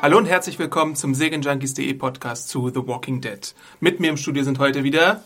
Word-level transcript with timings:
Hallo 0.00 0.18
und 0.18 0.26
herzlich 0.26 0.58
willkommen 0.58 0.94
zum 0.96 1.14
Serienjunkies.de 1.14 1.92
Podcast 1.94 2.48
zu 2.48 2.68
The 2.68 2.86
Walking 2.86 3.20
Dead. 3.20 3.54
Mit 3.80 4.00
mir 4.00 4.10
im 4.10 4.16
Studio 4.16 4.44
sind 4.44 4.58
heute 4.58 4.84
wieder 4.84 5.24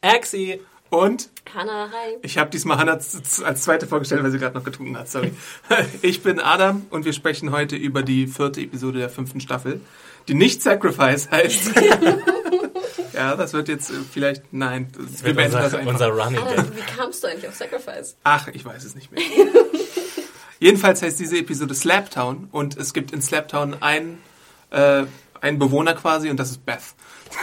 Axi. 0.00 0.60
und 0.88 1.28
Hanna, 1.54 1.90
hi. 1.90 2.16
ich 2.22 2.38
habe 2.38 2.50
diesmal 2.50 2.78
z- 3.00 3.44
als 3.44 3.62
zweite 3.62 3.86
vorgestellt, 3.86 4.22
weil 4.22 4.30
sie 4.30 4.38
gerade 4.38 4.56
noch 4.56 4.64
getrunken 4.64 4.96
hat. 4.98 5.08
Sorry. 5.10 5.32
Ich 6.02 6.22
bin 6.22 6.40
Adam 6.40 6.86
und 6.90 7.04
wir 7.04 7.12
sprechen 7.12 7.52
heute 7.52 7.76
über 7.76 8.02
die 8.02 8.26
vierte 8.26 8.60
Episode 8.60 8.98
der 9.00 9.10
fünften 9.10 9.40
Staffel, 9.40 9.80
die 10.28 10.34
nicht 10.34 10.62
Sacrifice 10.62 11.30
heißt. 11.30 11.72
ja, 13.12 13.36
das 13.36 13.52
wird 13.52 13.68
jetzt 13.68 13.90
äh, 13.90 13.94
vielleicht 14.10 14.52
nein. 14.52 14.88
Wir 14.96 15.24
Wird 15.26 15.36
beenden 15.36 15.52
das 15.54 15.64
unser, 15.74 15.78
einfach. 15.78 15.92
unser 15.92 16.08
Running 16.08 16.38
Adam, 16.40 16.56
Gag. 16.56 16.76
wie 16.76 16.96
kamst 16.98 17.22
du 17.22 17.28
eigentlich 17.28 17.48
auf 17.48 17.54
Sacrifice? 17.54 18.16
Ach, 18.24 18.48
ich 18.48 18.64
weiß 18.64 18.84
es 18.84 18.94
nicht 18.94 19.12
mehr. 19.12 19.20
Jedenfalls 20.60 21.02
heißt 21.02 21.18
diese 21.18 21.38
Episode 21.38 21.74
Slaptown 21.74 22.48
und 22.52 22.76
es 22.76 22.92
gibt 22.92 23.12
in 23.12 23.22
Slaptown 23.22 23.76
einen, 23.80 24.18
äh, 24.70 25.04
einen 25.40 25.58
Bewohner 25.58 25.94
quasi 25.94 26.28
und 26.30 26.38
das 26.38 26.50
ist 26.50 26.64
Beth. 26.64 26.80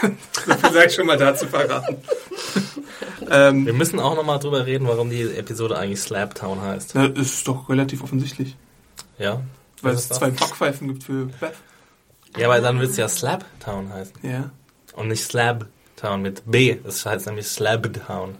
so 0.46 0.54
viel 0.54 0.72
sei 0.72 0.84
ich 0.86 0.94
schon 0.94 1.06
mal 1.06 1.16
dazu 1.18 1.46
verraten. 1.46 1.96
ähm, 3.30 3.66
Wir 3.66 3.72
müssen 3.72 3.98
auch 3.98 4.14
nochmal 4.14 4.38
drüber 4.38 4.64
reden, 4.66 4.86
warum 4.86 5.10
die 5.10 5.22
Episode 5.22 5.76
eigentlich 5.76 6.00
Slaptown 6.00 6.60
heißt. 6.62 6.94
das 6.94 7.10
ist 7.16 7.48
doch 7.48 7.68
relativ 7.68 8.02
offensichtlich, 8.02 8.56
Ja? 9.18 9.42
weil 9.82 9.94
es 9.94 10.08
zwei 10.08 10.30
Backpfeifen 10.30 10.88
gibt 10.88 11.04
für 11.04 11.26
Beth. 11.26 11.54
Ja, 12.36 12.46
aber 12.46 12.60
dann 12.60 12.78
wird 12.80 12.90
es 12.90 12.96
ja 12.96 13.08
Slaptown 13.08 13.92
heißen. 13.92 14.14
Ja. 14.22 14.50
Und 14.94 15.08
nicht 15.08 15.24
Slabtown 15.24 16.22
mit 16.22 16.42
B. 16.46 16.76
Das 16.84 17.04
heißt 17.04 17.26
nämlich 17.26 17.46
Slabtown. 17.46 18.36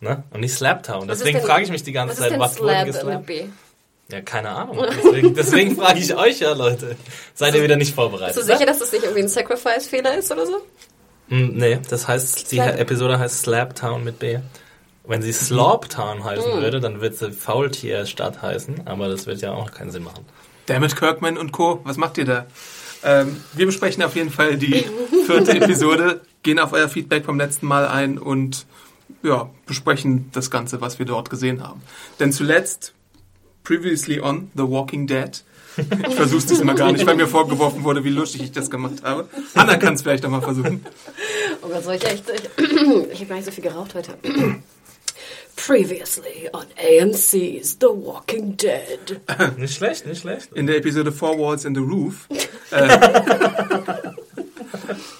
Ne? 0.00 0.22
Und 0.30 0.40
nicht 0.40 0.54
Slaptown. 0.54 1.08
Deswegen 1.08 1.40
frage 1.40 1.64
ich 1.64 1.70
mich 1.70 1.82
die 1.82 1.92
ganze 1.92 2.20
Was 2.20 2.28
Zeit, 2.28 2.38
was 2.38 2.60
wurde 2.60 2.84
geslappt? 2.84 3.30
Ja, 4.10 4.20
keine 4.20 4.50
Ahnung. 4.50 4.84
Deswegen, 5.02 5.34
deswegen 5.34 5.76
frage 5.80 5.98
ich 5.98 6.14
euch 6.14 6.38
ja, 6.40 6.52
Leute. 6.52 6.96
Seid 7.34 7.54
ihr 7.54 7.62
wieder 7.62 7.76
nicht 7.76 7.88
Bist 7.88 7.98
du 7.98 8.02
vorbereitet? 8.02 8.44
sicher, 8.44 8.66
dass 8.66 8.78
das 8.78 8.92
nicht 8.92 9.02
irgendwie 9.04 9.22
ein 9.22 9.28
Sacrifice-Fehler 9.28 10.16
ist 10.16 10.30
oder 10.30 10.46
so? 10.46 10.58
Mm, 11.28 11.56
Nee, 11.56 11.80
das 11.88 12.06
heißt, 12.06 12.52
die 12.52 12.56
Slap- 12.56 12.78
Episode 12.78 13.18
heißt 13.18 13.42
Slaptown 13.42 14.04
mit 14.04 14.18
B. 14.20 14.38
Wenn 15.08 15.22
sie 15.22 15.32
Sloptown 15.32 16.22
heißen 16.24 16.52
Hm. 16.52 16.60
würde, 16.62 16.78
dann 16.80 17.00
würde 17.00 17.16
sie 17.16 17.32
Faultierstadt 17.32 18.42
heißen, 18.42 18.86
aber 18.86 19.08
das 19.08 19.26
wird 19.26 19.40
ja 19.40 19.52
auch 19.52 19.70
keinen 19.72 19.90
Sinn 19.90 20.04
machen. 20.04 20.24
Dammit 20.66 20.94
Kirkman 20.96 21.36
und 21.38 21.52
Co., 21.52 21.80
was 21.84 21.96
macht 21.96 22.18
ihr 22.18 22.24
da? 22.26 22.46
Ähm, 23.04 23.40
wir 23.54 23.66
besprechen 23.66 24.02
auf 24.02 24.14
jeden 24.16 24.30
Fall 24.30 24.56
die 24.56 24.84
vierte 25.26 25.52
Episode, 25.60 26.20
gehen 26.42 26.58
auf 26.58 26.72
euer 26.72 26.88
Feedback 26.88 27.24
vom 27.24 27.38
letzten 27.38 27.66
Mal 27.66 27.86
ein 27.88 28.18
und 28.18 28.66
ja, 29.22 29.50
besprechen 29.66 30.30
das 30.32 30.50
Ganze, 30.50 30.80
was 30.80 30.98
wir 30.98 31.06
dort 31.06 31.30
gesehen 31.30 31.62
haben. 31.62 31.82
Denn 32.20 32.32
zuletzt, 32.32 32.92
previously 33.64 34.20
on 34.20 34.50
The 34.54 34.62
Walking 34.62 35.06
Dead, 35.06 35.42
ich 36.08 36.14
versuch's 36.14 36.46
diesmal 36.46 36.74
gar 36.74 36.90
nicht, 36.92 37.04
weil 37.06 37.16
mir 37.16 37.26
vorgeworfen 37.26 37.84
wurde, 37.84 38.02
wie 38.02 38.10
lustig 38.10 38.42
ich 38.42 38.52
das 38.52 38.70
gemacht 38.70 39.02
habe. 39.02 39.28
Anna 39.54 39.76
kann 39.76 39.94
es 39.94 40.02
vielleicht 40.02 40.24
auch 40.24 40.30
mal 40.30 40.40
versuchen. 40.40 40.84
Oh 41.62 41.68
Gott, 41.68 41.84
soll 41.84 41.96
ich 41.96 42.04
echt... 42.04 42.24
Ich, 42.30 42.62
ich 43.12 43.20
habe 43.20 43.26
gar 43.26 43.36
nicht 43.36 43.44
so 43.44 43.50
viel 43.50 43.64
geraucht 43.64 43.94
heute. 43.94 44.16
Previously 45.56 46.48
on 46.52 46.66
AMC's 46.76 47.78
The 47.80 47.88
Walking 47.88 48.56
Dead. 48.56 49.20
Nicht 49.56 49.74
schlecht, 49.74 50.06
nicht 50.06 50.20
schlecht. 50.20 50.52
In 50.52 50.66
der 50.66 50.76
Episode 50.76 51.10
Four 51.10 51.38
Walls 51.38 51.64
in 51.64 51.74
the 51.74 51.80
Roof 51.80 52.28
äh, 52.70 52.88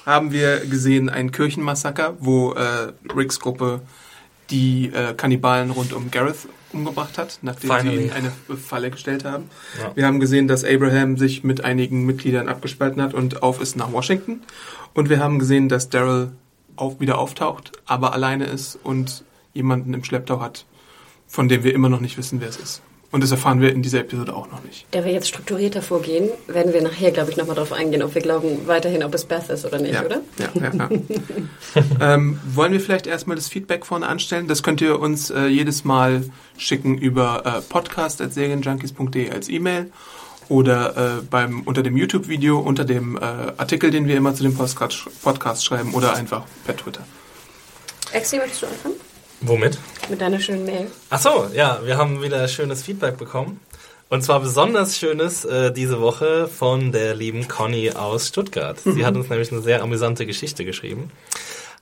haben 0.06 0.32
wir 0.32 0.60
gesehen 0.60 1.10
ein 1.10 1.32
Kirchenmassaker, 1.32 2.16
wo 2.20 2.52
äh, 2.52 2.92
Ricks 3.14 3.40
Gruppe 3.40 3.80
die 4.50 4.92
äh, 4.94 5.12
Kannibalen 5.14 5.70
rund 5.70 5.92
um 5.92 6.10
Gareth 6.10 6.48
umgebracht 6.72 7.18
hat, 7.18 7.40
nachdem 7.42 7.70
Finally. 7.70 7.96
sie 7.96 8.02
ihnen 8.04 8.12
eine 8.48 8.56
Falle 8.56 8.90
gestellt 8.90 9.24
haben. 9.24 9.50
Ja. 9.80 9.96
Wir 9.96 10.06
haben 10.06 10.20
gesehen, 10.20 10.46
dass 10.46 10.64
Abraham 10.64 11.16
sich 11.16 11.42
mit 11.42 11.64
einigen 11.64 12.06
Mitgliedern 12.06 12.48
abgespalten 12.48 13.02
hat 13.02 13.14
und 13.14 13.42
auf 13.42 13.60
ist 13.60 13.76
nach 13.76 13.92
Washington. 13.92 14.42
Und 14.94 15.08
wir 15.08 15.18
haben 15.18 15.38
gesehen, 15.38 15.68
dass 15.68 15.90
Daryl 15.90 16.30
auf, 16.76 17.00
wieder 17.00 17.18
auftaucht, 17.18 17.72
aber 17.86 18.12
alleine 18.12 18.46
ist 18.46 18.78
und 18.82 19.24
jemanden 19.54 19.94
im 19.94 20.04
Schlepptau 20.04 20.40
hat, 20.40 20.66
von 21.26 21.48
dem 21.48 21.64
wir 21.64 21.74
immer 21.74 21.88
noch 21.88 22.00
nicht 22.00 22.16
wissen, 22.16 22.40
wer 22.40 22.48
es 22.48 22.56
ist. 22.56 22.82
Und 23.12 23.22
das 23.22 23.30
erfahren 23.30 23.60
wir 23.60 23.72
in 23.72 23.82
dieser 23.82 24.00
Episode 24.00 24.34
auch 24.34 24.50
noch 24.50 24.62
nicht. 24.64 24.84
Da 24.90 25.04
wir 25.04 25.12
jetzt 25.12 25.28
strukturierter 25.28 25.80
vorgehen, 25.80 26.28
werden 26.48 26.72
wir 26.72 26.82
nachher, 26.82 27.12
glaube 27.12 27.30
ich, 27.30 27.36
nochmal 27.36 27.56
drauf 27.56 27.72
eingehen, 27.72 28.02
ob 28.02 28.14
wir 28.14 28.22
glauben 28.22 28.66
weiterhin, 28.66 29.04
ob 29.04 29.14
es 29.14 29.24
Beth 29.24 29.48
ist 29.48 29.64
oder 29.64 29.78
nicht, 29.78 29.94
ja. 29.94 30.04
oder? 30.04 30.20
Ja, 30.38 30.48
ja, 30.54 30.72
ja. 30.74 30.90
ähm, 32.14 32.40
wollen 32.46 32.72
wir 32.72 32.80
vielleicht 32.80 33.06
erstmal 33.06 33.36
das 33.36 33.48
Feedback 33.48 33.86
vorne 33.86 34.06
anstellen? 34.06 34.48
Das 34.48 34.62
könnt 34.62 34.80
ihr 34.80 34.98
uns 34.98 35.30
äh, 35.30 35.46
jedes 35.46 35.84
Mal 35.84 36.24
schicken 36.58 36.98
über 36.98 37.42
äh, 37.46 37.60
podcast.serienjunkies.de 37.62 39.30
als 39.30 39.48
E-Mail 39.48 39.92
oder 40.48 41.18
äh, 41.18 41.22
beim, 41.22 41.62
unter 41.62 41.82
dem 41.82 41.96
YouTube-Video, 41.96 42.58
unter 42.58 42.84
dem 42.84 43.16
äh, 43.16 43.20
Artikel, 43.20 43.90
den 43.90 44.06
wir 44.06 44.16
immer 44.16 44.34
zu 44.34 44.42
dem 44.42 44.54
Podcast, 44.54 45.08
Podcast 45.22 45.64
schreiben 45.64 45.94
oder 45.94 46.14
einfach 46.14 46.44
per 46.64 46.76
Twitter. 46.76 47.04
Exi, 48.12 48.36
möchtest 48.38 48.62
du 48.62 48.66
anfangen? 48.66 48.94
Womit? 49.40 49.78
Mit 50.08 50.20
deiner 50.20 50.40
schönen 50.40 50.64
Mail. 50.64 50.86
Ach 51.10 51.20
so, 51.20 51.50
ja, 51.54 51.80
wir 51.84 51.98
haben 51.98 52.22
wieder 52.22 52.46
schönes 52.48 52.82
Feedback 52.82 53.18
bekommen. 53.18 53.60
Und 54.08 54.22
zwar 54.22 54.40
besonders 54.40 54.96
schönes 54.96 55.44
äh, 55.44 55.72
diese 55.72 56.00
Woche 56.00 56.46
von 56.48 56.92
der 56.92 57.14
lieben 57.14 57.48
Conny 57.48 57.90
aus 57.90 58.28
Stuttgart. 58.28 58.78
Sie 58.84 59.04
hat 59.04 59.16
uns 59.16 59.28
nämlich 59.28 59.50
eine 59.50 59.62
sehr 59.62 59.82
amüsante 59.82 60.26
Geschichte 60.26 60.64
geschrieben. 60.64 61.10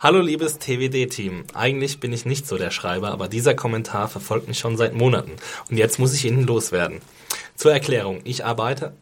Hallo 0.00 0.20
liebes 0.20 0.58
TWD-Team. 0.58 1.44
Eigentlich 1.52 2.00
bin 2.00 2.12
ich 2.12 2.24
nicht 2.24 2.46
so 2.46 2.56
der 2.56 2.70
Schreiber, 2.70 3.10
aber 3.10 3.28
dieser 3.28 3.54
Kommentar 3.54 4.08
verfolgt 4.08 4.48
mich 4.48 4.58
schon 4.58 4.76
seit 4.76 4.94
Monaten. 4.94 5.32
Und 5.70 5.76
jetzt 5.76 5.98
muss 5.98 6.14
ich 6.14 6.24
ihn 6.24 6.46
loswerden. 6.46 7.00
Zur 7.56 7.72
Erklärung, 7.72 8.20
ich 8.24 8.44
arbeite... 8.44 8.94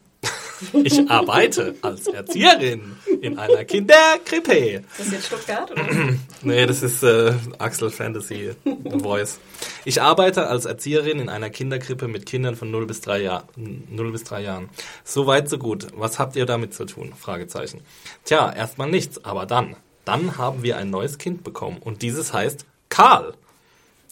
Ich 0.83 1.09
arbeite 1.09 1.75
als 1.81 2.07
Erzieherin 2.07 2.95
in 3.21 3.37
einer 3.37 3.65
Kinderkrippe. 3.65 4.53
Ist 4.53 4.85
das 4.99 5.11
jetzt 5.11 5.27
Stuttgart? 5.27 5.71
Oder? 5.71 5.87
Nee, 6.45 6.65
das 6.65 6.83
ist 6.83 7.03
äh, 7.03 7.33
Axel 7.57 7.89
Fantasy 7.89 8.51
Voice. 8.83 9.39
Ich 9.85 10.01
arbeite 10.01 10.47
als 10.47 10.65
Erzieherin 10.65 11.19
in 11.19 11.29
einer 11.29 11.49
Kinderkrippe 11.49 12.09
mit 12.09 12.25
Kindern 12.25 12.57
von 12.57 12.69
0 12.69 12.85
bis 12.85 12.99
3, 13.01 13.21
Jahr, 13.21 13.47
0 13.55 14.11
bis 14.11 14.25
3 14.25 14.41
Jahren. 14.41 14.69
So 15.05 15.25
weit, 15.25 15.47
so 15.47 15.57
gut. 15.57 15.87
Was 15.95 16.19
habt 16.19 16.35
ihr 16.35 16.45
damit 16.45 16.73
zu 16.73 16.85
tun? 16.85 17.13
Fragezeichen. 17.17 17.81
Tja, 18.25 18.51
erstmal 18.51 18.89
nichts, 18.89 19.23
aber 19.23 19.45
dann. 19.45 19.77
Dann 20.05 20.37
haben 20.37 20.63
wir 20.63 20.77
ein 20.77 20.89
neues 20.89 21.17
Kind 21.17 21.43
bekommen 21.45 21.77
und 21.79 22.01
dieses 22.01 22.33
heißt 22.33 22.65
Karl. 22.89 23.33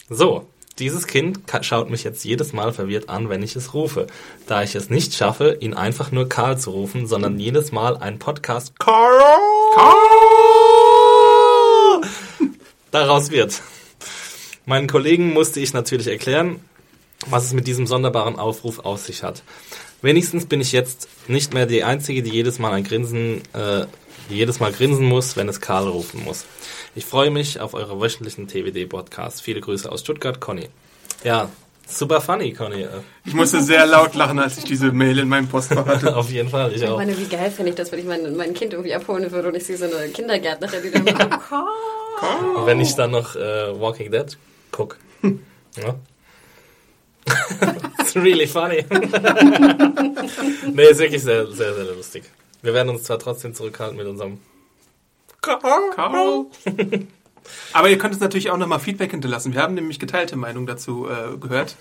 So, 0.10 0.48
dieses 0.80 1.08
Kind 1.08 1.40
schaut 1.62 1.90
mich 1.90 2.04
jetzt 2.04 2.24
jedes 2.24 2.54
Mal 2.54 2.74
verwirrt 2.74 3.10
an, 3.10 3.30
wenn 3.30 3.44
ich 3.44 3.56
es 3.56 3.74
rufe, 3.74 4.08
da 4.48 4.64
ich 4.64 4.76
es 4.76 4.90
nicht 4.90 5.14
schaffe, 5.14 5.58
ihn 5.60 5.74
einfach 5.74 6.12
nur 6.12 6.30
Karl 6.30 6.58
zu 6.58 6.72
rufen, 6.72 7.08
sondern 7.08 7.40
jedes 7.40 7.72
Mal 7.72 7.98
ein 7.98 8.20
Podcast 8.20 8.80
Karl 8.80 9.20
daraus 12.92 13.32
wird. 13.32 13.62
Meinen 14.66 14.88
Kollegen 14.88 15.34
musste 15.34 15.60
ich 15.60 15.74
natürlich 15.74 16.08
erklären, 16.08 16.60
was 17.28 17.46
es 17.46 17.54
mit 17.54 17.68
diesem 17.68 17.88
sonderbaren 17.88 18.38
Aufruf 18.38 18.80
auf 18.80 19.02
sich 19.02 19.24
hat. 19.24 19.44
Wenigstens 20.02 20.46
bin 20.46 20.62
ich 20.62 20.72
jetzt 20.72 21.08
nicht 21.28 21.54
mehr 21.54 21.66
die 21.66 21.84
Einzige, 21.84 22.24
die 22.24 22.32
jedes 22.32 22.58
Mal 22.58 22.74
ein 22.74 22.84
Grinsen, 22.84 23.42
äh, 23.54 23.86
die 24.32 24.38
jedes 24.38 24.60
Mal 24.60 24.72
grinsen 24.72 25.06
muss, 25.06 25.36
wenn 25.38 25.48
es 25.50 25.62
Karl 25.62 25.88
rufen 25.88 26.24
muss. 26.24 26.46
Ich 26.96 27.06
freue 27.06 27.30
mich 27.30 27.60
auf 27.60 27.74
eure 27.74 28.00
wöchentlichen 28.02 28.48
TWD-Podcasts. 28.48 29.42
Viele 29.42 29.62
Grüße 29.62 29.92
aus 29.92 30.02
Stuttgart, 30.02 30.40
Conny. 30.40 30.70
Ja, 31.24 31.50
super 31.88 32.20
funny, 32.22 32.54
Conny. 32.54 32.84
Äh, 32.84 32.88
Ich 33.26 33.34
musste 33.34 33.62
sehr 33.62 33.86
laut 33.86 34.16
lachen, 34.16 34.40
als 34.40 34.58
ich 34.58 34.64
diese 34.64 34.92
Mail 34.92 35.20
in 35.20 35.28
meinem 35.30 35.48
Postfach 35.48 35.86
hatte. 35.86 36.16
Auf 36.18 36.30
jeden 36.32 36.50
Fall, 36.50 36.72
ich 36.74 36.82
Ich 36.82 36.88
auch. 36.90 36.98
meine, 36.98 37.18
wie 37.18 37.26
geil 37.26 37.52
finde 37.52 37.70
ich 37.72 37.76
das, 37.76 37.92
wenn 37.92 38.00
ich 38.00 38.06
mein, 38.06 38.36
mein 38.36 38.54
Kind 38.54 38.74
irgendwie 38.74 38.94
abholen 38.96 39.32
würde 39.32 39.50
und 39.50 39.56
ich 39.56 39.66
sehe 39.66 39.78
so 39.78 39.86
eine 39.86 40.10
Kindergärtnerin, 40.10 40.82
die 40.84 40.92
dann 40.92 41.06
Und 42.56 42.66
wenn 42.66 42.80
ich 42.80 42.94
dann 42.96 43.12
noch 43.12 43.36
äh, 43.36 43.80
Walking 43.80 44.12
Dead 44.12 44.38
guck. 44.72 44.98
Ja. 45.78 45.96
It's 48.00 48.14
really 48.16 48.46
funny. 48.46 48.84
nee, 50.74 50.84
ist 50.90 51.00
wirklich 51.00 51.22
sehr, 51.24 51.48
sehr, 51.52 51.74
sehr 51.74 51.86
lustig. 51.96 52.24
Wir 52.62 52.74
werden 52.74 52.90
uns 52.90 53.04
zwar 53.04 53.20
trotzdem 53.20 53.54
zurückhalten 53.54 53.98
mit 53.98 54.08
unserem 54.08 54.40
Karl. 55.42 56.46
Aber 57.74 57.90
ihr 57.90 57.98
könnt 57.98 58.14
uns 58.14 58.22
natürlich 58.22 58.52
auch 58.52 58.58
nochmal 58.58 58.80
Feedback 58.80 59.12
hinterlassen. 59.12 59.54
Wir 59.54 59.62
haben 59.64 59.74
nämlich 59.74 60.00
geteilte 60.00 60.36
Meinung 60.36 60.68
dazu 60.68 61.08
äh, 61.10 61.38
gehört. 61.38 61.76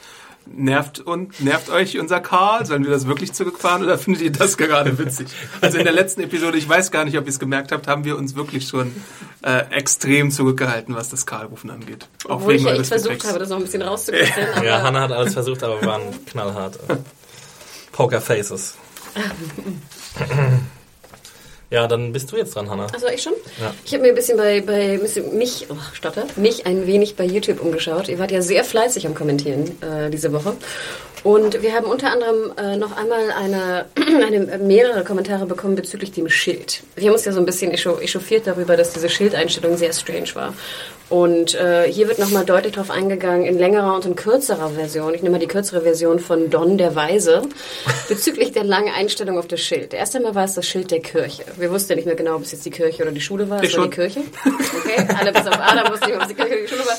Nervt 0.47 1.01
und 1.01 1.39
nervt 1.45 1.69
euch 1.69 1.99
unser 1.99 2.19
Karl? 2.21 2.65
Sollen 2.65 2.83
wir 2.83 2.91
das 2.91 3.07
wirklich 3.07 3.35
zurückfahren 3.35 3.85
oder 3.85 3.99
findet 3.99 4.23
ihr 4.23 4.33
das 4.33 4.57
gerade 4.57 4.99
witzig? 4.99 5.29
Also 5.61 5.77
in 5.77 5.85
der 5.85 5.93
letzten 5.93 6.23
Episode, 6.23 6.57
ich 6.57 6.67
weiß 6.67 6.91
gar 6.91 7.05
nicht, 7.05 7.19
ob 7.19 7.25
ihr 7.27 7.29
es 7.31 7.39
gemerkt 7.39 7.73
habt, 7.73 7.87
haben 7.87 8.05
wir 8.05 8.17
uns 8.17 8.35
wirklich 8.35 8.67
schon 8.67 8.91
äh, 9.43 9.67
extrem 9.71 10.31
zurückgehalten, 10.31 10.95
was 10.97 11.11
das 11.11 11.27
Karlrufen 11.27 11.69
angeht. 11.71 12.09
Auch 12.25 12.37
Obwohl 12.37 12.55
ich 12.55 12.65
wegen 12.65 12.75
ja 12.75 12.81
echt 12.81 12.87
versucht 12.89 13.23
habe, 13.27 13.39
das 13.39 13.51
noch 13.51 13.59
ein 13.59 13.65
bisschen 13.65 13.83
rauszukitzeln. 13.83 14.49
aber- 14.55 14.65
Ja, 14.65 14.81
Hannah 14.83 15.03
hat 15.03 15.13
alles 15.13 15.35
versucht, 15.35 15.63
aber 15.63 15.79
wir 15.83 15.87
waren 15.89 16.25
knallhart. 16.25 16.79
Poker 17.93 18.23
Faces. 18.23 18.77
Ja, 21.71 21.87
dann 21.87 22.13
bist 22.13 22.33
du 22.33 22.37
jetzt 22.37 22.57
dran, 22.57 22.69
Hannah. 22.69 22.89
Also 22.93 23.07
ich 23.07 23.23
schon? 23.23 23.35
Ja. 23.61 23.73
Ich 23.85 23.93
habe 23.93 24.03
mir 24.03 24.09
ein 24.09 24.17
bisschen 24.17 24.37
bei, 24.37 24.61
bei 24.61 24.99
mich, 25.33 25.69
oh, 25.71 25.77
stotter, 25.93 26.27
mich 26.35 26.67
ein 26.67 26.89
wenig 26.89 27.15
bei 27.15 27.25
YouTube 27.25 27.61
umgeschaut. 27.61 28.09
Ihr 28.09 28.19
wart 28.19 28.33
ja 28.33 28.43
sehr 28.43 28.65
fleißig 28.65 29.07
am 29.07 29.15
Kommentieren 29.15 29.81
äh, 29.81 30.11
diese 30.11 30.33
Woche. 30.33 30.57
Und 31.23 31.63
wir 31.63 31.73
haben 31.73 31.87
unter 31.87 32.11
anderem 32.11 32.53
äh, 32.57 32.77
noch 32.77 32.97
einmal 32.97 33.31
eine, 33.31 33.87
eine, 33.95 34.59
mehrere 34.59 35.05
Kommentare 35.05 35.47
bekommen 35.47 35.77
bezüglich 35.77 36.11
dem 36.11 36.29
Schild. 36.29 36.83
Wir 36.97 37.07
haben 37.07 37.15
uns 37.15 37.25
ja 37.25 37.33
so 37.33 37.39
ein 37.39 37.47
bisschen 37.47 37.71
echauffiert 37.71 38.49
darüber, 38.49 38.77
dass 38.77 38.93
diese 38.93 39.09
Schildeinstellung 39.09 39.77
sehr 39.77 39.93
strange 39.93 40.35
war. 40.35 40.55
Und 41.11 41.57
äh, 41.57 41.91
hier 41.91 42.07
wird 42.07 42.21
nochmal 42.21 42.45
deutlich 42.45 42.75
darauf 42.75 42.91
eingegangen, 42.91 43.45
in 43.45 43.59
längerer 43.59 43.97
und 43.97 44.07
in 44.07 44.15
kürzerer 44.15 44.71
Version. 44.71 45.13
Ich 45.13 45.23
nehme 45.23 45.33
mal 45.33 45.39
die 45.41 45.49
kürzere 45.49 45.83
Version 45.83 46.21
von 46.21 46.51
Don 46.51 46.79
der 46.79 46.95
Weise, 46.95 47.43
bezüglich 48.09 48.53
der 48.53 48.63
langen 48.63 48.93
Einstellung 48.95 49.37
auf 49.37 49.49
das 49.49 49.61
Schild. 49.61 49.93
Erst 49.93 50.15
einmal 50.15 50.37
war 50.37 50.45
es 50.45 50.55
das 50.55 50.67
Schild 50.69 50.93
der 50.93 51.01
Kirche. 51.01 51.45
Wir 51.57 51.71
wussten 51.73 51.91
ja 51.93 51.97
nicht 51.97 52.07
mehr 52.07 52.15
genau, 52.15 52.37
ob 52.37 52.43
es 52.45 52.53
jetzt 52.53 52.65
die 52.65 52.71
Kirche 52.71 53.03
oder 53.03 53.11
die 53.11 53.21
Schule 53.21 53.51
war. 53.51 53.61
Ich 53.63 53.71
Es 53.71 53.77
war 53.77 53.83
schon. 53.83 53.91
die 53.91 53.97
Kirche. 53.97 54.21
Okay, 54.81 55.07
alle 55.19 55.33
bis 55.33 55.47
auf 55.47 55.59
Adam 55.61 55.93
wussten 55.93 56.07
nicht, 56.07 56.17
ob 56.17 56.23
es 56.23 56.29
die 56.29 56.35
Kirche 56.35 56.53
oder 56.55 56.63
die 56.63 56.69
Schule 56.69 56.87
war. 56.87 56.97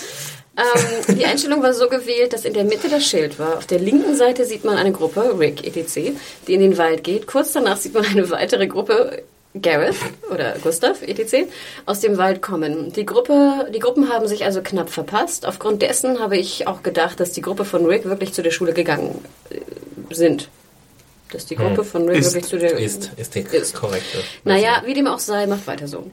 Ähm, 0.57 1.17
die 1.17 1.25
Einstellung 1.25 1.63
war 1.63 1.73
so 1.73 1.87
gewählt, 1.87 2.33
dass 2.33 2.45
in 2.45 2.53
der 2.53 2.65
Mitte 2.65 2.89
das 2.89 3.05
Schild 3.05 3.39
war. 3.39 3.57
Auf 3.57 3.65
der 3.65 3.79
linken 3.79 4.15
Seite 4.15 4.45
sieht 4.45 4.65
man 4.65 4.77
eine 4.77 4.91
Gruppe, 4.91 5.35
Rick 5.39 5.65
etc., 5.65 6.11
die 6.47 6.53
in 6.53 6.59
den 6.59 6.77
Wald 6.77 7.03
geht. 7.03 7.27
Kurz 7.27 7.53
danach 7.53 7.77
sieht 7.77 7.93
man 7.93 8.05
eine 8.05 8.29
weitere 8.29 8.67
Gruppe, 8.67 9.23
Gareth 9.59 9.97
oder 10.31 10.55
Gustav 10.63 11.01
etc. 11.01 11.49
aus 11.85 11.99
dem 11.99 12.17
Wald 12.17 12.41
kommen. 12.41 12.93
Die 12.93 13.05
Gruppe, 13.05 13.69
die 13.73 13.79
Gruppen 13.79 14.09
haben 14.09 14.27
sich 14.27 14.45
also 14.45 14.61
knapp 14.61 14.89
verpasst. 14.89 15.45
Aufgrund 15.45 15.81
dessen 15.81 16.19
habe 16.19 16.37
ich 16.37 16.67
auch 16.67 16.83
gedacht, 16.83 17.19
dass 17.19 17.31
die 17.33 17.41
Gruppe 17.41 17.65
von 17.65 17.85
Rick 17.85 18.05
wirklich 18.05 18.33
zu 18.33 18.41
der 18.41 18.51
Schule 18.51 18.73
gegangen 18.73 19.23
äh, 19.49 19.59
sind. 20.13 20.49
Dass 21.31 21.45
die 21.45 21.55
Gruppe 21.55 21.83
von 21.83 22.07
Rick 22.07 22.19
Ist. 22.19 22.33
wirklich 22.33 22.49
zu 22.49 22.57
der 22.57 22.77
Ist, 22.77 23.11
ist 23.17 23.35
die 23.35 23.39
Ist. 23.39 23.73
korrekte. 23.73 24.19
Naja, 24.43 24.83
wie 24.85 24.93
dem 24.93 25.07
auch 25.07 25.19
sei, 25.19 25.47
macht 25.47 25.65
weiter 25.67 25.87
so. 25.87 26.09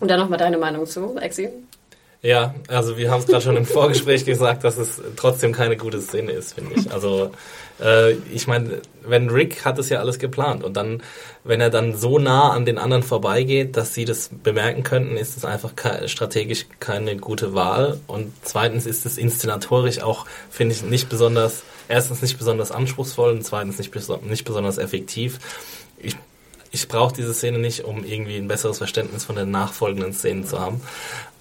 Und 0.00 0.08
dann 0.10 0.20
nochmal 0.20 0.38
deine 0.38 0.58
Meinung 0.58 0.86
zu, 0.86 1.16
Exi. 1.16 1.48
Ja, 2.22 2.54
also 2.68 2.96
wir 2.96 3.10
haben 3.10 3.20
es 3.20 3.26
gerade 3.26 3.42
schon 3.42 3.56
im 3.56 3.66
Vorgespräch 3.66 4.24
gesagt, 4.24 4.64
dass 4.64 4.78
es 4.78 5.00
trotzdem 5.16 5.52
keine 5.52 5.76
gute 5.76 6.00
Szene 6.00 6.32
ist, 6.32 6.54
finde 6.54 6.74
ich. 6.74 6.90
Also 6.92 7.30
äh, 7.80 8.12
ich 8.32 8.46
meine, 8.46 8.80
wenn 9.02 9.30
Rick 9.30 9.64
hat 9.64 9.78
es 9.78 9.88
ja 9.90 10.00
alles 10.00 10.18
geplant 10.18 10.64
und 10.64 10.76
dann, 10.76 11.02
wenn 11.44 11.60
er 11.60 11.70
dann 11.70 11.96
so 11.96 12.18
nah 12.18 12.50
an 12.50 12.64
den 12.64 12.78
anderen 12.78 13.02
vorbeigeht, 13.02 13.76
dass 13.76 13.94
sie 13.94 14.04
das 14.04 14.30
bemerken 14.42 14.82
könnten, 14.82 15.16
ist 15.16 15.36
es 15.36 15.44
einfach 15.44 15.76
ke 15.76 16.08
strategisch 16.08 16.66
keine 16.80 17.16
gute 17.16 17.54
Wahl 17.54 18.00
und 18.06 18.32
zweitens 18.42 18.86
ist 18.86 19.06
es 19.06 19.18
inszenatorisch 19.18 20.00
auch, 20.00 20.26
finde 20.50 20.74
ich, 20.74 20.82
nicht 20.82 21.08
besonders, 21.08 21.62
erstens 21.88 22.22
nicht 22.22 22.38
besonders 22.38 22.72
anspruchsvoll 22.72 23.32
und 23.32 23.44
zweitens 23.44 23.78
nicht, 23.78 23.90
beso 23.90 24.18
nicht 24.24 24.44
besonders 24.44 24.78
effektiv. 24.78 25.38
Ich 25.98 26.16
ich 26.72 26.88
brauche 26.88 27.14
diese 27.14 27.32
Szene 27.32 27.58
nicht, 27.58 27.84
um 27.84 28.04
irgendwie 28.04 28.36
ein 28.36 28.48
besseres 28.48 28.78
Verständnis 28.78 29.24
von 29.24 29.36
den 29.36 29.50
nachfolgenden 29.50 30.12
Szenen 30.12 30.44
zu 30.44 30.60
haben. 30.60 30.82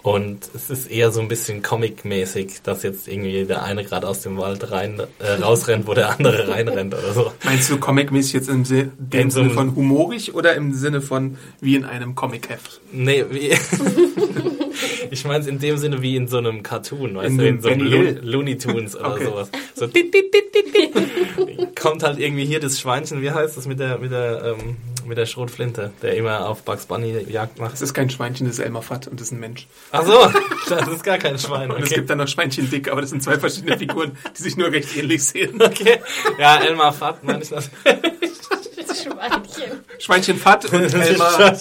Und 0.06 0.48
es 0.54 0.70
ist 0.70 0.92
eher 0.92 1.10
so 1.12 1.20
ein 1.20 1.28
bisschen 1.28 1.64
comic-mäßig, 1.64 2.62
dass 2.62 2.84
jetzt 2.84 3.08
irgendwie 3.08 3.44
der 3.46 3.64
eine 3.64 3.84
gerade 3.84 4.08
aus 4.08 4.22
dem 4.22 4.38
Wald 4.38 4.70
rein, 4.70 5.02
äh, 5.18 5.42
rausrennt, 5.42 5.88
wo 5.88 5.96
der 5.96 6.12
andere 6.12 6.48
reinrennt 6.48 6.94
oder 6.94 7.12
so. 7.12 7.32
Meinst 7.44 7.72
du 7.72 7.80
comicmäßig 7.80 8.34
jetzt 8.34 8.50
im 8.50 8.66
Si- 8.66 8.92
dem 9.00 9.32
so 9.32 9.40
Sinne 9.42 9.50
von 9.56 9.76
humorig 9.76 10.36
oder 10.36 10.54
im 10.54 10.76
Sinne 10.76 11.02
von 11.02 11.38
wie 11.60 11.76
in 11.76 11.86
einem 11.86 12.14
Comicheft? 12.14 12.82
Nee, 12.92 13.26
wie. 13.32 13.50
ich 15.10 15.26
meine 15.26 15.40
es 15.40 15.48
in 15.48 15.58
dem 15.58 15.78
Sinne 15.78 16.00
wie 16.04 16.16
in 16.16 16.28
so 16.28 16.38
einem 16.38 16.62
Cartoon, 16.62 17.16
weißt 17.16 17.32
In 17.32 17.38
du, 17.40 17.48
in 17.48 17.62
so 17.62 17.70
einem 17.70 17.88
Lo. 17.88 18.02
Looney 18.22 18.60
Tunes 18.60 18.96
oder 18.96 19.14
Okay. 19.16 19.26
sowas. 19.26 19.50
So 19.74 19.88
dit, 19.88 20.14
dit, 20.14 20.32
dit, 20.32 20.54
dit, 20.54 20.76
dit. 20.76 21.76
Kommt 21.76 22.04
halt 22.04 22.20
irgendwie 22.20 22.46
hier 22.46 22.60
das 22.60 22.80
Schweinchen, 22.80 23.24
wie 23.24 23.32
heißt 23.32 23.58
das 23.58 23.66
mit 23.68 23.80
der, 23.80 23.98
mit 23.98 24.12
der, 24.12 24.56
ähm, 24.60 24.78
mit 25.06 25.18
der 25.18 25.26
Schrotflinte, 25.26 25.92
der 26.02 26.16
immer 26.16 26.48
auf 26.50 26.64
Bugs 26.64 26.86
Bunny 26.86 27.26
Jagd 27.30 27.60
macht. 27.60 27.74
Das 27.74 27.82
ist 27.82 27.94
kein 27.94 28.10
Schweinchen, 28.10 28.48
das 28.48 28.58
ist 28.60 28.66
Elmar 28.66 28.82
Fudd 28.82 29.08
und 29.08 29.20
das 29.20 29.28
ist 29.28 29.32
ein 29.34 29.40
Mensch. 29.40 29.68
Ach 29.92 30.06
so, 30.06 30.30
das 30.70 30.88
ist 30.88 31.04
gar 31.04 31.18
kein 31.18 31.38
Schwein. 31.40 31.72
Und 31.72 31.78
es 31.80 31.86
Okay. 31.86 31.96
gibt 31.96 32.10
dann 32.10 32.18
noch 32.18 32.28
Schweinchen 32.28 32.70
dick, 32.70 32.92
aber 32.92 33.02
das 33.02 33.10
sind 33.12 33.24
zwei 33.24 33.40
verschiedene 33.40 33.78
Figuren, 33.78 34.18
die 34.38 34.42
sich 34.42 34.58
nur 34.58 34.72
recht 34.72 34.96
ähnlich 34.98 35.24
sehen. 35.24 35.62
okay. 35.62 36.00
Ja, 36.40 36.58
Elmar 36.58 36.94
Fudd, 36.94 37.24
meine 37.24 37.42
ich 37.44 37.50
das. 37.50 37.70
Schweinchen. 39.04 39.84
Schweinchen 40.00 40.38
Fudd 40.38 40.66
und 40.74 40.82
Elmar, 40.94 41.58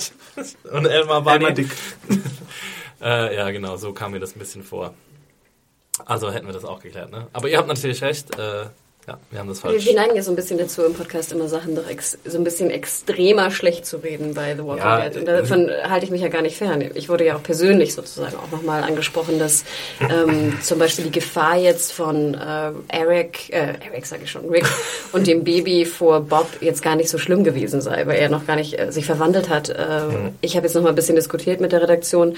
Und 0.73 0.87
Elmar 0.87 1.23
Bunny. 1.23 1.37
Elmar 1.37 1.53
dick. 1.53 1.71
Äh, 3.03 3.37
ja, 3.37 3.51
genau, 3.51 3.77
so 3.77 3.93
kam 3.93 4.13
mir 4.13 4.21
das 4.21 4.35
ein 4.35 4.39
bisschen 4.39 4.63
vor. 4.63 4.95
Also 6.07 6.33
hätten 6.33 6.47
wir 6.47 6.55
das 6.55 6.65
auch 6.65 6.81
geklärt, 6.81 7.11
ne? 7.11 7.27
Aber 7.35 7.51
ihr 7.51 7.59
habt 7.59 7.69
natürlich 7.69 8.01
recht, 8.01 8.39
äh, 8.39 8.65
ja, 9.07 9.19
wir 9.31 9.39
haben 9.39 9.49
das 9.49 9.61
falsch. 9.61 9.85
wir 9.85 9.95
neigen 9.95 10.17
ja 10.17 10.23
so 10.23 10.31
ein 10.33 10.37
bisschen 10.37 10.59
dazu, 10.59 10.83
im 10.83 10.95
Podcast 10.95 11.33
immer 11.33 11.49
Sachen 11.49 11.75
doch 11.75 11.89
ex, 11.89 12.17
so 12.25 12.39
ein 12.39 12.45
bisschen 12.45 12.71
extremer 12.71 13.51
schlecht 13.51 13.85
zu 13.87 13.99
reden 13.99 14.35
bei 14.35 14.55
The 14.55 14.65
Walking 14.65 14.79
Ja, 14.85 15.09
Dead. 15.09 15.19
Und 15.21 15.27
davon 15.27 15.71
halte 15.89 16.07
ich 16.07 16.11
mich 16.11 16.23
ja 16.23 16.29
gar 16.29 16.43
nicht 16.43 16.57
fern. 16.57 16.83
Ich 16.95 17.09
wurde 17.09 17.25
ja 17.25 17.37
auch 17.37 17.43
persönlich 17.43 17.95
sozusagen 17.95 18.37
auch 18.37 18.51
nochmal 18.51 18.83
angesprochen, 18.83 19.39
dass 19.39 19.65
ähm, 20.01 20.57
zum 20.63 20.79
Beispiel 20.79 21.05
die 21.05 21.11
Gefahr 21.13 21.57
jetzt 21.57 21.93
von 21.93 22.35
äh, 22.35 22.71
Eric, 22.89 23.51
äh, 23.51 23.75
Eric 23.87 24.07
sage 24.07 24.23
ich 24.25 24.31
schon, 24.31 24.49
Rick 24.49 24.67
und 25.13 25.27
dem 25.27 25.45
Baby 25.45 25.85
vor 25.85 26.21
Bob 26.21 26.49
jetzt 26.61 26.83
gar 26.83 26.97
nicht 26.97 27.09
so 27.11 27.19
schlimm 27.19 27.45
gewesen 27.45 27.81
sei, 27.81 28.07
weil 28.07 28.17
er 28.19 28.29
noch 28.29 28.47
gar 28.47 28.57
nicht 28.57 28.79
äh, 28.79 28.91
sich 28.91 29.05
verwandelt 29.07 29.49
hat. 29.49 29.69
Äh, 29.69 30.03
Ich 30.41 30.57
habe 30.57 30.67
jetzt 30.67 30.75
nochmal 30.75 30.93
ein 30.93 30.97
bisschen 30.97 31.17
diskutiert 31.17 31.61
mit 31.61 31.73
der 31.73 31.83
Redaktion. 31.83 32.37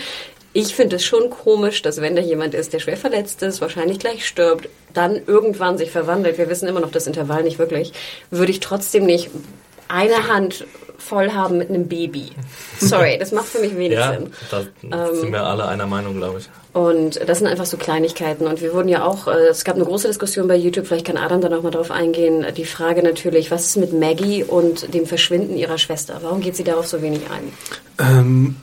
Ich 0.58 0.75
finde 0.75 0.97
es 0.97 1.05
schon 1.05 1.29
komisch, 1.29 1.82
dass 1.82 2.00
wenn 2.00 2.17
da 2.17 2.23
jemand 2.23 2.55
ist, 2.55 2.73
der 2.73 2.79
schwer 2.79 2.97
verletzt 2.97 3.43
ist, 3.43 3.61
wahrscheinlich 3.61 3.99
gleich 3.99 4.26
stirbt, 4.26 4.70
dann 4.94 5.20
irgendwann 5.26 5.76
sich 5.76 5.91
verwandelt, 5.91 6.38
wir 6.38 6.49
wissen 6.49 6.67
immer 6.67 6.81
noch 6.81 6.91
das 6.91 7.06
Intervall 7.06 7.43
nicht 7.43 7.58
wirklich, 7.58 7.93
würde 8.31 8.53
ich 8.53 8.61
trotzdem 8.61 9.05
nicht 9.05 9.29
eine 9.88 10.29
Hand 10.29 10.64
voll 10.97 11.32
haben 11.32 11.58
mit 11.58 11.69
einem 11.69 11.88
Baby. 11.88 12.31
Sorry, 12.81 13.19
das 13.19 13.32
macht 13.32 13.49
für 13.49 13.58
mich 13.58 13.76
wenig 13.76 13.99
Ja, 13.99 14.14
Sinn. 14.14 14.32
da 14.91 15.14
sind 15.14 15.31
wir 15.31 15.43
alle 15.43 15.67
einer 15.69 15.87
Meinung, 15.87 16.17
glaube 16.17 16.38
ich. 16.38 16.49
Und 16.76 17.19
das 17.26 17.38
sind 17.38 17.46
einfach 17.46 17.64
so 17.64 17.78
Kleinigkeiten. 17.78 18.46
Und 18.46 18.61
wir 18.61 18.75
wurden 18.75 18.90
ja 18.90 19.02
auch, 19.02 19.28
äh, 19.28 19.46
es 19.49 19.64
gab 19.64 19.76
eine 19.76 19.87
große 19.87 20.08
Diskussion 20.08 20.46
bei 20.46 20.56
YouTube, 20.56 20.87
vielleicht 20.87 21.06
kann 21.06 21.17
Adam 21.17 21.40
da 21.40 21.49
noch 21.49 21.62
mal 21.62 21.70
drauf 21.70 21.90
eingehen. 21.90 22.44
Die 22.55 22.67
Frage 22.67 23.03
natürlich, 23.03 23.51
was 23.51 23.69
ist 23.69 23.77
mit 23.79 23.94
Maggie 23.94 24.44
und 24.44 24.93
dem 24.93 25.06
Verschwinden 25.06 25.56
ihrer 25.56 25.79
Schwester? 25.79 26.19
Warum 26.20 26.43
geht 26.43 26.55
sie 26.55 26.65
darauf 26.65 26.86
so 26.86 27.01
wenig 27.01 27.22
ein? 27.31 27.51
Ähm, 27.98 28.56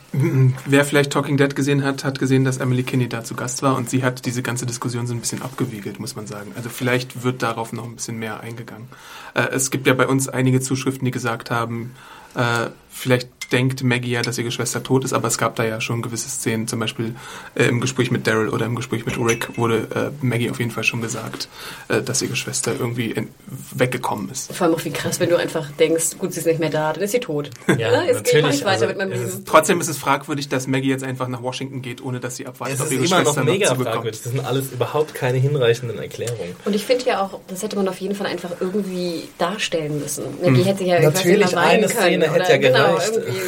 wer 0.68 0.86
vielleicht 0.86 1.12
Talking 1.12 1.38
Dead 1.38 1.56
gesehen 1.56 1.84
hat, 1.84 2.04
hat 2.04 2.20
gesehen, 2.20 2.46
dass 2.46 2.58
Emily 2.58 2.84
Kinney 2.84 3.10
da 3.10 3.24
zu 3.24 3.34
Gast 3.34 3.64
war 3.64 3.76
und 3.76 3.90
sie 3.90 4.04
hat 4.04 4.28
diese 4.28 4.44
ganze 4.44 4.68
Diskussion 4.68 5.08
so 5.08 5.16
ein 5.16 5.20
bisschen 5.20 5.42
abgewiegelt, 5.42 6.00
muss 6.00 6.16
man 6.16 6.28
sagen. 6.28 6.52
Also 6.56 6.70
vielleicht 6.70 7.24
wird 7.24 7.42
darauf 7.42 7.74
noch 7.74 7.86
ein 7.86 7.96
bisschen 7.96 8.20
mehr 8.20 8.42
eingegangen. 8.42 8.90
Äh, 9.34 9.48
es 9.56 9.72
gibt 9.72 9.88
ja 9.88 9.96
bei 9.96 10.06
uns 10.06 10.30
einige 10.30 10.62
Zuschriften, 10.62 11.06
die 11.06 11.12
gesagt 11.12 11.50
haben, 11.50 11.96
äh, 12.36 12.70
vielleicht 12.92 13.30
denkt 13.54 13.84
Maggie 13.84 14.12
ja, 14.12 14.22
dass 14.22 14.38
ihre 14.38 14.52
Schwester 14.52 14.84
tot 14.84 15.06
ist, 15.06 15.14
aber 15.14 15.28
es 15.30 15.38
gab 15.38 15.56
da 15.56 15.64
ja 15.64 15.80
schon 15.80 16.02
gewisse 16.02 16.28
Szenen, 16.28 16.68
zum 16.68 16.80
Beispiel 16.80 17.16
äh, 17.56 17.66
im 17.66 17.80
Gespräch 17.80 18.12
mit 18.12 18.28
Daryl 18.28 18.50
oder 18.50 18.66
im 18.66 18.76
Gespräch 18.76 19.06
mit 19.06 19.18
Rick 19.18 19.58
wurde 19.58 19.88
äh, 20.22 20.26
Maggie 20.26 20.50
auf 20.50 20.60
jeden 20.60 20.72
Fall 20.72 20.84
schon 20.84 21.02
gesagt, 21.02 21.48
äh, 21.88 22.02
dass 22.02 22.22
ihre 22.22 22.36
Schwester 22.36 22.74
irgendwie 22.78 23.12
in, 23.12 23.30
weggekommen 23.74 24.30
ist. 24.30 24.52
Vor 24.54 24.68
allem 24.68 24.76
auch 24.76 24.84
wie 24.84 24.90
krass, 24.92 25.20
wenn 25.20 25.30
du 25.30 25.38
einfach 25.38 25.70
denkst, 25.80 26.18
gut, 26.20 26.34
sie 26.34 26.40
ist 26.40 26.48
nicht 26.48 26.60
mehr 26.60 26.70
da, 26.72 26.92
dann 26.94 27.04
ist 27.04 27.12
sie 27.12 27.20
tot. 27.20 27.50
Ja, 27.68 28.04
Jetzt 28.04 28.26
gehe 28.26 28.40
ich 28.40 28.44
natürlich, 28.44 28.46
nicht 28.48 28.66
weiter 28.66 28.72
also, 28.74 28.86
mit 28.88 28.98
meinem 28.98 29.12
es 29.14 29.22
ist- 29.36 29.48
Trotzdem 29.48 29.80
ist 29.80 29.88
es 29.88 29.98
fragwürdig, 29.98 30.50
dass 30.50 30.68
Maggie 30.68 30.90
jetzt 30.90 31.04
einfach 31.04 31.28
nach 31.28 31.42
Washington 31.44 31.82
geht, 31.82 32.04
ohne 32.04 32.20
dass 32.20 32.36
sie 32.36 32.48
abwartet, 32.48 32.76
Es 32.76 32.82
ob 32.82 32.88
ist 32.88 32.94
ihre 32.94 33.06
immer 33.06 33.18
noch 33.20 33.34
Schwester 33.34 33.44
mega 33.44 33.68
zurückkommt. 33.68 33.94
fragwürdig. 33.96 34.22
Das 34.24 34.32
sind 34.32 34.46
alles 34.46 34.72
überhaupt 34.72 35.14
keine 35.14 35.38
hinreichenden 35.38 36.00
Erklärungen. 36.00 36.56
Und 36.66 36.76
ich 36.76 36.84
finde 36.86 37.06
ja 37.06 37.22
auch, 37.22 37.40
das 37.48 37.62
hätte 37.62 37.76
man 37.76 37.88
auf 37.88 37.98
jeden 38.00 38.16
Fall 38.16 38.28
einfach 38.28 38.52
irgendwie 38.60 39.24
darstellen 39.38 40.00
müssen. 40.00 40.24
Maggie 40.42 40.64
hätte 40.64 40.84
ja 40.84 40.96
irgendwas 40.96 41.24
Natürlich, 41.24 41.52
immer 41.52 41.62
weinen 41.62 41.70
eine 41.84 41.88
können. 41.88 42.00
Szene 42.02 42.26
hätte 42.26 42.36
oder 42.36 42.50
ja 42.50 42.58
genau, 42.58 42.98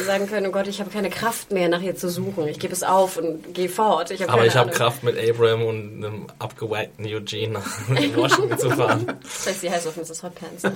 sagen 0.04 0.26
können, 0.28 0.46
oh 0.46 0.50
Gott, 0.50 0.66
ich 0.66 0.80
habe 0.80 0.90
keine 0.90 1.10
Kraft 1.10 1.50
mehr, 1.52 1.68
nach 1.68 1.80
ihr 1.80 1.96
zu 1.96 2.08
suchen. 2.08 2.46
Ich 2.48 2.58
gebe 2.58 2.72
es 2.72 2.82
auf 2.82 3.16
und 3.16 3.54
gehe 3.54 3.68
fort. 3.68 4.10
Ich 4.10 4.22
hab 4.22 4.32
Aber 4.32 4.46
ich 4.46 4.56
habe. 4.56 4.70
Kraft 4.70 5.02
mit 5.02 5.16
Abram 5.18 5.62
und 5.64 6.04
einem 6.04 6.26
abgewackten 6.38 7.06
Eugene 7.06 7.54
nach 7.54 7.66
Washington 8.16 8.58
zu 8.58 8.70
fahren. 8.70 9.06
Das 9.22 9.46
heißt, 9.46 9.60
sie 9.60 9.70
heißt 9.70 9.86
auf 9.86 9.96
Mrs. 9.96 10.22
Hotpants. 10.22 10.62
Ne? 10.62 10.72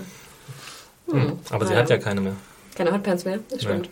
Aber 1.51 1.65
sie 1.67 1.73
Naja. 1.73 1.83
hat 1.83 1.91
ja 1.91 1.99
keine 1.99 2.21
mehr. 2.21 2.37
Keine 2.77 2.93
Hotpants 2.93 3.25
mehr? 3.25 3.41
Das 3.51 3.63
stimmt. 3.63 3.91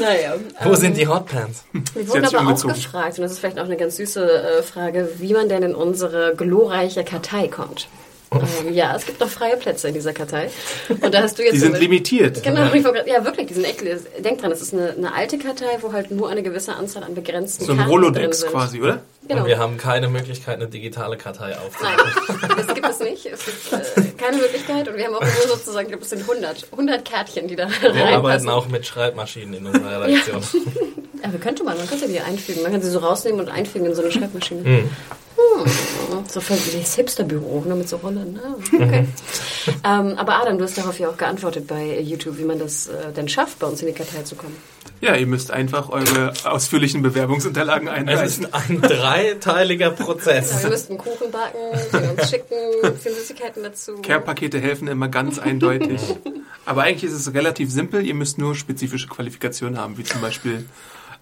naja. 0.00 0.34
Wo 0.62 0.70
ähm, 0.70 0.76
sind 0.76 0.96
die 0.96 1.06
Hotpants? 1.08 1.64
Wir 1.72 2.02
Sie 2.04 2.08
wurden 2.08 2.24
aber 2.24 2.52
auch 2.52 2.62
gefragt, 2.62 3.18
und 3.18 3.22
das 3.22 3.32
ist 3.32 3.38
vielleicht 3.40 3.58
auch 3.58 3.64
eine 3.64 3.76
ganz 3.76 3.96
süße 3.96 4.58
äh, 4.58 4.62
Frage, 4.62 5.08
wie 5.18 5.32
man 5.32 5.48
denn 5.48 5.62
in 5.62 5.74
unsere 5.74 6.34
glorreiche 6.36 7.04
Kartei 7.04 7.48
kommt. 7.48 7.88
Ähm, 8.30 8.74
ja, 8.74 8.94
es 8.94 9.06
gibt 9.06 9.20
noch 9.20 9.28
freie 9.28 9.56
Plätze 9.56 9.88
in 9.88 9.94
dieser 9.94 10.12
Kartei. 10.12 10.50
Und 10.88 11.14
da 11.14 11.22
hast 11.22 11.38
du 11.38 11.42
jetzt 11.42 11.54
Die 11.54 11.58
sind 11.60 11.72
Beispiel- 11.72 11.88
limitiert. 11.88 12.42
Genau, 12.42 12.66
ich 12.66 12.72
wollte 12.84 12.98
grad- 12.98 13.06
ja 13.06 13.24
wirklich, 13.24 13.46
die 13.46 13.54
sind 13.54 13.64
echt, 13.64 13.80
denk 14.22 14.40
dran, 14.40 14.50
das 14.50 14.60
ist 14.60 14.74
eine, 14.74 14.90
eine 14.90 15.14
alte 15.14 15.38
Kartei, 15.38 15.78
wo 15.80 15.92
halt 15.92 16.10
nur 16.10 16.28
eine 16.28 16.42
gewisse 16.42 16.74
Anzahl 16.74 17.04
an 17.04 17.14
begrenzten 17.14 17.64
So 17.64 17.72
ein 17.72 17.78
Karten 17.78 17.90
drin 17.90 18.00
Rolodex 18.04 18.40
sind. 18.40 18.50
quasi, 18.50 18.80
oder? 18.82 19.00
Genau. 19.26 19.42
Und 19.42 19.48
wir 19.48 19.58
haben 19.58 19.76
keine 19.78 20.08
Möglichkeit, 20.08 20.56
eine 20.56 20.68
digitale 20.68 21.16
Kartei 21.16 21.50
Nein, 21.50 21.58
aufzunehmen. 21.58 22.54
das 22.56 22.74
gibt 22.74 22.88
es 22.88 23.00
nicht. 23.00 23.26
Es 23.26 23.44
gibt 23.44 23.72
äh, 23.72 24.02
keine 24.22 24.36
Möglichkeit 24.38 24.88
und 24.88 24.96
wir 24.96 25.04
haben 25.06 25.14
auch 25.14 25.20
nur 25.20 25.56
sozusagen, 25.56 25.86
ich 25.86 25.92
glaube, 25.92 26.04
es 26.04 26.10
sind 26.10 26.22
100, 26.22 26.66
100 26.72 27.04
Kärtchen, 27.04 27.48
die 27.48 27.56
da 27.56 27.68
Wir 27.68 27.88
arbeiten 27.90 27.98
reinpassen. 28.14 28.48
auch 28.50 28.68
mit 28.68 28.86
Schreibmaschinen 28.86 29.54
in 29.54 29.66
unserer 29.66 30.02
Redaktion. 30.02 30.42
Aber 31.22 31.38
könnte 31.38 31.64
man, 31.64 31.76
man 31.76 31.88
könnte 31.88 32.06
die 32.08 32.20
einfügen. 32.20 32.62
Man 32.62 32.72
kann 32.72 32.80
sie 32.80 32.90
so 32.90 33.00
rausnehmen 33.00 33.40
und 33.40 33.48
einfügen 33.48 33.86
in 33.86 33.94
so 33.94 34.02
eine 34.02 34.12
Schreibmaschine. 34.12 34.62
Hm. 34.64 34.90
Hm, 35.38 36.24
So 36.28 36.40
für 36.40 36.54
das 36.54 36.94
Hipsterbüro, 36.94 37.64
nur 37.66 37.76
mit 37.76 37.88
so 37.88 37.96
Rollen. 37.98 38.38
Ah, 38.42 38.54
okay. 38.74 39.06
ähm, 39.84 40.14
aber 40.16 40.40
Adam, 40.42 40.58
du 40.58 40.64
hast 40.64 40.76
darauf 40.76 40.98
ja 40.98 41.08
auch 41.08 41.16
geantwortet 41.16 41.66
bei 41.66 42.00
YouTube, 42.00 42.38
wie 42.38 42.44
man 42.44 42.58
das 42.58 42.88
äh, 42.88 43.12
denn 43.16 43.28
schafft, 43.28 43.58
bei 43.60 43.66
uns 43.66 43.80
in 43.80 43.86
die 43.88 43.92
Kartei 43.94 44.22
zu 44.22 44.34
kommen. 44.34 44.56
Ja, 45.00 45.14
ihr 45.14 45.28
müsst 45.28 45.52
einfach 45.52 45.90
eure 45.90 46.32
ausführlichen 46.44 47.02
Bewerbungsunterlagen 47.02 47.86
Es 47.86 47.94
einreichen. 47.94 48.24
ist 48.46 48.52
ein 48.54 48.80
dreiteiliger 48.80 49.86
Ja, 49.92 49.98
wir 49.98 50.04
Prozess. 50.04 50.64
müssten 50.68 50.98
Kuchen 50.98 51.30
backen, 51.30 51.58
die 51.92 52.20
uns 52.20 52.28
schicken, 52.30 52.54
ein 52.82 52.94
bisschen 52.94 53.14
Süßigkeiten 53.14 53.62
dazu. 53.62 53.92
Care-Pakete 54.02 54.58
helfen 54.60 54.88
immer 54.88 55.06
ganz 55.08 55.38
eindeutig. 55.38 56.00
Aber 56.66 56.82
eigentlich 56.82 57.04
ist 57.12 57.16
es 57.16 57.32
relativ 57.32 57.70
simpel. 57.70 58.04
Ihr 58.04 58.14
müsst 58.14 58.38
nur 58.38 58.56
spezifische 58.56 59.06
Qualifikationen 59.06 59.78
haben, 59.78 59.96
wie 59.98 60.02
zum 60.04 60.20
Beispiel, 60.20 60.66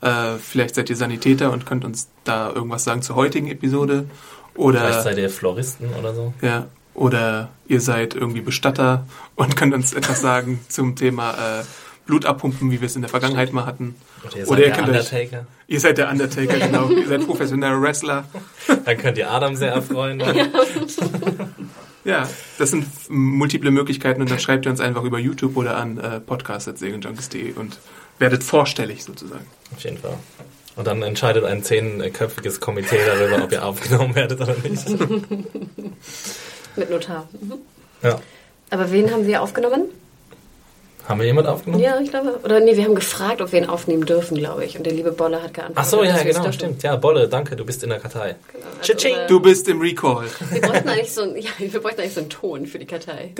äh, 0.00 0.36
vielleicht 0.38 0.74
seid 0.74 0.90
ihr 0.90 0.96
Sanitäter 0.96 1.52
und 1.52 1.66
könnt 1.66 1.84
uns 1.84 2.08
da 2.24 2.50
irgendwas 2.52 2.84
sagen 2.84 3.02
zur 3.02 3.16
heutigen 3.16 3.48
Episode. 3.48 4.06
Vielleicht 4.54 4.58
Oder, 4.58 5.02
seid 5.02 5.18
ihr 5.18 5.28
Floristen 5.30 5.88
oder 5.98 6.14
so. 6.14 6.32
ja, 6.40 6.66
oder 6.94 7.50
ihr 7.68 7.80
seid 7.82 8.14
irgendwie 8.14 8.40
Bestatter 8.40 9.06
und 9.34 9.54
könnt 9.56 9.74
uns 9.74 9.92
etwas 9.92 10.20
sagen 10.22 10.60
zum 10.68 10.96
Thema 10.96 11.32
äh, 11.32 11.64
Blut 12.06 12.24
abpumpen, 12.24 12.70
wie 12.70 12.80
wir 12.80 12.86
es 12.86 12.94
in 12.96 13.02
der 13.02 13.10
Vergangenheit 13.10 13.52
mal 13.52 13.66
hatten. 13.66 13.96
Oder 14.24 14.36
ihr 14.38 14.42
Oder 14.42 14.46
seid 14.46 14.58
ihr 14.58 14.64
der 14.66 14.74
könnt 14.76 14.88
euch- 14.88 14.96
Undertaker. 15.12 15.46
Ihr 15.68 15.80
seid 15.80 15.98
der 15.98 16.10
Undertaker, 16.10 16.58
genau. 16.58 16.88
ihr 16.90 17.08
seid 17.08 17.26
professioneller 17.26 17.82
Wrestler. 17.82 18.24
Dann 18.84 18.96
könnt 18.96 19.18
ihr 19.18 19.30
Adam 19.30 19.56
sehr 19.56 19.72
erfreuen. 19.72 20.22
Ja, 22.04 22.28
das 22.58 22.70
sind 22.70 22.86
multiple 23.08 23.72
Möglichkeiten 23.72 24.20
und 24.20 24.30
dann 24.30 24.38
schreibt 24.38 24.64
ihr 24.64 24.70
uns 24.70 24.80
einfach 24.80 25.02
über 25.02 25.18
YouTube 25.18 25.56
oder 25.56 25.76
an 25.76 25.98
äh, 25.98 26.20
podcast.segenjunkies.de 26.20 27.54
und 27.54 27.78
werdet 28.18 28.42
vorstellig 28.44 29.04
sozusagen. 29.04 29.46
Auf 29.74 29.82
jeden 29.84 29.98
Fall. 29.98 30.14
Und 30.76 30.86
dann 30.86 31.02
entscheidet 31.02 31.44
ein 31.44 31.62
zehnköpfiges 31.62 32.60
Komitee 32.60 32.98
darüber, 33.06 33.42
ob 33.44 33.52
ihr 33.52 33.64
aufgenommen 33.64 34.14
werdet 34.14 34.40
oder 34.40 34.54
nicht. 34.62 34.86
Mit 36.76 36.90
Notar. 36.90 37.28
Mhm. 37.40 37.54
Ja. 38.02 38.20
Aber 38.70 38.90
wen 38.92 39.10
haben 39.10 39.26
wir 39.26 39.42
aufgenommen? 39.42 39.84
Haben 41.08 41.20
wir 41.20 41.26
jemand 41.26 41.46
aufgenommen? 41.46 41.82
Ja, 41.82 42.00
ich 42.00 42.10
glaube. 42.10 42.40
Oder 42.42 42.58
nee, 42.60 42.76
wir 42.76 42.84
haben 42.84 42.96
gefragt, 42.96 43.40
ob 43.40 43.52
wir 43.52 43.60
ihn 43.60 43.68
aufnehmen 43.68 44.04
dürfen, 44.04 44.36
glaube 44.36 44.64
ich. 44.64 44.76
Und 44.76 44.84
der 44.84 44.92
liebe 44.92 45.12
Bolle 45.12 45.40
hat 45.40 45.54
geantwortet. 45.54 45.76
Ach 45.76 45.84
so, 45.88 46.02
ja, 46.02 46.16
genau, 46.22 46.40
dürfen. 46.40 46.52
stimmt. 46.52 46.82
Ja, 46.82 46.96
Bolle, 46.96 47.28
danke, 47.28 47.54
du 47.54 47.64
bist 47.64 47.84
in 47.84 47.90
der 47.90 48.00
Kartei. 48.00 48.34
Also, 48.80 48.92
Tsching. 48.94 49.14
äh, 49.14 49.26
Du 49.28 49.38
bist 49.40 49.68
im 49.68 49.80
Recall. 49.80 50.26
Wir 50.50 50.60
bräuchten 50.60 50.88
eigentlich 50.88 51.12
so 51.12 51.22
ein, 51.22 51.36
ja, 51.36 51.50
wir 51.58 51.80
bräuchten 51.80 52.00
eigentlich 52.00 52.14
so 52.14 52.20
einen 52.20 52.28
Ton 52.30 52.66
für 52.66 52.80
die 52.80 52.86
Kartei. 52.86 53.32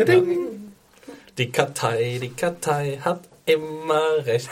Die 1.38 1.50
Kartei, 1.50 2.18
die 2.23 2.30
Kartei 2.30 3.00
hat 3.04 3.21
immer 3.46 4.24
recht. 4.24 4.48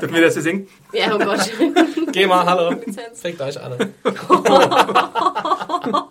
Dürfen 0.00 0.14
wir 0.14 0.22
das 0.22 0.34
hier 0.34 0.42
singen? 0.42 0.68
Ja, 0.92 1.14
oh 1.14 1.18
Gott. 1.18 1.50
Geh 2.12 2.26
mal, 2.26 2.44
hallo. 2.44 2.70
Lizenz. 2.70 3.20
Fickt 3.20 3.40
euch 3.40 3.62
alle. 3.62 3.90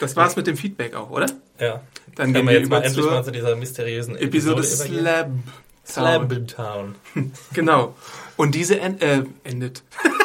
Das 0.00 0.16
war's 0.16 0.36
mit 0.36 0.46
dem 0.46 0.56
Feedback 0.56 0.94
auch, 0.94 1.08
oder? 1.08 1.26
Ja. 1.58 1.80
Dann 2.14 2.34
gehen 2.34 2.46
wir 2.46 2.52
jetzt 2.52 2.68
mal 2.68 2.78
über 2.78 2.86
endlich 2.86 3.06
mal 3.06 3.24
zu 3.24 3.32
dieser 3.32 3.56
mysteriösen 3.56 4.16
Episode 4.16 4.60
Episode. 4.60 4.98
Slab. 4.98 5.30
Slab 5.86 6.48
Town. 6.48 6.96
Genau. 7.54 7.94
Und 8.36 8.54
diese 8.54 8.80
en 8.80 9.00
äh, 9.00 9.22
endet. 9.44 9.82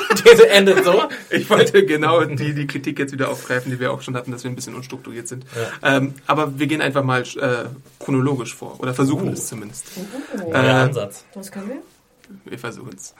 Diese 0.25 0.49
endet 0.49 0.83
so. 0.83 1.03
Ich 1.29 1.49
wollte 1.49 1.85
genau 1.85 2.23
die, 2.25 2.53
die 2.53 2.67
Kritik 2.67 2.97
jetzt 2.99 3.11
wieder 3.13 3.29
aufgreifen, 3.29 3.71
die 3.71 3.79
wir 3.79 3.91
auch 3.91 4.01
schon 4.01 4.15
hatten, 4.15 4.31
dass 4.31 4.43
wir 4.43 4.51
ein 4.51 4.55
bisschen 4.55 4.75
unstrukturiert 4.75 5.27
sind. 5.27 5.45
Ähm, 5.83 6.13
aber 6.25 6.57
wir 6.57 6.67
gehen 6.67 6.81
einfach 6.81 7.03
mal 7.03 7.21
äh, 7.21 7.65
chronologisch 8.03 8.55
vor. 8.55 8.79
Oder 8.79 8.93
versuchen 8.93 9.29
es 9.33 9.47
zumindest. 9.47 9.85
Neuer 10.35 10.53
Äh, 10.53 10.67
Ansatz. 10.67 11.25
Was 11.35 11.51
können 11.51 11.69
wir? 11.69 11.81
Wir 12.45 12.59
versuchen 12.59 12.93
es. 12.95 13.13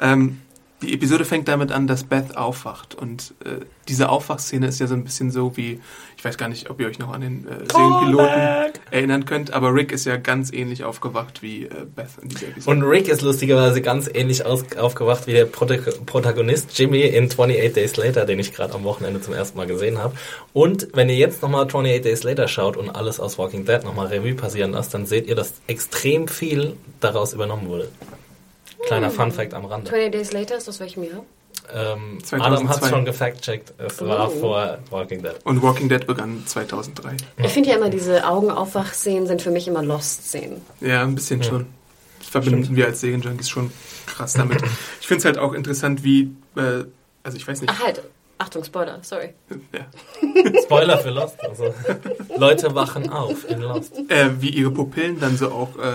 Ähm, 0.00 0.40
die 0.82 0.94
Episode 0.94 1.24
fängt 1.24 1.48
damit 1.48 1.70
an, 1.70 1.86
dass 1.86 2.04
Beth 2.04 2.36
aufwacht. 2.36 2.94
Und 2.94 3.34
äh, 3.44 3.64
diese 3.88 4.08
Aufwachszene 4.08 4.66
ist 4.66 4.80
ja 4.80 4.86
so 4.86 4.94
ein 4.94 5.04
bisschen 5.04 5.30
so 5.30 5.56
wie, 5.56 5.80
ich 6.16 6.24
weiß 6.24 6.36
gar 6.36 6.48
nicht, 6.48 6.70
ob 6.70 6.80
ihr 6.80 6.88
euch 6.88 6.98
noch 6.98 7.12
an 7.12 7.20
den 7.20 7.46
äh, 7.46 7.72
Serienpiloten 7.72 8.72
erinnern 8.90 9.24
könnt, 9.24 9.52
aber 9.52 9.74
Rick 9.74 9.92
ist 9.92 10.04
ja 10.06 10.16
ganz 10.16 10.52
ähnlich 10.52 10.84
aufgewacht 10.84 11.42
wie 11.42 11.64
äh, 11.64 11.86
Beth 11.94 12.10
in 12.20 12.28
dieser 12.28 12.48
Episode. 12.48 12.76
Und 12.76 12.82
Rick 12.82 13.08
ist 13.08 13.22
lustigerweise 13.22 13.80
ganz 13.80 14.10
ähnlich 14.12 14.44
aufgewacht 14.44 15.26
wie 15.26 15.32
der 15.32 15.46
Protag 15.46 15.80
Protagonist 16.06 16.76
Jimmy 16.78 17.02
in 17.02 17.30
28 17.30 17.72
Days 17.72 17.96
Later, 17.96 18.24
den 18.24 18.38
ich 18.38 18.52
gerade 18.52 18.74
am 18.74 18.84
Wochenende 18.84 19.20
zum 19.20 19.34
ersten 19.34 19.56
Mal 19.56 19.66
gesehen 19.66 19.98
habe. 19.98 20.14
Und 20.52 20.88
wenn 20.94 21.08
ihr 21.08 21.16
jetzt 21.16 21.42
nochmal 21.42 21.64
28 21.64 22.02
Days 22.02 22.22
Later 22.24 22.48
schaut 22.48 22.76
und 22.76 22.90
alles 22.90 23.20
aus 23.20 23.38
Walking 23.38 23.64
Dead 23.64 23.84
nochmal 23.84 24.08
Revue 24.08 24.34
passieren 24.34 24.72
lasst, 24.72 24.94
dann 24.94 25.06
seht 25.06 25.26
ihr, 25.26 25.34
dass 25.34 25.54
extrem 25.66 26.28
viel 26.28 26.76
daraus 27.00 27.32
übernommen 27.32 27.68
wurde. 27.68 27.88
Kleiner 28.86 29.08
Hm. 29.08 29.14
Fun 29.14 29.32
Fact 29.32 29.54
am 29.54 29.64
Rande. 29.64 29.88
20 29.90 30.12
Days 30.12 30.32
Later, 30.32 30.56
ist 30.56 30.68
das 30.68 30.80
welchem 30.80 31.04
Jahr? 31.04 31.24
Ähm, 31.72 32.18
2002. 32.24 32.44
Adam 32.44 32.68
hat 32.68 32.88
schon 32.88 33.04
gefact-checkt. 33.04 33.74
Es 33.78 34.00
war 34.00 34.28
Oh. 34.28 34.30
vor 34.40 34.78
Walking 34.90 35.22
Dead. 35.22 35.34
Und 35.44 35.62
Walking 35.62 35.88
Dead 35.88 36.04
begann 36.06 36.42
2003. 36.46 37.16
Ich 37.38 37.52
finde 37.52 37.70
ja 37.70 37.76
immer, 37.76 37.88
diese 37.88 38.26
Augenaufwachszenen 38.26 39.26
sind 39.26 39.42
für 39.42 39.50
mich 39.50 39.68
immer 39.68 39.82
Lost-Szenen. 39.82 40.60
Ja, 40.80 41.02
ein 41.02 41.14
bisschen 41.14 41.42
schon. 41.42 41.66
Das 42.18 42.28
verbinden 42.28 42.74
wir 42.76 42.86
als 42.86 43.00
Serienjunkies 43.00 43.48
schon 43.48 43.70
krass 44.06 44.32
damit. 44.34 44.60
Ich 45.00 45.06
finde 45.06 45.18
es 45.20 45.24
halt 45.24 45.38
auch 45.38 45.52
interessant, 45.52 46.02
wie, 46.04 46.34
äh, 46.56 46.84
also 47.22 47.36
ich 47.36 47.46
weiß 47.46 47.60
nicht, 47.60 47.72
Ach 47.74 47.84
halt, 47.84 48.02
Achtung, 48.38 48.64
Spoiler, 48.64 48.98
sorry. 49.02 49.34
ja, 49.72 49.86
Spoiler 50.62 50.98
für 50.98 51.10
Lost. 51.10 51.40
Also, 51.44 51.72
Leute 52.36 52.74
wachen 52.74 53.08
auf 53.10 53.48
in 53.48 53.60
Lost. 53.60 53.92
äh, 54.08 54.30
wie 54.40 54.48
ihre 54.50 54.70
Pupillen 54.70 55.20
dann 55.20 55.36
so 55.36 55.50
auch 55.52 55.76
äh, 55.78 55.92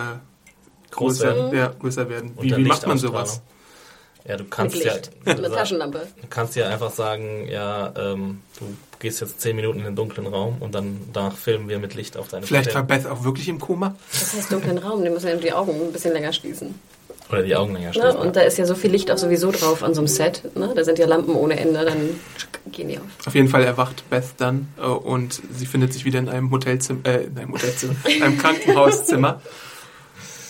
Groß 0.97 1.19
größer, 1.19 1.35
werden. 1.35 1.57
ja, 1.57 1.73
größer 1.79 2.09
werden. 2.09 2.31
Wie, 2.41 2.55
wie 2.55 2.63
macht 2.65 2.85
man 2.85 2.97
sowas? 2.97 3.41
Ja, 4.27 4.35
du 4.35 4.43
Mit 4.43 4.51
kannst 4.51 4.83
ja. 4.83 4.93
Mit 5.23 5.37
einer 5.39 5.47
du 5.49 5.55
Taschenlampe. 5.55 6.05
kannst 6.29 6.55
ja 6.57 6.67
einfach 6.67 6.91
sagen, 6.91 7.47
ja, 7.49 7.93
ähm, 7.97 8.41
du 8.59 8.65
gehst 8.99 9.21
jetzt 9.21 9.39
10 9.39 9.55
Minuten 9.55 9.79
in 9.79 9.85
den 9.85 9.95
dunklen 9.95 10.27
Raum 10.27 10.57
und 10.59 10.75
dann 10.75 10.99
danach 11.13 11.37
filmen 11.37 11.69
wir 11.69 11.79
mit 11.79 11.93
Licht 11.95 12.17
auf 12.17 12.27
deine 12.27 12.45
Vielleicht 12.45 12.75
war 12.75 12.81
Pupillen. 12.81 13.03
Beth 13.03 13.11
auch 13.11 13.23
wirklich 13.23 13.47
im 13.47 13.59
Koma? 13.59 13.95
Das 14.11 14.33
heißt 14.33 14.51
dunklen 14.51 14.79
Raum, 14.79 15.01
den 15.03 15.13
müssen 15.13 15.27
wir 15.27 15.35
die 15.37 15.53
Augen 15.53 15.71
ein 15.79 15.93
bisschen 15.93 16.11
länger 16.11 16.33
schließen. 16.33 16.75
Oder 17.29 17.43
die 17.43 17.55
Augen 17.55 17.73
länger 17.73 17.87
Ne? 17.87 17.93
schließen. 17.93 18.17
Und 18.19 18.35
da 18.35 18.41
ist 18.41 18.57
ja 18.57 18.65
so 18.65 18.75
viel 18.75 18.91
Licht 18.91 19.09
auch 19.11 19.17
sowieso 19.17 19.51
drauf 19.51 19.81
an 19.83 19.93
so 19.93 20.01
einem 20.01 20.07
Set. 20.07 20.43
Ne? 20.57 20.73
Da 20.75 20.83
sind 20.83 20.99
ja 20.99 21.05
Lampen 21.07 21.33
ohne 21.35 21.57
Ende, 21.59 21.85
dann 21.85 22.09
gehen 22.71 22.89
die 22.89 22.97
auf. 22.97 23.03
Auf 23.27 23.35
jeden 23.35 23.47
Fall 23.47 23.63
erwacht 23.63 24.09
Beth 24.09 24.25
dann 24.37 24.67
äh, 24.77 24.81
und 24.85 25.41
sie 25.53 25.65
findet 25.65 25.93
sich 25.93 26.03
wieder 26.03 26.19
in 26.19 26.27
einem 26.27 26.51
Hotelzimmer, 26.51 26.99
äh, 27.05 27.23
in 27.25 27.37
einem 27.37 27.53
Hotelzimmer, 27.53 27.95
in 28.13 28.23
einem 28.23 28.37
Krankenhauszimmer. 28.39 29.41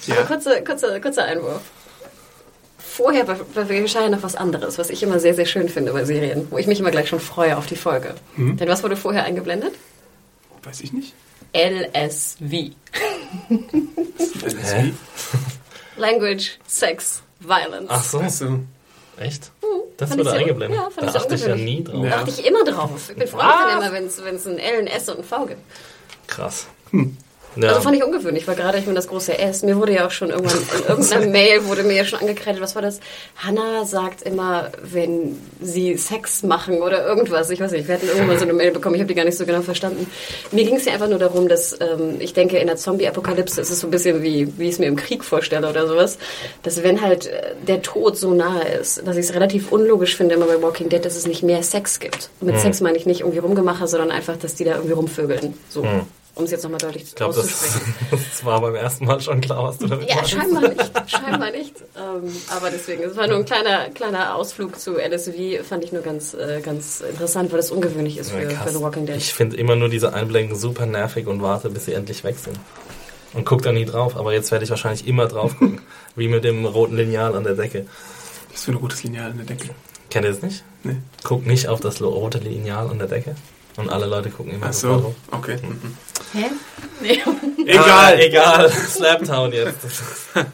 Aber 0.09 0.19
Ja, 0.21 0.25
kurzer, 0.25 0.61
kurzer, 0.61 0.99
kurzer 0.99 1.25
Einwurf. 1.25 1.61
Vorher 2.79 3.27
war- 3.27 3.39
war- 3.55 3.65
geschah 3.65 4.01
ja 4.01 4.09
noch 4.09 4.23
was 4.23 4.35
anderes, 4.35 4.77
was 4.77 4.89
ich 4.89 5.03
immer 5.03 5.19
sehr, 5.19 5.33
sehr 5.35 5.45
schön 5.45 5.69
finde 5.69 5.93
bei 5.93 6.03
Serien, 6.05 6.47
wo 6.49 6.57
ich 6.57 6.65
mich 6.67 6.79
immer 6.79 6.89
gleich 6.91 7.09
schon 7.09 7.19
freue 7.19 7.55
auf 7.57 7.67
die 7.67 7.75
Folge. 7.75 8.15
Mhm. 8.35 8.57
Denn 8.57 8.67
was 8.67 8.81
wurde 8.83 8.95
vorher 8.97 9.23
eingeblendet? 9.25 9.73
weiß 10.63 10.81
ich 10.81 10.91
nicht. 10.91 11.13
LSV. 11.53 12.73
LSV? 14.43 14.93
Language, 15.97 16.57
Sex, 16.67 17.21
Violence. 17.39 17.87
Ach 17.89 18.03
so, 18.03 18.19
Achso. 18.19 18.59
echt? 19.17 19.51
Fand 19.61 20.11
Das 20.11 20.17
wurde 20.17 20.31
eingeblendet. 20.33 20.77
ja, 20.79 20.89
fand 20.89 21.07
da 21.07 21.11
ich 21.11 21.15
achte 21.15 21.35
ich 21.35 21.41
ja 21.45 21.55
nie 21.55 21.83
drauf. 21.83 22.03
Ja. 22.03 22.09
Da 22.09 22.15
achte 22.17 22.29
ich 22.31 22.45
immer 22.45 22.63
drauf. 22.63 23.09
Ich 23.09 23.15
bin 23.15 23.27
freue 23.27 23.45
mich 23.45 23.55
dann 23.55 23.81
immer, 23.81 23.93
wenn 23.93 24.35
es 24.35 24.47
ein 24.47 24.59
L, 24.59 24.79
ein 24.79 24.87
S 24.87 25.09
und 25.09 25.19
ein 25.19 25.23
V 25.23 25.45
gibt. 25.45 25.61
Krass. 26.27 26.67
Hm. 26.91 27.17
Ja. 27.59 27.69
Also 27.69 27.81
fand 27.81 27.95
ich 27.95 28.03
ungewöhnlich, 28.03 28.47
weil 28.47 28.55
gerade 28.55 28.77
ich 28.77 28.85
mir 28.85 28.93
das 28.93 29.07
große 29.07 29.37
S, 29.37 29.63
mir 29.63 29.77
wurde 29.77 29.93
ja 29.93 30.05
auch 30.05 30.11
schon 30.11 30.29
irgendwann 30.29 30.57
in 30.57 30.87
irgendeiner 30.87 31.25
Mail 31.31 31.65
wurde 31.65 31.83
mir 31.83 31.95
ja 31.95 32.05
schon 32.05 32.19
angekreidet, 32.19 32.61
was 32.61 32.75
war 32.75 32.81
das? 32.81 32.99
Hannah 33.37 33.85
sagt 33.85 34.21
immer, 34.21 34.71
wenn 34.83 35.37
sie 35.61 35.97
Sex 35.97 36.43
machen 36.43 36.81
oder 36.81 37.05
irgendwas, 37.05 37.49
ich 37.49 37.59
weiß 37.59 37.71
nicht, 37.71 37.87
wir 37.87 37.95
hatten 37.95 38.07
irgendwann 38.07 38.37
so 38.37 38.43
eine 38.43 38.53
Mail 38.53 38.71
bekommen, 38.71 38.95
ich 38.95 39.01
habe 39.01 39.07
die 39.07 39.15
gar 39.15 39.25
nicht 39.25 39.37
so 39.37 39.45
genau 39.45 39.61
verstanden. 39.61 40.07
Mir 40.51 40.65
ging 40.65 40.75
es 40.75 40.85
ja 40.85 40.93
einfach 40.93 41.09
nur 41.09 41.19
darum, 41.19 41.47
dass 41.47 41.77
ähm, 41.79 42.17
ich 42.19 42.33
denke, 42.33 42.57
in 42.57 42.67
der 42.67 42.77
Zombie-Apokalypse 42.77 43.59
ist 43.59 43.71
es 43.71 43.79
so 43.79 43.87
ein 43.87 43.91
bisschen 43.91 44.21
wie, 44.21 44.57
wie 44.57 44.65
ich 44.65 44.73
es 44.73 44.79
mir 44.79 44.87
im 44.87 44.95
Krieg 44.95 45.23
vorstelle 45.23 45.69
oder 45.69 45.87
sowas, 45.87 46.17
dass 46.63 46.83
wenn 46.83 47.01
halt 47.01 47.27
äh, 47.27 47.55
der 47.67 47.81
Tod 47.81 48.17
so 48.17 48.33
nahe 48.33 48.67
ist, 48.67 49.05
dass 49.07 49.17
ich 49.17 49.25
es 49.25 49.33
relativ 49.33 49.71
unlogisch 49.71 50.15
finde 50.15 50.35
immer 50.35 50.45
bei 50.45 50.61
Walking 50.61 50.89
Dead, 50.89 51.03
dass 51.03 51.15
es 51.15 51.25
nicht 51.25 51.43
mehr 51.43 51.63
Sex 51.63 51.99
gibt. 51.99 52.29
Und 52.39 52.47
mit 52.47 52.59
Sex 52.59 52.81
meine 52.81 52.97
ich 52.97 53.05
nicht 53.05 53.21
irgendwie 53.21 53.39
rumgemache, 53.39 53.87
sondern 53.87 54.11
einfach, 54.11 54.37
dass 54.37 54.55
die 54.55 54.63
da 54.63 54.75
irgendwie 54.75 54.93
rumvögeln. 54.93 55.53
So. 55.69 55.83
Um 56.37 56.45
es 56.45 56.51
jetzt 56.51 56.63
nochmal 56.63 56.79
deutlich 56.79 57.03
Ich 57.03 57.15
glaube, 57.15 57.33
das, 57.33 57.45
auszusprechen. 57.45 57.95
das 58.11 58.45
war 58.45 58.61
beim 58.61 58.75
ersten 58.75 59.05
Mal 59.05 59.19
schon 59.19 59.41
klar, 59.41 59.63
was 59.63 59.77
du 59.77 59.87
damit 59.87 60.09
Ja, 60.09 60.15
meinst. 60.15 60.31
scheinbar 60.31 60.61
nicht. 60.69 60.91
Scheinbar 61.09 61.51
nicht. 61.51 61.73
Ähm, 61.97 62.31
aber 62.55 62.69
deswegen, 62.69 63.03
es 63.03 63.15
war 63.17 63.27
nur 63.27 63.37
ein 63.37 63.45
kleiner, 63.45 63.89
kleiner 63.89 64.35
Ausflug 64.35 64.79
zu 64.79 64.97
LSV, 64.97 65.65
fand 65.67 65.83
ich 65.83 65.91
nur 65.91 66.01
ganz, 66.01 66.33
äh, 66.33 66.61
ganz 66.61 67.01
interessant, 67.01 67.51
weil 67.51 67.57
das 67.57 67.71
ungewöhnlich 67.71 68.17
ist 68.17 68.31
für, 68.31 68.41
Ja, 68.43 68.49
für. 68.61 68.69
The 68.71 68.79
Walking 68.81 69.05
Dead. 69.05 69.17
Ich 69.17 69.33
finde 69.33 69.57
immer 69.57 69.75
nur 69.75 69.89
diese 69.89 70.13
Einblendungen 70.13 70.59
super 70.59 70.85
nervig 70.85 71.27
und 71.27 71.41
warte, 71.41 71.69
bis 71.69 71.85
sie 71.85 71.93
endlich 71.93 72.23
weg 72.23 72.37
sind. 72.37 72.57
Und 73.33 73.45
guck 73.45 73.61
da 73.61 73.71
nie 73.71 73.85
drauf. 73.85 74.15
Aber 74.15 74.33
jetzt 74.33 74.51
werde 74.51 74.63
ich 74.63 74.69
wahrscheinlich 74.69 75.05
immer 75.07 75.27
drauf 75.27 75.57
gucken. 75.57 75.81
wie 76.15 76.27
mit 76.27 76.43
dem 76.43 76.65
roten 76.65 76.95
Lineal 76.95 77.35
an 77.35 77.43
der 77.43 77.53
Decke. 77.55 77.85
Das 78.49 78.59
ist 78.59 78.65
für 78.65 78.71
ein 78.71 78.77
rotes 78.77 79.03
Lineal 79.03 79.31
an 79.31 79.37
der 79.37 79.45
Decke. 79.45 79.69
Kennt 80.09 80.25
ihr 80.25 80.31
das 80.31 80.41
nicht? 80.41 80.63
Nee. 80.83 80.95
Guck 81.23 81.45
nicht 81.45 81.67
auf 81.67 81.79
das 81.81 82.01
rote 82.01 82.37
Lineal 82.39 82.89
an 82.89 82.97
der 82.97 83.07
Decke. 83.07 83.35
Und 83.77 83.89
alle 83.89 84.07
Leute 84.07 84.29
gucken 84.31 84.53
immer 84.53 84.67
Ach 84.69 84.73
so, 84.73 84.99
drauf. 84.99 85.15
okay. 85.31 85.57
Mhm. 85.61 85.97
Hä? 86.33 86.45
Nee. 87.01 87.21
Egal, 87.65 88.19
egal. 88.19 88.69
Slaptown 88.71 89.53
jetzt. 89.53 89.77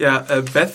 Ja, 0.00 0.24
äh, 0.28 0.42
Beth 0.42 0.74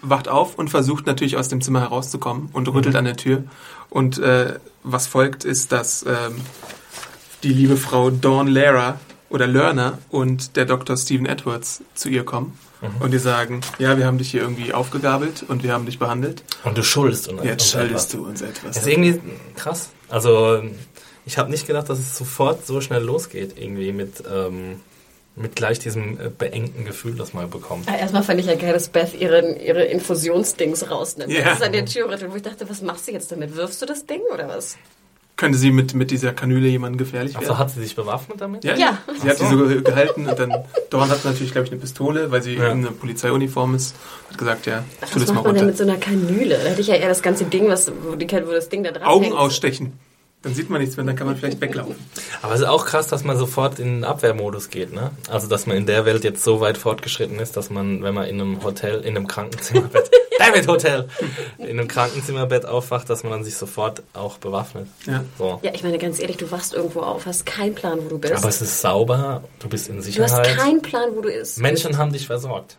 wacht 0.00 0.28
auf 0.28 0.54
und 0.54 0.70
versucht 0.70 1.06
natürlich 1.06 1.36
aus 1.36 1.48
dem 1.48 1.60
Zimmer 1.60 1.82
herauszukommen 1.82 2.48
und 2.54 2.68
rüttelt 2.68 2.96
an 2.96 3.04
der 3.04 3.18
Tür. 3.18 3.44
Und 3.90 4.16
äh, 4.18 4.54
was 4.82 5.06
folgt 5.06 5.44
ist, 5.44 5.72
dass 5.72 6.06
ähm, 6.06 6.40
die 7.42 7.52
liebe 7.52 7.76
Frau 7.76 8.08
Dawn 8.08 8.48
Lara 8.48 8.98
oder 9.28 9.46
Lerner 9.46 9.98
und 10.08 10.56
der 10.56 10.64
Dr. 10.64 10.96
Stephen 10.96 11.26
Edwards 11.26 11.82
zu 11.94 12.08
ihr 12.08 12.24
kommen 12.24 12.58
und 13.00 13.10
die 13.12 13.18
sagen, 13.18 13.60
ja, 13.78 13.96
wir 13.98 14.06
haben 14.06 14.18
dich 14.18 14.30
hier 14.30 14.42
irgendwie 14.42 14.72
aufgegabelt 14.72 15.44
und 15.48 15.62
wir 15.62 15.72
haben 15.72 15.86
dich 15.86 15.98
behandelt. 15.98 16.42
Und 16.64 16.76
du 16.78 16.82
schuldest. 16.82 17.28
Und 17.28 17.42
Jetzt 17.44 17.70
schuldest 17.70 17.90
etwas. 17.90 18.08
du 18.08 18.26
uns 18.26 18.42
etwas. 18.42 18.74
Das 18.74 18.84
ist 18.84 18.86
irgendwie 18.88 19.20
krass. 19.56 19.90
Also, 20.08 20.62
ich 21.26 21.38
habe 21.38 21.50
nicht 21.50 21.66
gedacht, 21.66 21.88
dass 21.88 21.98
es 21.98 22.16
sofort 22.16 22.66
so 22.66 22.80
schnell 22.80 23.02
losgeht. 23.02 23.58
Irgendwie 23.58 23.92
mit, 23.92 24.22
ähm, 24.32 24.80
mit 25.36 25.56
gleich 25.56 25.78
diesem 25.78 26.20
äh, 26.20 26.28
beengten 26.28 26.84
Gefühl, 26.84 27.14
das 27.16 27.32
man 27.32 27.50
bekommt. 27.50 27.88
Ah, 27.88 27.96
Erstmal 27.96 28.22
fand 28.22 28.40
ich 28.40 28.46
ja 28.46 28.54
geil, 28.54 28.72
dass 28.72 28.88
Beth 28.88 29.14
ihren, 29.18 29.58
ihre 29.58 29.84
Infusionsdings 29.84 30.90
rausnimmt. 30.90 31.32
Ja. 31.32 31.44
Das 31.44 31.54
ist 31.58 31.62
an 31.62 31.72
der 31.72 31.86
Tür 31.86 32.08
wo 32.08 32.36
ich 32.36 32.42
dachte, 32.42 32.68
was 32.68 32.82
machst 32.82 33.08
du 33.08 33.12
jetzt 33.12 33.32
damit? 33.32 33.56
Wirfst 33.56 33.82
du 33.82 33.86
das 33.86 34.06
Ding 34.06 34.20
oder 34.32 34.48
was? 34.48 34.76
Könnte 35.44 35.58
sie 35.58 35.70
mit, 35.70 35.94
mit 35.94 36.10
dieser 36.10 36.32
Kanüle 36.32 36.66
jemandem 36.68 36.98
gefährlich 36.98 37.36
Also 37.36 37.48
werden? 37.50 37.58
hat 37.58 37.70
sie 37.70 37.80
sich 37.82 37.94
bewaffnet 37.94 38.40
damit? 38.40 38.64
Ja, 38.64 38.74
Ja. 38.76 38.98
sie 39.22 39.28
hat 39.28 39.38
sie 39.38 39.46
so 39.46 39.58
ge- 39.66 39.82
gehalten 39.82 40.26
und 40.26 40.38
dann 40.38 40.64
Dawn 40.90 41.08
hat 41.10 41.24
natürlich, 41.24 41.52
glaube 41.52 41.66
ich, 41.66 41.72
eine 41.72 41.80
Pistole, 41.80 42.30
weil 42.30 42.42
sie 42.42 42.54
Ja. 42.54 42.66
in 42.70 42.78
einer 42.78 42.90
Polizeiuniform 42.92 43.74
ist. 43.74 43.94
Hat 44.30 44.38
gesagt, 44.38 44.66
ja, 44.66 44.78
tu 44.80 44.84
Was 45.00 45.10
das 45.12 45.26
mal 45.28 45.34
macht 45.34 45.44
man 45.46 45.54
denn 45.54 45.64
runter. 45.64 45.66
mit 45.66 45.76
so 45.76 45.82
einer 45.84 45.96
Kanüle? 45.96 46.56
Da 46.58 46.70
hätte 46.70 46.80
ich 46.80 46.86
ja 46.88 46.94
eher 46.96 47.08
das 47.08 47.22
ganze 47.22 47.44
Ding, 47.44 47.68
was, 47.68 47.92
wo, 48.02 48.14
die, 48.16 48.26
wo 48.30 48.50
das 48.52 48.68
Ding 48.68 48.82
da 48.84 48.90
drauf 48.90 49.06
Augen 49.06 49.24
hängt. 49.24 49.36
ausstechen. 49.36 49.92
Dann 50.44 50.54
sieht 50.54 50.68
man 50.70 50.80
nichts 50.80 50.96
mehr, 50.96 51.04
dann 51.06 51.16
kann 51.16 51.26
man 51.26 51.36
vielleicht 51.36 51.60
weglaufen. 51.60 51.96
Aber 52.42 52.54
es 52.54 52.60
ist 52.60 52.66
auch 52.66 52.84
krass, 52.86 53.08
dass 53.08 53.24
man 53.24 53.36
sofort 53.38 53.78
in 53.78 53.86
den 53.96 54.04
Abwehrmodus 54.04 54.68
geht, 54.70 54.92
ne? 54.92 55.10
Also, 55.30 55.48
dass 55.48 55.66
man 55.66 55.76
in 55.76 55.86
der 55.86 56.04
Welt 56.04 56.22
jetzt 56.22 56.44
so 56.44 56.60
weit 56.60 56.76
fortgeschritten 56.78 57.38
ist, 57.40 57.56
dass 57.56 57.70
man, 57.70 58.02
wenn 58.02 58.14
man 58.14 58.26
in 58.26 58.40
einem 58.40 58.62
Hotel, 58.62 59.00
in 59.00 59.16
einem 59.16 59.26
Krankenzimmerbett, 59.26 60.10
David 60.38 60.68
Hotel, 60.68 61.08
in 61.58 61.70
einem 61.80 61.88
Krankenzimmerbett 61.88 62.66
aufwacht, 62.66 63.08
dass 63.08 63.22
man 63.22 63.32
dann 63.32 63.42
sich 63.44 63.56
sofort 63.56 64.02
auch 64.12 64.36
bewaffnet. 64.38 64.86
Ja. 65.06 65.24
So. 65.38 65.58
Ja, 65.62 65.72
ich 65.74 65.82
meine, 65.82 65.96
ganz 65.98 66.20
ehrlich, 66.20 66.36
du 66.36 66.50
wachst 66.50 66.74
irgendwo 66.74 67.00
auf, 67.00 67.24
hast 67.26 67.46
keinen 67.46 67.74
Plan, 67.74 67.98
wo 68.04 68.08
du 68.10 68.18
bist. 68.18 68.34
Aber 68.34 68.48
es 68.48 68.60
ist 68.60 68.80
sauber, 68.82 69.44
du 69.60 69.68
bist 69.68 69.88
in 69.88 69.94
du 69.94 70.00
hast 70.00 70.04
Sicherheit. 70.06 70.56
keinen 70.58 70.82
Plan, 70.82 71.08
wo 71.14 71.22
du 71.22 71.28
bist. 71.30 71.58
Menschen 71.58 71.96
haben 71.96 72.12
dich 72.12 72.26
versorgt. 72.26 72.76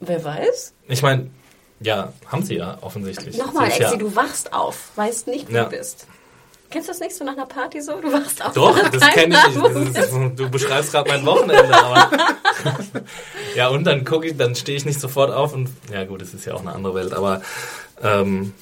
Wer 0.00 0.22
weiß? 0.22 0.74
Ich 0.88 1.02
meine, 1.02 1.30
ja, 1.80 2.12
haben 2.28 2.42
sie 2.44 2.54
ja 2.56 2.78
offensichtlich. 2.82 3.36
Nochmal, 3.36 3.68
Exi, 3.68 3.82
ja, 3.82 3.96
du 3.96 4.14
wachst 4.14 4.52
auf, 4.52 4.90
weißt 4.96 5.26
nicht, 5.26 5.50
wo 5.50 5.54
Ja. 5.56 5.64
du 5.64 5.70
bist. 5.76 6.06
Kennst 6.70 6.88
du 6.88 6.92
das 6.92 7.00
nicht 7.00 7.14
so 7.14 7.24
nach 7.24 7.34
einer 7.34 7.46
Party 7.46 7.80
so? 7.80 8.00
Du 8.00 8.12
wachst 8.12 8.44
auf. 8.44 8.52
Doch, 8.54 8.78
das 8.90 9.08
kenne 9.10 9.36
ich. 9.36 9.92
Das 9.94 10.06
ist, 10.06 10.12
du 10.36 10.50
beschreibst 10.50 10.92
gerade 10.92 11.08
mein 11.10 11.24
Wochenende, 11.24 11.74
aber. 11.74 12.10
ja, 13.54 13.68
und 13.68 13.84
dann 13.84 14.04
gucke 14.04 14.26
ich, 14.28 14.36
dann 14.36 14.54
stehe 14.54 14.76
ich 14.76 14.84
nicht 14.84 15.00
sofort 15.00 15.30
auf 15.32 15.54
und. 15.54 15.68
Ja, 15.92 16.04
gut, 16.04 16.22
es 16.22 16.34
ist 16.34 16.44
ja 16.44 16.54
auch 16.54 16.60
eine 16.60 16.72
andere 16.72 16.94
Welt, 16.94 17.12
aber. 17.12 17.42
Ähm, 18.02 18.52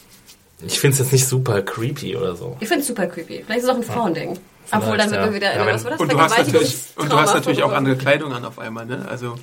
ich 0.66 0.78
finde 0.78 0.94
es 0.94 0.98
jetzt 1.00 1.12
nicht 1.12 1.26
super 1.26 1.62
creepy 1.62 2.16
oder 2.16 2.36
so. 2.36 2.56
Ich 2.60 2.68
finde 2.68 2.82
es 2.82 2.86
super 2.86 3.06
creepy. 3.06 3.42
Vielleicht 3.44 3.58
ist 3.58 3.64
es 3.64 3.70
auch 3.70 3.76
ein 3.76 3.82
Frauending. 3.82 4.38
Obwohl, 4.72 4.96
dann 4.96 5.10
wird 5.10 5.20
ja. 5.20 5.26
man 5.26 5.34
wieder, 5.34 5.54
Ja, 5.54 5.66
wenn- 5.66 5.74
was 5.74 5.84
war 5.84 5.90
das? 5.90 6.00
Und 6.00 6.10
du 6.12 6.18
hast 6.18 6.38
natürlich, 6.38 6.76
und 6.96 7.12
du 7.12 7.16
hast 7.16 7.34
natürlich 7.34 7.62
auch 7.62 7.72
andere 7.72 7.96
Kleidung 7.96 8.32
an 8.32 8.44
auf 8.46 8.58
einmal, 8.58 8.86
ne? 8.86 9.06
Also 9.10 9.34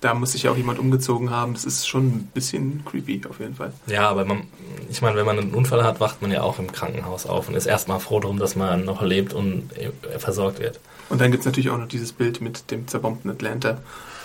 da 0.00 0.14
muss 0.14 0.32
sich 0.32 0.44
ja 0.44 0.52
auch 0.52 0.56
jemand 0.56 0.78
umgezogen 0.78 1.30
haben. 1.30 1.52
Das 1.52 1.64
ist 1.66 1.86
schon 1.86 2.06
ein 2.06 2.30
bisschen 2.32 2.82
creepy 2.86 3.20
auf 3.28 3.40
jeden 3.40 3.54
Fall. 3.56 3.72
Ja, 3.88 4.08
aber 4.08 4.24
man, 4.24 4.44
ich 4.90 5.00
meine, 5.02 5.16
wenn 5.16 5.24
man 5.26 5.38
einen 5.38 5.54
Unfall 5.54 5.84
hat, 5.84 6.00
wacht 6.00 6.20
man 6.20 6.30
ja 6.30 6.42
auch 6.42 6.58
im 6.58 6.70
Krankenhaus 6.72 7.24
auf 7.26 7.48
und 7.48 7.54
ist 7.54 7.66
erstmal 7.66 8.00
froh 8.00 8.20
darum, 8.20 8.38
dass 8.38 8.56
man 8.56 8.84
noch 8.84 9.02
lebt 9.02 9.32
und 9.32 9.70
äh, 9.76 10.18
versorgt 10.18 10.58
wird. 10.58 10.80
Und 11.08 11.20
dann 11.20 11.30
gibt's 11.30 11.46
natürlich 11.46 11.70
auch 11.70 11.78
noch 11.78 11.88
dieses 11.88 12.12
Bild 12.12 12.40
mit 12.40 12.70
dem 12.70 12.86
zerbombten 12.88 13.30
Atlanta, 13.30 13.78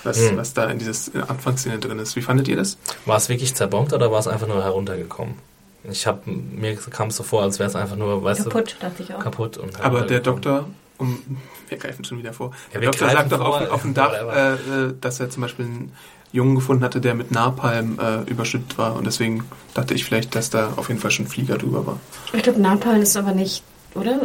was, 0.03 0.17
Hm. 0.17 0.37
was 0.37 0.53
da 0.53 0.65
in 0.65 0.79
dieses 0.79 1.11
der 1.11 1.29
Anfangsszene 1.29 1.79
drin 1.79 1.99
ist. 1.99 2.15
Wie 2.15 2.21
fandet 2.21 2.47
ihr 2.47 2.55
das? 2.55 2.77
War 3.05 3.17
es 3.17 3.29
wirklich 3.29 3.55
zerbombt 3.55 3.93
oder 3.93 4.11
war 4.11 4.19
es 4.19 4.27
einfach 4.27 4.47
nur 4.47 4.63
heruntergekommen? 4.63 5.35
Ich 5.89 6.07
habe 6.07 6.21
mir 6.29 6.75
kam 6.75 7.09
es 7.09 7.15
so 7.15 7.23
vor, 7.23 7.43
als 7.43 7.59
wäre 7.59 7.69
es 7.69 7.75
einfach 7.75 7.95
nur, 7.95 8.23
weißt 8.23 8.43
Kaputt, 8.45 8.75
dachte 8.79 9.03
ich 9.03 9.07
du, 9.09 9.17
auch. 9.17 9.19
kaputt 9.19 9.57
und 9.57 9.79
Aber 9.81 10.01
der 10.01 10.19
heruntergekommen. 10.21 10.41
Doktor, 10.41 10.69
um, 10.97 11.37
wir 11.69 11.77
greifen 11.77 12.03
schon 12.05 12.17
wieder 12.17 12.33
vor. 12.33 12.51
Ja, 12.73 12.79
der 12.79 12.89
Doktor 12.89 13.09
sagt 13.09 13.31
doch 13.31 13.39
auf, 13.39 13.69
auf 13.69 13.81
dem 13.83 13.93
Dach, 13.93 14.11
äh, 14.35 14.53
äh, 14.53 14.93
dass 14.99 15.19
er 15.19 15.29
zum 15.29 15.41
Beispiel 15.43 15.65
einen 15.65 15.91
Jungen 16.35 16.55
gefunden 16.55 16.83
hatte, 16.83 17.01
der 17.01 17.15
mit 17.15 17.31
Napalm 17.31 17.97
äh, 17.99 18.29
überschüttet 18.29 18.77
war. 18.77 18.95
Und 18.95 19.05
deswegen 19.07 19.43
dachte 19.73 19.93
ich 19.93 20.05
vielleicht, 20.05 20.35
dass 20.35 20.49
da 20.49 20.73
auf 20.75 20.89
jeden 20.89 20.99
Fall 20.99 21.11
schon 21.11 21.27
Flieger 21.27 21.57
drüber 21.57 21.87
war. 21.87 21.99
Ich 22.33 22.43
glaube, 22.43 22.59
Napalm 22.61 23.01
ist 23.01 23.15
aber 23.17 23.31
nicht, 23.31 23.63
oder? 23.95 24.19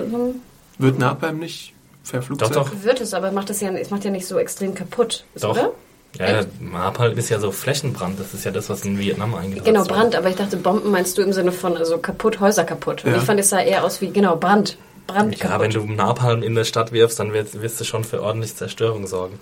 Wird 0.78 0.98
Napalm 0.98 1.38
nicht 1.38 1.72
Flugzeug? 2.04 2.52
Doch, 2.52 2.68
doch. 2.70 2.82
Wird 2.82 3.00
es, 3.00 3.14
aber 3.14 3.30
macht 3.30 3.50
es 3.50 3.60
ja, 3.60 3.70
es 3.70 3.90
macht 3.90 4.04
ja 4.04 4.10
nicht 4.10 4.26
so 4.26 4.38
extrem 4.38 4.74
kaputt, 4.74 5.24
ist, 5.34 5.44
Doch. 5.44 5.52
oder? 5.52 5.70
Ja, 6.18 6.42
Napalm 6.58 7.16
ist 7.16 7.28
ja 7.28 7.38
so 7.38 7.52
Flächenbrand. 7.52 8.18
Das 8.18 8.34
ist 8.34 8.44
ja 8.44 8.50
das, 8.50 8.68
was 8.68 8.84
in 8.84 8.98
Vietnam 8.98 9.32
eingesetzt 9.36 9.64
Genau, 9.66 9.80
wurde. 9.82 9.94
Brand, 9.94 10.16
aber 10.16 10.28
ich 10.28 10.34
dachte, 10.34 10.56
Bomben 10.56 10.90
meinst 10.90 11.16
du 11.16 11.22
im 11.22 11.32
Sinne 11.32 11.52
von 11.52 11.76
also 11.76 11.98
kaputt, 11.98 12.40
Häuser 12.40 12.64
kaputt. 12.64 13.04
Und 13.04 13.12
Ja. 13.12 13.18
ich 13.18 13.22
fand, 13.22 13.38
es 13.38 13.50
sah 13.50 13.60
eher 13.60 13.84
aus 13.84 14.00
wie, 14.00 14.10
genau, 14.10 14.34
Brand. 14.34 14.76
Brand 15.06 15.38
Ja, 15.38 15.46
kaputt. 15.46 15.60
wenn 15.62 15.70
du 15.70 15.84
Napalm 15.92 16.42
in 16.42 16.56
der 16.56 16.64
Stadt 16.64 16.90
wirfst, 16.90 17.20
dann 17.20 17.32
wirst, 17.32 17.62
wirst 17.62 17.80
du 17.80 17.84
schon 17.84 18.02
für 18.02 18.22
ordentlich 18.24 18.56
Zerstörung 18.56 19.06
sorgen. 19.06 19.38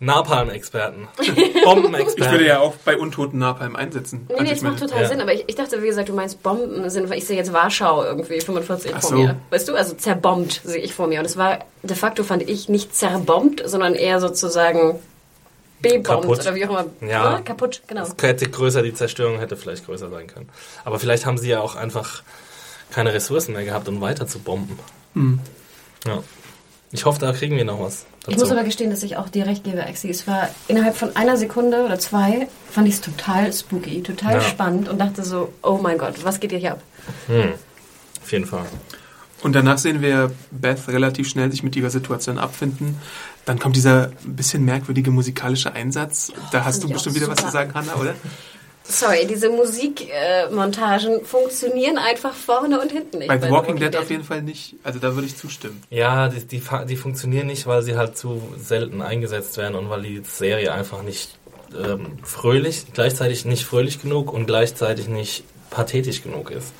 Napalm-Experten. 0.00 1.08
Ich 1.20 1.36
würde 1.36 1.64
Bombenexperten. 1.64 2.44
ja 2.44 2.60
auch 2.60 2.74
bei 2.84 2.96
Untoten 2.96 3.38
Napalm 3.38 3.76
einsetzen. 3.76 4.26
Nee, 4.28 4.36
nee, 4.42 4.44
ich 4.44 4.50
das 4.50 4.62
macht 4.62 4.78
total 4.78 5.02
ja. 5.02 5.08
Sinn, 5.08 5.20
aber 5.20 5.32
ich, 5.32 5.44
ich 5.46 5.54
dachte, 5.54 5.82
wie 5.82 5.86
gesagt, 5.86 6.08
du 6.08 6.12
meinst 6.12 6.42
Bomben 6.42 6.88
Sinne 6.90 7.08
von, 7.08 7.16
ich 7.16 7.26
sehe 7.26 7.36
jetzt 7.36 7.52
Warschau 7.52 8.04
irgendwie 8.04 8.40
45 8.40 8.92
Ach 8.94 9.00
vor 9.00 9.10
so. 9.10 9.16
mir. 9.16 9.36
Weißt 9.50 9.68
du, 9.68 9.74
also 9.74 9.94
zerbombt 9.94 10.60
sehe 10.64 10.80
ich 10.80 10.94
vor 10.94 11.06
mir. 11.06 11.20
Und 11.20 11.26
es 11.26 11.36
war 11.36 11.60
de 11.82 11.96
facto, 11.96 12.22
fand 12.24 12.48
ich, 12.48 12.68
nicht 12.68 12.94
zerbombt, 12.94 13.62
sondern 13.66 13.94
eher 13.94 14.20
sozusagen 14.20 14.98
bebombt 15.80 16.26
oder 16.26 16.54
wie 16.54 16.66
auch 16.66 16.70
immer. 16.70 16.86
Ja. 17.00 17.38
Ne? 17.38 17.44
Kaputt, 17.44 17.82
genau. 17.86 18.02
Es 18.02 18.14
hätte 18.20 18.48
größer, 18.48 18.82
die 18.82 18.94
Zerstörung 18.94 19.38
hätte 19.38 19.56
vielleicht 19.56 19.86
größer 19.86 20.10
sein 20.10 20.26
können. 20.26 20.48
Aber 20.84 20.98
vielleicht 20.98 21.26
haben 21.26 21.38
sie 21.38 21.48
ja 21.48 21.60
auch 21.60 21.74
einfach 21.76 22.22
keine 22.90 23.12
Ressourcen 23.12 23.52
mehr 23.52 23.64
gehabt, 23.64 23.88
um 23.88 24.00
weiter 24.00 24.26
zu 24.26 24.38
bomben. 24.38 24.78
Hm. 25.14 25.40
Ja. 26.06 26.22
Ich 26.92 27.04
hoffe, 27.04 27.18
da 27.20 27.32
kriegen 27.32 27.56
wir 27.56 27.64
noch 27.64 27.80
was. 27.80 28.06
Dazu. 28.26 28.30
Ich 28.32 28.38
muss 28.38 28.50
aber 28.50 28.64
gestehen, 28.64 28.90
dass 28.90 29.02
ich 29.04 29.16
auch 29.16 29.28
dir 29.28 29.46
recht 29.46 29.62
gebe, 29.64 29.78
Exi. 29.82 30.10
Es 30.10 30.26
war 30.26 30.48
innerhalb 30.68 30.96
von 30.96 31.14
einer 31.14 31.36
Sekunde 31.36 31.84
oder 31.84 31.98
zwei, 31.98 32.48
fand 32.70 32.88
ich 32.88 32.94
es 32.94 33.00
total 33.00 33.52
spooky, 33.52 34.02
total 34.02 34.34
Ja. 34.34 34.40
spannend 34.40 34.88
und 34.88 34.98
dachte 34.98 35.24
so, 35.24 35.52
oh 35.62 35.78
mein 35.80 35.96
Gott, 35.96 36.24
was 36.24 36.40
geht 36.40 36.50
hier 36.50 36.58
hier 36.58 36.72
ab? 36.72 36.82
hm. 37.28 37.52
Auf 38.22 38.32
jeden 38.32 38.46
Fall. 38.46 38.66
Und 39.42 39.52
danach 39.52 39.78
sehen 39.78 40.02
wir 40.02 40.32
Beth 40.50 40.88
relativ 40.88 41.28
schnell 41.28 41.50
sich 41.52 41.62
mit 41.62 41.76
ihrer 41.76 41.90
Situation 41.90 42.38
abfinden. 42.38 42.96
Dann 43.44 43.60
kommt 43.60 43.76
dieser 43.76 44.10
ein 44.24 44.34
bisschen 44.34 44.64
merkwürdige 44.64 45.12
musikalische 45.12 45.72
Einsatz. 45.72 46.32
Da 46.50 46.64
hast 46.64 46.82
du 46.82 46.88
bestimmt 46.88 47.14
wieder 47.14 47.28
was 47.28 47.36
zu 47.38 47.50
sagen, 47.50 47.72
Hanna, 47.74 47.94
oder? 47.94 48.14
Sorry, 48.88 49.26
diese 49.26 49.50
Musikmontagen 49.50 51.24
funktionieren 51.24 51.98
einfach 51.98 52.34
vorne 52.34 52.80
und 52.80 52.92
hinten 52.92 53.18
nicht. 53.18 53.28
Bei 53.28 53.38
The 53.40 53.50
Walking 53.50 53.76
Dead 53.76 53.94
auf 53.96 54.10
jeden 54.10 54.24
Fall 54.24 54.42
nicht. 54.42 54.76
Also 54.84 54.98
da 54.98 55.14
würde 55.14 55.26
ich 55.26 55.36
zustimmen. 55.36 55.82
Ja, 55.90 56.28
die, 56.28 56.44
die, 56.46 56.60
fa- 56.60 56.84
die 56.84 56.96
funktionieren 56.96 57.46
nicht, 57.48 57.66
weil 57.66 57.82
sie 57.82 57.96
halt 57.96 58.16
zu 58.16 58.40
selten 58.56 59.02
eingesetzt 59.02 59.56
werden 59.56 59.74
und 59.74 59.90
weil 59.90 60.02
die 60.02 60.22
Serie 60.24 60.72
einfach 60.72 61.02
nicht 61.02 61.36
ähm, 61.76 62.18
fröhlich, 62.22 62.84
gleichzeitig 62.92 63.44
nicht 63.44 63.64
fröhlich 63.64 64.00
genug 64.00 64.32
und 64.32 64.46
gleichzeitig 64.46 65.08
nicht 65.08 65.44
pathetisch 65.70 66.22
genug 66.22 66.50
ist. 66.50 66.72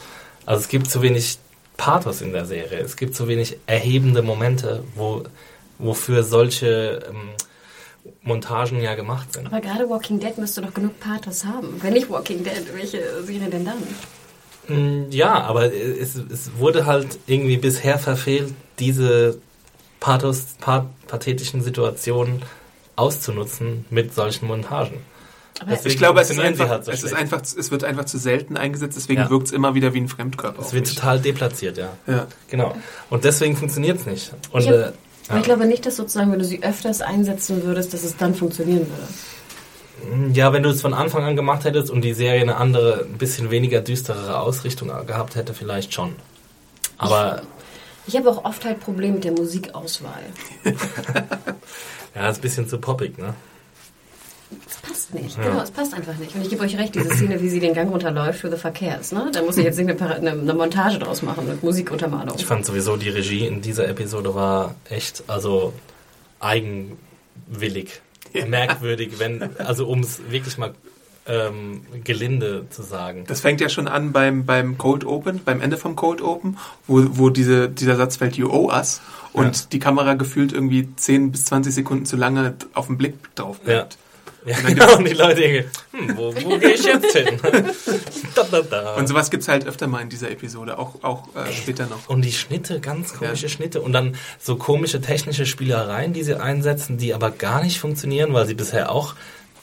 Also 0.47 0.61
es 0.61 0.69
gibt 0.69 0.89
zu 0.91 1.03
wenig 1.03 1.39
Pathos 1.77 2.21
in 2.21 2.33
der 2.33 2.45
Serie. 2.47 2.79
Es 2.79 2.97
gibt 2.97 3.15
zu 3.17 3.27
wenig 3.29 3.57
erhebende 3.67 4.23
Momente, 4.23 4.85
wo, 4.95 5.25
wofür 5.79 6.23
solche 6.23 7.03
ähm, 7.09 7.31
Montagen 8.23 8.81
ja 8.81 8.95
gemacht 8.95 9.33
sind. 9.33 9.47
Aber 9.47 9.61
gerade 9.61 9.89
Walking 9.89 10.19
Dead 10.21 10.37
müsste 10.39 10.61
doch 10.63 10.75
genug 10.75 10.99
Pathos 11.01 11.45
haben. 11.45 11.81
Wenn 11.83 11.93
nicht 11.95 12.11
Walking 12.11 12.43
Dead, 12.45 12.65
welche 12.75 13.23
Serie 13.25 13.49
denn 13.51 13.65
dann? 13.65 13.77
Mm, 14.69 15.11
Ja, 15.11 15.43
aber 15.45 15.73
es, 15.73 16.17
es 16.17 16.51
wurde 16.59 16.87
halt 16.87 17.19
irgendwie 17.27 17.57
bisher 17.57 17.99
verfehlt, 17.99 18.53
diese 18.79 19.39
Pathos, 20.01 20.57
pa 20.61 20.87
pathetischen 21.07 21.63
Situationen 21.63 22.43
auszunutzen 22.97 23.85
mit 23.91 24.15
solchen 24.15 24.47
Montagen. 24.47 24.99
Aber 25.61 25.71
Deswegen 25.71 25.93
Ich 25.93 25.99
glaube, 25.99 26.21
es 26.21 26.31
ist 26.31 26.39
einfach, 26.39 26.69
halt 26.69 26.85
so 26.85 26.91
es 26.91 27.03
ist 27.03 27.15
einfach, 27.15 27.41
es 27.41 27.71
wird 27.71 27.85
einfach 27.85 28.05
zu 28.05 28.19
selten 28.19 28.57
eingesetzt, 28.57 28.97
deswegen 28.97 29.23
Ja. 29.23 29.31
wirkt 29.31 29.47
es 29.47 29.53
immer 29.53 29.75
wieder 29.75 29.95
wie 29.95 30.01
ein 30.01 30.09
Fremdkörper. 30.09 30.61
Es 30.61 30.73
wird 30.73 30.87
mich. 30.87 30.95
total 30.97 31.21
deplatziert, 31.21 31.79
ja. 31.79 31.91
ja. 32.07 32.27
Genau. 32.49 32.77
Und 33.09 33.25
deswegen 33.25 33.57
funktioniert 33.57 34.01
es 34.01 34.07
nicht. 34.07 34.33
Und 34.51 34.67
äh, 34.67 34.93
Aber 35.29 35.39
ich 35.39 35.45
glaube 35.45 35.67
nicht, 35.67 35.85
dass 35.87 35.97
sozusagen, 35.97 36.31
wenn 36.33 36.39
du 36.39 36.45
sie 36.45 36.63
öfters 36.63 37.03
einsetzen 37.03 37.63
würdest, 37.65 37.93
dass 37.93 38.05
es 38.05 38.17
dann 38.17 38.35
funktionieren 38.35 38.87
würde. 38.89 40.35
Ja, 40.35 40.53
wenn 40.53 40.63
du 40.63 40.69
es 40.69 40.83
von 40.83 40.95
Anfang 40.95 41.25
an 41.25 41.37
gemacht 41.37 41.65
hättest 41.65 41.91
und 41.91 42.03
die 42.03 42.13
Serie 42.13 42.43
eine 42.43 42.57
andere, 42.57 43.07
ein 43.11 43.19
bisschen 43.19 43.51
weniger 43.51 43.81
düsterere 43.81 44.39
Ausrichtung 44.41 44.89
gehabt 45.07 45.35
hätte, 45.35 45.55
vielleicht 45.55 45.95
schon. 45.95 46.15
Aber 46.99 47.43
Ich 48.07 48.17
habe 48.17 48.31
auch 48.31 48.45
oft 48.45 48.65
halt 48.65 48.79
Probleme 48.81 49.15
mit 49.15 49.25
der 49.25 49.33
Musikauswahl. 49.33 50.23
ja, 52.15 52.29
ist 52.29 52.39
ein 52.39 52.43
bisschen 52.43 52.69
zu 52.69 52.79
poppig, 52.79 53.19
ne? 53.19 53.35
Es 54.69 54.77
passt 54.77 55.15
nicht, 55.15 55.41
genau, 55.43 55.61
es 55.61 55.71
passt 55.73 55.93
einfach 55.95 56.17
nicht. 56.19 56.35
Und 56.35 56.43
ich 56.43 56.51
gebe 56.51 56.63
euch 56.63 56.77
recht, 56.79 56.95
diese 56.95 57.11
Szene, 57.11 57.41
wie 57.43 57.49
sie 57.49 57.59
den 57.61 57.75
Gang 57.75 57.91
runterläuft 57.91 58.41
für 58.41 58.51
The 58.51 58.57
Verkehrs, 58.57 59.11
ne? 59.13 59.29
Da 59.33 59.43
muss 59.43 59.57
ich 59.57 59.65
jetzt 59.65 59.77
nicht 59.79 59.91
eine, 60.01 60.15
eine, 60.15 60.31
eine 60.33 60.55
Montage 60.55 60.99
draus 61.01 61.23
machen 61.23 61.49
mit 61.49 61.63
Musikuntermalung. 61.65 62.37
Ich 62.39 62.47
fand 62.47 62.65
sowieso 62.65 62.97
die 62.97 63.09
Regie 63.09 63.47
in 63.47 63.61
dieser 63.61 63.89
Episode 63.89 64.35
war 64.37 64.75
echt, 64.89 65.25
also 65.27 65.73
eigenwillig, 66.39 68.01
merkwürdig, 68.49 69.19
wenn, 69.19 69.57
also 69.59 69.87
um 69.89 70.01
es 70.01 70.21
wirklich 70.31 70.59
mal 70.59 70.75
ähm, 71.27 71.83
gelinde 72.05 72.67
zu 72.71 72.83
sagen. 72.83 73.25
Das 73.27 73.41
fängt 73.41 73.61
ja 73.61 73.69
schon 73.69 73.89
an 73.89 74.13
beim, 74.13 74.45
beim 74.47 74.79
Cold 74.79 75.05
Open, 75.05 75.41
beim 75.45 75.61
Ende 75.61 75.77
vom 75.77 75.97
Cold 75.97 76.21
Open, 76.23 76.57
wo, 76.87 77.03
wo 77.19 77.31
diese, 77.31 77.69
dieser 77.69 77.97
Satz 77.97 78.17
fällt, 78.17 78.37
you 78.37 78.49
owe 78.51 78.73
us. 78.73 79.01
Und 79.33 79.57
Ja. 79.57 79.63
die 79.73 79.79
Kamera 79.81 80.15
gefühlt 80.15 80.53
irgendwie 80.53 80.89
10 80.95 81.33
bis 81.33 81.47
20 81.47 81.75
Sekunden 81.75 82.07
zu 82.07 82.17
lange 82.17 82.55
auf 82.75 82.87
den 82.87 82.97
Blick 82.97 83.35
drauf 83.35 83.59
Ja. 83.59 83.65
bleibt. 83.65 83.95
Ja, 83.95 83.99
dann 84.55 84.65
genau, 84.67 84.87
gibt's- 84.87 84.97
und 84.99 85.09
die 85.09 85.15
Leute 85.15 85.41
denken, 85.41 85.71
hm, 85.93 86.17
wo, 86.17 86.35
wo 86.35 86.59
gehe 86.59 86.71
ich 86.75 86.85
jetzt 86.85 87.17
hin? 87.17 87.39
da, 88.35 88.43
da, 88.51 88.63
da. 88.63 88.95
Und 88.95 89.07
sowas 89.09 89.31
gibt's 89.31 89.49
halt 89.49 89.67
öfter 89.67 89.87
mal 89.87 90.01
in 90.03 90.09
dieser 90.09 90.31
Episode, 90.31 90.79
auch, 90.79 91.03
auch 91.03 91.25
äh, 91.35 91.53
später 91.53 91.87
noch. 91.87 92.09
Und 92.09 92.23
die 92.25 92.33
Schnitte, 92.33 92.81
ganz 92.81 93.15
komische 93.15 93.45
Ja. 93.45 93.49
Schnitte. 93.49 93.81
Und 93.81 93.93
dann 93.93 94.17
so 94.41 94.57
komische 94.57 95.01
technische 95.01 95.47
Spielereien, 95.47 96.13
die 96.13 96.23
sie 96.23 96.41
einsetzen, 96.41 96.97
die 96.99 97.13
aber 97.15 97.31
gar 97.31 97.63
nicht 97.63 97.81
funktionieren, 97.81 98.33
weil 98.35 98.47
sie 98.47 98.55
bisher 98.55 98.93
auch 98.93 99.15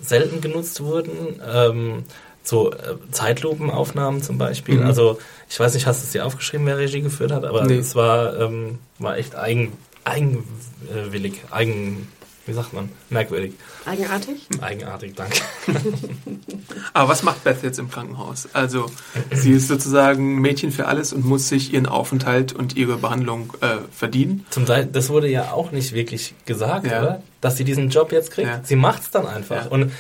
selten 0.02 0.42
genutzt 0.42 0.82
wurden. 0.82 1.40
Ähm, 1.50 2.04
so 2.46 2.74
äh, 2.74 2.96
Zeitlupenaufnahmen 3.12 4.22
zum 4.22 4.38
Beispiel. 4.38 4.80
Mhm. 4.80 4.86
Also 4.88 5.18
ich 5.50 5.58
weiß 5.60 5.74
nicht, 5.76 5.86
hast 5.88 6.02
du 6.02 6.06
es 6.08 6.12
dir 6.12 6.26
aufgeschrieben, 6.26 6.66
wer 6.66 6.78
Regie 6.78 7.02
geführt 7.02 7.32
hat, 7.32 7.46
aber 7.46 7.64
Nee. 7.64 7.78
es 7.78 7.96
war, 7.96 8.38
ähm, 8.38 8.80
war 9.00 9.18
echt 9.18 9.36
eigen, 9.36 9.72
eigenwillig, 10.04 11.42
eigen, 11.52 12.08
wie 12.46 12.54
sagt 12.54 12.74
man, 12.74 12.90
merkwürdig. 13.10 13.54
Eigenartig? 13.86 14.48
Eigenartig, 14.62 15.14
danke. 15.16 15.38
Aber 16.94 17.10
was 17.10 17.24
macht 17.24 17.44
Beth 17.44 17.64
jetzt 17.64 17.80
im 17.80 17.90
Krankenhaus? 17.90 18.50
Also, 18.54 18.88
sie 19.32 19.52
ist 19.52 19.68
sozusagen 19.70 20.40
Mädchen 20.42 20.72
für 20.72 20.88
alles 20.88 21.14
und 21.14 21.26
muss 21.26 21.48
sich 21.50 21.74
ihren 21.74 21.86
Aufenthalt 21.86 22.54
und 22.54 22.76
ihre 22.76 22.98
Behandlung 22.98 23.54
äh, 23.62 23.78
verdienen. 23.92 24.46
Zum 24.50 24.66
Teil, 24.66 24.86
das 24.86 25.10
wurde 25.10 25.28
ja 25.30 25.52
auch 25.52 25.72
nicht 25.72 25.94
wirklich 25.94 26.34
gesagt, 26.46 26.86
Ja. 26.88 27.02
oder? 27.02 27.24
Dass 27.42 27.58
sie 27.58 27.64
diesen 27.64 27.90
Job 27.90 28.12
jetzt 28.12 28.32
kriegt. 28.32 28.48
Ja. 28.48 28.60
Sie 28.64 28.76
macht's 28.76 29.10
dann 29.12 29.26
einfach. 29.26 29.66
Ja. 29.66 29.72
Und 29.72 29.92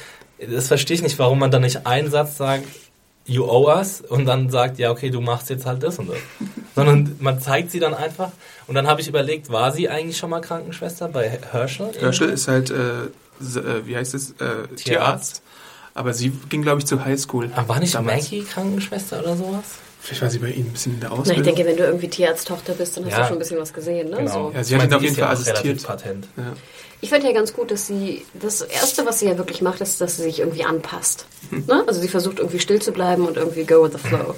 das 0.46 0.68
verstehe 0.68 0.96
ich 0.96 1.04
nicht, 1.04 1.18
warum 1.20 1.40
man 1.40 1.52
dann 1.52 1.62
nicht 1.62 1.88
einen 1.88 2.12
Satz 2.12 2.38
sagt, 2.38 2.66
you 3.26 3.46
owe 3.46 3.74
us, 3.74 4.02
und 4.02 4.26
dann 4.26 4.50
sagt, 4.50 4.80
ja, 4.80 4.92
okay, 4.92 5.10
du 5.10 5.22
machst 5.22 5.50
jetzt 5.50 5.66
halt 5.66 5.82
das 5.84 5.98
und 6.00 6.10
das. 6.10 6.18
Sondern 6.76 7.16
man 7.20 7.40
zeigt 7.40 7.72
sie 7.72 7.80
dann 7.80 7.94
einfach. 7.94 8.32
Und 8.68 8.76
dann 8.76 8.88
habe 8.88 9.02
ich 9.02 9.08
überlegt, 9.08 9.50
war 9.50 9.72
sie 9.72 9.90
eigentlich 9.90 10.18
schon 10.18 10.30
mal 10.30 10.42
Krankenschwester 10.42 11.08
bei 11.08 11.30
Herschel? 11.30 11.92
Herschel 12.00 12.30
ist 12.30 12.48
halt, 12.48 12.72
äh, 12.72 13.04
äh, 13.04 13.86
wie 13.86 13.96
heißt 13.96 14.14
es, 14.14 14.32
äh, 14.32 14.68
Tierarzt. 14.76 15.42
Aber 15.94 16.14
sie 16.14 16.32
ging, 16.50 16.64
glaube 16.64 16.80
ich, 16.80 16.88
zur 16.88 17.06
Highschool. 17.06 17.52
Aber 17.56 17.70
war 17.70 17.80
nicht 17.80 17.94
damals. 17.94 18.24
Maggie 18.24 18.44
Krankenschwester 18.44 19.20
oder 19.20 19.38
sowas? 19.38 19.64
Vielleicht 20.06 20.22
war 20.22 20.30
sie 20.30 20.40
bei 20.40 20.50
Ihnen 20.50 20.68
ein 20.68 20.74
bisschen 20.74 20.96
in 20.96 21.00
der 21.00 21.10
Na, 21.10 21.16
ich 21.16 21.22
Ausbildung. 21.22 21.44
denke, 21.46 21.66
wenn 21.66 21.78
du 21.78 21.84
irgendwie 21.86 22.10
Tierarzttochter 22.10 22.74
bist, 22.74 22.98
dann 22.98 23.06
hast 23.06 23.14
Ja. 23.14 23.20
du 23.22 23.24
schon 23.28 23.36
ein 23.38 23.40
bisschen 23.40 23.58
was 23.60 23.72
gesehen, 23.72 24.10
ne? 24.10 24.28
So. 24.28 24.52
Ja, 24.54 24.62
sie 24.62 24.76
Ich 24.76 24.82
hat 24.82 24.94
auf 24.94 25.02
jeden 25.02 25.16
ja 25.16 25.26
Fall 25.28 25.34
assistiert. 25.34 25.82
patent. 25.84 26.28
ja. 26.36 26.54
Ich 27.00 27.10
fand 27.10 27.24
ja 27.26 27.32
ganz 27.34 27.54
gut, 27.54 27.70
dass 27.72 27.88
sie, 27.88 28.26
das 28.34 28.62
Erste, 28.62 29.06
was 29.06 29.20
sie 29.20 29.28
ja 29.28 29.38
wirklich 29.38 29.62
macht, 29.62 29.82
ist, 29.82 30.00
dass 30.02 30.18
sie 30.18 30.24
sich 30.24 30.40
irgendwie 30.40 30.64
anpasst. 30.64 31.26
Ne? 31.52 31.84
Also 31.88 32.00
sie 32.02 32.08
versucht 32.08 32.40
irgendwie 32.40 32.60
still 32.60 32.82
zu 32.82 32.92
bleiben 32.94 33.26
und 33.28 33.36
irgendwie 33.38 33.64
go 33.66 33.84
with 33.84 33.92
the 33.94 33.98
flow. 34.08 34.36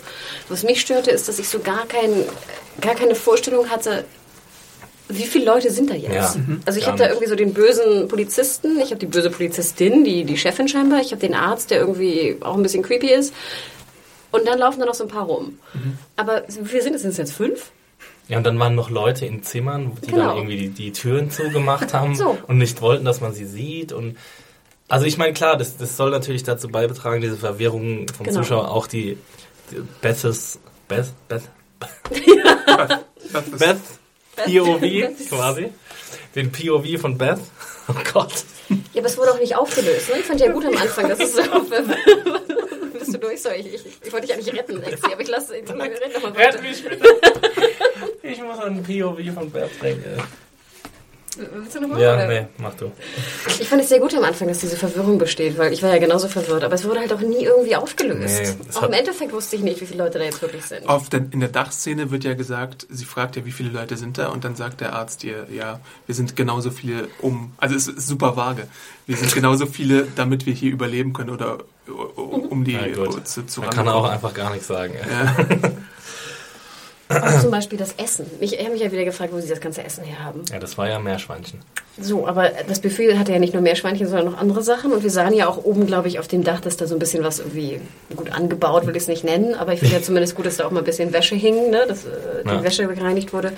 Was 0.49 0.63
mich 0.63 0.82
störte, 0.82 1.12
ist, 1.12 1.28
dass 1.28 1.38
ich 1.39 1.47
so 1.49 1.60
gar, 1.60 1.86
kein, 1.88 2.10
gar 2.82 2.95
keine 2.95 3.13
Vorstellung 3.15 3.69
hatte, 3.69 4.06
wie 5.10 5.23
viele 5.25 5.45
Leute 5.45 5.69
sind 5.71 5.91
da 5.91 5.93
jetzt? 5.93 6.13
Ja, 6.36 6.36
mhm. 6.38 6.62
Also 6.65 6.80
ich 6.80 6.88
habe 6.88 6.97
da 6.97 7.08
irgendwie 7.08 7.28
so 7.28 7.36
den 7.36 7.54
bösen 7.54 8.08
Polizisten, 8.08 8.80
ich 8.80 8.86
habe 8.89 8.95
die 8.97 9.06
böse 9.06 9.30
Polizistin, 9.30 10.04
die, 10.04 10.23
die 10.23 10.36
Chefin 10.38 10.67
scheinbar, 10.67 11.01
ich 11.01 11.12
habe 11.12 11.21
den 11.21 11.36
Arzt, 11.36 11.69
der 11.69 11.80
irgendwie 11.80 12.38
auch 12.41 12.56
ein 12.56 12.63
bisschen 12.63 12.82
creepy 12.82 13.12
ist. 13.13 13.32
Und 14.36 14.45
dann 14.48 14.60
laufen 14.60 14.80
da 14.80 14.86
noch 14.86 14.93
so 14.93 15.04
ein 15.06 15.10
paar 15.10 15.24
rum. 15.26 15.60
Mhm. 15.74 15.98
Aber 16.15 16.43
wie 16.48 16.65
viele 16.67 16.82
sind 16.84 16.95
es? 16.95 17.02
Sind 17.02 17.12
es 17.12 17.17
jetzt 17.17 17.34
fünf? 17.34 17.71
Ja, 18.28 18.38
und 18.38 18.43
dann 18.43 18.58
waren 18.60 18.74
noch 18.76 18.89
Leute 18.89 19.26
in 19.26 19.43
Zimmern, 19.43 19.91
die 20.04 20.12
Genau. 20.12 20.28
dann 20.30 20.38
irgendwie 20.38 20.58
die, 20.58 20.69
die 20.69 20.91
Türen 20.91 21.30
zugemacht 21.30 21.93
haben 21.93 22.15
So. 22.15 22.38
und 22.48 22.58
nicht 22.58 22.82
wollten, 22.82 23.06
dass 23.06 23.21
man 23.21 23.34
sie 23.34 23.45
sieht. 23.45 23.91
Und 23.91 24.17
also 24.88 25.06
ich 25.06 25.17
meine, 25.17 25.34
klar, 25.34 25.58
das, 25.58 25.78
das 25.78 25.95
soll 25.95 26.10
natürlich 26.12 26.43
dazu 26.43 26.67
beitragen, 26.69 27.21
diese 27.21 27.38
Verwirrung 27.38 28.08
vom 28.15 28.26
Genau. 28.26 28.39
Zuschauer, 28.41 28.71
auch 28.71 28.88
die, 28.88 29.17
die 29.71 29.82
Beths, 30.02 30.60
Beth, 30.88 31.08
Beth, 31.28 31.43
Das 33.32 33.48
ist, 33.48 33.60
Beth 33.60 33.78
POV 34.36 35.30
quasi. 35.30 35.69
Den 36.36 36.52
POV 36.52 37.00
von 37.00 37.17
Beth. 37.17 37.39
Oh 37.88 37.93
Gott. 38.13 38.34
Ja, 38.69 39.01
aber 39.01 39.08
es 39.08 39.17
wurde 39.17 39.32
auch 39.32 39.39
nicht 39.39 39.56
aufgelöst. 39.56 40.10
Ne? 40.10 40.19
Ich 40.19 40.25
fand 40.25 40.39
ja 40.39 40.51
gut 40.51 40.65
am 40.65 40.75
Anfang, 40.75 41.10
dass 41.10 41.19
es 41.19 41.36
so. 41.36 41.41
Bist 42.93 43.13
du 43.13 43.17
durch? 43.19 43.41
Sorry, 43.41 43.58
ich, 43.58 43.73
ich, 43.75 43.86
ich 44.04 44.13
wollte 44.13 44.28
dich 44.28 44.36
eigentlich 44.36 44.56
retten, 44.56 44.82
Lexi, 44.82 45.06
aber 45.12 45.21
ich 45.21 45.28
lasse. 45.28 45.58
Ich, 45.58 45.69
red 45.69 46.13
noch 46.13 46.21
mal 46.23 46.36
weiter. 46.36 46.62
mich 46.62 46.84
bitte. 46.84 47.04
Ich 48.23 48.41
muss 48.41 48.58
an 48.58 48.84
den 48.84 49.01
POV 49.01 49.36
von 49.36 49.51
Beth 49.51 49.69
denken. 49.84 50.19
Willst 51.38 51.76
du 51.76 51.82
noch 51.82 51.89
mal? 51.89 52.02
Ja, 52.02 52.13
oder? 52.15 52.28
nee, 52.28 52.48
mach 52.58 52.74
du. 52.76 52.91
Ich 53.60 53.67
fand 53.67 53.82
es 53.82 53.89
sehr 53.89 54.00
gut 54.00 54.13
am 54.15 54.24
Anfang, 54.24 54.48
dass 54.48 54.60
diese 54.60 54.76
Verwirrung 54.76 55.17
besteht, 55.17 55.58
weil 55.58 55.74
ich 55.74 55.82
war 55.84 55.89
ja 55.91 55.98
genauso 56.00 56.28
verwirrt, 56.28 56.63
aber 56.63 56.76
es 56.76 56.86
wurde 56.86 57.00
halt 57.02 57.12
auch 57.13 57.19
nie 57.19 57.43
irgendwie 57.43 57.76
aufgelöst. 57.76 58.41
Nee, 58.43 58.76
auch 58.76 58.82
hat- 58.84 58.89
im 58.89 58.93
Endeffekt 58.95 59.32
wusste 59.34 59.56
ich 59.56 59.62
nicht, 59.63 59.82
wie 59.82 59.86
viele 59.86 60.04
Leute 60.04 60.19
da 60.19 60.26
jetzt 60.26 60.41
wirklich 60.41 60.63
sind. 60.65 60.88
auf 60.88 61.10
der, 61.10 61.26
in 61.32 61.39
der 61.39 61.50
Dachszene 61.50 62.12
wird 62.12 62.24
ja 62.24 62.34
gesagt, 62.34 62.88
sie 62.89 63.06
fragt 63.06 63.36
ja, 63.36 63.45
wie 63.45 63.52
viele 63.52 63.69
Leute 63.69 63.98
sind 63.98 64.17
da 64.17 64.28
und 64.30 64.43
dann 64.45 64.56
sagt 64.56 64.82
der 64.82 64.93
Arzt 64.93 65.24
ihr, 65.24 65.48
ja, 65.52 65.80
wir 66.06 66.15
sind 66.15 66.36
genauso 66.36 66.71
viele 66.71 67.08
um, 67.21 67.54
also 67.58 67.76
es 67.76 67.88
ist 67.88 68.08
super 68.08 68.36
vage, 68.38 68.67
wir 69.06 69.17
sind 69.17 69.34
genauso 69.34 69.65
viele, 69.65 70.08
damit 70.15 70.45
wir 70.45 70.54
hier 70.54 70.71
überleben 70.71 71.13
können 71.13 71.30
oder 71.32 71.58
um 72.15 72.63
die 72.63 72.78
gut. 72.95 73.28
zu, 73.28 73.45
zu 73.45 73.62
Man 73.62 73.69
kann 73.69 73.88
auch 73.88 74.06
einfach 74.10 74.34
gar 74.34 74.52
nichts 74.52 74.67
sagen. 74.67 74.93
Auch 77.10 77.41
zum 77.41 77.52
Beispiel 77.52 77.78
das 77.78 77.94
Essen. 77.98 78.26
Ich 78.39 78.58
habe 78.60 78.72
mich 78.72 78.82
ja 78.82 78.91
wieder 78.91 79.06
gefragt, 79.06 79.32
wo 79.32 79.39
sie 79.39 79.48
das 79.48 79.60
ganze 79.60 79.84
Essen 79.84 80.04
her 80.04 80.24
haben. 80.24 80.41
Ja, 80.52 80.60
das 80.60 80.78
war 80.78 80.89
ja 80.89 80.98
Meerschweinchen. 81.00 81.60
So, 82.02 82.28
aber 82.28 82.50
das 82.68 82.80
Buffet 82.80 83.18
hatte 83.18 83.32
ja 83.32 83.39
nicht 83.39 83.54
nur 83.54 83.62
Meerschweinchen, 83.62 84.08
sondern 84.08 84.32
noch 84.32 84.38
andere 84.39 84.63
Sachen. 84.63 84.91
Und 84.91 85.04
wir 85.04 85.12
sahen 85.12 85.34
ja 85.34 85.48
auch 85.48 85.63
oben, 85.63 85.86
glaube 85.86 86.08
ich, 86.08 86.20
auf 86.20 86.28
dem 86.28 86.44
Dach, 86.44 86.62
dass 86.62 86.78
da 86.78 86.88
so 86.88 86.96
ein 86.96 87.00
bisschen 87.00 87.24
was 87.24 87.39
irgendwie 87.39 87.80
gut 88.15 88.32
angebaut, 88.32 88.88
will 88.88 88.96
ich 88.96 89.04
es 89.04 89.08
nicht 89.08 89.24
nennen. 89.24 89.54
Aber 89.56 89.74
ich 89.74 89.80
finde 89.80 89.96
ja 89.96 90.02
zumindest 90.04 90.36
gut, 90.36 90.46
dass 90.46 90.58
da 90.58 90.65
auch 90.65 90.72
mal 90.72 90.80
ein 90.80 90.86
bisschen 90.86 91.13
Wäsche 91.13 91.36
hing, 91.36 91.70
ne? 91.70 91.86
dass 91.88 92.06
äh, 92.06 92.10
die 92.44 92.50
Ja. 92.50 92.63
Wäsche 92.63 92.88
gereinigt 92.88 93.32
wurde. 93.34 93.54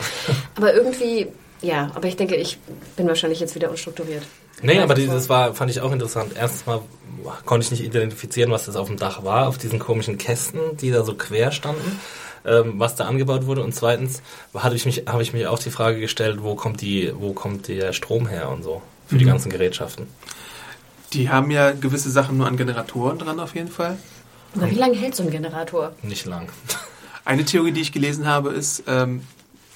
Aber 0.56 0.74
irgendwie, 0.74 1.28
ja, 1.62 1.90
aber 1.96 2.08
ich 2.10 2.18
denke, 2.18 2.36
ich 2.36 2.60
bin 2.98 3.08
wahrscheinlich 3.08 3.40
jetzt 3.40 3.56
wieder 3.56 3.70
unstrukturiert. 3.70 4.24
Nee, 4.62 4.80
aber 4.80 4.94
es 4.94 5.00
dieses 5.00 5.30
war, 5.30 5.54
fand 5.54 5.72
ich 5.72 5.82
auch 5.82 5.92
interessant. 5.92 6.34
Erstens 6.38 6.66
mal 6.66 6.82
konnte 7.46 7.66
ich 7.66 7.72
nicht 7.72 7.84
identifizieren, 7.84 8.52
was 8.52 8.66
das 8.66 8.76
auf 8.76 8.88
dem 8.88 8.98
Dach 8.98 9.24
war, 9.24 9.48
auf 9.48 9.58
diesen 9.58 9.80
komischen 9.80 10.18
Kästen, 10.18 10.60
die 10.82 10.92
da 10.92 11.04
so 11.04 11.14
quer 11.14 11.52
standen, 11.52 12.00
ähm, 12.48 12.74
was 12.78 12.96
da 12.96 13.06
angebaut 13.06 13.46
wurde. 13.46 13.62
Und 13.64 13.76
zweitens 13.76 14.22
hatte 14.54 14.76
ich 14.76 14.86
mich, 14.86 15.04
habe 15.08 15.22
ich 15.22 15.34
mich 15.34 15.46
auch 15.48 15.60
die 15.60 15.70
Frage 15.72 16.00
gestellt, 16.00 16.40
wo 16.42 16.56
kommt 16.56 16.82
die, 16.82 17.12
wo 17.18 17.34
kommt 17.34 17.68
der 17.68 17.94
Strom 17.94 18.28
her 18.28 18.50
und 18.50 18.64
so 18.64 18.82
für 19.08 19.18
die 19.18 19.26
Mhm. 19.26 19.30
ganzen 19.30 19.50
Gerätschaften. 19.52 20.08
Die 21.14 21.30
haben 21.30 21.52
ja 21.52 21.72
gewisse 21.72 22.10
Sachen 22.12 22.38
nur 22.38 22.48
an 22.48 22.58
Generatoren 22.58 23.18
dran 23.20 23.40
auf 23.40 23.56
jeden 23.56 23.70
Fall. 23.70 23.98
Aber 24.56 24.70
wie 24.70 24.76
lange 24.76 24.96
hält 24.96 25.16
so 25.16 25.24
ein 25.24 25.30
Generator? 25.30 25.94
Nicht 26.02 26.26
lang. 26.26 26.50
Eine 27.26 27.46
Theorie, 27.46 27.72
die 27.72 27.82
ich 27.82 27.92
gelesen 27.92 28.26
habe, 28.26 28.50
ist, 28.50 28.84
ähm, 28.88 29.22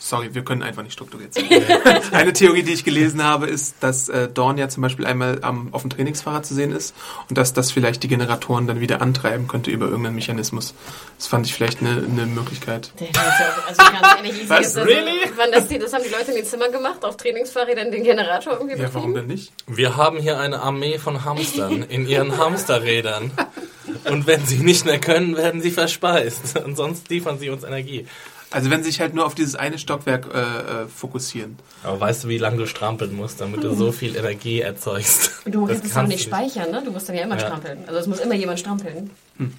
sorry, 0.03 0.33
wir 0.33 0.43
können 0.43 0.63
einfach 0.63 0.81
nicht 0.81 0.93
strukturiert 0.93 1.33
sein. 1.33 1.45
Eine 2.11 2.33
Theorie, 2.33 2.63
die 2.63 2.73
ich 2.73 2.83
gelesen 2.83 3.23
habe, 3.23 3.45
ist, 3.45 3.75
dass 3.81 4.09
äh, 4.09 4.27
Dawn 4.27 4.57
ja 4.57 4.67
zum 4.67 4.81
Beispiel 4.81 5.05
einmal 5.05 5.39
am, 5.43 5.71
auf 5.73 5.81
dem 5.81 5.91
Trainingsfahrrad 5.91 6.43
zu 6.43 6.55
sehen 6.55 6.71
ist 6.71 6.95
und 7.29 7.37
dass 7.37 7.53
das 7.53 7.71
vielleicht 7.71 8.01
die 8.01 8.07
Generatoren 8.07 8.65
dann 8.65 8.79
wieder 8.79 9.01
antreiben 9.01 9.47
könnte 9.47 9.69
über 9.69 9.85
irgendeinen 9.85 10.15
Mechanismus. 10.15 10.73
Das 11.19 11.27
fand 11.27 11.45
ich 11.45 11.53
vielleicht 11.53 11.81
eine, 11.81 11.91
eine 11.91 12.25
Möglichkeit. 12.25 12.91
Der 12.99 13.09
ist 13.09 13.15
ja 13.15 13.21
auch- 13.21 13.67
Also 13.67 13.77
ganz 14.01 14.15
ehrlich, 14.17 14.49
Was? 14.49 14.67
ist 14.67 14.77
das, 14.77 14.85
Really? 14.87 15.19
wann 15.37 15.51
das, 15.51 15.67
das 15.67 15.93
haben 15.93 16.03
die 16.03 16.09
Leute 16.09 16.31
in 16.31 16.37
den 16.37 16.45
Zimmern 16.45 16.71
gemacht, 16.71 17.05
auf 17.05 17.15
Trainingsfahrrädern 17.17 17.91
den 17.91 18.03
Generator 18.03 18.53
irgendwie 18.53 18.81
Ja, 18.81 18.89
warum 18.93 19.13
denn 19.13 19.27
nicht? 19.27 19.53
Wir 19.67 19.95
haben 19.97 20.17
hier 20.17 20.39
eine 20.39 20.61
Armee 20.61 20.97
von 20.97 21.23
Hamstern 21.23 21.83
in 21.83 22.07
ihren 22.07 22.37
Hamsterrädern. 22.39 23.31
Und 24.09 24.25
wenn 24.25 24.43
sie 24.45 24.57
nicht 24.57 24.85
mehr 24.85 24.99
können, 24.99 25.37
werden 25.37 25.61
sie 25.61 25.69
verspeist. 25.71 26.57
Und 26.59 26.75
sonst 26.75 27.09
liefern 27.09 27.37
sie 27.37 27.49
uns 27.49 27.63
Energie. 27.63 28.07
Also 28.51 28.69
wenn 28.69 28.83
sie 28.83 28.91
sich 28.91 28.99
halt 28.99 29.13
nur 29.13 29.25
auf 29.25 29.33
dieses 29.33 29.55
eine 29.55 29.79
Stockwerk 29.79 30.27
äh, 30.33 30.39
äh, 30.83 30.87
fokussieren. 30.87 31.57
Aber 31.83 31.99
weißt 32.01 32.25
du, 32.25 32.27
wie 32.27 32.37
lange 32.37 32.57
du 32.57 32.67
strampeln 32.67 33.15
musst, 33.15 33.39
damit 33.39 33.63
du 33.63 33.73
so 33.73 33.91
viel 33.93 34.15
Energie 34.15 34.59
erzeugst? 34.59 35.31
Du 35.45 35.65
Das 35.67 35.79
kannst 35.79 35.91
es 35.91 35.97
auch 35.97 36.07
nicht 36.07 36.23
speichern, 36.23 36.69
ne? 36.69 36.81
Du 36.85 36.91
musst 36.91 37.07
dann 37.07 37.15
ja 37.15 37.23
immer 37.23 37.35
Ja. 37.39 37.47
strampeln. 37.47 37.79
Also 37.87 37.99
es 37.99 38.07
muss 38.07 38.19
immer 38.19 38.35
jemand 38.35 38.59
strampeln. 38.59 39.09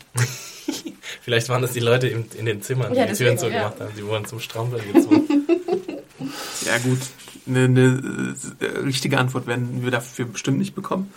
Vielleicht 1.22 1.48
waren 1.48 1.62
das 1.62 1.72
die 1.72 1.80
Leute 1.80 2.08
in, 2.08 2.26
in 2.38 2.46
den 2.46 2.62
Zimmern, 2.62 2.92
die 2.92 2.98
Ja, 2.98 3.06
die 3.06 3.12
Türen 3.14 3.34
deswegen, 3.34 3.52
zugemacht 3.52 3.78
ja. 3.80 3.86
haben. 3.86 3.94
Die 3.96 4.04
wurden 4.06 4.24
zum 4.26 4.40
Strampeln 4.40 4.82
gezwungen. 4.92 5.28
Ja 6.64 6.78
gut, 6.78 7.00
eine, 7.48 7.64
eine 7.64 8.34
äh, 8.60 8.64
richtige 8.84 9.18
Antwort 9.18 9.48
werden 9.48 9.82
wir 9.82 9.90
dafür 9.90 10.26
bestimmt 10.26 10.58
nicht 10.58 10.74
bekommen. 10.76 11.12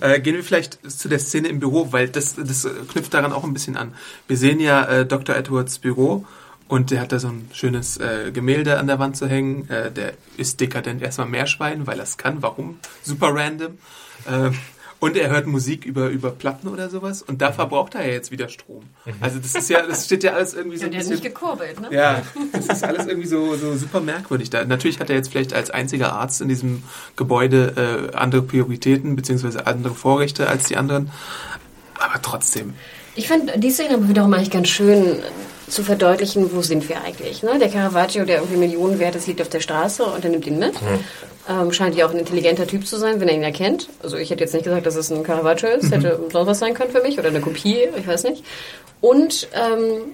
Äh, 0.00 0.20
gehen 0.20 0.34
wir 0.34 0.42
vielleicht 0.42 0.78
zu 0.90 1.08
der 1.08 1.20
Szene 1.20 1.46
im 1.48 1.60
Büro, 1.60 1.92
weil 1.92 2.08
das, 2.08 2.34
das 2.34 2.66
knüpft 2.92 3.14
daran 3.14 3.32
auch 3.32 3.44
ein 3.44 3.52
bisschen 3.52 3.76
an. 3.76 3.94
Wir 4.26 4.36
sehen 4.36 4.58
ja 4.58 4.84
äh, 4.84 5.06
Dr. 5.06 5.36
Edwards 5.36 5.78
Büro 5.78 6.26
und 6.68 6.90
der 6.90 7.00
hat 7.00 7.12
da 7.12 7.18
so 7.18 7.28
ein 7.28 7.48
schönes 7.52 7.96
äh, 7.96 8.30
Gemälde 8.32 8.78
an 8.78 8.86
der 8.86 8.98
Wand 8.98 9.16
zu 9.16 9.26
hängen. 9.26 9.68
Äh, 9.70 9.90
der 9.90 10.12
ist 10.36 10.60
dekadent 10.60 11.02
erstmal 11.02 11.26
Meerschwein, 11.26 11.86
weil 11.86 11.98
er 11.98 12.04
es 12.04 12.18
kann. 12.18 12.42
Warum? 12.42 12.78
Super 13.02 13.34
random. 13.34 13.78
Äh, 14.26 14.50
und 15.00 15.16
er 15.16 15.30
hört 15.30 15.46
Musik 15.46 15.84
über, 15.84 16.08
über 16.08 16.30
Platten 16.30 16.66
oder 16.66 16.90
sowas 16.90 17.22
und 17.22 17.40
da 17.40 17.52
verbraucht 17.52 17.94
er 17.94 18.04
ja 18.04 18.12
jetzt 18.14 18.32
wieder 18.32 18.48
Strom. 18.48 18.82
Also 19.20 19.38
das 19.38 19.54
ist 19.54 19.70
ja, 19.70 19.86
das 19.86 20.06
steht 20.06 20.24
ja 20.24 20.32
alles 20.32 20.54
irgendwie 20.54 20.76
so 20.76 20.86
ein 20.86 20.90
der 20.90 21.00
hat 21.00 21.08
bisschen... 21.08 21.22
nicht 21.22 21.34
gekurbelt, 21.34 21.80
ne? 21.80 21.88
Ja, 21.92 22.22
das 22.52 22.66
ist 22.66 22.84
alles 22.84 23.06
irgendwie 23.06 23.28
so, 23.28 23.54
so 23.54 23.76
super 23.76 24.00
merkwürdig. 24.00 24.50
Da, 24.50 24.64
natürlich 24.64 24.98
hat 24.98 25.08
er 25.08 25.14
jetzt 25.14 25.30
vielleicht 25.30 25.54
als 25.54 25.70
einziger 25.70 26.14
Arzt 26.14 26.40
in 26.40 26.48
diesem 26.48 26.82
Gebäude 27.14 28.10
äh, 28.12 28.16
andere 28.16 28.42
Prioritäten 28.42 29.14
beziehungsweise 29.14 29.68
andere 29.68 29.94
Vorrechte 29.94 30.48
als 30.48 30.64
die 30.64 30.76
anderen. 30.76 31.10
Aber 32.00 32.20
trotzdem. 32.20 32.74
Ich 33.14 33.28
fand 33.28 33.52
die 33.56 33.70
Szene 33.70 33.94
aber 33.94 34.08
wiederum 34.08 34.32
eigentlich 34.34 34.50
ganz 34.50 34.68
schön 34.68 35.18
zu 35.68 35.82
verdeutlichen, 35.82 36.54
wo 36.54 36.62
sind 36.62 36.88
wir 36.88 37.02
eigentlich. 37.02 37.42
Ne? 37.42 37.58
Der 37.58 37.68
Caravaggio, 37.68 38.24
der 38.24 38.38
irgendwie 38.38 38.56
Millionen 38.58 38.98
wert 38.98 39.14
ist, 39.16 39.26
liegt 39.26 39.40
auf 39.40 39.48
der 39.48 39.60
Straße 39.60 40.04
und 40.04 40.24
er 40.24 40.30
nimmt 40.30 40.46
ihn 40.46 40.58
mit. 40.58 40.74
Ähm, 41.48 41.72
scheint 41.72 41.96
ja 41.96 42.06
auch 42.06 42.10
ein 42.10 42.18
intelligenter 42.18 42.66
Typ 42.66 42.86
zu 42.86 42.96
sein, 42.96 43.20
wenn 43.20 43.28
er 43.28 43.34
ihn 43.34 43.42
erkennt. 43.42 43.88
Also 44.02 44.16
ich 44.16 44.30
hätte 44.30 44.44
jetzt 44.44 44.52
nicht 44.52 44.64
gesagt, 44.64 44.86
dass 44.86 44.96
es 44.96 45.10
ein 45.10 45.22
Caravaggio 45.22 45.68
ist. 45.70 45.90
Hätte 45.90 46.20
sonst 46.32 46.46
was 46.46 46.58
sein 46.58 46.74
können 46.74 46.90
für 46.90 47.02
mich 47.02 47.18
oder 47.18 47.28
eine 47.28 47.40
Kopie, 47.40 47.88
ich 47.96 48.06
weiß 48.06 48.24
nicht. 48.24 48.44
Und 49.00 49.48
ähm, 49.54 50.12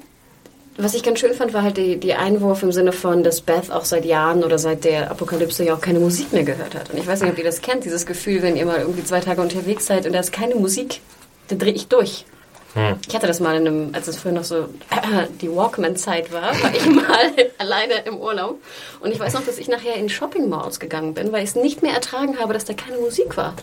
was 0.77 0.95
ich 0.95 1.03
ganz 1.03 1.21
schön 1.21 1.35
fand, 1.35 1.53
war 1.53 1.63
halt 1.63 1.77
die, 1.77 1.99
die 1.99 2.15
Einwurf 2.15 2.63
im 2.63 2.73
Sinne 2.73 2.93
von, 2.93 3.23
dass 3.23 3.41
Beth 3.41 3.71
auch 3.71 3.85
seit 3.85 4.05
Jahren 4.05 4.43
oder 4.43 4.59
seit 4.59 4.85
der 4.85 5.11
Apokalypse 5.11 5.65
ja 5.65 5.75
auch 5.75 5.81
keine 5.81 6.01
Musik 6.01 6.33
mehr 6.33 6.43
gehört 6.43 6.75
hat. 6.75 6.91
Und 6.91 6.99
ich 6.99 7.07
weiß 7.07 7.21
nicht, 7.21 7.31
ob 7.31 7.39
ihr 7.39 7.45
das 7.45 7.61
kennt, 7.61 7.85
dieses 7.85 8.07
Gefühl, 8.07 8.43
wenn 8.43 8.57
ihr 8.57 8.67
mal 8.67 8.81
irgendwie 8.81 9.05
zwei 9.05 9.21
Tage 9.21 9.41
unterwegs 9.41 9.87
seid 9.87 10.07
und 10.07 10.13
da 10.13 10.21
ist 10.21 10.33
keine 10.33 10.57
Musik, 10.57 11.01
dann 11.49 11.59
drehe 11.59 11.73
ich 11.73 11.87
durch. 11.87 12.27
Ich 13.09 13.15
hatte 13.15 13.27
das 13.27 13.41
mal 13.41 13.57
in 13.57 13.67
einem, 13.67 13.95
als 13.95 14.09
es 14.09 14.17
früher 14.17 14.33
noch 14.33 14.45
so 14.45 14.69
die 15.41 15.55
Walkman-Zeit 15.55 16.33
war, 16.33 16.61
war 16.61 16.75
ich 16.75 16.87
mal 16.91 17.33
alleine 17.59 17.95
im 18.05 18.17
Urlaub. 18.17 18.61
Und 19.01 19.13
ich 19.13 19.21
weiß 19.21 19.35
noch, 19.35 19.45
dass 19.45 19.59
ich 19.59 19.69
nachher 19.69 19.95
in 19.95 20.09
Shopping-Malls 20.09 20.81
gegangen 20.81 21.15
bin, 21.15 21.31
weil 21.33 21.45
ich 21.45 21.51
es 21.51 21.57
nicht 21.57 21.83
mehr 21.83 21.93
ertragen 21.93 22.39
habe, 22.39 22.53
dass 22.53 22.65
da 22.65 22.75
keine 22.75 22.99
Musik 22.99 23.37
war. 23.37 23.55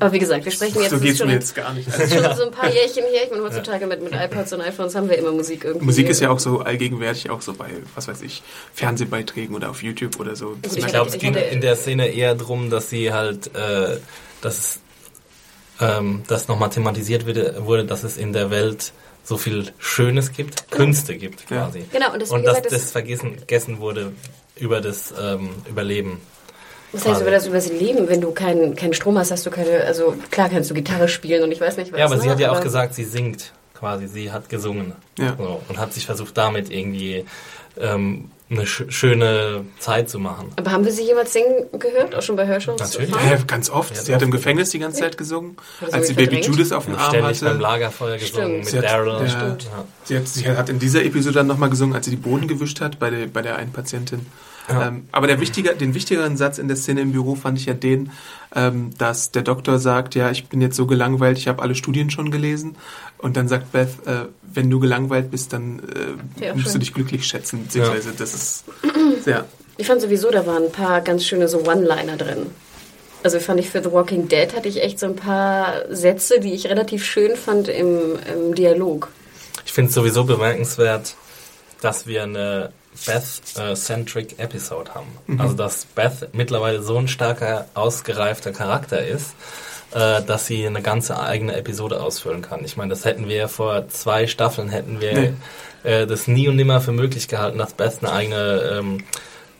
Aber 0.00 0.12
wie 0.12 0.18
gesagt, 0.18 0.44
wir 0.44 0.50
sprechen 0.50 0.80
jetzt, 0.80 0.90
so 0.90 0.98
geht's 0.98 1.18
schon, 1.18 1.28
mir 1.28 1.34
jetzt 1.34 1.54
gar 1.54 1.72
nicht. 1.72 1.86
das 1.86 1.98
ist 1.98 2.14
schon 2.14 2.22
so 2.36 2.44
ein 2.46 2.50
paar 2.50 2.72
Jährchen 2.72 3.04
her. 3.04 3.22
Ich 3.24 3.30
meine, 3.30 3.42
heutzutage 3.42 3.86
mit, 3.86 4.02
mit 4.02 4.12
iPods 4.12 4.52
und 4.52 4.60
iPhones 4.60 4.94
haben 4.94 5.08
wir 5.08 5.18
immer 5.18 5.30
Musik 5.30 5.64
irgendwie. 5.64 5.86
Musik 5.86 6.08
ist 6.08 6.20
ja 6.20 6.30
auch 6.30 6.40
so 6.40 6.60
allgegenwärtig, 6.60 7.30
auch 7.30 7.40
so 7.40 7.52
bei, 7.52 7.68
was 7.94 8.08
weiß 8.08 8.22
ich, 8.22 8.42
Fernsehbeiträgen 8.74 9.54
oder 9.54 9.70
auf 9.70 9.82
YouTube 9.82 10.18
oder 10.18 10.34
so. 10.34 10.56
Das 10.62 10.74
Ich 10.76 10.86
glaube, 10.86 11.10
es 11.10 11.18
ging 11.18 11.34
in 11.34 11.60
der 11.60 11.76
Szene 11.76 12.08
eher 12.08 12.34
darum, 12.34 12.70
dass 12.70 12.90
sie 12.90 13.12
halt, 13.12 13.54
äh, 13.54 13.98
dass 14.42 14.58
es, 14.58 14.80
ähm, 15.80 16.22
das 16.28 16.48
nochmal 16.48 16.70
thematisiert 16.70 17.26
wurde, 17.26 17.64
wurde, 17.66 17.84
dass 17.84 18.02
es 18.04 18.16
in 18.16 18.32
der 18.32 18.50
Welt 18.50 18.92
so 19.24 19.36
viel 19.36 19.72
Schönes 19.78 20.32
gibt, 20.32 20.70
Künste 20.70 21.16
gibt 21.16 21.50
Ja. 21.50 21.64
quasi. 21.66 21.84
Genau, 21.92 22.12
und 22.12 22.22
das, 22.22 22.30
und 22.30 22.42
dass 22.44 22.56
gesagt, 22.56 22.72
das- 22.72 22.82
das 22.82 22.90
vergessen, 22.92 23.36
vergessen 23.38 23.80
wurde 23.80 24.12
über 24.56 24.80
das 24.80 25.12
ähm, 25.20 25.50
Überleben. 25.68 26.20
Was 26.92 27.06
heißt 27.06 27.20
über 27.22 27.30
das 27.30 27.46
über 27.46 27.54
das 27.54 27.68
Leben, 27.70 28.08
wenn 28.08 28.20
du 28.20 28.32
keinen 28.32 28.74
keinen 28.74 28.94
Strom 28.94 29.16
hast, 29.16 29.30
hast 29.30 29.46
du 29.46 29.50
keine, 29.50 29.84
also 29.84 30.16
klar 30.30 30.48
kannst 30.48 30.70
du 30.70 30.74
Gitarre 30.74 31.06
spielen 31.08 31.44
und 31.44 31.52
ich 31.52 31.60
weiß 31.60 31.76
nicht 31.76 31.92
was. 31.92 31.98
Ja, 32.00 32.06
aber 32.06 32.16
ne? 32.16 32.22
sie 32.22 32.30
hat 32.30 32.40
ja 32.40 32.48
auch 32.50 32.56
Aber- 32.56 32.64
gesagt, 32.64 32.94
sie 32.94 33.04
singt 33.04 33.52
quasi, 33.74 34.08
sie 34.08 34.32
hat 34.32 34.48
gesungen 34.48 34.94
Ja. 35.18 35.36
so, 35.38 35.62
und 35.68 35.78
hat 35.78 35.94
sich 35.94 36.04
versucht, 36.04 36.36
damit 36.36 36.68
irgendwie 36.70 37.24
ähm, 37.78 38.30
eine 38.50 38.66
sch 38.66 38.82
schöne 38.88 39.64
Zeit 39.78 40.10
zu 40.10 40.18
machen. 40.18 40.50
Aber 40.56 40.72
haben 40.72 40.84
wir 40.84 40.90
sie 40.92 41.04
jemals 41.04 41.32
singen 41.32 41.66
gehört? 41.78 42.14
Auch 42.16 42.22
schon 42.22 42.34
bei 42.36 42.46
Hörshows? 42.46 42.80
Natürlich. 42.80 43.10
Ja, 43.10 43.36
ganz 43.46 43.70
oft. 43.70 43.94
Ja, 43.94 44.02
sie 44.02 44.14
hat 44.14 44.22
im. 44.22 44.30
Gefängnis 44.30 44.70
die 44.70 44.78
ganze 44.80 45.00
Zeit 45.00 45.16
gesungen, 45.18 45.56
sie 45.86 45.92
als 45.92 46.08
sie 46.08 46.14
Baby 46.14 46.36
verdrängt? 46.36 46.46
Judas 46.56 46.72
auf 46.72 46.86
dem 46.86 46.94
Arm 46.96 47.10
Ständig 47.10 47.40
beim 47.40 47.48
hatte. 47.50 47.58
Lagerfeuer 47.62 48.18
gesungen 48.18 48.44
Stimmt. 48.46 48.58
mit 48.58 48.68
Sie 48.68 48.78
hat- 48.78 48.84
Daryl. 48.84 49.12
ja. 49.22 49.28
Stimmt. 49.28 49.62
Ja. 49.64 49.84
Sie 50.04 50.16
hat, 50.16 50.28
sie 50.28 50.48
hat 50.48 50.68
in 50.68 50.78
dieser 50.78 51.04
Episode 51.04 51.34
dann 51.36 51.46
nochmal 51.46 51.70
gesungen, 51.70 51.94
als 51.94 52.06
sie 52.06 52.10
die 52.10 52.16
Boden 52.16 52.48
gewischt 52.48 52.80
hat 52.80 52.98
bei 52.98 53.10
der, 53.10 53.26
bei 53.26 53.42
der 53.42 53.56
einen 53.56 53.72
Patientin. 53.72 54.26
Ja. 54.68 54.86
Ähm, 54.88 55.08
aber 55.10 55.26
der 55.26 55.40
wichtiger, 55.40 55.74
den 55.74 55.94
wichtigeren 55.94 56.36
Satz 56.36 56.58
in 56.58 56.68
der 56.68 56.76
Szene 56.76 57.00
im 57.00 57.10
Büro 57.12 57.34
fand 57.34 57.58
ich 57.58 57.66
ja 57.66 57.74
den, 57.74 58.12
ähm, 58.54 58.90
dass 58.98 59.32
der 59.32 59.42
Doktor 59.42 59.78
sagt, 59.80 60.14
ja, 60.14 60.30
ich 60.30 60.46
bin 60.48 60.60
jetzt 60.60 60.76
so 60.76 60.86
gelangweilt, 60.86 61.38
ich 61.38 61.48
habe 61.48 61.60
alle 61.62 61.74
Studien 61.74 62.10
schon 62.10 62.30
gelesen. 62.30 62.76
Und 63.20 63.36
dann 63.36 63.48
sagt 63.48 63.72
Beth, 63.72 63.88
äh, 64.06 64.26
wenn 64.42 64.70
du 64.70 64.80
gelangweilt 64.80 65.30
bist, 65.30 65.52
dann 65.52 65.80
äh, 66.40 66.44
Ja, 66.46 66.54
musst 66.54 66.66
du 66.66 66.70
schön. 66.72 66.80
dich 66.80 66.94
glücklich 66.94 67.26
schätzen. 67.26 67.64
Beziehungsweise 67.64 68.12
das 68.16 68.34
ist 68.34 68.64
sehr... 69.22 69.44
Ich 69.76 69.86
fand 69.86 70.00
sowieso, 70.00 70.30
da 70.30 70.46
waren 70.46 70.64
ein 70.64 70.72
paar 70.72 71.00
ganz 71.00 71.24
schöne 71.24 71.48
so 71.48 71.64
One-Liner 71.64 72.16
drin. 72.16 72.46
Also 73.22 73.38
fand 73.40 73.60
ich 73.60 73.68
für 73.70 73.82
The 73.82 73.92
Walking 73.92 74.28
Dead 74.28 74.54
hatte 74.54 74.68
ich 74.68 74.82
echt 74.82 74.98
so 74.98 75.06
ein 75.06 75.16
paar 75.16 75.82
Sätze, 75.94 76.40
die 76.40 76.52
ich 76.54 76.66
relativ 76.66 77.04
schön 77.04 77.36
fand 77.36 77.68
im, 77.68 78.18
im 78.34 78.54
Dialog. 78.54 79.08
Ich 79.66 79.72
finde 79.72 79.90
es 79.90 79.94
sowieso 79.94 80.24
bemerkenswert, 80.24 81.14
dass 81.82 82.06
wir 82.06 82.22
eine 82.22 82.72
Beth-centric 83.06 84.38
Episode 84.38 84.94
haben. 84.94 85.08
Mhm. 85.26 85.40
Also 85.40 85.54
dass 85.54 85.84
Beth 85.84 86.28
mittlerweile 86.32 86.82
so 86.82 86.96
ein 86.96 87.08
starker, 87.08 87.66
ausgereifter 87.74 88.52
Charakter 88.52 89.06
ist, 89.06 89.34
äh, 89.92 90.22
dass 90.22 90.46
sie 90.46 90.66
eine 90.66 90.82
ganze 90.82 91.18
eigene 91.20 91.56
Episode 91.56 92.00
ausfüllen 92.00 92.42
kann. 92.42 92.64
Ich 92.64 92.76
meine, 92.76 92.90
das 92.90 93.04
hätten 93.04 93.28
wir 93.28 93.48
vor 93.48 93.88
zwei 93.88 94.26
Staffeln, 94.26 94.68
hätten 94.68 95.00
wir 95.00 95.12
Nee. 95.12 95.32
äh, 95.84 96.06
das 96.06 96.28
nie 96.28 96.48
und 96.48 96.56
nimmer 96.56 96.80
für 96.80 96.92
möglich 96.92 97.28
gehalten, 97.28 97.58
dass 97.58 97.72
Beth 97.74 97.98
eine 98.02 98.12
eigene, 98.12 98.78
ähm, 98.78 99.04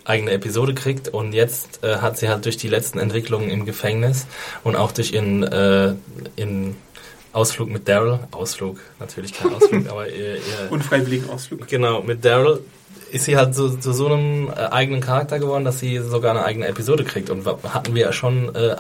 eigene 0.05 0.31
Episode 0.33 0.75
kriegt. 0.75 1.09
Und 1.09 1.33
jetzt 1.33 1.83
äh, 1.85 1.97
hat 1.97 2.19
sie 2.19 2.29
halt 2.29 2.45
durch 2.45 2.57
die 2.57 2.69
letzten 2.69 2.99
Entwicklungen 2.99 3.51
im 3.51 3.65
Gefängnis 3.67 4.27
und 4.65 4.77
auch 4.77 4.93
durch 4.93 5.13
ihren 5.13 5.43
äh, 5.43 5.95
in 6.37 6.77
Ausflug 7.33 7.69
mit 7.71 7.87
Daryl, 7.89 8.19
Ausflug, 8.33 8.81
natürlich 8.99 9.33
kein 9.35 9.55
Ausflug, 9.55 9.89
aber 9.91 10.09
ihr, 10.09 10.37
ihr 10.37 10.41
Unfreiwilligen 10.71 11.31
Ausflug. 11.31 11.67
Genau, 11.69 12.03
mit 12.03 12.25
Daryl 12.25 12.61
ist 13.13 13.25
sie 13.25 13.37
halt 13.37 13.55
zu, 13.55 13.79
zu 13.79 13.93
so 13.93 14.07
einem 14.07 14.49
äh, 14.49 14.53
eigenen 14.71 15.01
Charakter 15.01 15.39
geworden, 15.39 15.65
dass 15.65 15.79
sie 15.81 15.99
sogar 15.99 16.33
eine 16.33 16.45
eigene 16.45 16.67
Episode 16.67 17.05
kriegt. 17.05 17.31
Und 17.31 17.45
hatten 17.47 17.95
wir 17.95 18.03
ja 18.03 18.13
schon 18.13 18.55
äh, 18.55 18.77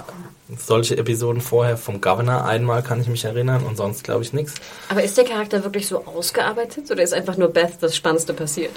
solche 0.59 0.97
Episoden 0.97 1.41
vorher 1.41 1.77
vom 1.77 2.01
Governor 2.01 2.45
einmal, 2.45 2.83
kann 2.83 3.01
ich 3.01 3.09
mich 3.09 3.25
erinnern, 3.25 3.65
und 3.65 3.77
sonst 3.77 4.05
glaube 4.05 4.23
ich 4.23 4.33
nichts. 4.33 4.55
Aber 4.89 5.03
ist 5.03 5.17
der 5.17 5.25
Charakter 5.25 5.63
wirklich 5.65 5.87
so 5.87 6.05
ausgearbeitet 6.07 6.91
oder 6.91 7.03
ist 7.03 7.15
einfach 7.15 7.37
nur 7.37 7.49
Beth 7.49 7.75
das 7.81 7.97
Spannendste 7.97 8.35
passiert? 8.35 8.73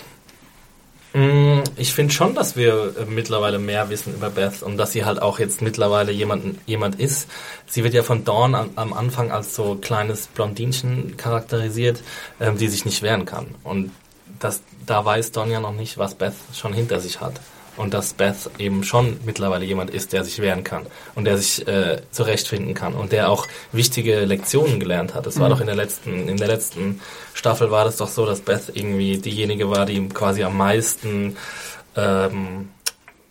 Mm, 1.13 1.61
Ich 1.75 1.93
finde 1.93 2.13
schon, 2.13 2.33
dass 2.33 2.55
wir 2.55 2.95
äh, 2.99 3.05
mittlerweile 3.05 3.59
mehr 3.59 3.89
wissen 3.89 4.13
über 4.15 4.29
Beth 4.29 4.63
und 4.63 4.77
dass 4.77 4.91
sie 4.93 5.05
halt 5.05 5.21
auch 5.21 5.39
jetzt 5.39 5.61
mittlerweile 5.61 6.11
jemand, 6.11 6.57
jemand 6.65 6.99
ist. 6.99 7.27
Sie 7.67 7.83
wird 7.83 7.93
ja 7.93 8.03
von 8.03 8.25
Dawn 8.25 8.55
am, 8.75 8.93
Anfang 8.93 9.31
als 9.31 9.55
so 9.55 9.75
kleines 9.75 10.27
Blondinchen 10.27 11.15
charakterisiert, 11.17 12.01
ähm, 12.39 12.57
die 12.57 12.67
sich 12.67 12.85
nicht 12.85 13.01
wehren 13.03 13.25
kann. 13.25 13.55
Und 13.63 13.91
das, 14.39 14.61
da 14.85 15.05
weiß 15.05 15.31
Dawn 15.31 15.51
ja 15.51 15.59
noch 15.59 15.73
nicht, 15.73 15.97
was 15.97 16.15
Beth 16.15 16.33
schon 16.53 16.73
hinter 16.73 16.99
sich 16.99 17.21
hat. 17.21 17.39
Und 17.75 17.93
dass 17.93 18.13
Beth 18.13 18.51
eben 18.59 18.83
schon 18.83 19.19
mittlerweile 19.25 19.65
jemand 19.65 19.89
ist, 19.89 20.13
der 20.13 20.23
sich 20.23 20.39
wehren 20.39 20.63
kann 20.63 20.85
und 21.15 21.25
der 21.25 21.37
sich 21.37 21.67
äh, 21.67 22.01
zurechtfinden 22.11 22.75
kann 22.75 22.93
und 22.93 23.11
der 23.11 23.29
auch 23.29 23.47
wichtige 23.71 24.25
Lektionen 24.25 24.79
gelernt 24.79 25.15
hat. 25.15 25.25
Es 25.25 25.39
war 25.39 25.49
doch 25.49 25.59
in 25.59 25.65
der 25.65 25.75
letzten, 25.75 26.29
in 26.29 26.37
der 26.37 26.47
letzten 26.47 27.01
Staffel 27.33 27.71
war 27.71 27.85
das 27.85 27.97
doch 27.97 28.09
so, 28.09 28.25
dass 28.25 28.41
Beth 28.41 28.71
irgendwie 28.73 29.17
diejenige 29.17 29.69
war, 29.69 29.85
die 29.85 30.07
quasi 30.09 30.43
am 30.43 30.55
meisten 30.55 31.35
ähm, 31.95 32.69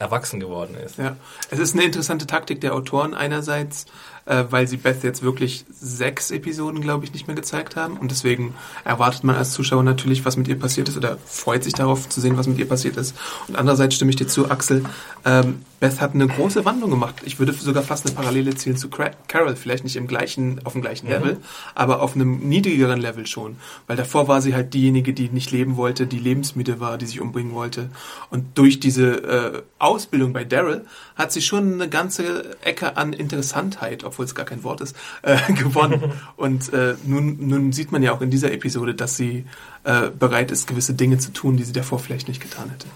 erwachsen 0.02 0.40
geworden 0.40 0.74
ist. 0.74 0.98
Ja, 0.98 1.16
es 1.50 1.58
ist 1.58 1.74
eine 1.74 1.84
interessante 1.84 2.26
Taktik 2.26 2.60
der 2.60 2.74
Autoren 2.74 3.14
einerseits, 3.14 3.86
äh, 4.26 4.44
weil 4.50 4.66
sie 4.68 4.76
Beth 4.76 5.02
jetzt 5.02 5.22
wirklich 5.22 5.64
sechs 5.70 6.30
Episoden, 6.30 6.80
glaube 6.80 7.04
ich, 7.04 7.12
nicht 7.12 7.26
mehr 7.26 7.36
gezeigt 7.36 7.76
haben 7.76 7.96
und 7.96 8.10
deswegen 8.10 8.54
erwartet 8.84 9.24
man 9.24 9.36
als 9.36 9.52
Zuschauer 9.52 9.82
natürlich, 9.82 10.24
was 10.24 10.36
mit 10.36 10.48
ihr 10.48 10.58
passiert 10.58 10.88
ist 10.88 10.96
oder 10.96 11.18
freut 11.24 11.64
sich 11.64 11.74
darauf 11.74 12.08
zu 12.08 12.20
sehen, 12.20 12.36
was 12.36 12.46
mit 12.46 12.58
ihr 12.58 12.68
passiert 12.68 12.96
ist. 12.96 13.16
Und 13.48 13.56
andererseits 13.56 13.94
stimme 13.94 14.10
ich 14.10 14.16
dir 14.16 14.28
zu, 14.28 14.50
Axel, 14.50 14.84
ähm, 15.24 15.62
Beth 15.82 16.00
hat 16.00 16.14
eine 16.14 16.28
große 16.28 16.64
Wandlung 16.64 16.90
gemacht. 16.90 17.16
Ich 17.24 17.40
würde 17.40 17.52
sogar 17.52 17.82
fast 17.82 18.06
eine 18.06 18.14
Parallele 18.14 18.54
ziehen 18.54 18.76
zu 18.76 18.88
Carol, 18.88 19.56
vielleicht 19.56 19.82
nicht 19.82 19.96
im 19.96 20.06
gleichen, 20.06 20.64
auf 20.64 20.74
dem 20.74 20.80
gleichen 20.80 21.08
Level, 21.08 21.38
aber 21.74 22.02
auf 22.02 22.14
einem 22.14 22.38
niedrigeren 22.48 23.00
Level 23.00 23.26
schon, 23.26 23.56
weil 23.88 23.96
davor 23.96 24.28
war 24.28 24.40
sie 24.40 24.54
halt 24.54 24.74
diejenige, 24.74 25.12
die 25.12 25.28
nicht 25.28 25.50
leben 25.50 25.76
wollte, 25.76 26.06
die 26.06 26.20
lebensmüde 26.20 26.78
war, 26.78 26.98
die 26.98 27.06
sich 27.06 27.20
umbringen 27.20 27.52
wollte 27.52 27.90
und 28.30 28.56
durch 28.56 28.78
diese 28.78 29.08
äh, 29.24 29.62
Ausbildung 29.80 30.32
bei 30.32 30.44
Daryl 30.44 30.86
hat 31.16 31.32
sie 31.32 31.42
schon 31.42 31.72
eine 31.74 31.88
ganze 31.88 32.56
Ecke 32.62 32.96
an 32.96 33.12
Interessantheit, 33.12 34.04
obwohl 34.04 34.24
es 34.24 34.36
gar 34.36 34.46
kein 34.46 34.62
Wort 34.62 34.82
ist, 34.82 34.94
äh, 35.22 35.36
gewonnen. 35.52 36.12
Und 36.36 36.72
äh, 36.72 36.94
nun, 37.04 37.36
nun 37.40 37.72
sieht 37.72 37.92
man 37.92 38.02
ja 38.02 38.12
auch 38.12 38.20
in 38.20 38.30
dieser 38.30 38.52
Episode, 38.52 38.94
dass 38.94 39.16
sie 39.16 39.44
äh, 39.84 40.10
bereit 40.10 40.50
ist, 40.50 40.66
gewisse 40.66 40.94
Dinge 40.94 41.18
zu 41.18 41.32
tun, 41.32 41.56
die 41.56 41.64
sie 41.64 41.72
davor 41.72 41.98
vielleicht 41.98 42.28
nicht 42.28 42.40
getan 42.40 42.70
hätte. 42.70 42.86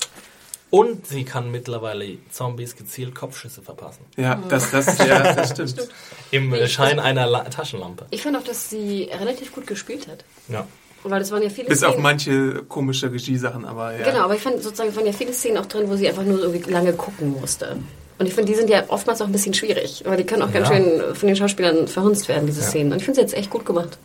Und 0.77 1.07
sie 1.07 1.25
kann 1.25 1.51
mittlerweile 1.51 2.19
Zombies 2.31 2.77
gezielt 2.77 3.15
Kopfschüsse 3.15 3.63
verpassen. 3.63 4.05
Ja, 4.17 4.43
das, 4.49 4.71
das, 4.71 4.99
ja, 4.99 5.33
das 5.35 5.51
stimmt. 5.53 5.89
Im 6.31 6.55
Schein 6.67 6.99
einer 6.99 7.27
La 7.27 7.45
Taschenlampe. 7.45 8.07
Ich 8.11 8.23
fand 8.23 8.37
auch, 8.37 8.45
dass 8.45 8.71
sie 8.71 9.09
relativ 9.19 9.53
gut 9.55 9.67
gespielt 9.67 10.07
hat. 10.09 10.25
Ja. 10.49 10.67
Weil 11.05 11.21
das 11.21 11.31
waren 11.31 11.43
ja 11.43 11.51
viele 11.51 11.69
Bis 11.69 11.83
auf 11.85 11.91
Szenen. 11.93 12.03
manche 12.03 12.63
komische 12.65 13.13
Regiesachen, 13.13 13.65
aber 13.65 13.97
ja. 13.97 14.05
Genau, 14.11 14.25
aber 14.25 14.35
ich 14.35 14.43
fand 14.43 14.63
sozusagen, 14.63 14.91
es 14.91 14.97
waren 14.97 15.07
ja 15.07 15.13
viele 15.13 15.33
Szenen 15.33 15.59
auch 15.59 15.67
drin, 15.67 15.89
wo 15.89 15.95
sie 15.97 16.09
einfach 16.09 16.25
nur 16.25 16.41
irgendwie 16.41 16.71
lange 16.71 16.93
gucken 16.95 17.31
musste. 17.41 17.77
Und 18.19 18.27
ich 18.27 18.35
finde, 18.35 18.51
die 18.51 18.57
sind 18.59 18.71
ja 18.71 18.83
oftmals 18.89 19.21
auch 19.23 19.27
ein 19.27 19.33
bisschen 19.33 19.55
schwierig, 19.55 20.03
weil 20.07 20.17
die 20.17 20.25
können 20.25 20.43
auch 20.43 20.53
ganz 20.53 20.69
Ja. 20.69 20.75
schön 20.77 21.15
von 21.15 21.27
den 21.29 21.37
Schauspielern 21.37 21.87
verhunzt 21.87 22.29
werden, 22.29 22.47
diese 22.47 22.63
Ja. 22.63 22.67
Szenen. 22.67 22.93
Und 22.93 22.99
ich 22.99 23.05
finde 23.05 23.17
sie 23.17 23.23
jetzt 23.23 23.35
echt 23.35 23.51
gut 23.51 23.65
gemacht. 23.67 23.99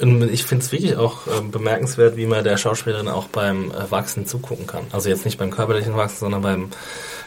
Und 0.00 0.32
Ich 0.32 0.44
finde 0.44 0.64
es 0.64 0.72
wirklich 0.72 0.96
auch 0.96 1.26
ähm, 1.26 1.50
bemerkenswert, 1.50 2.16
wie 2.16 2.26
man 2.26 2.44
der 2.44 2.56
Schauspielerin 2.56 3.08
auch 3.08 3.26
beim 3.26 3.70
äh, 3.70 3.90
Wachsen 3.90 4.26
zugucken 4.26 4.66
kann. 4.66 4.84
Also 4.92 5.08
jetzt 5.08 5.24
nicht 5.24 5.38
beim 5.38 5.50
körperlichen 5.50 5.96
Wachsen, 5.96 6.18
sondern 6.20 6.42
beim, 6.42 6.70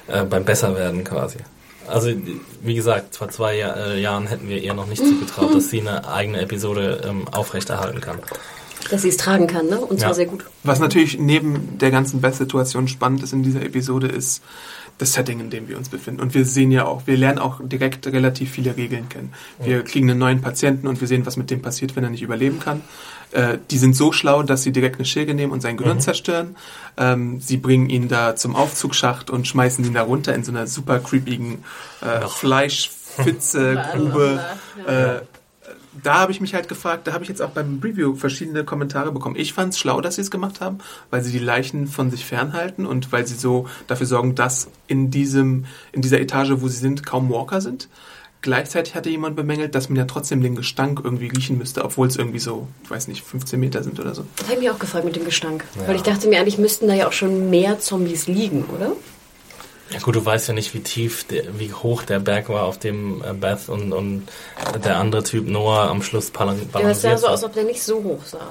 äh, 0.08 0.24
beim 0.24 0.46
Besserwerden 0.46 1.04
quasi. 1.04 1.38
Also 1.88 2.12
wie 2.62 2.76
gesagt, 2.76 3.18
vor 3.18 3.30
zwei 3.30 3.58
Jahr, 3.58 3.76
äh, 3.76 4.00
Jahren 4.00 4.28
hätten 4.28 4.48
wir 4.48 4.60
ihr 4.60 4.74
noch 4.74 4.88
nicht 4.88 5.04
zugetraut, 5.06 5.54
dass 5.54 5.70
sie 5.70 5.82
eine 5.82 6.08
eigene 6.08 6.40
Episode 6.40 7.02
ähm, 7.06 7.28
aufrechterhalten 7.30 8.00
kann. 8.00 8.20
Dass 8.90 9.04
sie 9.04 9.10
es 9.10 9.18
tragen 9.18 9.48
kann, 9.48 9.68
ne? 9.68 9.80
Und 9.80 10.00
zwar 10.00 10.10
Ja. 10.10 10.14
sehr 10.16 10.26
gut. 10.26 10.46
Was 10.64 10.80
natürlich 10.80 11.20
neben 11.20 11.78
der 11.78 11.92
ganzen 11.92 12.22
Best-Situation 12.22 12.88
spannend 12.88 13.24
ist 13.24 13.34
in 13.34 13.44
dieser 13.44 13.62
Episode, 13.62 14.08
ist 14.08 14.42
das 14.98 15.14
Setting, 15.14 15.40
in 15.40 15.50
dem 15.50 15.68
wir 15.68 15.78
uns 15.78 15.90
befinden. 15.90 16.22
Und 16.22 16.34
wir 16.36 16.46
sehen 16.46 16.72
ja 16.72 16.86
auch, 16.86 17.08
wir 17.08 17.18
lernen 17.18 17.40
auch 17.40 17.60
direkt 17.64 18.06
relativ 18.08 18.52
viele 18.52 18.78
Regeln 18.78 19.10
kennen. 19.10 19.34
Wir 19.60 19.84
kriegen 19.84 20.10
einen 20.10 20.20
neuen 20.20 20.42
Patienten 20.42 20.88
und 20.88 21.00
wir 21.02 21.08
sehen, 21.08 21.26
was 21.26 21.38
mit 21.38 21.50
dem 21.50 21.62
passiert, 21.62 21.96
wenn 21.96 22.04
er 22.04 22.10
nicht 22.12 22.22
überleben 22.22 22.60
kann. 22.60 22.82
Äh, 23.32 23.58
die 23.72 23.78
sind 23.78 23.96
so 23.96 24.12
schlau, 24.12 24.44
dass 24.44 24.62
sie 24.64 24.72
direkt 24.72 24.98
eine 24.98 25.06
Schilge 25.06 25.34
nehmen 25.34 25.52
und 25.54 25.62
sein 25.62 25.78
Gehirn 25.78 26.02
zerstören. 26.02 26.56
Ähm, 26.98 27.40
sie 27.40 27.58
bringen 27.58 27.90
ihn 27.90 28.10
da 28.10 28.36
zum 28.36 28.56
Aufzugsschacht 28.56 29.30
und 29.30 29.48
schmeißen 29.48 29.84
ihn 29.86 29.94
da 29.94 30.04
runter 30.04 30.36
in 30.36 30.44
so 30.44 30.52
einer 30.52 30.68
super 30.68 31.00
creepigen 31.00 31.64
äh, 32.02 32.28
Fleischpfütze, 32.28 33.84
Grube. 33.96 34.40
Äh, 34.88 35.22
da 36.04 36.20
habe 36.20 36.32
ich 36.32 36.42
mich 36.42 36.54
halt 36.54 36.68
gefragt, 36.68 37.08
da 37.08 37.14
habe 37.14 37.24
ich 37.24 37.30
jetzt 37.30 37.42
auch 37.42 37.50
beim 37.50 37.80
Review 37.84 38.16
verschiedene 38.16 38.64
Kommentare 38.64 39.12
bekommen. 39.12 39.36
Ich 39.36 39.54
fand 39.54 39.74
es 39.74 39.80
schlau, 39.80 40.02
dass 40.02 40.16
sie 40.16 40.22
es 40.22 40.32
gemacht 40.32 40.62
haben, 40.62 40.80
weil 41.10 41.24
sie 41.24 41.32
die 41.32 41.40
Leichen 41.40 41.88
von 41.88 42.12
sich 42.12 42.26
fernhalten 42.26 42.86
und 42.86 43.12
weil 43.12 43.28
sie 43.28 43.36
so 43.36 43.68
dafür 43.88 44.06
sorgen, 44.06 44.36
dass 44.36 44.70
in 44.88 45.12
diesem, 45.12 45.66
in 45.92 46.02
dieser 46.02 46.20
Etage, 46.20 46.54
wo 46.58 46.68
sie 46.68 46.78
sind, 46.78 47.06
kaum 47.06 47.30
Walker 47.30 47.62
sind. 47.62 47.90
Gleichzeitig 48.44 48.96
hatte 48.96 49.10
jemand 49.10 49.36
bemängelt, 49.36 49.76
dass 49.76 49.90
man 49.90 49.98
ja 49.98 50.06
trotzdem 50.06 50.42
den 50.42 50.56
Gestank 50.56 51.02
irgendwie 51.04 51.28
riechen 51.28 51.60
müsste, 51.60 51.86
obwohl 51.86 52.08
es 52.08 52.16
irgendwie 52.16 52.40
so, 52.40 52.68
ich 52.84 52.90
weiß 52.90 53.08
nicht, 53.08 53.24
15 53.24 53.60
Meter 53.60 53.84
sind 53.84 54.00
oder 54.00 54.16
so. 54.16 54.26
Das 54.38 54.48
habe 54.48 54.56
ich 54.56 54.62
mich 54.62 54.70
auch 54.72 54.80
gefragt 54.80 55.06
mit 55.06 55.16
dem 55.16 55.26
Gestank. 55.26 55.64
Weil 55.86 55.96
ich 55.96 56.02
dachte 56.02 56.28
mir, 56.28 56.40
eigentlich 56.40 56.58
müssten 56.58 56.88
da 56.88 56.96
ja 56.96 57.08
auch 57.08 57.12
schon 57.12 57.52
mehr 57.52 57.80
Zombies 57.80 58.26
liegen, 58.26 58.66
oder? 58.76 58.94
Ja 59.92 60.00
gut, 60.00 60.16
du 60.16 60.26
weißt 60.26 60.48
ja 60.48 60.54
nicht, 60.54 60.74
wie 60.74 60.80
tief, 60.82 61.26
der, 61.26 61.60
wie 61.60 61.74
hoch 61.74 62.04
der 62.04 62.20
Berg 62.20 62.48
war, 62.50 62.64
auf 62.64 62.78
dem 62.80 63.22
äh, 63.24 63.34
Beth 63.34 63.68
und, 63.68 63.92
und 63.92 64.28
der 64.84 64.98
andere 64.98 65.24
Typ 65.24 65.48
Noah 65.48 65.90
am 65.90 66.02
Schluss 66.02 66.32
balan- 66.32 66.58
Ja, 66.58 66.64
das 66.64 66.72
sah 66.72 66.80
balanciert 66.80 67.20
so 67.20 67.26
aus, 67.28 67.32
als 67.34 67.44
ob 67.44 67.54
der 67.54 67.64
nicht 67.66 67.84
so 67.84 68.04
hoch 68.04 68.24
sah. 68.26 68.48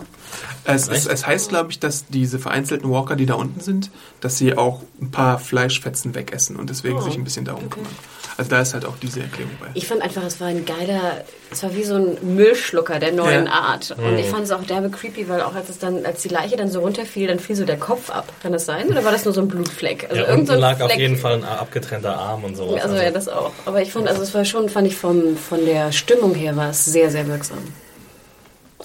Es, 0.64 0.88
es, 0.88 1.06
es 1.06 1.26
heißt, 1.26 1.48
glaube 1.48 1.70
ich, 1.70 1.80
dass 1.80 2.06
diese 2.06 2.38
vereinzelten 2.38 2.90
Walker, 2.90 3.16
die 3.16 3.26
da 3.26 3.34
unten 3.34 3.60
sind, 3.60 3.90
dass 4.20 4.36
sie 4.38 4.56
auch 4.58 4.82
ein 5.00 5.10
paar 5.10 5.38
Fleischfetzen 5.38 6.14
wegessen 6.14 6.56
und 6.56 6.68
deswegen 6.70 6.98
Oh, 6.98 7.00
sich 7.00 7.14
ein 7.16 7.24
bisschen 7.24 7.44
darum 7.46 7.70
kümmern. 7.70 7.88
Also 8.36 8.50
da 8.50 8.60
ist 8.60 8.74
halt 8.74 8.84
auch 8.84 8.96
diese 9.02 9.20
Erklärung 9.20 9.52
bei. 9.60 9.66
Ich 9.74 9.86
fand 9.86 10.02
einfach, 10.02 10.22
es 10.24 10.40
war 10.40 10.48
ein 10.48 10.64
geiler, 10.64 11.24
es 11.52 11.62
war 11.62 11.74
wie 11.74 11.82
so 11.84 11.96
ein 11.96 12.16
Müllschlucker 12.36 12.98
der 13.00 13.12
neuen 13.12 13.46
Ja. 13.46 13.52
Art. 13.52 13.90
Und 13.98 14.18
ich 14.18 14.26
fand 14.26 14.44
es 14.44 14.52
auch 14.52 14.62
derbe 14.64 14.88
creepy, 14.90 15.28
weil 15.28 15.40
auch 15.42 15.54
als 15.54 15.68
es 15.68 15.78
dann, 15.78 16.06
als 16.06 16.22
die 16.22 16.28
Leiche 16.28 16.56
dann 16.56 16.70
so 16.70 16.80
runterfiel, 16.80 17.26
dann 17.26 17.40
fiel 17.40 17.56
so 17.56 17.64
der 17.64 17.76
Kopf 17.76 18.08
ab. 18.10 18.32
Kann 18.42 18.52
das 18.52 18.66
sein? 18.66 18.88
Oder 18.88 19.04
war 19.04 19.10
das 19.12 19.24
nur 19.24 19.34
so 19.34 19.40
ein 19.40 19.48
Blutfleck? 19.48 20.04
Also 20.08 20.16
ja, 20.22 20.28
irgend 20.28 20.48
unten 20.48 20.52
so 20.54 20.58
lag 20.60 20.80
auf 20.80 20.88
Fleck. 20.90 21.00
jeden 21.00 21.16
Fall 21.16 21.34
ein 21.34 21.44
abgetrennter 21.44 22.16
Arm 22.16 22.44
und 22.44 22.56
sowas. 22.56 22.82
Also 22.82 22.96
ja, 22.96 23.10
das 23.10 23.28
auch. 23.28 23.52
Aber 23.66 23.82
ich 23.82 23.92
fand, 23.92 24.06
also 24.08 24.22
es 24.22 24.32
war 24.32 24.44
schon, 24.44 24.68
fand 24.68 24.86
ich 24.86 24.96
vom, 24.96 25.36
von 25.36 25.64
der 25.64 25.90
Stimmung 25.92 26.34
her 26.34 26.54
war 26.56 26.70
es 26.70 26.84
sehr, 26.84 27.10
sehr 27.10 27.26
wirksam. 27.26 27.58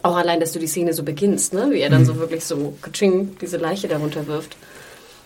Auch 0.01 0.15
allein, 0.17 0.39
dass 0.39 0.51
du 0.51 0.59
die 0.59 0.67
Szene 0.67 0.93
so 0.93 1.03
beginnst, 1.03 1.53
ne? 1.53 1.67
Wie 1.71 1.79
er 1.81 1.89
dann 1.89 2.05
so 2.05 2.17
wirklich 2.17 2.45
so 2.45 2.75
katsching, 2.81 3.37
diese 3.41 3.57
Leiche 3.57 3.87
darunter 3.87 4.27
wirft. 4.27 4.55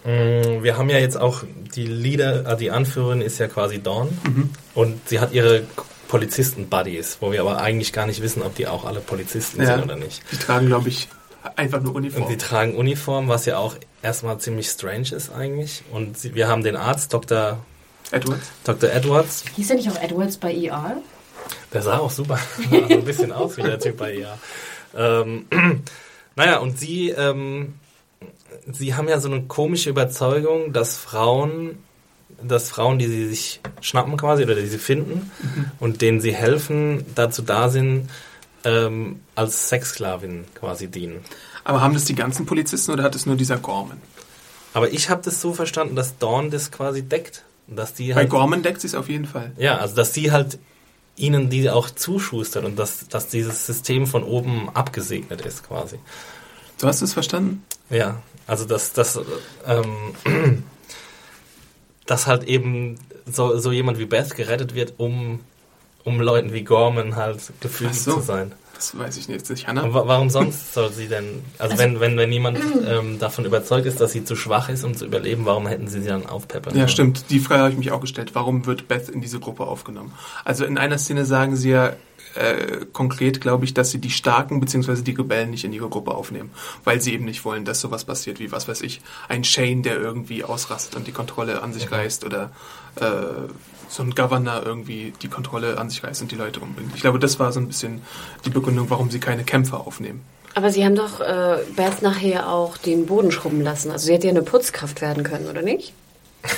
Mm, 0.05 0.63
Wir 0.63 0.77
haben 0.77 0.89
ja 0.89 0.97
jetzt 0.99 1.19
auch 1.19 1.43
die 1.75 1.85
Leader, 1.85 2.45
äh, 2.47 2.55
die 2.57 2.71
Anführerin 2.71 3.19
ist 3.21 3.39
ja 3.39 3.47
quasi 3.47 3.81
Dawn 3.81 4.07
Mhm. 4.25 4.49
und 4.75 5.09
sie 5.09 5.19
hat 5.19 5.33
ihre 5.33 5.63
Polizisten-Buddies, 6.09 7.17
wo 7.21 7.31
wir 7.31 7.41
aber 7.41 7.61
eigentlich 7.61 7.93
gar 7.93 8.05
nicht 8.05 8.21
wissen, 8.21 8.41
ob 8.43 8.55
die 8.55 8.67
auch 8.67 8.83
alle 8.83 8.99
Polizisten 8.99 9.61
Ja. 9.61 9.75
sind 9.75 9.83
oder 9.85 9.95
nicht. 9.95 10.21
Die 10.31 10.37
tragen, 10.37 10.67
glaube 10.67 10.89
ich, 10.89 11.07
einfach 11.55 11.79
nur 11.81 11.95
Und 11.95 12.01
Uniform. 12.03 12.27
sie 12.29 12.37
tragen 12.37 12.75
Uniform, 12.75 13.29
was 13.29 13.45
ja 13.45 13.57
auch 13.57 13.75
erstmal 14.01 14.37
ziemlich 14.39 14.67
strange 14.67 15.09
ist 15.15 15.31
eigentlich. 15.31 15.83
Und 15.91 16.17
sie, 16.17 16.35
wir 16.35 16.47
haben 16.47 16.63
den 16.63 16.75
Arzt, 16.75 17.13
Dr. 17.13 17.59
Edwards. 18.11 18.47
Dr. 18.63 18.89
Edwards, 18.91 19.43
Hieß 19.55 19.67
der 19.67 19.77
nicht 19.77 19.89
auch 19.89 20.01
Edwards 20.01 20.37
bei 20.37 20.53
ER? 20.53 20.97
der 21.73 21.81
sah 21.81 21.97
auch 21.99 22.11
super 22.11 22.39
also 22.71 22.93
ein 22.95 23.05
bisschen 23.05 23.31
aus 23.31 23.55
wie 23.57 23.61
der 23.63 23.79
Typ 23.79 23.97
bei 23.97 24.13
ihr. 24.15 24.37
Ähm, 24.97 25.45
naja, 26.35 26.57
und 26.57 26.77
sie, 26.79 27.09
ähm, 27.11 27.75
sie 28.71 28.95
haben 28.95 29.07
ja 29.07 29.19
so 29.19 29.29
eine 29.29 29.43
komische 29.43 29.89
Überzeugung, 29.91 30.73
dass 30.73 30.97
Frauen, 30.97 31.77
dass 32.43 32.69
Frauen, 32.69 32.99
die 32.99 33.07
sie 33.07 33.27
sich 33.27 33.61
schnappen 33.81 34.17
quasi 34.17 34.43
oder 34.43 34.55
die 34.55 34.67
sie 34.67 34.77
finden 34.77 35.31
und 35.79 36.01
denen 36.01 36.21
sie 36.21 36.33
helfen, 36.33 37.05
dazu 37.15 37.41
da 37.41 37.69
sind, 37.69 38.09
ähm, 38.63 39.21
als 39.35 39.69
Sexsklavin 39.69 40.45
quasi 40.55 40.87
dienen. 40.87 41.23
Aber 41.63 41.81
haben 41.81 41.93
das 41.93 42.05
die 42.05 42.15
ganzen 42.15 42.45
Polizisten 42.45 42.91
oder 42.91 43.03
hat 43.03 43.15
es 43.15 43.25
nur 43.25 43.35
dieser 43.35 43.57
Gorman? 43.57 44.01
Aber 44.73 44.91
ich 44.91 45.09
habe 45.09 45.21
das 45.23 45.41
so 45.41 45.53
verstanden, 45.53 45.95
dass 45.95 46.17
Dawn 46.17 46.51
das 46.51 46.71
quasi 46.71 47.03
deckt. 47.03 47.43
Dass 47.67 47.93
die 47.93 48.09
Bei 48.09 48.21
halt, 48.21 48.29
Gorman 48.29 48.63
deckt 48.63 48.81
sie 48.81 48.87
es 48.87 48.95
auf 48.95 49.09
jeden 49.09 49.25
Fall. 49.25 49.51
ja, 49.57 49.77
also 49.77 49.95
dass 49.95 50.13
sie 50.13 50.31
halt 50.31 50.57
ihnen 51.15 51.49
die 51.49 51.69
auch 51.69 51.89
zuschustert 51.89 52.65
und 52.65 52.79
dass, 52.79 53.07
dass 53.09 53.27
dieses 53.27 53.65
System 53.65 54.07
von 54.07 54.23
oben 54.23 54.69
abgesegnet 54.73 55.41
ist 55.41 55.67
quasi. 55.67 55.99
Du 56.79 56.87
hast 56.87 57.01
es 57.01 57.13
verstanden? 57.13 57.63
Ja, 57.89 58.21
also 58.47 58.65
dass, 58.65 58.93
dass, 58.93 59.19
ähm, 59.67 60.63
dass 62.09 62.25
halt 62.25 62.43
eben 62.45 62.97
so, 63.31 63.57
so 63.59 63.71
jemand 63.71 63.99
wie 63.99 64.05
Beth 64.05 64.35
gerettet 64.35 64.73
wird, 64.73 64.95
um, 64.97 65.41
um 66.03 66.19
Leuten 66.19 66.53
wie 66.53 66.63
Gorman 66.63 67.15
halt 67.15 67.39
gefügig 67.59 67.93
Ach 67.95 67.99
so. 67.99 68.13
zu 68.15 68.21
sein. 68.21 68.51
Das 68.73 68.97
weiß 68.97 69.17
ich 69.17 69.27
jetzt 69.27 69.49
nicht. 69.49 69.67
Hannah? 69.67 69.93
wa 69.93 70.07
warum 70.07 70.29
sonst 70.29 70.73
soll 70.73 70.91
sie 70.91 71.07
denn, 71.07 71.43
also, 71.59 71.77
wenn, 71.77 71.99
wenn, 71.99 72.17
wenn 72.17 72.31
jemand 72.31 72.59
ähm, 72.87 73.19
davon 73.19 73.45
überzeugt 73.45 73.85
ist, 73.85 73.99
dass 74.01 74.13
sie 74.13 74.23
zu 74.23 74.35
schwach 74.35 74.69
ist, 74.69 74.83
um 74.85 74.95
zu 74.95 75.05
überleben, 75.05 75.45
warum 75.45 75.67
hätten 75.67 75.87
sie 75.87 76.01
sie 76.01 76.07
dann 76.07 76.25
aufpeppern 76.25 76.75
Ja, 76.75 76.87
stimmt. 76.87 77.29
Die 77.29 77.39
Frage 77.39 77.61
habe 77.61 77.71
ich 77.73 77.77
mich 77.77 77.91
auch 77.91 78.01
gestellt. 78.01 78.31
Warum 78.33 78.65
wird 78.65 78.87
Beth 78.87 79.09
in 79.09 79.21
diese 79.21 79.39
Gruppe 79.39 79.65
aufgenommen? 79.65 80.13
Also 80.45 80.65
in 80.65 80.77
einer 80.77 80.97
Szene 80.97 81.25
sagen 81.25 81.57
sie 81.57 81.71
ja 81.71 81.93
äh, 82.39 82.85
konkret, 82.93 83.41
glaube 83.41 83.65
ich, 83.65 83.73
dass 83.73 83.91
sie 83.91 83.99
die 83.99 84.09
Starken 84.09 84.59
bzw. 84.59 85.01
die 85.01 85.13
Rebellen 85.13 85.51
nicht 85.51 85.65
in 85.65 85.73
ihre 85.73 85.89
Gruppe 85.89 86.11
aufnehmen, 86.11 86.51
weil 86.83 87.01
sie 87.01 87.13
eben 87.13 87.25
nicht 87.25 87.45
wollen, 87.45 87.65
dass 87.65 87.81
sowas 87.81 88.05
passiert 88.05 88.39
wie, 88.39 88.51
was 88.51 88.67
weiß 88.67 88.81
ich, 88.81 89.01
ein 89.27 89.43
Shane, 89.43 89.83
der 89.83 89.99
irgendwie 89.99 90.43
ausrastet 90.43 90.95
und 90.95 91.07
die 91.07 91.11
Kontrolle 91.11 91.61
an 91.61 91.73
sich 91.73 91.91
reißt 91.91 92.25
oder 92.25 92.51
äh, 92.95 93.49
so 93.89 94.03
ein 94.03 94.11
Governor 94.11 94.63
irgendwie 94.65 95.13
die 95.21 95.27
Kontrolle 95.27 95.77
an 95.77 95.89
sich 95.89 96.03
reißt 96.03 96.21
und 96.21 96.31
die 96.31 96.35
Leute 96.35 96.59
umbringt. 96.59 96.91
Ich 96.95 97.01
glaube, 97.01 97.19
das 97.19 97.39
war 97.39 97.51
so 97.51 97.59
ein 97.59 97.67
bisschen 97.67 98.01
die 98.45 98.49
Begründung, 98.51 98.89
warum 98.89 99.09
sie 99.09 99.19
keine 99.19 99.43
Kämpfer 99.43 99.85
aufnehmen. 99.85 100.23
Aber 100.55 100.71
sie 100.71 100.83
haben 100.85 100.95
doch 100.95 101.19
äh, 101.19 101.57
Beth 101.75 102.01
nachher 102.01 102.49
auch 102.49 102.77
den 102.77 103.05
Boden 103.05 103.31
schrubben 103.31 103.61
lassen. 103.61 103.91
Also 103.91 104.07
sie 104.07 104.13
hätte 104.13 104.27
ja 104.27 104.31
eine 104.31 104.41
Putzkraft 104.41 105.01
werden 105.01 105.23
können, 105.23 105.47
oder 105.47 105.61
nicht? 105.61 105.93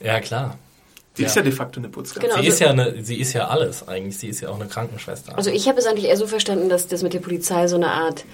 Ja, 0.00 0.20
klar. 0.20 0.56
Die 1.18 1.22
Ja. 1.22 1.28
ist 1.28 1.34
ja 1.36 1.42
de 1.42 1.52
facto 1.52 1.80
eine 1.80 1.88
Putzkraft. 1.88 2.22
Genau. 2.24 2.34
Sie 2.34 2.48
Also- 2.48 2.52
ist 2.52 2.60
ja 2.60 2.70
eine, 2.70 3.04
sie 3.04 3.16
ist 3.20 3.32
ja 3.34 3.48
alles 3.48 3.86
eigentlich. 3.86 4.16
Sie 4.18 4.28
ist 4.28 4.40
ja 4.40 4.48
auch 4.48 4.58
eine 4.60 4.68
Krankenschwester. 4.68 5.36
Also 5.36 5.50
ich 5.50 5.68
habe 5.68 5.78
es 5.78 5.86
eigentlich 5.86 6.06
eher 6.06 6.16
so 6.16 6.26
verstanden, 6.26 6.68
dass 6.68 6.86
das 6.88 7.02
mit 7.02 7.12
der 7.12 7.18
Polizei 7.20 7.66
so 7.66 7.76
eine 7.76 7.88
Art 7.90 8.24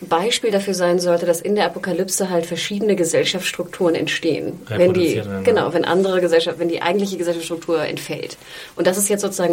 Beispiel 0.00 0.50
dafür 0.50 0.74
sein 0.74 0.98
sollte, 0.98 1.26
dass 1.26 1.40
in 1.40 1.54
der 1.54 1.66
Apokalypse 1.66 2.28
halt 2.28 2.44
verschiedene 2.46 2.96
Gesellschaftsstrukturen 2.96 3.94
entstehen. 3.94 4.60
Wenn 4.68 4.92
die, 4.94 5.14
werden, 5.16 5.44
genau, 5.44 5.72
wenn 5.72 5.84
andere 5.84 6.20
Gesellschaft, 6.20 6.58
wenn 6.58 6.68
die 6.68 6.82
eigentliche 6.82 7.16
Gesellschaftsstruktur 7.18 7.84
entfällt. 7.84 8.36
Und 8.74 8.86
das 8.88 8.98
ist 8.98 9.08
jetzt 9.08 9.20
sozusagen 9.20 9.52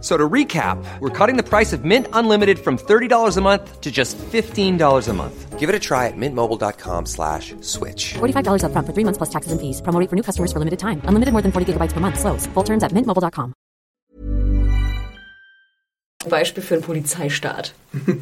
So 0.00 0.16
to 0.16 0.28
recap, 0.28 0.82
we're 1.00 1.10
cutting 1.10 1.36
the 1.36 1.42
price 1.42 1.74
of 1.74 1.84
Mint 1.84 2.06
Unlimited 2.14 2.58
from 2.58 2.78
$30 2.78 3.36
a 3.36 3.40
month 3.42 3.80
to 3.82 3.90
just 3.90 4.16
$15 4.32 5.08
a 5.08 5.12
month. 5.12 5.58
Give 5.58 5.68
it 5.68 5.74
a 5.74 5.78
try 5.78 6.06
at 6.08 6.16
mintmobile.com 6.16 7.04
slash 7.04 7.54
switch. 7.60 8.14
$45 8.14 8.62
upfront 8.64 8.86
for 8.86 8.94
three 8.94 9.04
months 9.04 9.18
plus 9.18 9.28
taxes 9.28 9.52
and 9.52 9.60
fees. 9.60 9.82
Promo 9.82 10.00
for 10.08 10.16
new 10.16 10.22
customers 10.22 10.52
for 10.54 10.58
limited 10.58 10.78
time. 10.78 11.02
Unlimited 11.04 11.32
more 11.34 11.42
than 11.42 11.52
40 11.52 11.66
gigabytes 11.74 11.92
per 11.92 12.00
month. 12.00 12.18
Slows. 12.18 12.46
Full 12.54 12.64
terms 12.64 12.82
at 12.82 12.92
mintmobile.com. 12.94 13.52
Beispiel 16.28 16.62
für 16.62 16.74
einen 16.74 16.82
Polizeistaat. 16.84 17.74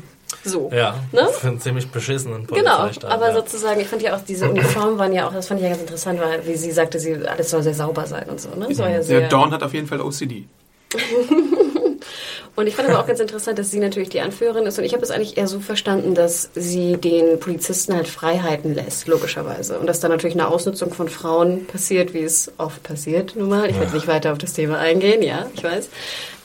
So. 0.44 0.70
ja, 0.72 0.94
Ne? 1.12 1.26
für 1.32 1.48
einen 1.48 1.58
ziemlich 1.58 1.90
beschissenen 1.90 2.46
Genau, 2.46 2.76
Polizeistaat. 2.80 3.10
aber 3.10 3.28
ja. 3.28 3.34
sozusagen, 3.34 3.80
ich 3.80 3.88
fand 3.88 4.02
ja 4.02 4.14
auch 4.14 4.20
diese 4.20 4.48
Uniformen 4.50 4.98
waren 4.98 5.12
ja 5.14 5.26
auch, 5.26 5.32
das 5.32 5.46
fand 5.48 5.58
ich 5.60 5.64
ja 5.64 5.70
ganz 5.70 5.80
interessant, 5.80 6.20
weil 6.20 6.46
wie 6.46 6.54
sie 6.54 6.70
sagte, 6.70 7.00
sie 7.00 7.14
alles 7.26 7.48
soll 7.50 7.62
sehr 7.62 7.72
sauber 7.72 8.06
sein 8.06 8.28
und 8.28 8.38
so, 8.38 8.50
ne? 8.50 8.66
Ja 8.70 9.02
sehr, 9.02 9.20
Der 9.20 9.28
Dawn 9.30 9.52
hat 9.52 9.62
auf 9.62 9.72
jeden 9.72 9.86
Fall 9.86 10.02
OCD. 10.02 10.46
Und 12.56 12.66
ich 12.66 12.74
fand 12.74 12.88
aber 12.88 13.00
auch 13.00 13.06
ganz 13.06 13.20
interessant, 13.20 13.58
dass 13.58 13.70
sie 13.70 13.78
natürlich 13.78 14.08
die 14.08 14.20
Anführerin 14.20 14.66
ist. 14.66 14.78
Und 14.78 14.84
ich 14.84 14.92
habe 14.92 15.02
es 15.02 15.10
eigentlich 15.10 15.36
eher 15.36 15.46
so 15.46 15.60
verstanden, 15.60 16.14
dass 16.14 16.50
sie 16.54 16.96
den 16.96 17.38
Polizisten 17.38 17.94
halt 17.94 18.08
Freiheiten 18.08 18.74
lässt, 18.74 19.06
logischerweise. 19.06 19.78
Und 19.78 19.86
dass 19.86 20.00
da 20.00 20.08
natürlich 20.08 20.34
eine 20.34 20.48
Ausnutzung 20.48 20.92
von 20.92 21.08
Frauen 21.08 21.66
passiert, 21.66 22.14
wie 22.14 22.22
es 22.22 22.50
oft 22.58 22.82
passiert, 22.82 23.36
nun 23.36 23.48
mal. 23.48 23.70
Ich 23.70 23.78
werde 23.78 23.94
nicht 23.94 24.08
weiter 24.08 24.32
auf 24.32 24.38
das 24.38 24.54
Thema 24.54 24.78
eingehen, 24.78 25.22
ja, 25.22 25.46
ich 25.54 25.62
weiß. 25.62 25.88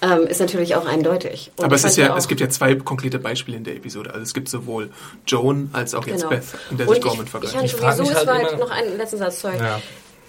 Ähm, 0.02 0.28
ist 0.28 0.42
natürlich 0.42 0.76
auch 0.76 0.86
eindeutig. 0.86 1.52
Und 1.58 1.64
Aber 1.66 1.76
ich 1.76 1.84
es, 1.84 1.92
ist 1.92 1.98
ja, 1.98 2.16
es 2.18 2.28
gibt 2.28 2.42
ja 2.42 2.50
zwei 2.50 2.76
konkrete 2.76 3.20
Beispiele 3.20 3.58
in 3.58 3.64
der 3.64 3.76
Episode. 3.76 4.12
Also 4.12 4.22
es 4.24 4.34
gibt 4.34 4.50
sowohl 4.50 4.90
Joan 5.26 5.70
als 5.74 5.96
auch 5.96 6.06
jetzt 6.06 6.18
Genau. 6.24 6.30
Beth, 6.30 6.44
in 6.70 6.78
der 6.78 6.88
sich 6.90 7.02
Gorman 7.02 7.20
ich, 7.20 7.26
ich 7.26 7.32
vergleicht. 7.32 7.56
fand 7.56 7.66
Ich 7.66 7.76
frag 7.76 7.96
sowieso, 7.96 8.12
es 8.12 8.18
halt 8.18 8.28
war 8.28 8.38
halt 8.38 8.60
noch 8.60 8.70
einen 8.70 8.98
letzten 8.98 9.18
Satz, 9.18 9.40
sorry. 9.40 9.58
Ja. 9.58 9.82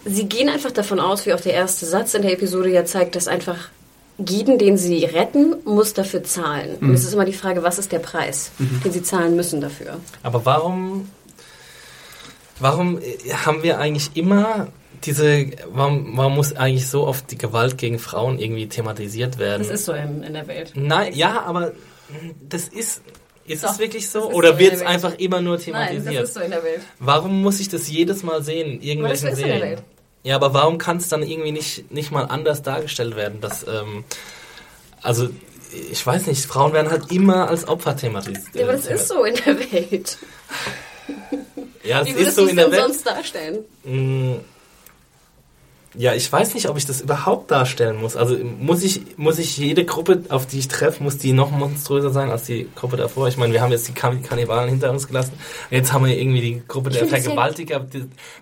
Sie 0.06 0.28
gehen 0.28 0.48
einfach 0.48 0.70
davon 0.70 1.00
aus, 1.00 1.26
wie 1.26 1.34
auch 1.34 1.40
der 1.40 1.54
erste 1.54 1.84
Satz 1.84 2.14
in 2.14 2.22
der 2.22 2.32
Episode 2.32 2.70
ja 2.70 2.84
zeigt, 2.84 3.16
dass 3.16 3.26
einfach 3.26 3.68
jeden, 4.18 4.58
den 4.58 4.76
sie 4.76 5.04
retten, 5.04 5.56
muss 5.64 5.92
dafür 5.92 6.22
zahlen. 6.22 6.76
Mhm. 6.80 6.88
Und 6.90 6.94
es 6.94 7.04
ist 7.04 7.14
immer 7.14 7.24
die 7.24 7.32
Frage, 7.32 7.62
was 7.62 7.78
ist 7.78 7.92
der 7.92 7.98
Preis, 7.98 8.52
den 8.58 8.92
sie 8.92 9.02
zahlen 9.02 9.34
müssen 9.36 9.60
dafür? 9.60 9.98
Aber 10.22 10.44
warum, 10.44 11.10
warum 12.60 12.98
äh, 12.98 13.32
haben 13.32 13.62
wir 13.62 13.78
eigentlich 13.78 14.10
immer 14.14 14.68
diese, 15.04 15.46
warum, 15.68 16.16
warum 16.16 16.36
muss 16.36 16.54
eigentlich 16.54 16.88
so 16.88 17.06
oft 17.06 17.30
die 17.30 17.38
Gewalt 17.38 17.76
gegen 17.76 17.98
Frauen 17.98 18.38
irgendwie 18.38 18.68
thematisiert 18.68 19.38
werden? 19.38 19.62
Das 19.62 19.70
ist 19.70 19.84
so 19.84 19.92
in, 19.92 20.22
in 20.22 20.34
der 20.34 20.46
Welt. 20.46 20.72
Nein, 20.74 21.12
ja, 21.14 21.42
aber 21.42 21.72
das 22.48 22.68
ist, 22.68 23.02
ist 23.46 23.64
Doch, 23.64 23.72
es 23.72 23.78
wirklich 23.78 24.08
so? 24.08 24.30
Oder 24.30 24.54
so 24.54 24.58
wird 24.60 24.74
es 24.74 24.82
einfach 24.82 25.18
immer 25.18 25.40
nur 25.40 25.56
Nein, 25.56 25.64
thematisiert? 25.64 26.22
das 26.22 26.28
ist 26.28 26.34
so 26.34 26.40
in 26.40 26.50
der 26.50 26.62
Welt. 26.62 26.80
Warum 26.98 27.42
muss 27.42 27.60
ich 27.60 27.68
das 27.68 27.90
jedes 27.90 28.22
Mal 28.22 28.42
sehen, 28.42 28.80
in 28.80 29.00
Aber 29.00 29.08
das 29.08 29.22
irgendwelchen 29.24 29.28
ist 29.28 29.38
in 29.38 29.48
der 29.48 29.56
Serien? 29.56 29.76
Welt. 29.76 29.82
Ja, 30.24 30.34
aber 30.36 30.52
warum 30.54 30.78
kann 30.78 30.96
es 30.96 31.08
dann 31.08 31.22
irgendwie 31.22 31.52
nicht, 31.52 31.92
nicht 31.92 32.10
mal 32.10 32.24
anders 32.24 32.62
dargestellt 32.62 33.14
werden? 33.14 33.40
Dass, 33.40 33.62
ähm, 33.68 34.02
also, 35.02 35.28
ich 35.90 36.04
weiß 36.04 36.26
nicht, 36.26 36.44
Frauen 36.46 36.72
werden 36.72 36.90
halt 36.90 37.12
immer 37.12 37.48
als 37.48 37.68
Opfer 37.68 37.96
thematisiert. 37.96 38.54
Ja, 38.54 38.64
aber 38.64 38.72
das 38.72 38.86
ist 38.86 39.08
so 39.08 39.22
in 39.24 39.34
der 39.36 39.58
Welt. 39.72 40.18
Ja, 41.86 42.00
es 42.00 42.06
Wie 42.06 42.12
ist 42.12 42.34
so 42.36 42.40
du 42.40 42.46
es 42.46 42.50
in 42.52 42.56
der 42.56 42.64
denn 42.64 42.72
Welt. 42.72 42.82
sonst 42.84 43.06
darstellen? 43.06 43.58
Mm, 43.84 44.36
Ja, 45.96 46.14
ich 46.14 46.32
weiß 46.32 46.54
nicht, 46.54 46.68
ob 46.70 46.78
ich 46.78 46.86
das 46.86 47.02
überhaupt 47.02 47.50
darstellen 47.50 48.00
muss. 48.00 48.16
Also 48.16 48.36
muss 48.36 48.82
ich, 48.82 49.18
muss 49.18 49.38
ich 49.38 49.58
jede 49.58 49.84
Gruppe, 49.84 50.22
auf 50.30 50.46
die 50.46 50.58
ich 50.60 50.68
treffe, 50.68 51.02
muss 51.02 51.18
die 51.18 51.32
noch 51.34 51.50
monströser 51.50 52.08
sein 52.10 52.30
als 52.30 52.44
die 52.44 52.68
Gruppe 52.74 52.96
davor? 52.96 53.28
Ich 53.28 53.36
meine, 53.36 53.52
wir 53.52 53.60
haben 53.60 53.70
jetzt 53.70 53.86
die 53.86 53.92
Kann- 53.92 54.22
Kannibalen 54.22 54.70
hinter 54.70 54.90
uns 54.90 55.06
gelassen. 55.06 55.34
Jetzt 55.70 55.92
haben 55.92 56.06
wir 56.06 56.18
irgendwie 56.18 56.40
die 56.40 56.62
Gruppe 56.66 56.88
der 56.88 57.06
Vergewaltiger, 57.06 57.86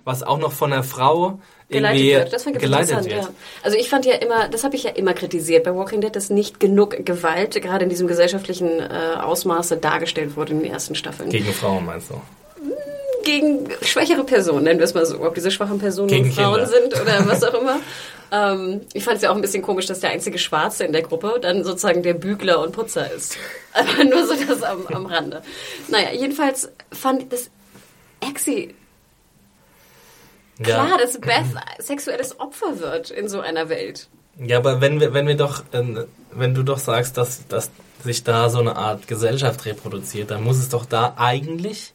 was 0.05 0.23
auch 0.23 0.37
noch 0.39 0.53
von 0.53 0.71
einer 0.71 0.83
Frau 0.83 1.41
geleitet 1.69 2.03
wird. 2.03 2.33
Das 2.33 2.43
fand 2.43 2.55
ich 2.55 2.61
geleitet 2.61 2.89
interessant, 2.89 3.15
wird. 3.15 3.25
ja. 3.25 3.33
Also 3.63 3.77
ich 3.77 3.89
fand 3.89 4.05
ja 4.05 4.15
immer, 4.15 4.47
das 4.47 4.63
habe 4.63 4.75
ich 4.75 4.83
ja 4.83 4.91
immer 4.91 5.13
kritisiert 5.13 5.63
bei 5.63 5.75
Walking 5.75 6.01
Dead, 6.01 6.15
dass 6.15 6.29
nicht 6.29 6.59
genug 6.59 7.05
Gewalt 7.05 7.59
gerade 7.61 7.83
in 7.83 7.89
diesem 7.89 8.07
gesellschaftlichen 8.07 8.79
äh, 8.79 9.17
Ausmaße 9.21 9.77
dargestellt 9.77 10.35
wurde 10.35 10.53
in 10.53 10.61
den 10.61 10.71
ersten 10.71 10.95
Staffeln. 10.95 11.29
Gegen 11.29 11.51
Frauen 11.53 11.85
meinst 11.85 12.09
du? 12.09 12.21
Gegen 13.23 13.69
schwächere 13.81 14.25
Personen, 14.25 14.65
nennen 14.65 14.79
wir 14.79 14.85
es 14.85 14.93
mal 14.93 15.05
so. 15.05 15.21
Ob 15.21 15.33
diese 15.33 15.49
schwachen 15.49 15.79
Personen 15.79 16.09
Gegen 16.09 16.31
Frauen 16.31 16.55
Kinder. 16.55 16.67
sind 16.67 17.01
oder 17.01 17.25
was 17.27 17.41
auch 17.43 17.53
immer. 17.53 17.79
ähm, 18.31 18.81
ich 18.93 19.03
fand 19.03 19.17
es 19.17 19.23
ja 19.23 19.31
auch 19.31 19.35
ein 19.35 19.41
bisschen 19.41 19.63
komisch, 19.63 19.85
dass 19.85 20.01
der 20.01 20.09
einzige 20.09 20.37
Schwarze 20.37 20.83
in 20.83 20.91
der 20.91 21.03
Gruppe 21.03 21.39
dann 21.41 21.63
sozusagen 21.63 22.03
der 22.03 22.15
Bügler 22.15 22.59
und 22.59 22.73
Putzer 22.73 23.09
ist. 23.13 23.37
Aber 23.73 24.03
nur 24.03 24.27
so 24.27 24.33
das 24.47 24.61
am, 24.61 24.85
am 24.87 25.05
Rande. 25.05 25.41
Naja, 25.87 26.09
jedenfalls 26.13 26.69
fand 26.91 27.23
ich 27.23 27.29
das 27.29 27.49
Exi 28.19 28.75
Ja. 30.59 30.85
klar, 30.85 30.97
dass 30.97 31.19
Beth 31.19 31.45
sexuelles 31.79 32.39
Opfer 32.39 32.79
wird 32.79 33.11
in 33.11 33.27
so 33.27 33.39
einer 33.39 33.69
Welt. 33.69 34.07
Ja, 34.37 34.57
aber 34.57 34.81
wenn 34.81 34.99
wir, 34.99 35.13
wenn 35.13 35.27
wir 35.27 35.37
doch, 35.37 35.63
ähm, 35.73 36.05
wenn 36.31 36.53
du 36.53 36.63
doch 36.63 36.79
sagst, 36.79 37.17
dass, 37.17 37.47
dass 37.47 37.69
sich 38.03 38.23
da 38.23 38.49
so 38.49 38.59
eine 38.59 38.75
Art 38.75 39.07
Gesellschaft 39.07 39.65
reproduziert, 39.65 40.31
dann 40.31 40.43
muss 40.43 40.57
es 40.57 40.69
doch 40.69 40.85
da 40.85 41.15
eigentlich, 41.17 41.93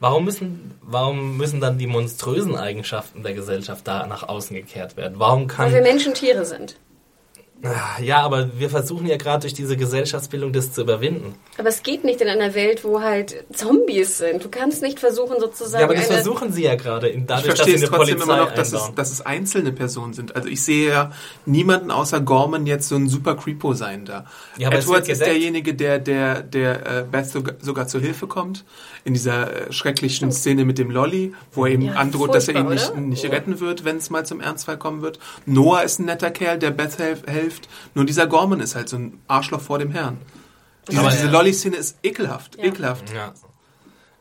warum 0.00 0.24
müssen, 0.24 0.78
warum 0.82 1.36
müssen 1.36 1.60
dann 1.60 1.78
die 1.78 1.86
monströsen 1.86 2.56
Eigenschaften 2.56 3.22
der 3.22 3.34
Gesellschaft 3.34 3.86
da 3.86 4.06
nach 4.06 4.28
außen 4.28 4.54
gekehrt 4.54 4.96
werden? 4.96 5.14
Warum 5.18 5.46
kann, 5.46 5.66
Weil 5.66 5.74
wir 5.74 5.82
Menschen 5.82 6.14
Tiere 6.14 6.44
sind. 6.44 6.76
Ja, 8.02 8.20
aber 8.20 8.50
wir 8.58 8.68
versuchen 8.68 9.06
ja 9.06 9.16
gerade 9.16 9.40
durch 9.40 9.54
diese 9.54 9.76
Gesellschaftsbildung 9.78 10.52
das 10.52 10.72
zu 10.72 10.82
überwinden. 10.82 11.34
Aber 11.56 11.68
es 11.70 11.82
geht 11.82 12.04
nicht 12.04 12.20
in 12.20 12.28
einer 12.28 12.54
Welt, 12.54 12.84
wo 12.84 13.00
halt 13.00 13.44
Zombies 13.52 14.18
sind. 14.18 14.44
Du 14.44 14.50
kannst 14.50 14.82
nicht 14.82 15.00
versuchen, 15.00 15.40
sozusagen. 15.40 15.80
Ja, 15.80 15.86
aber 15.86 15.94
das 15.94 16.10
eine, 16.10 16.14
versuchen 16.22 16.52
sie 16.52 16.64
ja 16.64 16.74
gerade, 16.74 17.08
in- 17.08 17.20
Ich 17.22 17.26
dadurch, 17.26 17.46
dass 17.48 17.56
verstehe 17.60 17.78
sie 17.78 17.84
es 17.84 17.90
trotzdem 17.90 18.18
Polizei 18.18 18.34
immer 18.34 18.44
noch, 18.44 18.54
dass 18.54 18.72
es, 18.72 18.92
dass 18.94 19.10
es 19.10 19.22
einzelne 19.24 19.72
Personen 19.72 20.12
sind. 20.12 20.36
Also 20.36 20.48
ich 20.48 20.62
sehe 20.62 20.90
ja 20.90 21.12
niemanden 21.46 21.90
außer 21.90 22.20
Gorman 22.20 22.66
jetzt 22.66 22.88
so 22.88 22.96
ein 22.96 23.08
super 23.08 23.34
Creepo 23.36 23.72
sein 23.72 24.04
da. 24.04 24.26
Ja, 24.58 24.68
aber 24.68 24.78
es 24.78 24.84
Edwards 24.84 25.08
ist 25.08 25.22
derjenige, 25.22 25.74
der, 25.74 25.98
der, 25.98 26.42
der 26.42 26.86
äh, 27.00 27.04
Beth 27.10 27.26
sogar, 27.30 27.54
sogar 27.60 27.88
zur 27.88 28.00
Hilfe 28.02 28.26
kommt. 28.26 28.64
In 29.04 29.14
dieser 29.14 29.68
äh, 29.68 29.72
schrecklichen 29.72 30.30
Szene 30.30 30.64
mit 30.64 30.78
dem 30.78 30.90
Lolly, 30.90 31.32
wo 31.52 31.64
er 31.64 31.72
ihm 31.72 31.80
Ja, 31.82 31.92
androht, 31.94 32.34
dass 32.34 32.48
er 32.48 32.56
ihn 32.56 32.68
nicht, 32.68 32.94
nicht 32.96 33.24
retten 33.24 33.60
wird, 33.60 33.84
wenn 33.84 33.96
es 33.96 34.10
mal 34.10 34.26
zum 34.26 34.40
Ernstfall 34.40 34.76
kommen 34.78 35.00
wird. 35.00 35.18
Noah 35.46 35.82
ist 35.82 36.00
ein 36.00 36.04
netter 36.06 36.30
Kerl, 36.30 36.58
der 36.58 36.70
Beth 36.72 36.98
helf, 36.98 37.22
hilft. 37.46 37.68
Nur 37.94 38.04
dieser 38.04 38.26
Gorman 38.26 38.60
ist 38.60 38.74
halt 38.74 38.88
so 38.88 38.96
ein 38.96 39.20
Arschloch 39.28 39.60
vor 39.60 39.78
dem 39.78 39.92
Herrn. 39.92 40.18
Diese, 40.88 41.00
Aber 41.00 41.10
diese 41.10 41.26
ja. 41.26 41.30
Lolly-Szene 41.32 41.76
ist 41.76 41.98
ekelhaft, 42.02 42.56
Ja. 42.56 42.64
ekelhaft. 42.64 43.12
Ja. 43.14 43.32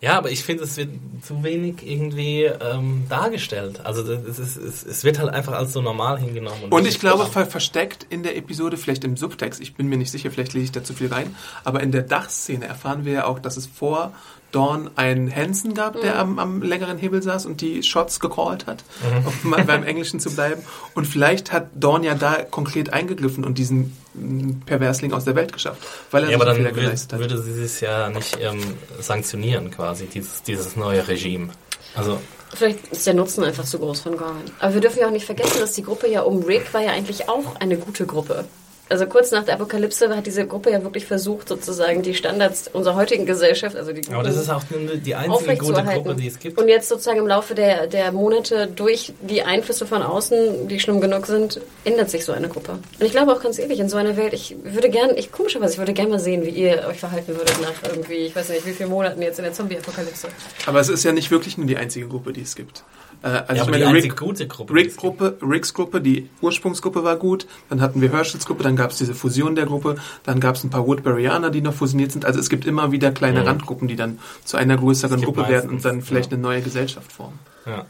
Ja, 0.02 0.18
aber 0.18 0.30
ich 0.30 0.44
finde, 0.44 0.66
es 0.66 0.78
wird 0.78 0.90
zu 1.26 1.44
wenig 1.44 1.78
irgendwie 1.82 2.44
ähm, 2.44 3.06
dargestellt. 3.10 3.84
Also 3.86 4.04
es, 4.14 4.38
ist, 4.38 4.58
es, 4.58 4.86
es 4.86 5.04
wird 5.04 5.18
halt 5.18 5.34
einfach 5.34 5.54
als 5.54 5.74
so 5.74 5.82
normal 5.82 6.20
hingenommen. 6.20 6.66
Und 6.70 6.86
ich 6.86 7.00
glaube, 7.00 7.26
ver 7.26 7.46
versteckt 7.48 8.06
in 8.10 8.22
der 8.22 8.36
Episode, 8.38 8.78
vielleicht 8.78 9.04
im 9.04 9.18
Subtext, 9.18 9.62
ich 9.62 9.74
bin 9.74 9.88
mir 9.88 9.98
nicht 9.98 10.12
sicher, 10.12 10.30
vielleicht 10.30 10.54
lese 10.54 10.66
ich 10.66 10.72
da 10.74 10.84
zu 10.84 10.94
viel 10.94 11.08
rein, 11.12 11.36
aber 11.64 11.82
in 11.82 11.92
der 11.92 12.04
Dachszene 12.04 12.68
erfahren 12.68 13.06
wir 13.06 13.14
ja 13.14 13.26
auch, 13.26 13.40
dass 13.40 13.58
es 13.58 13.66
vor 13.66 14.14
Dawn 14.56 14.90
einen 14.96 15.34
Hansen 15.36 15.74
gab, 15.74 16.00
der 16.00 16.18
am, 16.18 16.40
am 16.40 16.62
längeren 16.62 16.98
Hebel 16.98 17.22
saß 17.22 17.46
und 17.46 17.60
die 17.60 17.84
Shots 17.84 18.22
gecallt 18.22 18.68
hat, 18.68 18.86
um 19.26 19.50
mal 19.50 19.66
beim 19.66 19.84
Englischen 19.86 20.22
zu 20.22 20.34
bleiben. 20.34 20.64
Und 20.94 21.06
vielleicht 21.06 21.52
hat 21.52 21.68
Dawn 21.76 22.04
ja 22.04 22.16
da 22.16 22.38
konkret 22.44 22.94
eingegriffen 22.94 23.44
und 23.44 23.58
diesen 23.58 23.98
mm, 24.14 24.62
Perversling 24.66 25.12
aus 25.12 25.26
der 25.26 25.36
Welt 25.36 25.52
geschafft, 25.52 25.86
weil 26.12 26.24
er 26.24 26.30
ja, 26.30 26.36
aber 26.38 26.46
dann 26.46 26.56
viel 26.56 26.66
würde, 26.66 26.82
geleistet 26.82 27.12
hat. 27.12 27.20
würde 27.20 27.38
sie 27.42 27.64
es 27.64 27.82
ja 27.82 28.10
nicht 28.10 28.38
ähm, 28.40 28.62
sanktionieren 29.02 29.72
quasi, 29.72 30.06
dieses, 30.06 30.42
dieses 30.44 30.78
neue 30.78 31.06
Regime. 31.06 31.50
Also 31.94 32.20
Vielleicht 32.54 32.88
ist 32.88 33.06
der 33.06 33.14
Nutzen 33.14 33.44
einfach 33.44 33.66
zu 33.66 33.78
groß 33.80 34.00
von 34.00 34.16
Gorman. 34.16 34.44
Aber 34.60 34.74
wir 34.74 34.80
dürfen 34.80 35.00
ja 35.00 35.08
auch 35.08 35.12
nicht 35.12 35.26
vergessen, 35.26 35.60
dass 35.60 35.74
die 35.74 35.84
Gruppe 35.84 36.10
ja 36.10 36.22
um 36.22 36.44
Rick 36.44 36.74
war 36.74 36.82
ja 36.82 36.92
eigentlich 36.92 37.28
auch 37.28 37.58
eine 37.60 37.78
gute 37.78 38.06
Gruppe. 38.06 38.46
Also 38.88 39.08
kurz 39.08 39.32
nach 39.32 39.44
der 39.44 39.56
Apokalypse 39.56 40.16
hat 40.16 40.28
diese 40.28 40.46
Gruppe 40.46 40.72
ja 40.72 40.84
wirklich 40.84 41.06
versucht, 41.06 41.48
sozusagen 41.48 42.04
die 42.04 42.14
Standards 42.14 42.70
unserer 42.72 42.96
heutigen 42.96 43.26
Gesellschaft, 43.26 43.76
also 43.76 43.92
die 43.92 44.08
Aber 44.14 44.24
das 44.24 44.38
ist 44.38 44.50
auch 44.50 44.62
die 45.04 45.16
einzige 45.16 45.58
gute. 45.58 45.84
Gruppe, 45.84 46.16
die 46.16 46.28
es 46.28 46.38
gibt. 46.38 46.60
Und 46.60 46.68
jetzt 46.68 46.90
sozusagen 46.90 47.18
im 47.18 47.28
Laufe 47.28 47.56
der, 47.56 47.88
der 47.88 48.12
Monate 48.12 48.68
durch 48.68 49.14
die 49.22 49.42
Einflüsse 49.42 49.88
von 49.88 50.04
außen, 50.04 50.68
die 50.68 50.80
schlimm 50.80 51.02
genug 51.02 51.26
sind, 51.26 51.60
ändert 51.84 52.12
sich 52.12 52.26
so 52.26 52.32
eine 52.32 52.48
Gruppe. 52.48 52.74
Und 52.74 53.06
ich 53.06 53.12
glaube 53.12 53.34
auch 53.34 53.42
ganz 53.42 53.58
ehrlich, 53.58 53.80
in 53.80 53.90
so 53.90 53.98
einer 53.98 54.18
Welt, 54.18 54.34
ich 54.34 54.56
würde 54.64 54.90
gerne, 54.90 55.18
ich 55.18 55.32
komischerweise, 55.32 55.74
ich 55.74 55.80
würde 55.80 55.94
gerne 55.94 56.12
mal 56.12 56.20
sehen, 56.20 56.46
wie 56.46 56.50
ihr 56.50 56.86
euch 56.88 57.00
verhalten 57.00 57.36
würdet 57.36 57.60
nach 57.62 57.90
irgendwie, 57.90 58.26
ich 58.28 58.36
weiß 58.36 58.50
nicht, 58.50 58.68
wie 58.68 58.74
viele 58.74 58.90
Monaten 58.90 59.22
jetzt 59.22 59.40
in 59.40 59.46
der 59.46 59.54
Zombie-Apokalypse. 59.54 60.28
Aber 60.68 60.80
es 60.80 60.90
ist 60.90 61.04
ja 61.04 61.12
nicht 61.12 61.32
wirklich 61.32 61.58
nur 61.58 61.66
die 61.66 61.78
einzige 61.78 62.08
Gruppe, 62.08 62.34
die 62.34 62.42
es 62.42 62.56
gibt. 62.56 62.84
Äh, 63.22 63.28
also 63.28 63.54
ja, 63.54 63.64
ich 63.64 63.70
meine, 63.70 63.94
Rick, 63.94 64.18
gute 64.18 64.48
Gruppe. 64.48 64.74
Rick 64.74 64.98
Gruppe, 64.98 65.38
Ricks 65.42 65.74
Gruppe, 65.74 66.02
die 66.02 66.30
Ursprungsgruppe 66.42 67.04
war 67.04 67.16
gut, 67.16 67.48
dann 67.70 67.82
hatten 67.82 68.02
wir 68.02 68.12
Herschels 68.12 68.46
Gruppe, 68.46 68.64
dann 68.64 68.76
gab 68.76 68.92
es 68.92 68.98
diese 68.98 69.16
Fusion 69.16 69.56
der 69.56 69.66
Gruppe, 69.66 69.96
dann 70.24 70.40
gab 70.40 70.56
es 70.56 70.64
ein 70.64 70.70
paar 70.70 70.86
Woodburyaner, 70.88 71.50
die 71.50 71.62
noch 71.62 71.74
fusioniert 71.74 72.12
sind. 72.12 72.26
Also 72.26 72.40
es 72.40 72.50
gibt 72.50 72.66
immer 72.66 72.92
wieder 72.92 73.12
kleine 73.12 73.42
Mhm. 73.42 73.48
Randgruppen, 73.48 73.88
die 73.88 73.96
dann 73.96 74.20
zu 74.44 74.58
einer 74.58 74.78
größeren 74.78 75.22
Gruppe 75.22 75.48
werden 75.48 75.70
und 75.70 75.84
dann 75.86 76.02
vielleicht 76.02 76.32
ja. 76.32 76.38
eine 76.38 76.42
neue 76.44 76.62
Gesellschaft 76.62 77.12
formen. 77.12 77.40
Ja, 77.66 77.72
ja, 77.72 77.86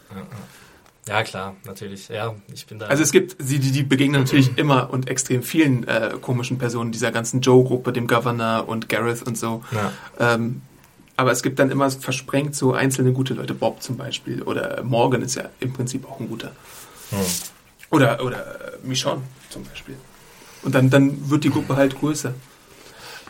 ja. 1.08 1.16
ja, 1.16 1.24
klar, 1.24 1.56
natürlich. 1.66 2.08
Ja, 2.10 2.34
ich 2.54 2.66
bin 2.66 2.80
da. 2.80 2.88
Also 2.88 3.04
es 3.04 3.12
gibt, 3.12 3.36
sie, 3.40 3.60
die, 3.60 3.72
die 3.72 3.84
begegnen 3.84 4.22
natürlich 4.22 4.58
immer 4.58 4.90
und 4.92 5.10
extrem 5.10 5.44
vielen 5.44 5.88
äh, 5.88 6.12
komischen 6.22 6.58
Personen 6.58 6.92
dieser 6.92 7.12
ganzen 7.12 7.42
Joe-Gruppe, 7.42 7.92
dem 7.92 8.08
Governor 8.08 8.68
und 8.68 8.90
Gareth 8.90 9.24
und 9.24 9.38
so. 9.38 9.64
ja. 9.72 9.92
Ähm, 10.20 10.62
aber 11.18 11.32
es 11.32 11.42
gibt 11.44 11.60
dann 11.60 11.72
immer 11.72 11.90
versprengt 11.90 12.56
so 12.56 12.74
einzelne 12.74 13.12
gute 13.14 13.34
Leute, 13.34 13.54
Bob 13.54 13.82
zum 13.82 13.98
Beispiel 13.98 14.42
oder 14.44 14.84
Morgan 14.84 15.22
ist 15.22 15.36
ja 15.36 15.44
im 15.60 15.74
Prinzip 15.74 16.06
auch 16.10 16.20
ein 16.20 16.28
guter. 16.30 16.52
Hm. 17.12 17.20
Oder, 17.92 18.24
oder 18.24 18.44
Michonne 18.84 19.22
zum 19.50 19.64
Beispiel. 19.64 19.96
Und 20.64 20.76
dann, 20.76 20.90
dann 20.90 21.30
wird 21.30 21.44
die 21.44 21.50
Gruppe 21.52 21.76
halt 21.76 21.98
größer. 22.00 22.34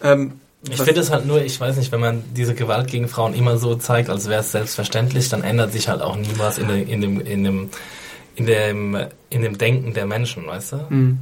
Ähm, 0.01 0.39
Ich 0.69 0.81
finde 0.81 1.01
es 1.01 1.11
halt 1.11 1.25
nur, 1.25 1.41
ich 1.41 1.59
weiß 1.59 1.77
nicht, 1.77 1.91
wenn 1.91 1.99
man 1.99 2.23
diese 2.33 2.55
Gewalt 2.55 2.87
gegen 2.87 3.07
Frauen 3.07 3.33
immer 3.33 3.57
so 3.57 3.75
zeigt, 3.75 4.09
als 4.09 4.27
wäre 4.29 4.39
es 4.41 4.51
selbstverständlich, 4.51 5.29
dann 5.29 5.43
ändert 5.43 5.71
sich 5.73 5.87
halt 5.89 6.01
auch 6.01 6.15
nie 6.15 6.31
was 6.37 6.57
in, 6.57 6.67
dem- 6.67 6.87
in, 6.87 7.01
dem, 7.01 7.19
in, 7.21 7.43
dem, 7.43 7.69
in, 8.35 8.45
dem, 8.45 8.97
in 9.29 9.41
dem 9.41 9.57
Denken 9.57 9.93
der 9.93 10.05
Menschen, 10.05 10.47
weißt 10.47 10.71
du? 10.73 10.89
Hm. 10.89 11.19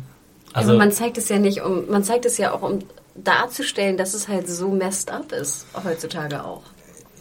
Also 0.53 0.69
Also, 0.69 0.77
man 0.79 0.91
zeigt 0.91 1.17
es 1.17 1.27
ja 1.29 1.39
nicht, 1.39 1.61
um, 1.61 1.89
man 1.89 2.03
zeigt 2.03 2.25
es 2.25 2.37
ja 2.37 2.53
auch, 2.53 2.61
um 2.61 2.79
darzustellen, 3.15 3.97
dass 3.97 4.13
es 4.13 4.27
halt 4.27 4.49
so 4.49 4.69
messed 4.69 5.11
up 5.11 5.31
ist, 5.31 5.65
heutzutage 5.83 6.43
auch. 6.43 6.63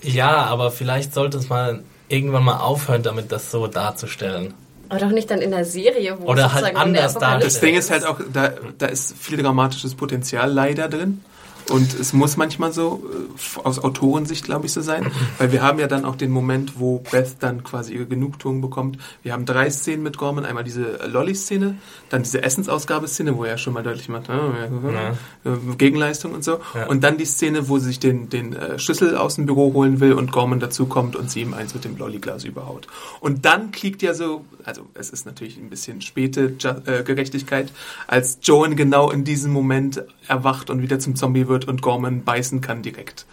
ja, 0.02 0.44
aber 0.44 0.70
vielleicht 0.70 1.14
sollte 1.14 1.38
es 1.38 1.48
mal 1.48 1.82
irgendwann 2.08 2.44
mal 2.44 2.58
aufhören, 2.58 3.02
damit 3.02 3.32
das 3.32 3.50
so 3.50 3.66
darzustellen. 3.66 4.54
Aber 4.88 5.00
doch 5.00 5.10
nicht 5.10 5.30
dann 5.30 5.40
in 5.40 5.50
der 5.50 5.64
Serie, 5.64 6.18
wo 6.20 6.26
Oder 6.26 6.52
halt 6.52 6.64
sozusagen 6.64 6.88
in 6.88 6.94
der 6.94 7.04
anders 7.04 7.16
Apokalypse 7.16 7.46
Das 7.46 7.60
Ding 7.60 7.74
ist 7.76 7.90
halt 7.90 8.04
auch, 8.04 8.20
da, 8.30 8.52
da 8.76 8.86
ist 8.86 9.16
viel 9.16 9.42
dramatisches 9.42 9.94
Potenzial 9.94 10.52
leider 10.52 10.88
drin. 10.88 11.24
Und 11.68 11.94
es 11.94 12.12
muss 12.12 12.36
manchmal 12.36 12.72
so 12.72 13.02
äh, 13.04 13.60
aus 13.60 13.78
Autorensicht, 13.78 14.44
glaube 14.44 14.66
ich, 14.66 14.72
so 14.72 14.80
sein. 14.80 15.10
Weil 15.38 15.52
wir 15.52 15.62
haben 15.62 15.78
ja 15.78 15.86
dann 15.86 16.04
auch 16.04 16.16
den 16.16 16.30
Moment, 16.30 16.78
wo 16.78 16.98
Beth 16.98 17.36
dann 17.40 17.64
quasi 17.64 17.94
ihre 17.94 18.06
Genugtuung 18.06 18.60
bekommt. 18.60 18.98
Wir 19.22 19.32
haben 19.32 19.44
drei 19.44 19.70
Szenen 19.70 20.02
mit 20.02 20.18
Gorman. 20.18 20.44
Einmal 20.44 20.64
diese 20.64 20.98
Lolly-Szene, 21.06 21.76
dann 22.10 22.22
diese 22.22 22.42
Essensausgabeszene, 22.42 23.36
wo 23.36 23.44
er 23.44 23.58
schon 23.58 23.72
mal 23.72 23.82
deutlich 23.82 24.08
macht, 24.08 24.28
äh, 24.28 24.66
äh, 24.66 25.76
Gegenleistung 25.78 26.32
und 26.32 26.44
so. 26.44 26.60
Ja. 26.74 26.86
Und 26.86 27.04
dann 27.04 27.16
die 27.16 27.24
Szene, 27.24 27.68
wo 27.68 27.78
sie 27.78 27.86
sich 27.86 28.00
den, 28.00 28.28
den 28.28 28.54
äh, 28.54 28.78
Schlüssel 28.78 29.16
aus 29.16 29.36
dem 29.36 29.46
Büro 29.46 29.72
holen 29.72 30.00
will 30.00 30.12
und 30.14 30.32
Gorman 30.32 30.60
dazukommt 30.60 31.16
und 31.16 31.30
sie 31.30 31.42
ihm 31.42 31.54
eins 31.54 31.74
mit 31.74 31.84
dem 31.84 31.96
Lollyglas 31.96 32.44
überhaut. 32.44 32.86
Und 33.20 33.44
dann 33.44 33.70
kriegt 33.70 34.02
ja 34.02 34.14
so, 34.14 34.44
also 34.64 34.82
es 34.94 35.10
ist 35.10 35.26
natürlich 35.26 35.56
ein 35.56 35.70
bisschen 35.70 36.00
späte 36.00 36.52
Gerechtigkeit, 36.52 37.72
als 38.06 38.38
Joan 38.42 38.76
genau 38.76 39.10
in 39.10 39.24
diesem 39.24 39.52
Moment 39.52 40.04
erwacht 40.28 40.70
und 40.70 40.82
wieder 40.82 40.98
zum 40.98 41.16
Zombie 41.16 41.48
wird 41.48 41.66
und 41.66 41.82
Gorman 41.82 42.22
beißen 42.24 42.60
kann 42.60 42.82
direkt. 42.82 43.26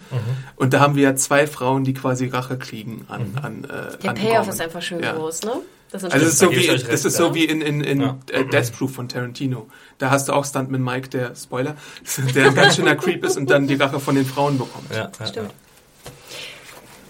Und 0.56 0.72
da 0.72 0.80
haben 0.80 0.96
wir 0.96 1.02
ja 1.04 1.14
zwei 1.16 1.46
Frauen, 1.46 1.84
die 1.84 1.94
quasi 1.94 2.26
Rache 2.28 2.58
kriegen 2.58 3.04
an, 3.08 3.32
an, 3.42 3.64
äh, 3.64 3.96
Der 4.02 4.10
an 4.10 4.16
Payoff 4.16 4.32
Gorman. 4.36 4.48
ist 4.50 4.60
einfach 4.60 4.82
schön 4.82 5.02
Ja. 5.02 5.12
groß, 5.12 5.42
ne? 5.42 5.52
Das 5.92 6.04
ist 6.04 6.12
Also 6.12 6.26
es 6.26 6.32
ist 6.34 6.38
so 6.38 6.50
wie, 6.52 6.68
es 6.68 6.72
recht, 6.88 6.88
ist 6.88 7.16
so 7.16 7.26
ja. 7.28 7.34
wie 7.34 7.44
in, 7.44 7.60
in, 7.62 7.80
in 7.80 8.00
Ja. 8.00 8.16
äh, 8.30 8.44
Death 8.44 8.72
Proof 8.76 8.94
von 8.94 9.08
Tarantino. 9.08 9.68
Da 9.98 10.10
hast 10.10 10.28
du 10.28 10.32
auch 10.32 10.44
Stuntman 10.44 10.82
Mike, 10.84 11.08
der 11.08 11.34
Spoiler, 11.34 11.74
der 12.34 12.46
ein 12.46 12.54
ganz 12.54 12.76
schöner 12.76 12.94
Creep 12.96 13.24
ist 13.24 13.36
und 13.36 13.50
dann 13.50 13.66
die 13.66 13.74
Rache 13.74 13.98
von 13.98 14.14
den 14.14 14.24
Frauen 14.26 14.56
bekommt. 14.58 14.86
Ja, 14.94 15.10
ja, 15.18 15.26
Stimmt. 15.26 15.50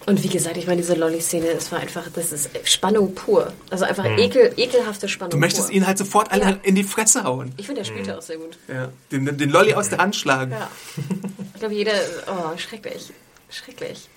Und 0.07 0.23
wie 0.23 0.29
gesagt, 0.29 0.57
ich 0.57 0.65
meine, 0.65 0.81
diese 0.81 0.95
Lolly-Szene, 0.95 1.47
es 1.49 1.71
war 1.71 1.79
einfach, 1.79 2.03
das 2.13 2.31
ist 2.31 2.49
Spannung 2.63 3.13
pur. 3.13 3.53
Also 3.69 3.85
einfach 3.85 4.05
ekel, 4.17 4.51
ekelhafte 4.57 5.07
Spannung 5.07 5.31
Du 5.31 5.37
möchtest 5.37 5.67
pur. 5.67 5.75
ihn 5.75 5.85
halt 5.85 5.97
sofort 5.99 6.31
alle 6.31 6.41
Ja. 6.43 6.57
in 6.63 6.73
die 6.75 6.83
Fresse 6.83 7.23
hauen. 7.23 7.51
Ich 7.57 7.67
finde, 7.67 7.81
der 7.81 7.85
spielt 7.85 8.07
ja 8.07 8.17
auch 8.17 8.21
sehr 8.21 8.37
gut. 8.37 8.57
Ja. 8.67 8.89
Den, 9.11 9.37
den 9.37 9.49
Lolly 9.51 9.75
aus 9.75 9.89
der 9.89 9.99
Hand 9.99 10.15
schlagen. 10.15 10.51
Ja. 10.53 10.69
Ich 11.53 11.59
glaube, 11.59 11.75
jeder, 11.75 11.91
oh, 12.27 12.57
schrecklich. 12.57 13.11
Schrecklich. 13.51 14.07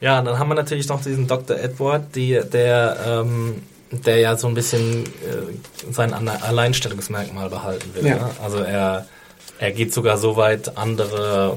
Ja, 0.00 0.20
dann 0.20 0.38
haben 0.38 0.48
wir 0.48 0.54
natürlich 0.56 0.88
noch 0.88 1.00
diesen 1.02 1.26
Dr. 1.28 1.56
Edward, 1.58 2.14
die, 2.16 2.40
der, 2.52 2.98
ähm, 3.24 3.62
der 3.92 4.16
ja 4.18 4.36
so 4.36 4.48
ein 4.48 4.54
bisschen 4.54 5.04
äh, 5.06 5.90
sein 5.92 6.12
Alleinstellungsmerkmal 6.12 7.48
behalten 7.48 7.94
will. 7.94 8.06
Ja. 8.06 8.16
Ne? 8.16 8.30
Also 8.42 8.58
er, 8.58 9.06
er 9.58 9.70
geht 9.70 9.94
sogar 9.94 10.18
so 10.18 10.36
weit, 10.36 10.76
andere, 10.76 11.56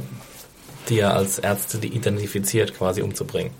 die 0.89 0.99
er 0.99 1.15
als 1.15 1.39
Ärzte 1.39 1.77
die 1.77 1.87
identifiziert, 1.89 2.75
quasi 2.75 3.01
umzubringen. 3.01 3.51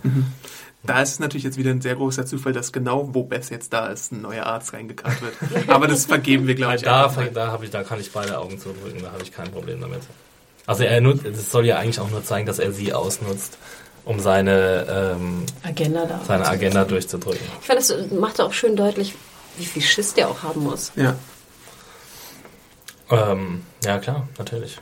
Da 0.84 1.02
ist 1.02 1.14
es 1.14 1.20
natürlich 1.20 1.44
jetzt 1.44 1.58
wieder 1.58 1.72
ein 1.72 1.82
sehr 1.82 1.96
großer 1.96 2.26
Zufall, 2.26 2.54
dass 2.54 2.72
genau, 2.72 3.10
wo 3.14 3.24
Beth 3.24 3.50
jetzt 3.50 3.74
da 3.74 3.88
ist, 3.88 4.12
ein 4.12 4.22
neuer 4.22 4.46
Arzt 4.46 4.74
reingekarrt 4.74 5.18
wird. 5.22 5.70
Aber 5.70 5.88
das 5.88 6.06
vergeben 6.06 6.48
wir, 6.48 6.56
glaube 6.56 6.76
ich. 6.76 6.82
da, 6.84 7.12
ich, 7.62 7.70
da 7.72 7.84
kann 7.84 8.00
ich 8.00 8.12
beide 8.12 8.38
Augen 8.38 8.60
zudrücken, 8.60 9.02
da 9.02 9.12
habe 9.12 9.24
ich 9.24 9.32
kein 9.32 9.52
Problem 9.52 9.82
damit. 9.82 10.02
Also 10.68 10.84
er 10.84 11.02
nutzt, 11.02 11.26
es 11.26 11.52
soll 11.52 11.66
ja 11.66 11.78
eigentlich 11.78 12.00
auch 12.00 12.10
nur 12.10 12.24
zeigen, 12.24 12.46
dass 12.46 12.60
er 12.60 12.72
sie 12.72 12.94
ausnutzt, 12.94 13.58
um 14.04 14.20
seine, 14.20 15.16
ähm, 15.18 15.46
Agenda 15.64 16.06
da. 16.06 16.22
seine 16.26 16.48
Agenda 16.48 16.86
durchzudrücken. 16.86 17.46
Ich 17.62 17.68
fand, 17.68 17.80
das 17.80 17.94
macht 18.12 18.40
auch 18.42 18.54
schön 18.54 18.76
deutlich, 18.76 19.16
wie 19.58 19.66
viel 19.66 19.82
Schiss 19.82 20.14
der 20.14 20.30
auch 20.30 20.44
haben 20.44 20.64
muss. 20.64 20.92
Ja. 20.96 21.16
Ähm, 23.10 23.64
ja, 23.84 24.00
klar, 24.00 24.28
natürlich. 24.38 24.80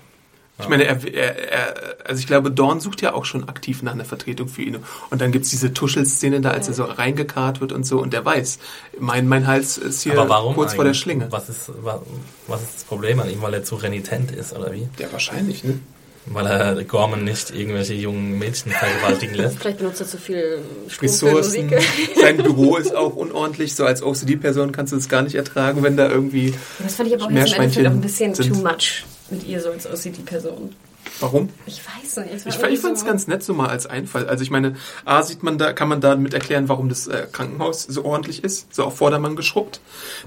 Ich 0.64 0.70
meine, 0.70 0.86
er, 0.86 0.98
er, 1.14 1.52
er, 1.52 1.96
also 2.06 2.20
ich 2.20 2.28
glaube, 2.28 2.50
Dorn 2.52 2.80
sucht 2.80 3.02
ja 3.02 3.14
auch 3.14 3.26
schon 3.26 3.48
aktiv 3.48 3.82
nach 3.84 3.94
einer 3.94 4.06
Vertretung 4.06 4.48
für 4.48 4.62
ihn. 4.64 4.78
Und 5.10 5.22
dann 5.22 5.32
gibt's 5.32 5.50
diese 5.50 5.74
Tuschelszene 5.74 6.42
da, 6.42 6.52
als 6.52 6.68
er 6.68 6.74
so 6.74 6.84
reingekarrt 6.86 7.62
wird 7.62 7.72
und 7.72 7.86
so. 7.86 8.00
Und 8.02 8.14
der 8.14 8.26
weiß, 8.26 8.60
mein, 9.00 9.28
mein 9.28 9.46
Hals 9.48 9.78
ist 9.78 10.02
hier 10.04 10.14
Aber 10.14 10.30
warum 10.30 10.56
kurz 10.56 10.74
vor 10.74 10.84
der? 10.84 10.94
Schlinge. 10.94 11.28
Was 11.30 11.50
ist, 11.50 11.70
wa- 11.84 12.02
was 12.48 12.62
ist 12.64 12.76
das 12.76 12.84
Problem 12.84 13.20
an 13.20 13.30
ihm, 13.30 13.42
weil 13.42 13.54
er 13.54 13.64
zu 13.64 13.76
renitent 13.76 14.32
ist, 14.32 14.54
oder 14.54 14.72
wie? 14.74 14.88
Ja, 15.00 15.08
wahrscheinlich, 15.12 15.64
ne? 15.64 15.80
Weil 16.26 16.46
er 16.46 16.84
Gorman 16.86 17.26
nicht 17.26 17.52
irgendwelche 17.54 17.96
jungen 17.96 18.40
Mädchen 18.40 18.72
vergewaltigen 18.72 19.36
lässt? 19.36 19.58
Vielleicht 19.60 19.80
benutzt 19.80 20.00
er 20.00 20.08
zu 20.08 20.18
viel 20.18 20.60
Ressourcen. 21.02 21.66
Musik. 21.66 21.82
Sein 22.22 22.38
Büro 22.38 22.78
ist 22.78 22.96
auch 22.96 23.14
unordentlich. 23.18 23.76
So 23.76 23.84
als 23.86 24.02
OCD-Person 24.02 24.72
kannst 24.72 24.94
du 24.94 24.98
es 24.98 25.10
gar 25.10 25.22
nicht 25.22 25.36
ertragen, 25.36 25.84
wenn 25.84 25.98
da 25.98 26.08
irgendwie. 26.10 26.54
Das 26.80 26.96
fand 26.96 27.10
ich 27.10 27.16
aber 27.16 27.26
auch 27.26 27.30
jetzt 27.32 27.54
im 27.56 27.62
Endeffekt 27.62 27.88
auch 27.88 27.92
ein 27.92 28.00
bisschen 28.02 28.34
sind. 28.36 28.54
too 28.54 28.62
much 28.64 29.04
mit 29.34 29.48
ihr 29.48 29.62
so 29.62 29.70
als 29.72 29.86
OCD-Person. 29.86 30.76
Warum? 31.20 31.50
Ich 31.66 31.82
weiß 31.86 32.18
nicht. 32.26 32.34
Ich, 32.34 32.46
ich 32.46 32.80
fand 32.80 32.94
es 32.96 33.02
so- 33.02 33.06
ganz 33.06 33.28
nett 33.28 33.44
so 33.44 33.54
mal 33.54 33.68
als 33.68 33.86
Einfall. 33.86 34.28
Also 34.28 34.42
ich 34.44 34.50
meine, 34.52 34.76
A 35.06 35.22
sieht 35.22 35.44
man 35.44 35.58
da, 35.58 35.74
kann 35.74 35.90
man 35.90 36.00
damit 36.00 36.34
erklären, 36.34 36.70
warum 36.70 36.88
das 36.88 37.08
äh, 37.08 37.28
Krankenhaus 37.32 37.84
so 37.84 38.06
ordentlich 38.06 38.44
ist, 38.44 38.74
so 38.74 38.86
auf 38.86 38.98
Vordermann 38.98 39.36
geschrubbt. 39.36 39.82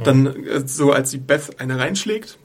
Dann 0.04 0.26
äh, 0.46 0.62
so 0.66 0.92
als 0.92 1.10
die 1.10 1.18
Beth 1.18 1.58
eine 1.60 1.78
reinschlägt, 1.78 2.36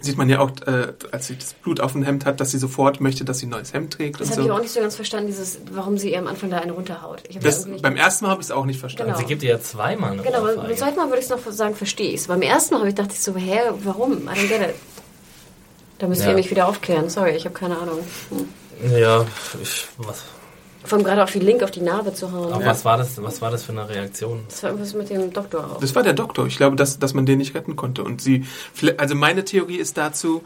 sieht 0.00 0.16
man 0.16 0.28
ja 0.30 0.38
auch, 0.40 0.50
äh, 0.66 0.92
als 1.12 1.26
sie 1.26 1.36
das 1.36 1.52
Blut 1.54 1.80
auf 1.80 1.92
dem 1.92 2.04
Hemd 2.04 2.24
hat, 2.24 2.40
dass 2.40 2.52
sie 2.52 2.58
sofort 2.58 3.00
möchte, 3.02 3.24
dass 3.24 3.40
sie 3.40 3.46
ein 3.46 3.50
neues 3.50 3.72
Hemd 3.74 3.94
trägt 3.94 4.20
Das 4.20 4.30
habe 4.30 4.42
ich 4.42 4.50
auch 4.50 4.56
so. 4.56 4.62
nicht 4.62 4.72
so 4.72 4.80
ganz 4.80 4.94
verstanden, 4.96 5.26
dieses, 5.26 5.58
warum 5.72 5.98
sie 5.98 6.12
ihr 6.12 6.20
am 6.20 6.26
Anfang 6.28 6.48
da 6.50 6.58
eine 6.58 6.72
runterhaut. 6.72 7.22
Das, 7.42 7.64
irgendwie- 7.66 7.82
beim 7.82 7.96
ersten 7.96 8.24
Mal 8.24 8.30
habe 8.30 8.40
ich 8.40 8.46
es 8.46 8.50
auch 8.52 8.64
nicht 8.64 8.78
verstanden. 8.80 9.12
Genau. 9.12 9.20
Sie 9.20 9.26
gibt 9.26 9.42
ihr 9.42 9.50
ja 9.50 9.60
zweimal 9.60 10.12
eine 10.12 10.22
Genau, 10.22 10.42
beim 10.42 10.74
zweiten 10.76 10.96
Mal 10.96 11.08
würde 11.08 11.18
ich 11.18 11.24
es 11.24 11.30
noch 11.30 11.40
sagen, 11.52 11.74
verstehe 11.74 12.10
ich 12.10 12.20
es. 12.20 12.26
Beim 12.28 12.42
ersten 12.42 12.74
Mal 12.74 12.80
habe 12.80 12.88
ich 12.90 12.94
gedacht 12.96 13.12
ich 13.12 13.20
so, 13.20 13.34
hä, 13.34 13.58
warum? 13.84 14.12
I 14.12 14.30
don't 14.38 14.48
get 14.48 14.60
it. 14.62 14.74
Da 15.98 16.06
müsst 16.06 16.22
Ja. 16.22 16.28
ihr 16.30 16.34
mich 16.34 16.50
wieder 16.50 16.68
aufklären. 16.68 17.08
Sorry, 17.10 17.32
ich 17.32 17.44
habe 17.44 17.54
keine 17.54 17.76
Ahnung. 17.78 17.98
Hm. 18.30 18.96
Ja, 18.96 19.24
ich, 19.62 19.86
was, 19.98 20.22
Vor 20.84 20.96
allem 20.98 21.04
gerade 21.04 21.24
auf 21.24 21.32
die 21.32 21.40
Link 21.40 21.62
auf 21.64 21.72
die 21.72 21.80
Narbe 21.80 22.14
zu 22.14 22.30
hauen. 22.32 22.52
aber 22.52 22.64
was, 22.64 22.84
war 22.84 22.96
das, 22.96 23.20
was 23.20 23.42
war 23.42 23.50
das 23.50 23.64
für 23.64 23.72
eine 23.72 23.88
Reaktion? 23.88 24.44
Das 24.48 24.62
war 24.62 24.70
irgendwas 24.70 24.94
mit 24.94 25.10
dem 25.10 25.32
Doktor 25.32 25.64
auch. 25.64 25.80
Das 25.80 25.94
war 25.96 26.04
der 26.04 26.12
Doktor. 26.12 26.46
Ich 26.46 26.56
glaube, 26.56 26.76
dass, 26.76 26.98
dass 27.00 27.14
man 27.14 27.26
den 27.26 27.38
nicht 27.38 27.54
retten 27.56 27.74
konnte. 27.74 28.04
Und 28.04 28.22
sie, 28.22 28.44
also 28.96 29.14
meine 29.16 29.44
Theorie 29.44 29.76
ist 29.76 29.96
dazu, 29.98 30.44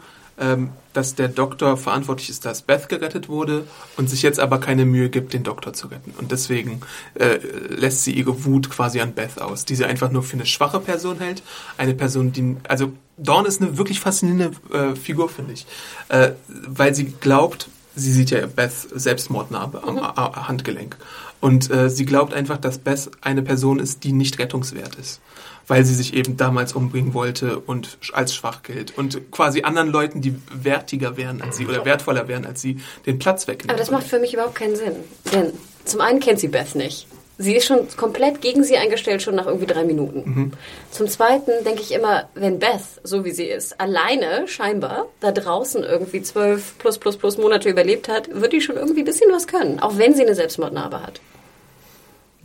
dass 0.93 1.15
der 1.15 1.27
Doktor 1.27 1.77
verantwortlich 1.77 2.29
ist, 2.29 2.45
dass 2.45 2.63
Beth 2.63 2.89
gerettet 2.89 3.29
wurde 3.29 3.65
und 3.97 4.09
sich 4.09 4.21
jetzt 4.23 4.39
aber 4.39 4.59
keine 4.59 4.85
Mühe 4.85 5.09
gibt, 5.09 5.33
den 5.33 5.43
Doktor 5.43 5.73
zu 5.73 5.87
retten. 5.87 6.13
Und 6.17 6.31
deswegen 6.31 6.81
äh, 7.15 7.37
lässt 7.69 8.03
sie 8.03 8.13
ihre 8.13 8.43
Wut 8.45 8.69
quasi 8.69 8.99
an 8.99 9.13
Beth 9.13 9.39
aus, 9.41 9.65
die 9.65 9.75
sie 9.75 9.85
einfach 9.85 10.11
nur 10.11 10.23
für 10.23 10.33
eine 10.33 10.45
schwache 10.45 10.79
Person 10.79 11.19
hält. 11.19 11.43
Eine 11.77 11.93
Person, 11.93 12.31
die, 12.31 12.57
also 12.67 12.93
Dawn 13.17 13.45
ist 13.45 13.61
eine 13.61 13.77
wirklich 13.77 13.99
faszinierende 13.99 14.51
äh, 14.73 14.95
Figur, 14.95 15.29
finde 15.29 15.53
ich. 15.53 15.67
Äh, 16.09 16.31
weil 16.47 16.95
sie 16.95 17.05
glaubt, 17.05 17.69
sie 17.95 18.11
sieht 18.11 18.31
ja 18.31 18.45
Beths 18.47 18.87
Selbstmordnarbe 18.91 19.83
am 19.83 19.99
A- 19.99 20.13
A- 20.15 20.47
Handgelenk. 20.47 20.97
Und 21.41 21.69
äh, 21.69 21.89
sie 21.89 22.05
glaubt 22.05 22.33
einfach, 22.33 22.57
dass 22.57 22.79
Beth 22.79 23.11
eine 23.21 23.43
Person 23.43 23.79
ist, 23.79 24.03
die 24.03 24.13
nicht 24.13 24.39
rettungswert 24.39 24.95
ist. 24.95 25.21
Weil 25.67 25.85
sie 25.85 25.95
sich 25.95 26.13
eben 26.13 26.37
damals 26.37 26.73
umbringen 26.73 27.13
wollte 27.13 27.59
und 27.59 27.97
als 28.11 28.35
schwach 28.35 28.63
gilt. 28.63 28.97
Und 28.97 29.31
quasi 29.31 29.63
anderen 29.63 29.89
Leuten, 29.89 30.21
die 30.21 30.35
wertiger 30.51 31.17
wären 31.17 31.41
als 31.41 31.57
sie 31.57 31.65
oder 31.65 31.85
wertvoller 31.85 32.27
wären 32.27 32.45
als 32.45 32.61
sie, 32.61 32.79
den 33.05 33.19
Platz 33.19 33.47
wegnehmen. 33.47 33.69
Aber 33.69 33.79
das 33.79 33.91
macht 33.91 34.07
für 34.07 34.19
mich 34.19 34.33
überhaupt 34.33 34.55
keinen 34.55 34.75
Sinn. 34.75 34.95
Denn 35.31 35.53
zum 35.85 36.01
einen 36.01 36.19
kennt 36.19 36.39
sie 36.39 36.49
Beth 36.49 36.75
nicht. 36.75 37.07
Sie 37.39 37.55
ist 37.55 37.65
schon 37.65 37.87
komplett 37.97 38.41
gegen 38.41 38.63
sie 38.63 38.77
eingestellt, 38.77 39.21
schon 39.23 39.35
nach 39.35 39.47
irgendwie 39.47 39.65
drei 39.65 39.83
Minuten. 39.83 40.53
Zum 40.91 41.07
Zweiten 41.07 41.51
denke 41.65 41.81
ich 41.81 41.91
immer, 41.91 42.29
wenn 42.35 42.59
Beth, 42.59 42.81
so 43.03 43.25
wie 43.25 43.31
sie 43.31 43.45
ist, 43.45 43.79
alleine 43.81 44.47
scheinbar 44.47 45.07
da 45.19 45.31
draußen 45.31 45.83
irgendwie 45.83 46.21
zwölf 46.21 46.77
plus 46.77 46.99
plus 46.99 47.17
plus 47.17 47.37
Monate 47.39 47.69
überlebt 47.69 48.07
hat, 48.07 48.29
wird 48.31 48.53
die 48.53 48.61
schon 48.61 48.75
irgendwie 48.75 49.01
ein 49.01 49.05
bisschen 49.05 49.31
was 49.31 49.47
können. 49.47 49.79
Auch 49.79 49.97
wenn 49.97 50.13
sie 50.13 50.21
eine 50.21 50.35
Selbstmordnarbe 50.35 51.01
hat. 51.01 51.21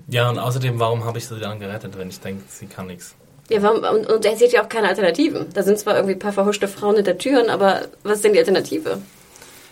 Ja, 0.08 0.30
und 0.30 0.38
außerdem, 0.38 0.80
warum 0.80 1.04
habe 1.04 1.18
ich 1.18 1.28
sie 1.28 1.38
dann 1.38 1.60
gerettet, 1.60 1.96
wenn 1.98 2.08
ich 2.08 2.18
denke, 2.20 2.42
sie 2.48 2.66
kann 2.66 2.86
nichts? 2.86 3.14
Ja, 3.50 3.62
warum, 3.62 3.82
und, 3.82 4.06
und 4.06 4.24
er 4.24 4.36
sieht 4.36 4.52
ja 4.52 4.64
auch 4.64 4.68
keine 4.68 4.88
Alternativen. 4.88 5.46
Da 5.52 5.62
sind 5.62 5.78
zwar 5.78 5.96
irgendwie 5.96 6.14
ein 6.14 6.18
paar 6.18 6.32
verhuschte 6.32 6.66
Frauen 6.66 6.96
hinter 6.96 7.16
Türen, 7.18 7.50
aber 7.50 7.82
was 8.02 8.16
ist 8.16 8.24
denn 8.24 8.32
die 8.32 8.38
Alternative? 8.38 8.98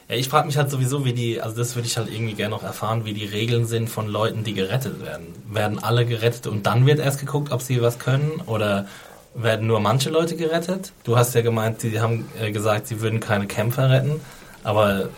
Ja, 0.09 0.14
ich 0.14 0.28
frage 0.28 0.47
mich 0.47 0.57
halt 0.57 0.70
sowieso, 0.70 1.05
wie 1.05 1.12
die, 1.12 1.41
also 1.41 1.57
das 1.57 1.74
würde 1.74 1.89
ich 1.89 1.97
halt 1.97 2.11
irgendwie 2.11 2.34
gerne 2.34 2.55
noch 2.55 2.62
erfahren, 2.62 3.05
wie 3.05 3.12
die 3.12 3.24
Regeln 3.24 3.66
sind 3.66 3.89
von 3.89 4.07
Leuten, 4.07 4.45
die 4.45 4.55
gerettet 4.55 5.05
werden. 5.05 5.26
Werden 5.51 5.78
alle 5.78 6.07
gerettet 6.07 6.47
und 6.47 6.66
dann 6.66 6.87
wird 6.87 7.01
erst 7.01 7.18
geguckt, 7.18 7.51
ob 7.51 7.61
sie 7.62 7.82
was 7.82 7.99
können? 7.99 8.43
Oder 8.47 8.87
werden 9.34 9.66
nur 9.66 9.80
manche 9.80 10.11
Leute 10.11 10.37
gerettet? 10.37 10.93
Du 11.05 11.16
hast 11.16 11.34
ja 11.34 11.41
gemeint, 11.41 11.80
sie 11.80 12.01
haben 12.01 12.28
äh, 12.41 12.53
gesagt, 12.53 12.87
sie 12.87 13.01
würden 13.01 13.20
keine 13.20 13.47
Kämpfer 13.47 13.91
retten. 13.91 14.20
Aber, 14.64 15.09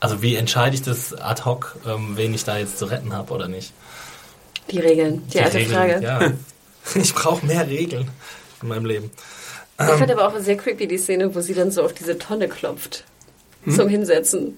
also 0.00 0.22
wie 0.22 0.34
entscheide 0.34 0.74
ich 0.74 0.82
das 0.82 1.14
ad 1.14 1.44
hoc, 1.44 1.76
ähm, 1.86 2.16
wen 2.16 2.34
ich 2.34 2.44
da 2.44 2.58
jetzt 2.58 2.78
zu 2.78 2.86
retten 2.86 3.12
habe 3.12 3.32
oder 3.32 3.48
nicht? 3.48 3.72
Die 4.70 4.78
Regeln, 4.78 5.22
die, 5.32 5.40
alte 5.40 5.58
Regeln, 5.58 5.74
Frage. 5.74 6.02
Ja. 6.02 6.32
Ich 6.94 7.12
brauche 7.14 7.44
mehr 7.44 7.66
Regeln 7.66 8.08
in 8.62 8.68
meinem 8.68 8.84
Leben. 8.84 9.10
Ich 9.76 9.86
fand 9.86 10.08
aber 10.08 10.28
auch 10.28 10.38
sehr 10.38 10.56
creepy 10.56 10.86
die 10.86 10.98
Szene, 10.98 11.34
wo 11.34 11.40
sie 11.40 11.52
dann 11.52 11.72
so 11.72 11.82
auf 11.82 11.92
diese 11.92 12.16
Tonne 12.16 12.46
klopft. 12.46 13.02
Zum 13.68 13.88
Hinsetzen. 13.88 14.56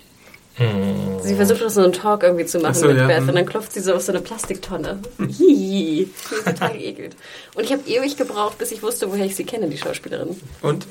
Sie 1.22 1.36
versucht 1.36 1.62
auch 1.62 1.70
so 1.70 1.82
einen 1.82 1.92
Talk 1.92 2.24
irgendwie 2.24 2.44
zu 2.44 2.58
machen 2.58 2.72
Ach 2.72 2.80
so, 2.80 2.88
mit 2.88 2.96
ja, 2.96 3.06
Beth 3.06 3.22
mhm. 3.22 3.28
und 3.28 3.34
dann 3.36 3.46
klopft 3.46 3.72
sie 3.72 3.80
so 3.80 3.94
auf 3.94 4.02
so 4.02 4.10
eine 4.10 4.20
Plastiktonne. 4.20 4.98
Hihi. 5.18 6.02
Ich 6.02 6.30
bin 6.30 6.44
total 6.44 6.72
geekelt. 6.76 7.16
Und 7.54 7.62
ich 7.62 7.72
habe 7.72 7.88
ewig 7.88 8.16
gebraucht, 8.16 8.58
bis 8.58 8.72
ich 8.72 8.82
wusste, 8.82 9.10
woher 9.10 9.24
ich 9.24 9.36
sie 9.36 9.44
kenne, 9.44 9.68
die 9.68 9.78
Schauspielerin. 9.78 10.40
Und? 10.62 10.86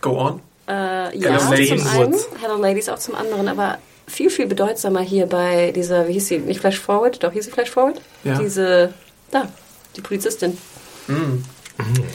Go 0.00 0.18
on. 0.18 0.40
Äh, 0.68 1.16
ja, 1.18 1.30
Hello, 1.30 1.38
zum 1.38 1.50
Ladies. 1.50 1.86
einen. 1.86 2.14
Hello 2.40 2.56
Ladies 2.56 2.88
auch 2.88 2.98
zum 2.98 3.14
anderen, 3.14 3.46
aber 3.46 3.78
viel, 4.06 4.30
viel 4.30 4.46
bedeutsamer 4.46 5.00
hier 5.00 5.26
bei 5.26 5.72
dieser, 5.72 6.08
wie 6.08 6.14
hieß 6.14 6.28
sie, 6.28 6.38
nicht 6.38 6.60
Flash 6.60 6.78
Forward, 6.78 7.22
doch 7.22 7.32
hieß 7.32 7.46
sie 7.46 7.50
Flash 7.50 7.70
Forward? 7.70 8.00
Ja. 8.24 8.38
Diese, 8.38 8.92
da, 9.30 9.48
die 9.96 10.00
Polizistin. 10.00 10.56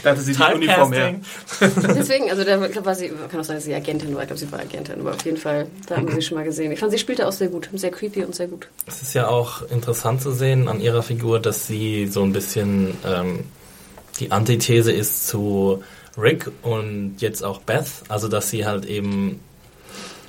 Da 0.02 0.10
hatte 0.10 0.20
sie 0.20 0.32
die 0.32 0.42
Uniform 0.42 0.92
her. 0.92 1.14
Deswegen, 1.60 2.30
also 2.30 2.42
da 2.42 2.64
ich 2.64 2.72
glaub, 2.72 2.84
war 2.84 2.94
sie, 2.94 3.10
kann 3.30 3.40
auch 3.40 3.44
sein, 3.44 3.56
dass 3.56 3.64
sie 3.64 3.74
Agentin 3.74 4.14
war. 4.14 4.22
Ich 4.22 4.28
glaube, 4.28 4.40
sie 4.40 4.50
war 4.50 4.60
Agentin, 4.60 5.00
aber 5.00 5.14
auf 5.14 5.24
jeden 5.24 5.36
Fall, 5.36 5.68
da 5.86 5.96
haben 5.96 6.08
wir 6.08 6.14
sie 6.14 6.22
schon 6.22 6.36
mal 6.36 6.44
gesehen. 6.44 6.72
Ich 6.72 6.80
fand, 6.80 6.90
sie 6.90 6.98
spielte 6.98 7.28
auch 7.28 7.32
sehr 7.32 7.48
gut, 7.48 7.68
sehr 7.74 7.90
creepy 7.90 8.24
und 8.24 8.34
sehr 8.34 8.48
gut. 8.48 8.68
Es 8.86 9.02
ist 9.02 9.14
ja 9.14 9.28
auch 9.28 9.62
interessant 9.70 10.20
zu 10.20 10.32
sehen 10.32 10.68
an 10.68 10.80
ihrer 10.80 11.02
Figur, 11.02 11.38
dass 11.38 11.66
sie 11.66 12.08
so 12.08 12.24
ein 12.24 12.32
bisschen 12.32 12.96
ähm, 13.06 13.44
die 14.18 14.32
Antithese 14.32 14.92
ist 14.92 15.28
zu 15.28 15.82
Rick 16.18 16.50
und 16.62 17.16
jetzt 17.18 17.44
auch 17.44 17.60
Beth. 17.60 17.86
Also, 18.08 18.28
dass 18.28 18.50
sie 18.50 18.66
halt 18.66 18.84
eben 18.84 19.40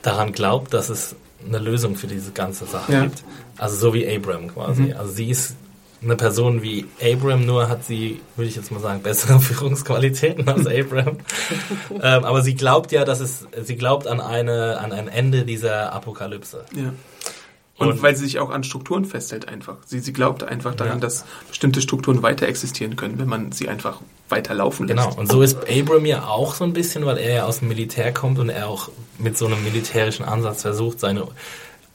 daran 0.04 0.32
glaubt, 0.32 0.74
dass 0.74 0.90
es 0.90 1.16
eine 1.48 1.60
Lösung 1.60 1.96
für 1.96 2.08
diese 2.08 2.32
ganze 2.32 2.66
Sache 2.66 2.92
Ja. 2.94 3.02
gibt. 3.04 3.24
Also 3.58 3.76
so 3.78 3.94
wie 3.94 4.08
Abram 4.08 4.48
quasi. 4.54 4.94
Also 4.94 5.12
sie 5.14 5.30
ist 5.30 5.56
eine 6.02 6.16
Person 6.18 6.62
wie 6.62 6.86
Abram, 7.02 7.46
nur 7.46 7.70
hat 7.70 7.86
sie, 7.86 8.20
würde 8.36 8.50
ich 8.50 8.56
jetzt 8.56 8.72
mal 8.72 8.80
sagen, 8.82 9.02
bessere 9.04 9.40
Führungsqualitäten 9.40 10.48
als 10.48 10.68
Abram. 10.68 11.18
ähm, 11.92 12.26
aber 12.26 12.42
sie 12.42 12.56
glaubt 12.56 12.92
ja, 12.92 13.06
dass 13.06 13.20
es, 13.20 13.48
sie 13.64 13.76
glaubt 13.76 14.08
an 14.08 14.20
eine, 14.20 14.80
an 14.80 14.92
ein 14.92 15.08
Ende 15.08 15.44
dieser 15.46 15.94
Apokalypse. 15.94 16.66
Ja. 16.76 16.94
Und, 17.78 17.90
Und- 17.90 18.04
weil 18.04 18.16
sie 18.16 18.26
sich 18.26 18.38
auch 18.40 18.52
an 18.52 18.64
Strukturen 18.64 19.04
festhält 19.04 19.48
einfach. 19.48 19.78
Sie, 19.86 20.00
sie 20.00 20.14
glaubt 20.14 20.44
einfach 20.44 20.76
daran, 20.76 20.98
Ja. 20.98 21.00
dass 21.00 21.26
bestimmte 21.50 21.82
Strukturen 21.82 22.22
weiter 22.22 22.48
existieren 22.48 22.96
können, 22.96 23.18
wenn 23.18 23.28
man 23.28 23.52
sie 23.52 23.68
einfach 23.68 24.00
weiter 24.30 24.54
laufen 24.54 24.88
lässt. 24.88 25.00
Genau, 25.00 25.16
und 25.16 25.32
so 25.32 25.42
ist 25.42 25.58
Abram 25.70 26.06
ja 26.06 26.28
auch 26.28 26.54
so 26.54 26.64
ein 26.66 26.74
bisschen, 26.74 27.06
weil 27.06 27.18
er 27.18 27.34
ja 27.36 27.46
aus 27.46 27.60
dem 27.60 27.70
Militär 27.70 28.14
kommt 28.14 28.38
und 28.38 28.50
er 28.50 28.68
auch 28.68 28.90
mit 29.18 29.38
so 29.38 29.48
einem 29.48 29.64
militärischen 29.64 30.24
Ansatz 30.24 30.62
versucht, 30.62 31.00
seine 31.00 31.28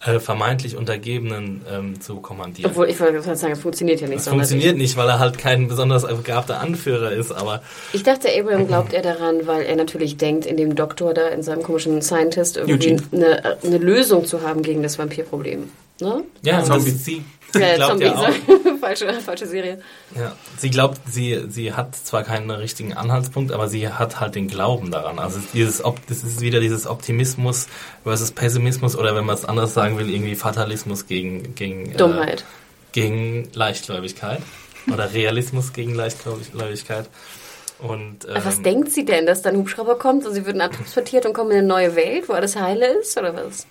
äh, 0.04 0.20
vermeintlich 0.20 0.76
Untergebenen 0.76 1.62
ähm, 1.70 2.00
zu 2.00 2.16
kommandieren. 2.16 2.70
Obwohl, 2.70 2.88
ich 2.88 3.00
wollte 3.00 3.20
sagen, 3.22 3.52
es 3.52 3.60
funktioniert 3.60 4.00
ja 4.00 4.06
nicht 4.06 4.22
sonderlich. 4.22 4.48
funktioniert 4.48 4.78
nicht, 4.78 4.96
weil 4.96 5.08
er 5.08 5.18
halt 5.18 5.38
kein 5.38 5.68
besonders 5.68 6.06
begabter 6.06 6.60
Anführer 6.60 7.12
ist, 7.12 7.32
aber 7.32 7.62
Ich 7.92 8.04
dachte, 8.04 8.28
Abraham 8.38 8.68
glaubt 8.68 8.92
er 8.92 9.02
daran, 9.02 9.46
weil 9.46 9.62
er 9.62 9.76
natürlich 9.76 10.16
denkt, 10.16 10.46
in 10.46 10.56
dem 10.56 10.76
Doktor 10.76 11.14
da, 11.14 11.28
in 11.28 11.42
seinem 11.42 11.62
komischen 11.62 12.00
Scientist, 12.00 12.56
irgendwie 12.56 12.96
eine, 13.12 13.58
eine 13.64 13.78
Lösung 13.78 14.24
zu 14.24 14.42
haben 14.42 14.62
gegen 14.62 14.82
das 14.82 14.98
Vampirproblem. 14.98 15.68
Ne? 16.00 16.22
ja, 16.42 16.62
Zombie. 16.62 16.92
das, 16.92 17.04
sie 17.04 17.24
Äh, 17.54 17.78
Zombie, 17.86 18.12
falsche, 18.80 19.12
falsche 19.20 19.46
Serie. 19.46 19.80
ja, 20.14 20.36
sie 20.58 20.70
glaubt, 20.70 21.00
sie, 21.06 21.44
sie 21.48 21.72
hat 21.72 21.96
zwar 21.96 22.22
keinen 22.22 22.50
richtigen 22.50 22.94
Anhaltspunkt, 22.94 23.52
aber 23.52 23.68
sie 23.68 23.88
hat 23.88 24.20
halt 24.20 24.34
den 24.34 24.48
Glauben 24.48 24.90
daran. 24.90 25.18
Also 25.18 25.40
dieses, 25.54 25.82
das 26.08 26.24
ist 26.24 26.40
wieder 26.40 26.60
dieses 26.60 26.86
Optimismus 26.86 27.66
versus 28.04 28.30
Pessimismus 28.32 28.96
oder 28.96 29.14
wenn 29.14 29.24
man 29.24 29.34
es 29.34 29.44
anders 29.44 29.74
sagen 29.74 29.98
will, 29.98 30.10
irgendwie 30.10 30.34
Fatalismus 30.34 31.06
gegen, 31.06 31.54
gegen 31.54 31.92
äh, 31.92 31.96
Dummheit. 31.96 32.44
gegen 32.92 33.48
Leichtgläubigkeit 33.54 34.42
oder 34.92 35.12
Realismus 35.12 35.72
gegen 35.72 35.94
Leichtgläubigkeit. 35.94 37.08
Und 37.78 38.26
ähm, 38.26 38.42
Was 38.44 38.60
denkt 38.62 38.90
sie 38.90 39.04
denn, 39.04 39.24
dass 39.26 39.42
dann 39.42 39.54
ein 39.54 39.60
Hubschrauber 39.60 39.98
kommt 39.98 40.26
und 40.26 40.34
sie 40.34 40.44
würden 40.44 40.60
abtransportiert 40.60 41.26
und 41.26 41.32
kommen 41.32 41.52
in 41.52 41.58
eine 41.58 41.66
neue 41.66 41.94
Welt, 41.96 42.28
wo 42.28 42.32
alles 42.32 42.56
heile 42.56 42.86
ist, 42.98 43.16
oder 43.16 43.34
was? 43.34 43.66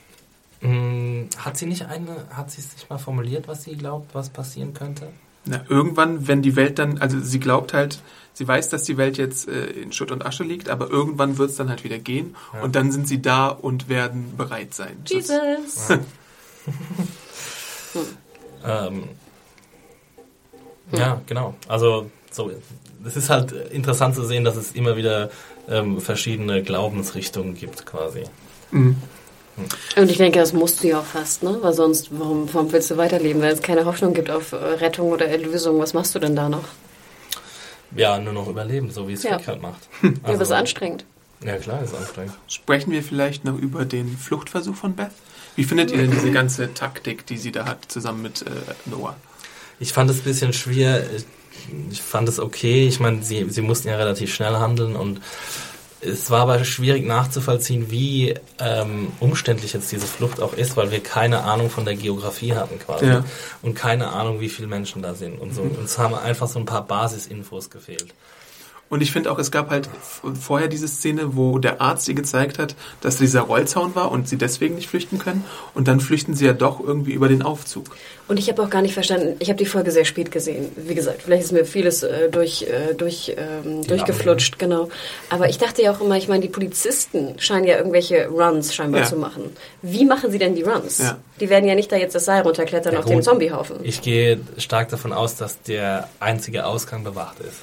Mh, 0.62 1.28
hat 1.38 1.58
sie 1.58 1.66
nicht 1.66 1.86
eine, 1.86 2.26
hat 2.32 2.52
sie 2.52 2.62
es 2.62 2.74
nicht 2.74 2.90
mal 2.90 2.98
formuliert, 2.98 3.48
was 3.48 3.64
sie 3.64 3.76
glaubt, 3.76 4.14
was 4.14 4.30
passieren 4.30 4.74
könnte? 4.74 5.10
Na, 5.46 5.62
irgendwann, 5.70 6.28
wenn 6.28 6.42
die 6.42 6.56
Welt 6.56 6.78
dann, 6.78 6.98
also 6.98 7.20
sie 7.20 7.40
glaubt 7.40 7.74
halt, 7.74 8.02
sie 8.34 8.48
weiß, 8.48 8.70
dass 8.70 8.84
die 8.84 8.98
Welt 8.98 9.18
jetzt 9.18 9.48
äh, 9.48 9.66
in 9.68 9.92
Schutt 9.94 10.12
und 10.12 10.26
Asche 10.26 10.44
liegt, 10.44 10.70
aber 10.70 10.90
irgendwann 10.90 11.38
wird 11.38 11.52
es 11.52 11.56
dann 11.56 11.70
halt 11.70 11.84
wieder 11.84 12.00
gehen 12.00 12.36
und 12.62 12.76
dann 12.76 12.92
sind 12.92 13.08
sie 13.08 13.22
da 13.22 13.48
und 13.48 13.88
werden 13.88 14.36
bereit 14.38 14.74
sein. 14.74 14.98
Jesus. 15.06 15.90
Ähm, 18.66 19.04
Ja, 20.92 21.22
genau. 21.26 21.56
Also 21.68 22.12
so, 22.32 22.52
es 23.06 23.16
ist 23.16 23.30
halt 23.30 23.52
interessant 23.52 24.16
zu 24.16 24.24
sehen, 24.26 24.44
dass 24.44 24.56
es 24.56 24.72
immer 24.74 24.98
wieder 24.98 25.30
ähm, 25.70 26.02
verschiedene 26.02 26.64
Glaubensrichtungen 26.64 27.56
gibt, 27.56 27.86
quasi. 27.86 28.24
Und 29.96 30.12
ich 30.12 30.18
denke, 30.18 30.40
das 30.40 30.54
musst 30.54 30.84
du 30.84 30.88
ja 30.90 31.00
auch 31.00 31.06
fast, 31.06 31.42
ne? 31.44 31.58
Weil 31.62 31.74
sonst, 31.74 32.10
warum, 32.12 32.48
warum 32.54 32.72
willst 32.72 32.92
du 32.92 32.98
weiterleben? 32.98 33.42
Wenn 33.42 33.50
es 33.52 33.62
keine 33.62 33.86
Hoffnung 33.86 34.14
gibt 34.14 34.30
auf 34.30 34.52
äh, 34.52 34.56
Rettung 34.56 35.12
oder 35.12 35.28
Erlösung, 35.28 35.80
was 35.80 35.94
machst 35.94 36.14
du 36.14 36.20
denn 36.20 36.36
da 36.36 36.48
noch? 36.50 36.64
Ja, 37.96 38.20
nur 38.20 38.34
noch 38.34 38.48
überleben, 38.48 38.92
so 38.92 39.08
wie 39.08 39.14
es 39.14 39.24
Ja. 39.24 39.38
Rick 39.38 39.48
halt 39.48 39.62
macht. 39.62 39.88
ja, 40.04 40.12
das 40.26 40.42
ist 40.42 40.52
anstrengend. 40.52 41.06
Ja, 41.44 41.56
klar, 41.58 41.82
ist 41.84 41.96
anstrengend. 41.96 42.34
Sprechen 42.48 42.92
wir 42.92 43.02
vielleicht 43.04 43.46
noch 43.46 43.58
über 43.58 43.86
den 43.86 44.18
Fluchtversuch 44.18 44.76
von 44.76 44.96
Beth? 44.96 45.12
Wie 45.56 45.64
findet 45.64 45.90
ihr 45.92 45.98
denn 45.98 46.12
diese 46.12 46.32
ganze 46.32 46.74
Taktik, 46.74 47.26
die 47.26 47.38
sie 47.38 47.52
da 47.52 47.66
hat, 47.66 47.86
zusammen 47.88 48.22
mit 48.22 48.44
äh, 48.44 48.46
Noah? 48.86 49.16
Ich 49.80 49.94
fand 49.94 50.10
es 50.12 50.18
ein 50.18 50.24
bisschen 50.24 50.54
schwer. 50.54 51.04
Ich- 51.16 51.26
Ich 51.92 52.02
fand 52.04 52.30
es 52.30 52.40
okay. 52.40 52.88
Ich 52.88 53.00
meine, 53.00 53.24
sie, 53.24 53.46
sie 53.50 53.62
mussten 53.62 53.88
ja 53.88 53.96
relativ 53.96 54.34
schnell 54.34 54.56
handeln 54.58 54.96
und 54.96 55.20
es 56.02 56.30
war 56.30 56.42
aber 56.42 56.64
schwierig 56.64 57.06
nachzuvollziehen, 57.06 57.90
wie 57.90 58.36
ähm, 58.60 59.12
umständlich 59.20 59.74
jetzt 59.74 59.92
diese 59.92 60.06
Flucht 60.08 60.42
auch 60.42 60.54
ist, 60.54 60.78
weil 60.78 60.92
wir 60.92 61.02
keine 61.02 61.44
Ahnung 61.44 61.70
von 61.70 61.86
der 61.86 61.96
Geografie 61.96 62.54
hatten 62.54 62.80
quasi 62.80 63.06
Ja. 63.08 63.24
und 63.62 63.74
keine 63.76 64.10
Ahnung, 64.10 64.40
wie 64.40 64.50
viele 64.50 64.68
Menschen 64.68 65.02
da 65.02 65.14
sind 65.16 65.40
und 65.40 65.54
so. 65.54 65.62
Uns 65.62 65.98
haben 65.98 66.14
einfach 66.16 66.48
so 66.48 66.60
ein 66.60 66.66
paar 66.66 66.86
Basisinfos 66.86 67.70
gefehlt. 67.70 68.14
Und 68.90 69.02
ich 69.02 69.12
finde 69.12 69.32
auch, 69.32 69.38
es 69.40 69.52
gab 69.52 69.70
halt 69.70 69.90
vorher 70.40 70.68
diese 70.70 70.88
Szene, 70.88 71.36
wo 71.36 71.60
der 71.60 71.82
Arzt 71.82 72.08
ihr 72.08 72.14
gezeigt 72.16 72.58
hat, 72.58 72.76
dass 73.02 73.18
dieser 73.18 73.42
Rollzaun 73.42 73.96
war 73.96 74.12
und 74.12 74.30
sie 74.30 74.38
deswegen 74.38 74.76
nicht 74.76 74.88
flüchten 74.88 75.20
können. 75.20 75.44
Und 75.74 75.88
dann 75.90 76.00
flüchten 76.00 76.34
sie 76.36 76.46
ja 76.46 76.54
doch 76.54 76.80
irgendwie 76.80 77.12
über 77.12 77.28
den 77.28 77.42
Aufzug. 77.42 77.86
Und 78.30 78.38
ich 78.40 78.50
habe 78.50 78.62
auch 78.64 78.70
gar 78.70 78.82
nicht 78.82 78.94
verstanden, 78.94 79.36
ich 79.40 79.50
habe 79.50 79.58
die 79.58 79.66
Folge 79.66 79.92
sehr 79.92 80.06
spät 80.06 80.32
gesehen. 80.32 80.70
Wie 80.76 80.96
gesagt, 80.96 81.22
vielleicht 81.24 81.44
ist 81.44 81.52
mir 81.52 81.66
vieles 81.66 82.04
äh, 82.04 82.30
durch, 82.30 82.64
äh, 82.64 82.94
durch, 82.96 83.36
ähm, 83.38 83.86
durchgeflutscht, 83.88 84.58
genau. 84.60 84.90
Aber 85.30 85.50
ich 85.50 85.58
dachte 85.58 85.82
ja 85.82 85.92
auch 85.92 86.02
immer, 86.02 86.18
ich 86.18 86.28
meine, 86.28 86.42
die 86.42 86.50
Polizisten 86.50 87.36
scheinen 87.40 87.66
ja 87.66 87.78
irgendwelche 87.78 88.28
Runs 88.28 88.74
scheinbar 88.74 89.02
Ja. 89.02 89.08
zu 89.08 89.18
machen. 89.18 89.44
Wie 89.82 90.06
machen 90.06 90.32
sie 90.32 90.38
denn 90.40 90.56
die 90.56 90.64
Runs? 90.64 91.00
Ja. 91.00 91.18
Die 91.40 91.50
werden 91.50 91.68
ja 91.68 91.76
nicht 91.76 91.92
da 91.92 91.98
jetzt 91.98 92.16
das 92.16 92.26
Seil 92.26 92.42
runterklettern 92.42 92.94
Ja, 92.94 93.00
auf 93.00 93.06
den 93.06 93.16
gut. 93.16 93.24
Zombiehaufen. 93.26 93.78
Ich 93.84 94.02
gehe 94.02 94.40
stark 94.58 94.90
davon 94.90 95.14
aus, 95.14 95.36
dass 95.36 95.62
der 95.62 96.08
einzige 96.20 96.66
Ausgang 96.66 97.04
bewacht 97.04 97.40
ist. 97.42 97.60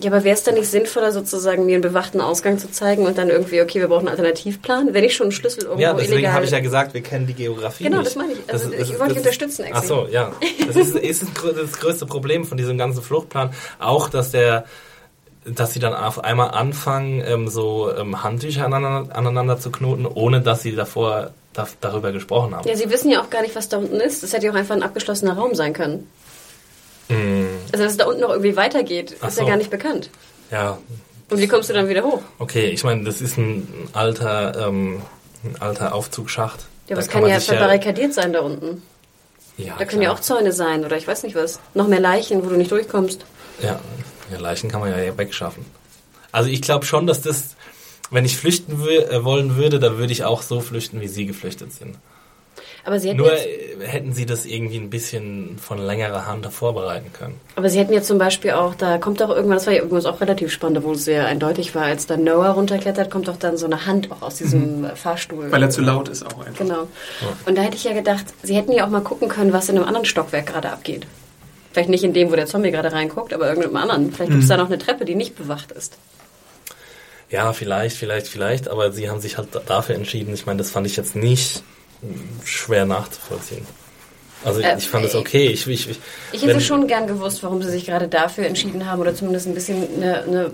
Ja, 0.00 0.10
aber 0.12 0.22
wäre 0.22 0.34
es 0.36 0.44
dann 0.44 0.54
nicht 0.54 0.68
sinnvoller, 0.68 1.10
sozusagen 1.10 1.66
mir 1.66 1.74
einen 1.74 1.82
bewachten 1.82 2.20
Ausgang 2.20 2.58
zu 2.58 2.70
zeigen 2.70 3.04
und 3.04 3.18
dann 3.18 3.30
irgendwie, 3.30 3.60
okay, 3.60 3.80
wir 3.80 3.88
brauchen 3.88 4.06
einen 4.06 4.16
Alternativplan? 4.16 4.94
Wenn 4.94 5.02
ich 5.04 5.16
schon 5.16 5.24
einen 5.26 5.32
Schlüssel 5.32 5.64
irgendwo 5.64 5.80
Ja, 5.82 5.92
deswegen 5.92 6.32
habe 6.32 6.44
ich 6.44 6.52
ja 6.52 6.60
gesagt, 6.60 6.94
wir 6.94 7.00
kennen 7.02 7.26
die 7.26 7.34
Geografie 7.34 7.84
Genau, 7.84 7.96
nicht. 7.98 8.06
das 8.06 8.16
meine 8.16 8.32
ich. 8.34 8.38
Also 8.52 8.70
ich 8.72 8.90
wollte 8.90 8.98
das 8.98 9.08
dich 9.08 9.16
unterstützen, 9.18 9.64
Ach 9.72 9.82
so, 9.82 10.06
ja. 10.10 10.32
Das 10.66 10.76
ist, 10.76 10.94
ist 10.94 11.22
das 11.22 11.28
grö- 11.30 11.52
das 11.52 11.72
größte 11.80 12.06
Problem 12.06 12.44
von 12.44 12.56
diesem 12.56 12.78
ganzen 12.78 13.02
Fluchtplan. 13.02 13.50
Auch, 13.80 14.08
dass 14.08 14.30
der 14.30 14.64
dass 15.44 15.72
sie 15.72 15.78
dann 15.80 15.94
auf 15.94 16.22
einmal 16.22 16.50
anfangen, 16.50 17.22
ähm, 17.26 17.48
so 17.48 17.90
ähm, 17.96 18.22
Handtücher 18.22 18.66
aneinander, 18.66 19.16
aneinander 19.16 19.58
zu 19.58 19.70
knoten, 19.70 20.04
ohne 20.04 20.42
dass 20.42 20.60
sie 20.62 20.74
davor 20.76 21.30
da, 21.54 21.66
darüber 21.80 22.12
gesprochen 22.12 22.54
haben. 22.54 22.68
Ja, 22.68 22.76
sie 22.76 22.90
wissen 22.90 23.10
ja 23.10 23.22
auch 23.22 23.30
gar 23.30 23.40
nicht, 23.40 23.56
was 23.56 23.68
da 23.70 23.78
unten 23.78 23.96
ist. 23.96 24.22
Das 24.22 24.32
hätte 24.34 24.44
ja 24.46 24.52
auch 24.52 24.56
einfach 24.56 24.74
ein 24.76 24.82
abgeschlossener 24.82 25.38
Raum 25.38 25.54
sein 25.54 25.72
können. 25.72 26.06
Also, 27.72 27.84
dass 27.84 27.92
es 27.92 27.98
da 27.98 28.06
unten 28.06 28.20
noch 28.20 28.30
irgendwie 28.30 28.56
weitergeht, 28.56 29.16
Ach 29.20 29.28
ist 29.28 29.36
ja 29.38 29.44
so. 29.44 29.48
gar 29.48 29.56
nicht 29.56 29.70
bekannt. 29.70 30.10
Ja, 30.50 30.78
Und 31.30 31.38
wie 31.38 31.46
kommst 31.48 31.68
du 31.70 31.74
dann 31.74 31.88
wieder 31.88 32.02
hoch? 32.04 32.22
okay, 32.38 32.66
ich 32.70 32.84
meine, 32.84 33.04
das 33.04 33.20
ist 33.20 33.36
ein 33.36 33.88
alter, 33.92 34.68
ähm, 34.68 35.02
ein 35.44 35.60
alter 35.60 35.94
Aufzugsschacht. 35.94 36.60
Ja, 36.88 36.94
aber 36.96 37.02
es 37.02 37.08
kann 37.08 37.20
man 37.22 37.30
ja 37.30 37.38
verbarrikadiert 37.40 38.14
sein 38.14 38.32
da 38.32 38.40
unten. 38.40 38.82
ja, 39.58 39.74
Da 39.78 39.84
können 39.84 40.02
ja 40.02 40.08
klar. 40.08 40.18
auch 40.18 40.22
Zäune 40.22 40.52
sein 40.52 40.84
oder 40.84 40.96
ich 40.96 41.06
weiß 41.06 41.22
nicht 41.24 41.36
was. 41.36 41.60
Noch 41.74 41.86
mehr 41.86 42.00
Leichen, 42.00 42.44
wo 42.44 42.48
du 42.48 42.56
nicht 42.56 42.70
durchkommst. 42.70 43.24
Ja, 43.62 43.78
ja, 44.32 44.38
Leichen 44.38 44.70
kann 44.70 44.80
man 44.80 44.90
ja 44.90 45.18
wegschaffen. 45.18 45.64
Also 46.32 46.48
ich 46.48 46.62
glaube 46.62 46.86
schon, 46.86 47.06
dass 47.06 47.20
das, 47.22 47.56
wenn 48.10 48.24
ich 48.24 48.36
flüchten 48.38 48.80
äh, 48.88 49.22
wollen 49.24 49.56
würde, 49.56 49.78
dann 49.78 49.98
würde 49.98 50.12
ich 50.12 50.24
auch 50.24 50.40
so 50.42 50.60
flüchten, 50.60 51.00
wie 51.02 51.08
sie 51.08 51.26
geflüchtet 51.26 51.72
sind. 51.74 51.96
Aber 52.88 52.98
sie 52.98 53.08
hätten, 53.10 53.18
Nur 53.18 53.30
jetzt, 53.34 53.46
hätten 53.92 54.14
sie 54.14 54.24
das 54.24 54.46
irgendwie 54.46 54.78
ein 54.78 54.88
bisschen 54.88 55.58
von 55.58 55.76
längerer 55.76 56.24
Hand 56.24 56.46
vorbereiten 56.46 57.12
können. 57.12 57.38
aber 57.54 57.68
sie 57.68 57.78
hätten 57.78 57.92
jetzt 57.92 58.06
zum 58.08 58.16
Beispiel 58.16 58.52
auch, 58.52 58.74
da 58.74 58.96
kommt 58.96 59.20
doch 59.20 59.28
irgendwann, 59.28 59.58
das 59.58 59.66
war 59.66 59.74
ja 59.74 59.80
irgendwas 59.80 60.06
auch 60.06 60.22
relativ 60.22 60.50
spannend, 60.50 60.78
obwohl 60.78 60.94
es 60.94 61.04
sehr 61.04 61.26
eindeutig 61.26 61.74
war, 61.74 61.82
als 61.82 62.06
dann 62.06 62.24
Noah 62.24 62.48
runterklettert, 62.52 63.10
kommt 63.10 63.28
doch 63.28 63.36
dann 63.36 63.58
so 63.58 63.66
eine 63.66 63.84
Hand 63.84 64.10
auch 64.10 64.22
aus 64.22 64.36
diesem 64.36 64.86
äh, 64.86 64.96
Fahrstuhl. 64.96 65.52
Weil 65.52 65.62
er 65.64 65.68
zu 65.68 65.82
laut 65.82 66.08
ist 66.08 66.24
auch 66.24 66.38
einfach. 66.46 66.56
Genau. 66.64 66.88
Und 67.44 67.58
da 67.58 67.60
hätte 67.60 67.76
ich 67.76 67.84
ja 67.84 67.92
gedacht, 67.92 68.24
sie 68.42 68.56
hätten 68.56 68.72
ja 68.72 68.86
auch 68.86 68.90
mal 68.90 69.02
gucken 69.02 69.28
können, 69.28 69.52
was 69.52 69.68
in 69.68 69.76
einem 69.76 69.84
anderen 69.86 70.06
Stockwerk 70.06 70.46
gerade 70.46 70.70
abgeht. 70.70 71.06
Vielleicht 71.74 71.90
nicht 71.90 72.04
in 72.04 72.14
dem, 72.14 72.30
wo 72.32 72.36
der 72.36 72.46
Zombie 72.46 72.70
gerade 72.70 72.90
reinguckt, 72.90 73.34
aber 73.34 73.50
irgendeinem 73.50 73.76
anderen. 73.76 74.12
Vielleicht 74.14 74.30
gibt 74.30 74.44
es 74.44 74.48
da 74.48 74.56
noch 74.56 74.68
eine 74.68 74.78
Treppe, 74.78 75.04
die 75.04 75.14
nicht 75.14 75.36
bewacht 75.36 75.72
ist. 75.72 75.98
Ja, 77.28 77.52
vielleicht, 77.52 77.98
vielleicht, 77.98 78.28
vielleicht, 78.28 78.66
aber 78.68 78.92
sie 78.92 79.10
haben 79.10 79.20
sich 79.20 79.36
halt 79.36 79.48
da- 79.52 79.60
dafür 79.60 79.94
entschieden. 79.94 80.32
Ich 80.32 80.46
meine, 80.46 80.56
das 80.56 80.70
fand 80.70 80.86
ich 80.86 80.96
jetzt 80.96 81.14
nicht 81.14 81.62
schwer 82.44 82.84
nachzuvollziehen. 82.86 83.66
Also 84.44 84.60
Äh, 84.60 84.78
ich 84.78 84.88
fand 84.88 85.04
es 85.04 85.14
äh, 85.14 85.18
okay. 85.18 85.46
Ich, 85.48 85.66
ich, 85.66 85.88
Ich 86.32 86.42
hätte 86.42 86.54
wenn- 86.54 86.60
schon 86.60 86.86
gern 86.86 87.06
gewusst, 87.06 87.42
warum 87.42 87.62
sie 87.62 87.70
sich 87.70 87.86
gerade 87.86 88.08
dafür 88.08 88.46
entschieden 88.46 88.86
haben 88.86 89.00
oder 89.00 89.14
zumindest 89.14 89.46
ein 89.48 89.54
bisschen 89.54 89.86
eine, 89.96 90.22
eine 90.22 90.50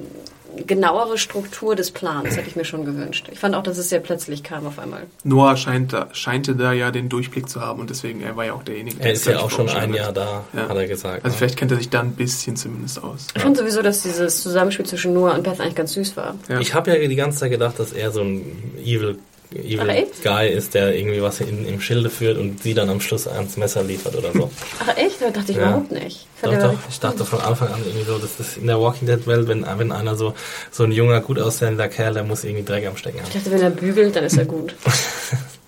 genauere 0.66 1.18
Struktur 1.18 1.74
des 1.74 1.90
Plans 1.90 2.36
hätte 2.36 2.49
ich 2.49 2.55
mir 2.55 2.64
schon 2.64 2.84
gewünscht. 2.84 3.28
Ich 3.32 3.40
fand 3.40 3.57
auch, 3.57 3.62
dass 3.64 3.76
es 3.76 3.88
sehr 3.88 3.99
plötzlich 3.99 4.45
kam 4.45 4.68
auf 4.68 4.78
einmal. 4.78 5.03
Noah 5.24 5.57
scheint 5.57 5.92
da, 5.92 6.07
scheinte 6.12 6.55
da 6.55 6.72
ja 6.72 6.92
den 6.92 7.09
Durchblick 7.09 7.49
zu 7.49 7.61
haben 7.61 7.80
und 7.80 7.90
deswegen, 7.90 8.22
er 8.22 8.36
war 8.36 8.45
ja 8.47 8.53
auch 8.53 8.62
derjenige, 8.62 9.03
Er 9.03 9.12
ist 9.12 9.26
ja 9.26 9.40
auch 9.40 9.51
schon 9.51 9.68
ein. 9.68 9.92
Jahr 9.92 10.12
da, 10.12 10.45
Ja. 10.57 10.68
hat 10.68 10.76
er 10.76 10.86
gesagt. 10.86 11.24
Also 11.24 11.34
ne? 11.34 11.38
vielleicht 11.38 11.57
kennt 11.59 11.72
er 11.72 11.78
sich 11.78 11.90
da 11.90 12.01
ein 12.01 12.12
bisschen 12.12 12.55
zumindest 12.57 13.03
aus. 13.03 13.26
Ich 13.34 13.42
fand 13.42 13.57
sowieso, 13.57 13.82
dass 13.82 14.03
dieses 14.03 14.42
Zusammenspiel 14.42 14.86
zwischen 14.86 15.12
Noah 15.12 15.34
und 15.34 15.42
Beth 15.42 15.61
eigentlich 15.61 15.74
ganz 15.74 15.92
süß 15.95 16.16
war. 16.16 16.36
Ja. 16.49 16.61
Ich 16.61 16.72
habe 16.72 16.97
ja 16.97 17.09
die 17.09 17.16
ganze 17.16 17.38
Zeit 17.40 17.51
gedacht, 17.51 17.80
dass 17.80 17.92
er 17.92 18.12
so 18.12 18.20
ein 18.22 18.74
Evil, 18.82 19.18
Evil? 19.53 20.07
Guy 20.22 20.49
ist, 20.49 20.74
der 20.74 20.97
irgendwie 20.97 21.22
was 21.22 21.40
in, 21.40 21.64
im 21.66 21.80
Schilde 21.80 22.11
führt 22.11 22.38
und 22.38 22.62
sie 22.62 22.74
dann 22.74 22.88
am 22.90 23.01
Schluss 23.01 23.28
ans 23.28 23.57
Messer 23.57 23.82
liefert 23.84 24.16
oder 24.16 24.32
so. 24.32 24.51
Ach 24.80 24.97
echt? 24.97 25.20
Da 25.20 25.30
dachte 25.30 25.53
ich 25.53 25.59
Ja. 25.59 25.64
überhaupt 25.68 25.92
nicht. 25.92 26.26
Doch, 26.42 26.53
doch. 26.59 26.74
Ich 26.90 26.99
dachte 27.01 27.24
von 27.24 27.40
Anfang 27.40 27.68
an 27.68 27.80
irgendwie 27.84 28.05
so, 28.05 28.18
dass 28.18 28.36
das 28.36 28.57
in 28.57 28.66
der 28.66 28.80
Walking 28.80 29.07
Dead 29.07 29.26
Welt, 29.26 29.47
wenn, 29.49 29.64
wenn 29.78 29.92
einer 29.92 30.16
so, 30.16 30.34
so 30.70 30.84
ein 30.84 30.92
junger, 30.92 31.20
gut 31.20 31.38
aussehender 31.38 31.88
Kerl, 31.88 32.14
der 32.14 32.24
muss 32.24 32.45
irgendwie 32.45 32.64
Dreck 32.64 32.86
am 32.86 32.97
Stecken 32.97 33.18
haben. 33.20 33.28
Ich 33.28 33.34
dachte, 33.34 33.51
wenn 33.51 33.62
er 33.62 33.70
bügelt, 33.70 34.16
dann 34.16 34.24
ist 34.24 34.36
er 34.36 34.45
gut. 34.45 34.74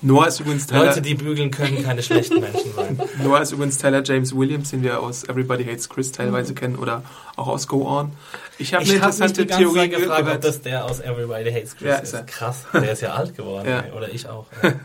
Noah 0.03 0.27
ist 0.29 0.41
übrigens 0.41 0.67
Tyler, 0.67 0.87
Leute, 0.87 1.01
die 1.01 1.15
bügeln 1.15 1.51
können, 1.51 1.83
keine 1.83 2.03
schlechten 2.03 2.41
Menschen 2.41 2.73
sein. 2.77 3.01
Noah 3.25 3.41
ist 3.41 3.53
übrigens 3.53 3.79
Tyler 3.79 4.03
James 4.05 4.37
Williams, 4.37 4.71
den 4.71 4.83
wir 4.83 5.01
aus 5.01 5.25
Everybody 5.25 5.65
Hates 5.65 5.89
Chris 5.89 6.13
teilweise 6.13 6.53
kennen 6.55 6.77
oder 6.77 7.03
auch 7.37 7.49
aus 7.49 7.67
Go 7.67 7.87
On. 7.89 8.11
Ich 8.59 8.73
habe 8.73 8.85
eine 8.85 8.93
Ich 8.95 9.01
habe 9.03 9.13
mich 9.13 9.21
interessante 9.23 9.43
die 9.43 9.47
ganze 9.49 9.63
Theorie 9.65 9.79
Zeit 9.79 9.91
gefragt, 9.91 10.21
ob 10.21 10.25
gehört. 10.27 10.45
das 10.45 10.63
der 10.63 10.85
aus 10.85 11.01
Everybody 11.01 11.51
Hates 11.53 11.77
Chris 11.77 11.89
Ja, 11.89 11.95
ist. 11.97 12.03
ist 12.05 12.13
er. 12.15 12.23
Krass, 12.25 12.65
der 12.73 12.93
ist 12.93 13.03
ja 13.03 13.13
alt 13.15 13.37
geworden. 13.37 13.69
Ja. 13.69 13.85
Oder 13.97 14.13
ich 14.13 14.29
auch. 14.29 14.47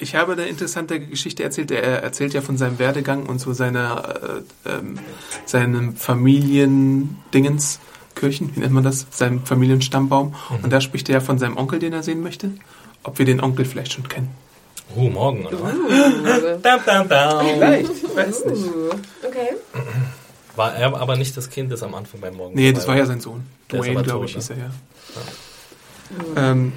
Ich 0.00 0.14
habe 0.16 0.32
eine 0.32 0.46
interessante 0.46 0.98
Geschichte 0.98 1.44
erzählt. 1.44 1.70
Er 1.70 2.02
erzählt 2.02 2.34
ja 2.34 2.40
von 2.40 2.56
seinem 2.56 2.78
Werdegang 2.78 3.26
und 3.26 3.40
so 3.40 3.52
seiner, 3.52 4.42
äh, 4.66 4.70
ähm, 4.70 4.98
seinem 5.44 5.94
Familiendingens, 5.96 7.78
Kirchen, 8.14 8.54
wie 8.56 8.60
nennt 8.60 8.72
man 8.72 8.82
das? 8.84 9.06
Seinem 9.10 9.44
Familienstammbaum. 9.44 10.28
Mhm. 10.50 10.64
Und 10.64 10.72
da 10.72 10.80
spricht 10.80 11.08
er 11.08 11.14
ja 11.14 11.20
von 11.20 11.38
seinem 11.38 11.56
Onkel, 11.56 11.78
den 11.78 11.92
er 11.92 12.02
sehen 12.02 12.20
möchte. 12.22 12.50
Ob 13.04 13.18
wir 13.18 13.26
den 13.26 13.40
Onkel 13.40 13.64
vielleicht 13.64 13.92
schon 13.92 14.08
kennen. 14.08 14.30
Uh, 14.96 15.08
morgen, 15.10 15.46
oder 15.46 15.58
was? 15.62 15.74
Uh, 15.74 16.58
Dam, 16.62 16.80
dam, 16.84 17.08
dam. 17.08 17.46
Vielleicht, 17.46 17.90
ich 17.92 18.16
weiß 18.16 18.44
nicht. 18.46 18.64
uh, 18.64 18.90
okay. 19.26 19.50
War 20.58 20.74
er 20.74 20.96
aber 20.96 21.16
nicht 21.16 21.36
das 21.36 21.50
Kind, 21.50 21.70
das 21.70 21.84
am 21.84 21.94
Anfang 21.94 22.20
beim 22.20 22.34
Morgen 22.34 22.56
Nee, 22.56 22.72
das 22.72 22.88
war 22.88 22.96
ja 22.96 23.06
sein 23.06 23.20
Sohn. 23.20 23.46
Dwayne, 23.70 24.02
glaube 24.02 24.26
ich, 24.26 24.32
ne? 24.32 24.40
hieß 24.40 24.50
er 24.50 24.56
ja. 24.58 24.70
Ähm, 26.36 26.72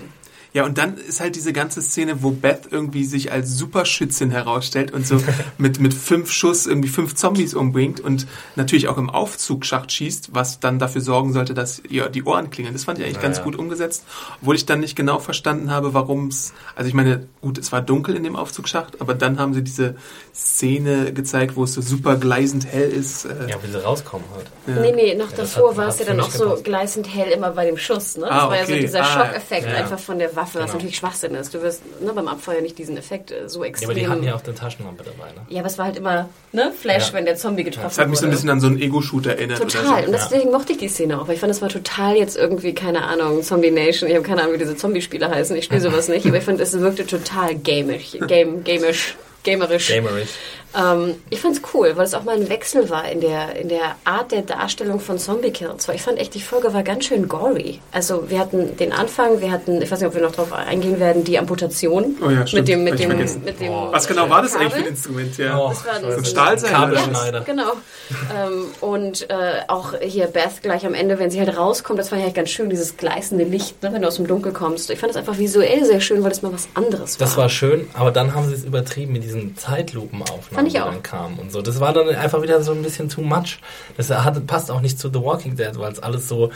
ja, 0.53 0.65
und 0.65 0.77
dann 0.77 0.97
ist 0.97 1.19
halt 1.21 1.35
diese 1.35 1.53
ganze 1.53 1.81
Szene, 1.81 2.23
wo 2.23 2.31
Beth 2.31 2.63
irgendwie 2.71 3.05
sich 3.05 3.31
als 3.31 3.57
Superschützin 3.57 4.31
herausstellt 4.31 4.91
und 4.91 5.07
so 5.07 5.17
mit, 5.57 5.79
mit 5.79 5.93
fünf 5.93 6.31
Schuss 6.31 6.67
irgendwie 6.67 6.89
fünf 6.89 7.15
Zombies 7.15 7.53
umbringt 7.53 7.99
und 8.01 8.27
natürlich 8.55 8.87
auch 8.89 8.97
im 8.97 9.09
Aufzugsschacht 9.09 9.91
schießt, 9.91 10.29
was 10.33 10.59
dann 10.59 10.77
dafür 10.79 11.01
sorgen 11.01 11.31
sollte, 11.33 11.53
dass 11.53 11.81
ihr 11.89 12.09
die 12.09 12.23
Ohren 12.23 12.49
klingeln. 12.49 12.73
Das 12.73 12.83
fand 12.83 12.99
ich 12.99 13.05
eigentlich 13.05 13.15
Ja, 13.17 13.21
ganz 13.21 13.37
ja. 13.37 13.43
gut 13.43 13.55
umgesetzt, 13.55 14.03
obwohl 14.41 14.55
ich 14.55 14.65
dann 14.65 14.79
nicht 14.81 14.95
genau 14.95 15.19
verstanden 15.19 15.71
habe, 15.71 15.93
warum 15.93 16.27
es, 16.27 16.53
also 16.75 16.87
ich 16.87 16.93
meine, 16.93 17.27
gut, 17.41 17.57
es 17.57 17.71
war 17.71 17.81
dunkel 17.81 18.15
in 18.15 18.23
dem 18.23 18.35
Aufzugsschacht, 18.35 18.99
aber 18.99 19.13
dann 19.13 19.39
haben 19.39 19.53
sie 19.53 19.63
diese 19.63 19.95
Szene 20.33 21.13
gezeigt, 21.13 21.55
wo 21.55 21.63
es 21.63 21.73
so 21.73 21.81
super 21.81 22.15
gleisend 22.15 22.65
hell 22.65 22.89
ist. 22.89 23.25
Äh, 23.25 23.49
Ja, 23.49 23.57
wie 23.63 23.71
sie 23.71 23.83
rauskommen 23.83 24.25
halt. 24.35 24.47
ja. 24.67 24.81
Nee, 24.81 24.91
nee, 24.93 25.15
noch 25.15 25.31
davor 25.31 25.71
hat- 25.71 25.77
war 25.77 25.87
es 25.87 25.99
ja 25.99 26.05
dann 26.05 26.19
auch 26.19 26.31
so 26.31 26.45
gepasst. 26.45 26.63
gleißend 26.63 27.13
hell 27.13 27.31
immer 27.31 27.51
bei 27.51 27.65
dem 27.65 27.77
Schuss. 27.77 28.17
Ne? 28.17 28.25
Das 28.25 28.31
Ah, 28.31 28.49
war 28.49 28.57
ja 28.57 28.65
so 28.65 28.71
okay. 28.73 28.81
dieser 28.81 29.01
Ah, 29.01 29.05
Schockeffekt 29.05 29.67
einfach 29.67 29.99
von 29.99 30.19
der 30.19 30.35
Waffe, 30.41 30.55
was 30.59 30.65
Genau. 30.65 30.73
natürlich 30.73 30.97
Schwachsinn 30.97 31.35
ist. 31.35 31.53
Du 31.53 31.61
wirst 31.61 31.81
ne, 32.01 32.11
beim 32.13 32.27
Abfeuer 32.27 32.61
nicht 32.61 32.77
diesen 32.77 32.97
Effekt 32.97 33.31
äh, 33.31 33.47
so 33.47 33.63
Ja, 33.63 33.69
extrem. 33.69 33.89
aber 33.89 33.99
die 33.99 34.07
hatten 34.07 34.23
ja 34.23 34.35
auch 34.35 34.43
eine 34.43 34.55
Taschenlampe 34.55 35.03
dabei, 35.03 35.31
ne? 35.33 35.41
Ja, 35.49 35.59
aber 35.59 35.67
es 35.67 35.77
war 35.77 35.85
halt 35.85 35.97
immer 35.97 36.29
ne, 36.51 36.71
Flash, 36.79 37.07
Ja. 37.09 37.13
wenn 37.13 37.25
der 37.25 37.35
Zombie 37.35 37.63
getroffen 37.63 37.87
Das 37.89 37.97
hat 37.99 38.09
mich 38.09 38.19
so 38.19 38.25
ein 38.25 38.29
wurde. 38.29 38.35
bisschen 38.37 38.49
an 38.49 38.59
so 38.59 38.67
einen 38.67 38.79
Ego-Shooter 38.81 39.31
erinnert. 39.31 39.59
Total. 39.59 39.85
Oder 39.85 39.97
Und 39.99 40.05
so. 40.05 40.11
deswegen 40.29 40.51
mochte 40.51 40.71
ich 40.73 40.77
die 40.79 40.87
Szene 40.87 41.21
auch, 41.21 41.27
weil 41.27 41.35
ich 41.35 41.39
fand, 41.39 41.51
das 41.51 41.61
war 41.61 41.69
total 41.69 42.15
jetzt 42.15 42.35
irgendwie, 42.37 42.73
keine 42.73 43.03
Ahnung, 43.03 43.43
Zombie 43.43 43.71
Nation. 43.71 44.09
Ich 44.09 44.15
habe 44.15 44.25
keine 44.25 44.41
Ahnung, 44.41 44.53
wie 44.55 44.57
diese 44.59 44.75
Zombie-Spiele 44.75 45.29
heißen. 45.29 45.55
Ich 45.55 45.65
spiele 45.65 45.81
sowas 45.81 46.07
nicht, 46.07 46.25
aber 46.25 46.37
ich 46.37 46.43
fand, 46.43 46.59
es 46.59 46.77
wirkte 46.79 47.05
total 47.05 47.55
gamisch, 47.55 48.17
game, 48.27 48.63
gamisch, 48.63 49.15
gamerisch. 49.43 49.87
Gamerish. 49.89 50.29
Ähm, 50.77 51.15
ich 51.29 51.39
fand's 51.39 51.61
cool, 51.73 51.93
weil 51.95 52.05
es 52.05 52.13
auch 52.13 52.23
mal 52.23 52.35
ein 52.35 52.49
Wechsel 52.49 52.89
war 52.89 53.09
in 53.09 53.21
der, 53.21 53.55
in 53.55 53.69
der 53.69 53.95
Art 54.05 54.31
der 54.31 54.41
Darstellung 54.41 54.99
von 54.99 55.17
Zombie-Kills. 55.17 55.87
Weil 55.87 55.95
ich 55.95 56.01
fand 56.01 56.17
echt, 56.19 56.33
die 56.33 56.41
Folge 56.41 56.73
war 56.73 56.83
ganz 56.83 57.05
schön 57.05 57.27
gory. 57.27 57.79
Also 57.91 58.29
wir 58.29 58.39
hatten 58.39 58.77
den 58.77 58.91
Anfang, 58.93 59.41
wir 59.41 59.51
hatten, 59.51 59.81
ich 59.81 59.91
weiß 59.91 59.99
nicht, 59.99 60.07
ob 60.07 60.15
wir 60.15 60.21
noch 60.21 60.31
drauf 60.31 60.53
eingehen 60.53 60.99
werden, 60.99 61.23
die 61.23 61.37
Amputation. 61.37 62.17
Oh 62.25 62.29
ja, 62.29 62.47
stimmt. 62.47 62.61
Mit 62.61 62.67
dem, 62.67 62.83
mit 62.83 62.99
dem, 62.99 63.43
mit 63.43 63.59
dem. 63.59 63.71
Was 63.91 64.07
genau 64.07 64.29
war 64.29 64.41
das 64.41 64.55
eigentlich 64.55 64.71
für 64.71 64.77
ein 64.77 64.83
Kabel? 64.83 64.91
Instrument? 64.91 65.37
Ja. 65.37 65.57
Oh, 65.57 65.69
Das 65.69 65.85
war 65.85 66.17
ein-. 66.17 66.25
Stahlseil 66.25 66.71
was? 66.71 66.79
Kabelschneider. 66.79 67.41
Genau. 67.41 67.71
ähm, 68.35 68.65
und 68.81 69.29
äh, 69.29 69.61
auch 69.67 69.93
hier 70.01 70.27
Beth 70.27 70.61
gleich 70.61 70.85
am 70.85 70.93
Ende, 70.93 71.19
wenn 71.19 71.31
sie 71.31 71.39
halt 71.39 71.55
rauskommt, 71.57 71.99
das 71.99 72.11
war 72.11 72.17
ja 72.17 72.25
halt 72.25 72.35
ganz 72.35 72.49
schön, 72.49 72.69
dieses 72.69 72.97
gleißende 72.97 73.43
Licht, 73.43 73.81
ne, 73.83 73.91
wenn 73.93 74.01
du 74.01 74.07
aus 74.07 74.15
dem 74.15 74.27
Dunkel 74.27 74.51
kommst. 74.51 74.89
Ich 74.89 74.99
fand 74.99 75.11
das 75.11 75.17
einfach 75.17 75.37
visuell 75.37 75.85
sehr 75.85 76.01
schön, 76.01 76.23
weil 76.23 76.29
das 76.29 76.41
mal 76.41 76.53
was 76.53 76.67
anderes 76.73 77.19
war. 77.19 77.27
Das 77.27 77.37
war 77.37 77.49
schön, 77.49 77.87
aber 77.93 78.11
dann 78.11 78.33
haben 78.33 78.47
sie 78.47 78.55
es 78.55 78.63
übertrieben 78.63 79.13
mit 79.13 79.23
diesen 79.23 79.57
Zeitlupenaufnahmen, 79.57 80.60
Fand 80.61 80.75
ich 80.75 80.81
auch. 80.81 80.91
dann 80.91 81.03
kamen 81.03 81.39
und 81.39 81.51
so. 81.51 81.61
Das 81.61 81.79
war 81.79 81.91
dann 81.91 82.07
einfach 82.09 82.41
wieder 82.43 82.61
so 82.61 82.71
ein 82.71 82.83
bisschen 82.83 83.09
too 83.09 83.21
much. 83.21 83.59
Das 83.97 84.11
hat, 84.11 84.45
passt 84.45 84.69
auch 84.69 84.81
nicht 84.81 84.99
zu 84.99 85.09
The 85.09 85.19
Walking 85.19 85.55
Dead, 85.55 85.71
weil 85.77 85.91
es 85.91 85.99
alles 85.99 86.27
so 86.27 86.51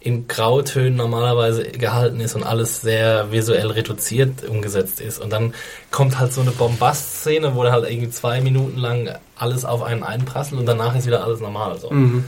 in 0.00 0.26
Grautönen 0.26 0.96
normalerweise 0.96 1.62
gehalten 1.64 2.20
ist 2.20 2.34
und 2.34 2.44
alles 2.44 2.80
sehr 2.80 3.30
visuell 3.30 3.70
reduziert 3.70 4.42
umgesetzt 4.48 5.00
ist. 5.00 5.20
Und 5.20 5.30
dann 5.30 5.54
kommt 5.90 6.18
halt 6.18 6.32
so 6.32 6.40
eine 6.40 6.50
Bombast-Szene, 6.50 7.54
wo 7.54 7.64
halt 7.64 7.88
irgendwie 7.88 8.10
zwei 8.10 8.40
Minuten 8.40 8.78
lang 8.78 9.10
alles 9.36 9.64
auf 9.64 9.82
einen 9.82 10.02
einprasselt 10.02 10.58
und 10.58 10.66
danach 10.66 10.96
ist 10.96 11.06
wieder 11.06 11.22
alles 11.22 11.40
normal. 11.40 11.78
So. 11.78 11.90
Mhm. 11.90 12.24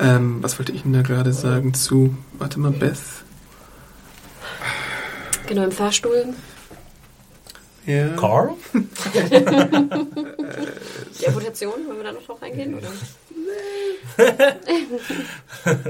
Ähm, 0.00 0.42
was 0.42 0.58
wollte 0.58 0.72
ich 0.72 0.82
denn 0.82 0.92
da 0.92 1.02
gerade 1.02 1.32
sagen 1.32 1.74
zu, 1.74 2.16
warte 2.38 2.58
mal, 2.58 2.72
Beth? 2.72 2.98
Genau, 5.46 5.62
im 5.62 5.72
Fahrstuhl. 5.72 6.34
Ja. 7.86 8.08
Carl? 8.10 8.50
Die 11.20 11.26
Amputation, 11.26 11.72
wollen 11.86 11.98
wir 11.98 12.04
da 12.04 12.12
noch 12.12 12.22
drauf 12.22 12.42
eingehen? 12.42 12.74
Oder? 12.74 12.88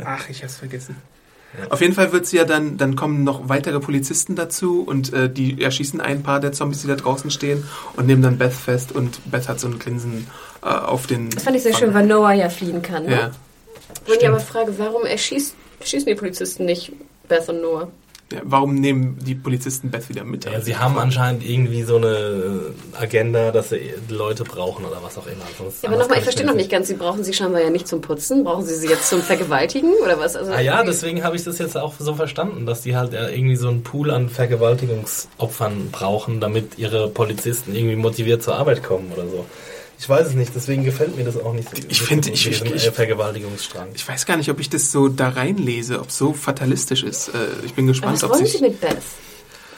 Ach, 0.04 0.28
ich 0.28 0.42
hab's 0.42 0.56
vergessen. 0.56 0.96
Auf 1.68 1.82
jeden 1.82 1.92
Fall 1.92 2.12
wird 2.12 2.24
sie 2.26 2.38
ja 2.38 2.44
dann, 2.44 2.78
dann 2.78 2.96
kommen 2.96 3.24
noch 3.24 3.48
weitere 3.48 3.78
Polizisten 3.78 4.36
dazu 4.36 4.82
und 4.82 5.12
äh, 5.12 5.28
die 5.28 5.62
erschießen 5.62 6.00
ein 6.00 6.22
paar 6.22 6.40
der 6.40 6.52
Zombies, 6.52 6.80
die 6.80 6.88
da 6.88 6.96
draußen 6.96 7.30
stehen 7.30 7.64
und 7.94 8.06
nehmen 8.06 8.22
dann 8.22 8.38
Beth 8.38 8.54
fest 8.54 8.92
und 8.92 9.30
Beth 9.30 9.48
hat 9.48 9.60
so 9.60 9.68
ein 9.68 9.78
Grinsen 9.78 10.28
äh, 10.62 10.66
auf 10.66 11.06
den. 11.06 11.28
Das 11.28 11.42
fand 11.42 11.56
ich 11.56 11.62
sehr 11.62 11.74
schön, 11.74 11.92
weil 11.92 12.06
Noah 12.06 12.32
ja 12.32 12.48
fliehen 12.48 12.80
kann. 12.80 13.04
Ne? 13.04 13.12
Ja. 13.12 13.30
Wo 14.06 14.14
ich 14.14 14.26
aber 14.26 14.40
frage, 14.40 14.78
warum 14.78 15.04
erschießt, 15.04 15.54
schießen 15.84 16.06
die 16.06 16.14
Polizisten 16.14 16.64
nicht 16.64 16.92
Beth 17.28 17.46
und 17.50 17.60
Noah? 17.60 17.88
Warum 18.42 18.74
nehmen 18.74 19.18
die 19.20 19.34
Polizisten 19.34 19.90
Beth 19.90 20.08
wieder 20.08 20.24
mit? 20.24 20.44
Ja, 20.44 20.60
sie 20.60 20.76
haben 20.76 20.98
anscheinend 20.98 21.44
irgendwie 21.48 21.82
so 21.82 21.96
eine 21.96 22.72
Agenda, 22.98 23.50
dass 23.50 23.70
sie 23.70 23.94
Leute 24.08 24.44
brauchen 24.44 24.84
oder 24.84 25.02
was 25.02 25.18
auch 25.18 25.26
immer. 25.26 25.44
Sonst 25.58 25.82
Ja, 25.82 25.88
aber 25.88 25.98
nochmal, 25.98 26.18
ich 26.18 26.24
verstehe 26.24 26.46
noch 26.46 26.54
nicht 26.54 26.70
ganz, 26.70 26.88
sie 26.88 26.94
brauchen 26.94 27.24
sie 27.24 27.32
scheinbar 27.32 27.62
ja 27.62 27.70
nicht 27.70 27.88
zum 27.88 28.00
Putzen. 28.00 28.44
Brauchen 28.44 28.64
sie 28.64 28.74
sie 28.74 28.88
jetzt 28.88 29.08
zum 29.08 29.22
Vergewaltigen 29.22 29.92
oder 30.04 30.18
was? 30.18 30.36
Also 30.36 30.52
Ah 30.52 30.60
ja, 30.60 30.82
deswegen 30.82 31.24
habe 31.24 31.36
ich 31.36 31.44
das 31.44 31.58
jetzt 31.58 31.76
auch 31.76 31.94
so 31.98 32.14
verstanden, 32.14 32.66
dass 32.66 32.82
die 32.82 32.96
halt 32.96 33.12
irgendwie 33.12 33.56
so 33.56 33.68
einen 33.68 33.82
Pool 33.82 34.10
an 34.10 34.28
Vergewaltigungsopfern 34.28 35.90
brauchen, 35.90 36.40
damit 36.40 36.78
ihre 36.78 37.08
Polizisten 37.08 37.74
irgendwie 37.74 37.96
motiviert 37.96 38.42
zur 38.42 38.56
Arbeit 38.56 38.82
kommen 38.82 39.10
oder 39.12 39.26
so. 39.26 39.46
Ich 40.02 40.08
weiß 40.08 40.26
es 40.26 40.34
nicht, 40.34 40.50
deswegen 40.52 40.82
gefällt 40.82 41.16
mir 41.16 41.22
das 41.24 41.36
auch 41.40 41.52
nicht. 41.54 41.68
Ich 41.88 42.02
finde, 42.02 42.30
ich- 42.30 42.44
ich- 42.50 42.60
äh, 42.64 42.90
Vergewaltigungsstrang. 42.90 43.86
Ich 43.94 44.06
weiß 44.08 44.26
gar 44.26 44.36
nicht, 44.36 44.50
ob 44.50 44.58
ich 44.58 44.68
das 44.68 44.90
so 44.90 45.06
da 45.06 45.28
reinlese, 45.28 46.00
ob 46.00 46.08
es 46.08 46.18
so 46.18 46.32
fatalistisch 46.32 47.04
ist. 47.04 47.28
Äh, 47.28 47.32
ich 47.64 47.74
bin 47.74 47.84
aber 47.84 47.92
gespannt, 47.92 48.14
was 48.14 48.24
ob 48.24 48.30
wollen 48.30 48.44
sich. 48.44 48.54
sie 48.56 48.62
mit 48.62 48.80
Beth? 48.80 48.96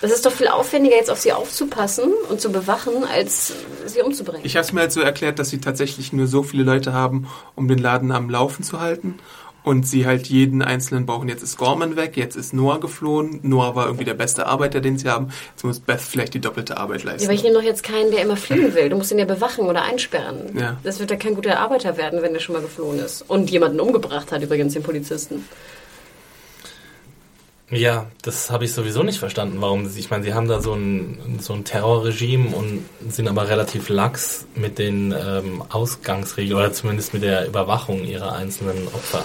Das 0.00 0.10
ist 0.10 0.24
doch 0.24 0.32
viel 0.32 0.48
aufwendiger, 0.48 0.96
jetzt 0.96 1.10
auf 1.10 1.20
sie 1.20 1.32
aufzupassen 1.34 2.10
und 2.30 2.40
zu 2.40 2.50
bewachen, 2.50 3.04
als 3.04 3.52
sie 3.84 4.00
umzubringen. 4.00 4.40
Ich 4.46 4.56
habe 4.56 4.64
es 4.64 4.72
mir 4.72 4.80
halt 4.80 4.92
so 4.92 5.02
erklärt, 5.02 5.38
dass 5.38 5.50
sie 5.50 5.58
tatsächlich 5.60 6.14
nur 6.14 6.26
so 6.26 6.42
viele 6.42 6.62
Leute 6.62 6.94
haben, 6.94 7.26
um 7.54 7.68
den 7.68 7.78
Laden 7.78 8.10
am 8.10 8.30
Laufen 8.30 8.62
zu 8.62 8.80
halten. 8.80 9.16
Und 9.64 9.88
sie 9.88 10.04
halt 10.06 10.26
jeden 10.26 10.60
einzelnen 10.60 11.06
brauchen. 11.06 11.26
Jetzt 11.28 11.42
ist 11.42 11.56
Gorman 11.56 11.96
weg, 11.96 12.18
jetzt 12.18 12.36
ist 12.36 12.52
Noah 12.52 12.78
geflohen. 12.80 13.40
Noah 13.42 13.74
war 13.74 13.86
irgendwie 13.86 14.04
der 14.04 14.12
beste 14.12 14.46
Arbeiter, 14.46 14.80
den 14.82 14.98
sie 14.98 15.08
haben. 15.08 15.28
Jetzt 15.52 15.64
muss 15.64 15.80
Beth 15.80 16.02
vielleicht 16.02 16.34
die 16.34 16.40
doppelte 16.40 16.76
Arbeit 16.76 17.02
Ja, 17.02 17.12
leisten. 17.12 17.26
aber 17.28 17.34
ich 17.34 17.42
nehme 17.42 17.54
doch 17.54 17.62
jetzt 17.62 17.82
keinen, 17.82 18.10
der 18.10 18.20
immer 18.20 18.36
fliehen 18.36 18.74
will. 18.74 18.90
Du 18.90 18.96
musst 18.96 19.10
ihn 19.10 19.18
ja 19.18 19.24
bewachen 19.24 19.64
oder 19.66 19.82
einsperren. 19.82 20.56
Ja. 20.58 20.76
Das 20.84 21.00
wird 21.00 21.10
ja 21.10 21.16
kein 21.16 21.34
guter 21.34 21.58
Arbeiter 21.60 21.96
werden, 21.96 22.20
wenn 22.20 22.34
er 22.34 22.40
schon 22.40 22.54
mal 22.54 22.60
geflohen 22.62 22.98
ist. 22.98 23.22
Und 23.26 23.50
jemanden 23.50 23.80
umgebracht 23.80 24.32
hat, 24.32 24.42
übrigens 24.42 24.74
den 24.74 24.82
Polizisten. 24.82 25.46
Ja, 27.74 28.06
das 28.22 28.50
habe 28.50 28.64
ich 28.64 28.72
sowieso 28.72 29.02
nicht 29.02 29.18
verstanden, 29.18 29.56
warum 29.60 29.86
sie, 29.88 29.98
ich 29.98 30.10
meine, 30.10 30.22
sie 30.22 30.32
haben 30.32 30.48
da 30.48 30.60
so 30.60 30.74
ein, 30.74 31.38
so 31.40 31.52
ein 31.54 31.64
Terrorregime 31.64 32.54
und 32.54 32.84
sind 33.08 33.26
aber 33.26 33.48
relativ 33.48 33.88
lax 33.88 34.46
mit 34.54 34.78
den 34.78 35.12
ähm, 35.12 35.62
Ausgangsregeln 35.70 36.56
oder 36.56 36.72
zumindest 36.72 37.14
mit 37.14 37.22
der 37.24 37.46
Überwachung 37.46 38.04
ihrer 38.04 38.34
einzelnen 38.34 38.86
Opfer. 38.88 39.24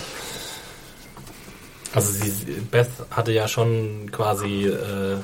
Also 1.94 2.12
sie, 2.12 2.32
Beth 2.72 2.90
hatte 3.12 3.32
ja 3.32 3.48
schon 3.48 4.10
quasi 4.12 4.66
äh, 4.68 5.18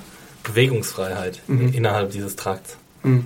Bewegungsfreiheit 0.44 1.42
Mhm. 1.48 1.74
innerhalb 1.74 2.12
dieses 2.12 2.36
Trakts. 2.36 2.78
Hm. 3.04 3.26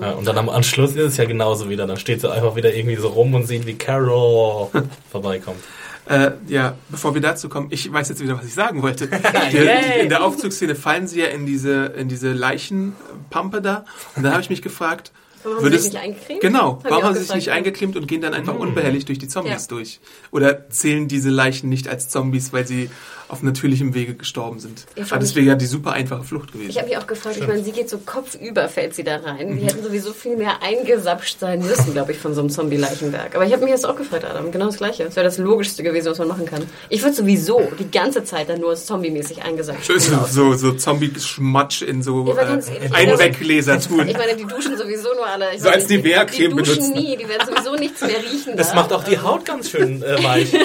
Ja, 0.00 0.12
und 0.12 0.26
dann 0.26 0.38
am 0.38 0.48
Anschluss 0.48 0.90
ist 0.90 0.98
es 0.98 1.16
ja 1.16 1.24
genauso 1.24 1.68
wieder. 1.68 1.86
Dann 1.86 1.96
steht 1.96 2.20
sie 2.20 2.30
einfach 2.30 2.54
wieder 2.54 2.72
irgendwie 2.74 2.96
so 2.96 3.08
rum 3.08 3.34
und 3.34 3.46
sieht, 3.46 3.66
wie 3.66 3.74
Carol 3.74 4.68
vorbeikommt. 5.10 5.58
Äh, 6.06 6.32
ja, 6.48 6.76
bevor 6.88 7.14
wir 7.14 7.20
dazu 7.20 7.48
kommen, 7.48 7.68
ich 7.70 7.92
weiß 7.92 8.08
jetzt 8.08 8.20
wieder, 8.22 8.36
was 8.38 8.46
ich 8.46 8.54
sagen 8.54 8.82
wollte. 8.82 9.04
In 10.02 10.08
der 10.08 10.24
Aufzugsszene 10.24 10.74
fallen 10.74 11.06
sie 11.06 11.20
ja 11.20 11.26
in 11.26 11.46
diese, 11.46 11.86
in 11.96 12.08
diese 12.08 12.32
Leichenpampe 12.32 13.60
da. 13.62 13.84
Und 14.16 14.22
dann 14.24 14.32
habe 14.32 14.42
ich 14.42 14.50
mich 14.50 14.62
gefragt, 14.62 15.12
Warum 15.42 15.56
haben 15.56 15.64
sie 15.64 15.70
würdest- 15.70 15.84
sich 15.84 15.92
nicht 15.94 16.02
eingecremt? 16.02 16.40
Genau, 16.40 16.80
warum 16.82 17.04
haben 17.04 17.14
sie 17.14 17.22
sich 17.22 17.34
nicht 17.34 17.46
ja. 17.46 17.54
eingeklemmt 17.54 17.96
und 17.96 18.06
gehen 18.08 18.20
dann 18.20 18.34
einfach 18.34 18.54
unbehelligt 18.54 19.08
durch 19.08 19.18
die 19.18 19.28
Zombies 19.28 19.52
Ja. 19.62 19.68
durch? 19.68 20.00
Oder 20.30 20.68
zählen 20.70 21.06
diese 21.08 21.30
Leichen 21.30 21.68
nicht 21.68 21.88
als 21.88 22.08
Zombies, 22.08 22.52
weil 22.52 22.66
sie 22.66 22.90
auf 23.30 23.42
natürlichem 23.42 23.94
Wege 23.94 24.14
gestorben 24.14 24.58
sind? 24.60 24.84
Ja, 24.96 25.04
Aber 25.10 25.18
das 25.20 25.34
wäre 25.34 25.46
ja 25.46 25.54
die 25.54 25.66
super 25.66 25.92
einfache 25.92 26.24
Flucht 26.24 26.52
gewesen. 26.52 26.70
Ich 26.70 26.78
habe 26.78 26.88
mich 26.88 26.96
auch 26.98 27.06
gefragt, 27.06 27.36
ich 27.38 27.46
meine, 27.46 27.62
sie 27.62 27.72
geht 27.72 27.88
so 27.88 27.98
kopfüber, 27.98 28.68
fällt 28.68 28.94
sie 28.94 29.04
da 29.04 29.16
rein. 29.18 29.56
Die 29.58 29.64
hätten 29.66 29.82
sowieso 29.82 30.12
viel 30.12 30.36
mehr 30.36 30.62
eingesapscht 30.62 31.38
sein 31.40 31.60
müssen, 31.60 31.92
glaube 31.92 32.12
ich, 32.12 32.18
von 32.18 32.34
so 32.34 32.40
einem 32.40 32.50
Zombie-Leichenberg. 32.50 33.34
Aber 33.34 33.44
ich 33.46 33.52
habe 33.52 33.62
mich 33.62 33.70
jetzt 33.72 33.86
auch 33.86 33.96
gefragt, 33.96 34.24
Adam, 34.24 34.50
genau 34.50 34.66
das 34.66 34.76
Gleiche. 34.78 35.04
Das 35.04 35.16
wäre 35.16 35.24
das 35.26 35.38
Logischste 35.38 35.82
gewesen, 35.82 36.10
was 36.10 36.18
man 36.18 36.28
machen 36.28 36.46
kann. 36.46 36.62
Ich 36.88 37.02
würde 37.02 37.14
sowieso 37.14 37.60
die 37.78 37.90
ganze 37.90 38.24
Zeit 38.24 38.48
dann 38.48 38.60
nur 38.60 38.74
zombie-mäßig 38.74 39.42
eingesapscht. 39.42 39.86
Schön 39.86 40.00
so, 40.00 40.24
so, 40.28 40.54
so 40.54 40.72
Zombie-Schmatsch 40.72 41.82
in 41.82 42.02
so 42.02 42.34
äh, 42.36 42.90
Einweggläser 42.92 43.80
tun. 43.80 44.08
Ich 44.08 44.16
meine, 44.16 44.36
die 44.36 44.44
duschen 44.44 44.76
sowieso 44.76 45.14
nur 45.14 45.26
alle. 45.26 45.54
Ich 45.54 45.62
So 45.62 45.68
als 45.68 45.88
meine, 45.88 46.02
die- 46.02 46.10
duschen 46.48 46.56
benutzen. 46.56 46.92
nie, 46.92 47.16
die 47.16 47.28
werden 47.28 47.46
sowieso 47.48 47.74
nichts 47.76 48.00
mehr 48.00 48.18
riechen. 48.18 48.56
Das 48.56 48.70
da. 48.70 48.74
macht 48.76 48.92
auch 48.92 49.04
die 49.04 49.18
Haut 49.18 49.44
ganz 49.44 49.70
schön 49.70 50.02
äh, 50.02 50.22
weich. 50.22 50.52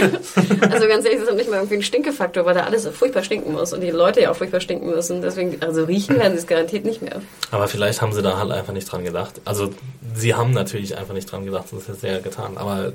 Also 0.72 0.88
ganz 0.88 1.05
ehrlich, 1.05 1.20
das 1.22 1.30
ist 1.30 1.36
nicht 1.36 1.49
mal 1.49 1.57
irgendwie 1.57 1.76
ein 1.76 1.84
Stinkefaktor, 1.84 2.45
weil 2.45 2.55
da 2.56 2.64
alles 2.64 2.84
so 2.84 2.91
furchtbar 2.91 3.24
stinken 3.24 3.53
muss 3.53 3.74
und 3.74 3.82
die 3.82 3.91
Leute 3.91 4.22
ja 4.22 4.32
auch 4.32 4.36
furchtbar 4.36 4.60
stinken 4.60 4.89
müssen. 4.89 5.22
Deswegen, 5.22 5.62
also 5.62 5.84
riechen 5.84 6.18
werden 6.18 6.34
sie 6.34 6.39
es 6.39 6.47
garantiert 6.47 6.86
nicht 6.86 7.01
mehr. 7.01 7.22
Aber 7.51 7.68
vielleicht 7.68 8.01
haben 8.01 8.14
sie 8.14 8.22
da 8.22 8.38
halt 8.38 8.51
einfach 8.51 8.74
nicht 8.74 8.91
dran 8.91 9.03
gedacht. 9.03 9.41
Also 9.45 9.74
sie 10.16 10.34
haben 10.34 10.51
natürlich 10.51 10.97
einfach 10.97 11.14
nicht 11.14 11.32
dran 11.32 11.45
gedacht, 11.45 11.70
sonst 11.70 11.88
hätte 11.88 11.99
sie 11.99 12.08
ja 12.08 12.20
getan. 12.20 12.58
Aber 12.58 12.93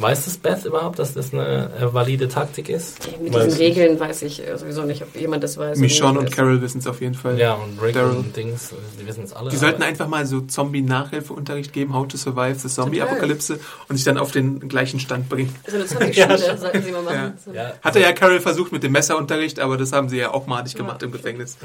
weiß 0.00 0.26
das 0.26 0.36
Beth 0.38 0.64
überhaupt, 0.64 0.98
dass 1.00 1.14
das 1.14 1.32
eine 1.32 1.70
äh, 1.80 1.92
valide 1.92 2.28
Taktik 2.28 2.68
ist? 2.68 2.98
Mit 3.20 3.32
Weil- 3.32 3.46
diesen 3.46 3.58
Regeln 3.58 3.98
weiß 3.98 4.22
ich 4.22 4.46
äh, 4.46 4.56
sowieso 4.56 4.82
nicht, 4.82 5.02
ob 5.02 5.14
jemand 5.16 5.42
das 5.42 5.58
weiß. 5.58 5.78
Michonne 5.78 6.12
nicht 6.12 6.18
und 6.20 6.26
weiß. 6.30 6.36
Carol 6.36 6.62
wissen 6.62 6.78
es 6.78 6.86
auf 6.86 7.00
jeden 7.00 7.14
Fall. 7.14 7.38
Ja, 7.38 7.54
und 7.54 7.80
Rick 7.82 7.94
Daryl. 7.94 8.16
und 8.18 8.36
Dings, 8.36 8.72
äh, 8.72 8.76
die 9.00 9.06
wissen 9.06 9.24
es 9.24 9.32
alle. 9.32 9.50
Die 9.50 9.56
sollten 9.56 9.82
einfach 9.82 10.06
mal 10.06 10.24
so 10.26 10.40
Zombie-Nachhilfeunterricht 10.42 11.72
geben, 11.72 11.94
How 11.94 12.06
to 12.06 12.16
Survive 12.16 12.58
the 12.58 12.68
Zombie-Apokalypse 12.68 13.58
und 13.88 13.96
sich 13.96 14.04
dann 14.04 14.18
auf 14.18 14.30
den 14.30 14.68
gleichen 14.68 15.00
Stand 15.00 15.28
bringen. 15.28 15.54
So 15.66 15.76
eine 15.76 15.86
Zombie-Schule 16.14 16.58
sollten 16.58 16.82
sie 16.82 16.92
mal 16.92 17.02
machen. 17.02 17.16
Ja. 17.16 17.32
So. 17.44 17.52
ja, 17.52 17.72
Hatte 17.82 18.00
ja 18.00 18.12
Carol 18.12 18.40
versucht 18.40 18.72
mit 18.72 18.82
dem 18.82 18.92
Messerunterricht, 18.92 19.60
aber 19.60 19.76
das 19.76 19.92
haben 19.92 20.08
sie 20.08 20.18
ja 20.18 20.32
auch 20.32 20.46
madig 20.46 20.74
gemacht 20.74 21.02
im 21.02 21.12
Gefängnis. 21.12 21.56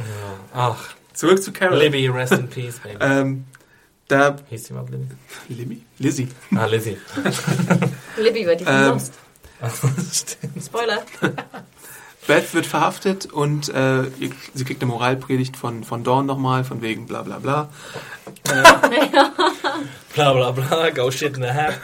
Ach, 0.54 0.76
Zurück 1.14 1.44
zu 1.44 1.52
Carol. 1.52 1.78
Libby, 1.78 2.08
rest 2.08 2.34
in 2.34 2.48
peace, 2.48 2.80
baby. 2.80 2.96
Ähm, 3.00 3.46
da, 4.08 4.36
Hieß 4.50 4.64
die 4.64 4.74
mal 4.74 4.86
Libby? 4.90 5.08
Libby? 5.50 5.82
Lizzie. 6.00 6.28
Ah, 6.56 6.66
Lizzie. 6.66 6.98
Libby 8.18 8.46
war 8.46 8.56
die 8.56 8.66
von 8.66 8.74
Ähm, 8.74 8.90
Lost. 8.90 9.14
Stimmt. 10.14 10.64
Spoiler. 10.64 11.04
Beth 12.28 12.54
wird 12.54 12.66
verhaftet 12.66 13.26
und 13.26 13.68
äh, 13.70 14.04
sie 14.54 14.64
kriegt 14.64 14.82
eine 14.82 14.92
Moralpredigt 14.92 15.58
von, 15.58 15.84
von 15.84 16.04
Dawn 16.06 16.26
nochmal, 16.26 16.64
von 16.64 16.82
wegen 16.82 17.06
bla 17.06 17.22
bla 17.22 17.40
bla. 17.40 17.70
Bla 20.14 20.34
bla 20.34 20.52
bla, 20.52 20.90
go 20.92 21.12
shit 21.12 21.36
in 21.36 21.44
the 21.44 21.50
hat. 21.50 21.80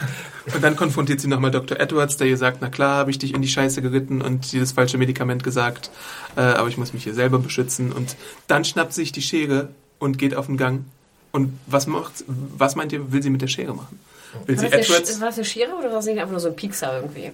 Und 0.54 0.64
dann 0.64 0.76
konfrontiert 0.76 1.20
sie 1.20 1.28
nochmal 1.28 1.50
Dr. 1.50 1.78
Edwards, 1.78 2.16
der 2.16 2.26
ihr 2.26 2.38
sagt, 2.38 2.58
na 2.62 2.68
klar, 2.70 2.96
habe 2.96 3.10
ich 3.10 3.18
dich 3.18 3.34
in 3.34 3.42
die 3.42 3.48
Scheiße 3.48 3.82
geritten 3.82 4.22
und 4.22 4.50
dir 4.52 4.60
das 4.60 4.72
falsche 4.72 4.96
Medikament 4.96 5.44
gesagt, 5.44 5.90
äh, 6.36 6.40
aber 6.40 6.68
ich 6.68 6.78
muss 6.78 6.94
mich 6.94 7.04
hier 7.04 7.14
selber 7.14 7.38
beschützen. 7.38 7.92
Und 7.92 8.16
dann 8.46 8.64
schnappt 8.64 8.94
sie 8.94 9.02
sich 9.02 9.12
die 9.12 9.22
Schere 9.22 9.68
und 9.98 10.16
geht 10.16 10.34
auf 10.34 10.46
den 10.46 10.56
Gang. 10.56 10.84
Und 11.32 11.58
was 11.66 11.86
macht, 11.86 12.24
was 12.26 12.74
meint 12.76 12.92
ihr, 12.92 13.12
will 13.12 13.22
sie 13.22 13.30
mit 13.30 13.40
der 13.42 13.48
Schere 13.48 13.74
machen? 13.74 13.98
Will 14.46 14.56
War 14.56 14.60
sie 14.62 14.68
das, 14.68 14.72
eine, 14.74 14.82
Edwards? 14.84 15.16
Sch- 15.16 15.20
war 15.20 15.28
das 15.28 15.36
eine 15.36 15.44
Schere 15.44 15.72
oder 15.74 15.84
war 15.88 15.96
das 15.96 16.06
nicht 16.06 16.18
einfach 16.18 16.30
nur 16.32 16.40
so 16.40 16.48
ein 16.48 16.56
Piekser 16.56 16.96
irgendwie? 16.96 17.30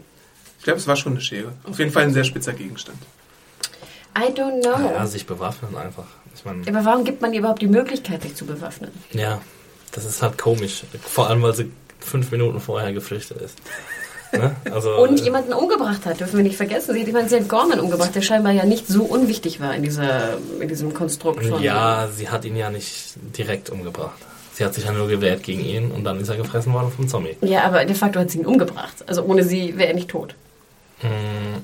Ich 0.59 0.65
glaube, 0.65 0.79
es 0.79 0.87
war 0.87 0.97
schon 0.97 1.13
eine 1.13 1.21
Schere. 1.21 1.53
Auf 1.65 1.79
jeden 1.79 1.91
Fall 1.93 2.03
ein 2.05 2.13
sehr 2.13 2.25
spitzer 2.25 2.53
Gegenstand. 2.53 2.99
I 4.19 4.31
don't 4.33 4.63
know. 4.63 4.79
Ja, 4.95 5.07
sich 5.07 5.27
bewaffnen 5.27 5.77
einfach. 5.77 6.07
Ich 6.35 6.45
meine, 6.45 6.67
Aber 6.69 6.85
warum 6.85 7.05
gibt 7.05 7.21
man 7.23 7.33
ihr 7.33 7.41
überhaupt 7.41 7.61
die 7.63 7.67
Möglichkeit, 7.69 8.23
sich 8.23 8.35
zu 8.35 8.47
bewaffnen? 8.47 8.91
ja, 9.13 9.41
das 9.93 10.05
ist 10.05 10.23
halt 10.23 10.37
komisch. 10.39 10.85
Vor 11.03 11.29
allem, 11.29 11.43
weil 11.43 11.55
sie 11.55 11.71
fünf 12.01 12.31
Minuten 12.31 12.61
vorher 12.61 12.93
geflüchtet 12.93 13.41
ist. 13.41 13.57
Ne? 14.33 14.55
Also, 14.71 14.97
Und 14.97 15.21
äh, 15.21 15.25
jemanden 15.25 15.53
umgebracht 15.53 16.05
hat, 16.05 16.21
dürfen 16.21 16.37
wir 16.39 16.43
nicht 16.43 16.57
vergessen. 16.57 16.95
Sie 16.95 17.01
hat 17.01 17.07
jemanden, 17.07 17.29
sie 17.29 17.37
hat 17.37 17.49
Gorman 17.49 17.81
umgebracht, 17.81 18.15
der 18.15 18.23
scheinbar 18.23 18.53
ja 18.53 18.65
nicht 18.65 18.87
so 18.89 19.05
unwichtig 19.05 19.61
war 19.61 19.75
in, 19.75 19.83
dieser, 19.83 20.39
in 20.61 20.69
diesem 20.69 20.93
Konstrukt 20.95 21.45
von... 21.45 21.63
Ja, 21.63 22.09
sie 22.15 22.29
hat 22.29 22.45
ihn 22.45 22.57
ja 22.57 22.71
nicht 22.71 23.15
direkt 23.37 23.71
umgebracht. 23.71 24.19
Sie 24.55 24.65
hat 24.65 24.75
sich 24.75 24.85
ja 24.85 24.93
nur 24.93 25.07
gewehrt 25.07 25.43
gegen 25.43 25.65
ihn 25.65 25.91
und 25.91 26.05
dann 26.05 26.19
ist 26.19 26.29
er 26.29 26.37
gefressen 26.37 26.73
worden 26.73 26.91
vom 26.91 27.09
Zombie. 27.09 27.37
Ja, 27.43 27.65
aber 27.65 27.85
de 27.85 27.95
facto 27.95 28.19
hat 28.21 28.31
sie 28.31 28.39
ihn 28.39 28.47
umgebracht. 28.47 29.05
Also 29.07 29.23
ohne 29.23 29.43
sie 29.45 29.77
wäre 29.77 29.89
er 29.89 29.95
nicht 29.95 30.09
tot. 30.09 30.35
Hm. 31.01 31.63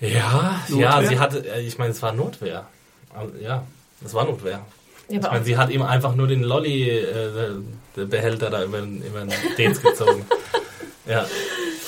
Ja, 0.00 0.60
Notwehr? 0.68 0.82
ja, 0.84 1.02
sie 1.04 1.18
hatte, 1.20 1.46
äh, 1.48 1.60
ich 1.60 1.78
meine, 1.78 1.92
es 1.92 2.02
war 2.02 2.12
Notwehr. 2.12 2.66
Also, 3.14 3.34
ja, 3.40 3.64
es 4.04 4.12
war 4.12 4.24
Notwehr. 4.24 4.64
Ja, 5.08 5.18
Ich 5.18 5.22
meine, 5.22 5.44
sie 5.44 5.56
hat 5.56 5.70
ihm 5.70 5.82
einfach 5.82 6.16
nur 6.16 6.26
den 6.26 6.42
Lolli-Behälter 7.96 8.50
da 8.50 8.64
über, 8.64 8.80
den- 8.80 9.02
über 9.02 9.20
den 9.20 9.30
Dez 9.56 9.80
gezogen. 9.80 10.24
ja. 11.06 11.26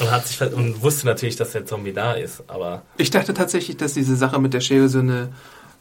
Und, 0.00 0.10
hat 0.10 0.26
sich, 0.26 0.40
und 0.40 0.82
wusste 0.82 1.06
natürlich, 1.06 1.36
dass 1.36 1.52
der 1.52 1.66
Zombie 1.66 1.92
da 1.92 2.14
ist, 2.14 2.42
aber 2.48 2.82
Ich 2.96 3.10
dachte 3.10 3.32
tatsächlich, 3.32 3.76
dass 3.76 3.94
diese 3.94 4.16
Sache 4.16 4.40
mit 4.40 4.52
der 4.52 4.60
Schere 4.60 4.88
so 4.88 4.98
eine 4.98 5.28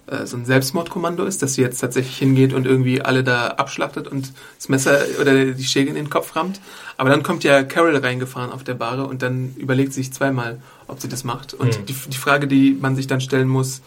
äh, 0.05 0.25
so 0.27 0.35
ein 0.37 0.45
Selbstmordkommando 0.45 1.23
ist, 1.23 1.41
dass 1.41 1.53
sie 1.55 1.61
jetzt 1.61 1.79
tatsächlich 1.79 2.17
hingeht 2.17 2.53
und 2.53 2.67
irgendwie 2.67 3.01
alle 3.01 3.23
da 3.23 3.47
abschlachtet 3.47 4.07
und 4.07 4.33
das 4.57 4.67
Messer 4.69 4.99
oder 5.19 5.45
die 5.45 5.63
Schere 5.63 5.87
in 5.87 5.95
den 5.95 6.09
Kopf 6.09 6.35
rammt. 6.35 6.59
Aber 6.97 7.09
dann 7.09 7.23
kommt 7.23 7.43
ja 7.45 7.63
Carol 7.63 7.95
reingefahren 7.95 8.51
auf 8.51 8.63
der 8.65 8.73
Bahre 8.75 9.05
und 9.07 9.21
dann 9.23 9.55
überlegt 9.57 9.93
sie 9.93 10.01
sich 10.03 10.11
zweimal, 10.13 10.59
ob 10.87 10.99
sie 10.99 11.07
das 11.07 11.23
macht. 11.23 11.53
Und 11.55 11.79
Mhm. 11.79 11.85
die, 11.85 11.93
die 12.09 12.17
Frage, 12.17 12.47
die 12.47 12.77
man 12.79 12.95
sich 12.97 13.07
dann 13.07 13.21
stellen 13.21 13.47
muss, 13.47 13.81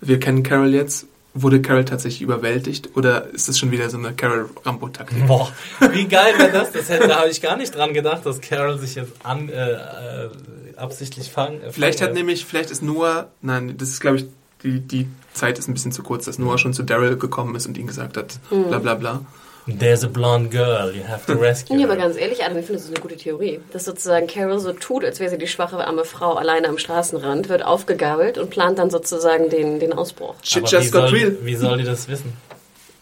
wir 0.00 0.20
kennen 0.20 0.42
Carol 0.44 0.72
jetzt, 0.72 1.06
wurde 1.42 1.60
Carol 1.60 1.84
tatsächlich 1.84 2.22
überwältigt 2.22 2.90
oder 2.96 3.26
ist 3.26 3.48
das 3.48 3.58
schon 3.58 3.70
wieder 3.70 3.88
so 3.90 3.98
eine 3.98 4.12
Carol-Rambo-Taktik? 4.12 5.26
Boah, 5.26 5.52
wie 5.92 6.06
geil 6.06 6.34
wäre 6.38 6.52
das? 6.52 6.72
das 6.72 6.88
hätte, 6.88 7.08
da 7.08 7.20
habe 7.20 7.28
ich 7.28 7.40
gar 7.40 7.56
nicht 7.56 7.74
dran 7.74 7.92
gedacht, 7.94 8.24
dass 8.24 8.40
Carol 8.40 8.78
sich 8.78 8.94
jetzt 8.94 9.12
an, 9.22 9.48
äh, 9.48 9.72
äh, 9.72 10.28
absichtlich 10.76 11.30
fangen. 11.30 11.62
Äh, 11.62 11.72
Vielleicht 11.72 12.00
hat 12.00 12.14
nämlich, 12.14 12.44
vielleicht 12.44 12.70
ist 12.70 12.82
Noah, 12.82 13.28
nein, 13.42 13.76
das 13.76 13.90
ist 13.90 14.00
glaube 14.00 14.16
ich, 14.18 14.26
die, 14.62 14.80
die 14.80 15.06
Zeit 15.34 15.58
ist 15.58 15.68
ein 15.68 15.74
bisschen 15.74 15.92
zu 15.92 16.02
kurz, 16.02 16.24
dass 16.24 16.38
Noah 16.38 16.58
schon 16.58 16.72
zu 16.72 16.82
Daryl 16.82 17.16
gekommen 17.16 17.54
ist 17.54 17.66
und 17.66 17.76
ihm 17.76 17.86
gesagt 17.86 18.16
hat, 18.16 18.38
bla 18.50 18.78
bla 18.78 18.94
bla. 18.94 19.20
There's 19.66 20.04
a 20.04 20.08
blonde 20.08 20.50
girl, 20.50 20.94
you 20.94 21.02
have 21.08 21.26
to 21.26 21.32
rescue 21.38 21.76
Ja, 21.76 21.86
aber 21.86 21.94
her. 21.96 22.02
ganz 22.04 22.16
ehrlich, 22.16 22.44
Adam, 22.44 22.56
ich 22.58 22.66
finde, 22.66 22.78
das 22.80 22.84
ist 22.88 22.94
eine 22.94 23.00
gute 23.00 23.16
Theorie. 23.16 23.60
Dass 23.72 23.84
sozusagen 23.84 24.28
Carol 24.28 24.60
so 24.60 24.72
tut, 24.72 25.04
als 25.04 25.18
wäre 25.18 25.28
sie 25.30 25.38
die 25.38 25.48
schwache 25.48 25.84
arme 25.84 26.04
Frau 26.04 26.34
alleine 26.34 26.68
am 26.68 26.78
Straßenrand, 26.78 27.48
wird 27.48 27.64
aufgegabelt 27.64 28.38
und 28.38 28.50
plant 28.50 28.78
dann 28.78 28.90
sozusagen 28.90 29.50
den, 29.50 29.80
den 29.80 29.92
Ausbruch. 29.92 30.36
Shit 30.42 30.62
Aber 30.62 30.70
just 30.70 30.86
wie, 30.86 30.90
got 30.92 31.08
soll, 31.10 31.18
real. 31.18 31.36
wie 31.42 31.54
soll 31.56 31.78
die 31.78 31.84
das 31.84 32.06
wissen? 32.08 32.32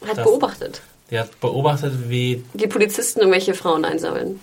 Hat 0.09 0.17
Das- 0.17 0.25
beobachtet. 0.25 0.81
Die 1.11 1.19
hat 1.19 1.39
beobachtet, 1.41 1.93
wie, 2.09 2.43
Die 2.55 2.67
Polizisten 2.67 3.21
irgendwelche 3.21 3.53
Frauen 3.53 3.85
einsammeln. 3.85 4.41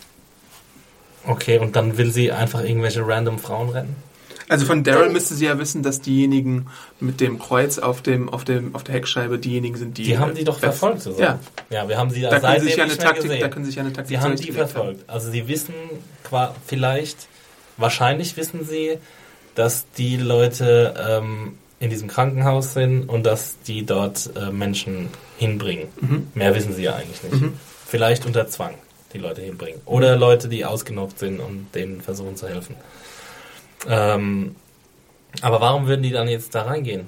okay, 1.27 1.57
und 1.57 1.75
dann 1.75 1.97
will 1.97 2.11
sie 2.11 2.31
einfach 2.31 2.63
irgendwelche 2.63 3.05
random 3.05 3.39
Frauen 3.39 3.69
retten? 3.69 3.95
Also 4.51 4.65
von 4.65 4.83
Daryl 4.83 5.09
müsste 5.09 5.33
sie 5.33 5.45
ja 5.45 5.57
wissen, 5.57 5.81
dass 5.81 6.01
diejenigen 6.01 6.67
mit 6.99 7.21
dem 7.21 7.39
Kreuz 7.39 7.79
auf 7.79 8.01
dem 8.01 8.29
auf 8.29 8.43
dem 8.43 8.75
auf 8.75 8.83
der 8.83 8.95
Heckscheibe 8.95 9.39
diejenigen 9.39 9.77
sind, 9.77 9.97
die 9.97 10.03
Die 10.03 10.17
haben 10.17 10.35
die 10.35 10.43
doch 10.43 10.55
Beth- 10.59 10.73
verfolgt. 10.73 11.01
So. 11.01 11.17
Ja, 11.19 11.39
Ja, 11.69 11.87
wir 11.87 11.97
haben 11.97 12.11
sie 12.11 12.21
da 12.21 12.31
sie 12.35 12.41
seitdem 12.41 12.63
sich 12.67 12.75
ja 12.75 12.83
eine 12.83 12.97
Taktik, 12.97 13.23
gesehen. 13.23 13.39
da 13.41 13.47
können 13.49 13.65
sie 13.65 13.71
sich 13.71 13.77
ja 13.77 13.83
eine 13.83 13.93
Taktik 13.93 14.09
Sie 14.17 14.21
haben 14.21 14.35
die 14.35 14.43
zurechtgelegt 14.43 14.75
haben. 14.75 14.83
verfolgt. 14.97 15.09
Also 15.09 15.31
sie 15.31 15.47
wissen 15.47 15.73
vielleicht, 16.67 17.27
wahrscheinlich 17.77 18.37
wissen 18.37 18.65
sie, 18.65 18.97
dass 19.55 19.85
die 19.97 20.17
Leute 20.17 20.93
ähm, 21.09 21.53
in 21.79 21.89
diesem 21.89 22.07
Krankenhaus 22.07 22.73
sind 22.73 23.09
und 23.09 23.25
dass 23.25 23.57
die 23.67 23.85
dort 23.85 24.29
äh, 24.35 24.51
Menschen 24.51 25.07
hinbringen. 25.37 25.87
Mhm. 25.99 26.27
Mehr 26.35 26.53
wissen 26.55 26.73
sie 26.75 26.83
ja 26.83 26.95
eigentlich 26.95 27.23
nicht. 27.23 27.43
Vielleicht 27.87 28.25
unter 28.25 28.47
Zwang 28.47 28.75
die 29.13 29.17
Leute 29.17 29.41
hinbringen. 29.41 29.81
Oder 29.85 30.15
Leute, 30.15 30.47
die 30.47 30.63
ausgenockt 30.63 31.19
sind 31.19 31.39
und 31.39 31.67
denen 31.75 31.99
versuchen 32.01 32.37
zu 32.37 32.47
helfen. 32.47 32.75
Ähm, 33.87 34.55
aber 35.41 35.61
warum 35.61 35.87
würden 35.87 36.03
die 36.03 36.11
dann 36.11 36.27
jetzt 36.27 36.53
da 36.55 36.63
reingehen? 36.63 37.07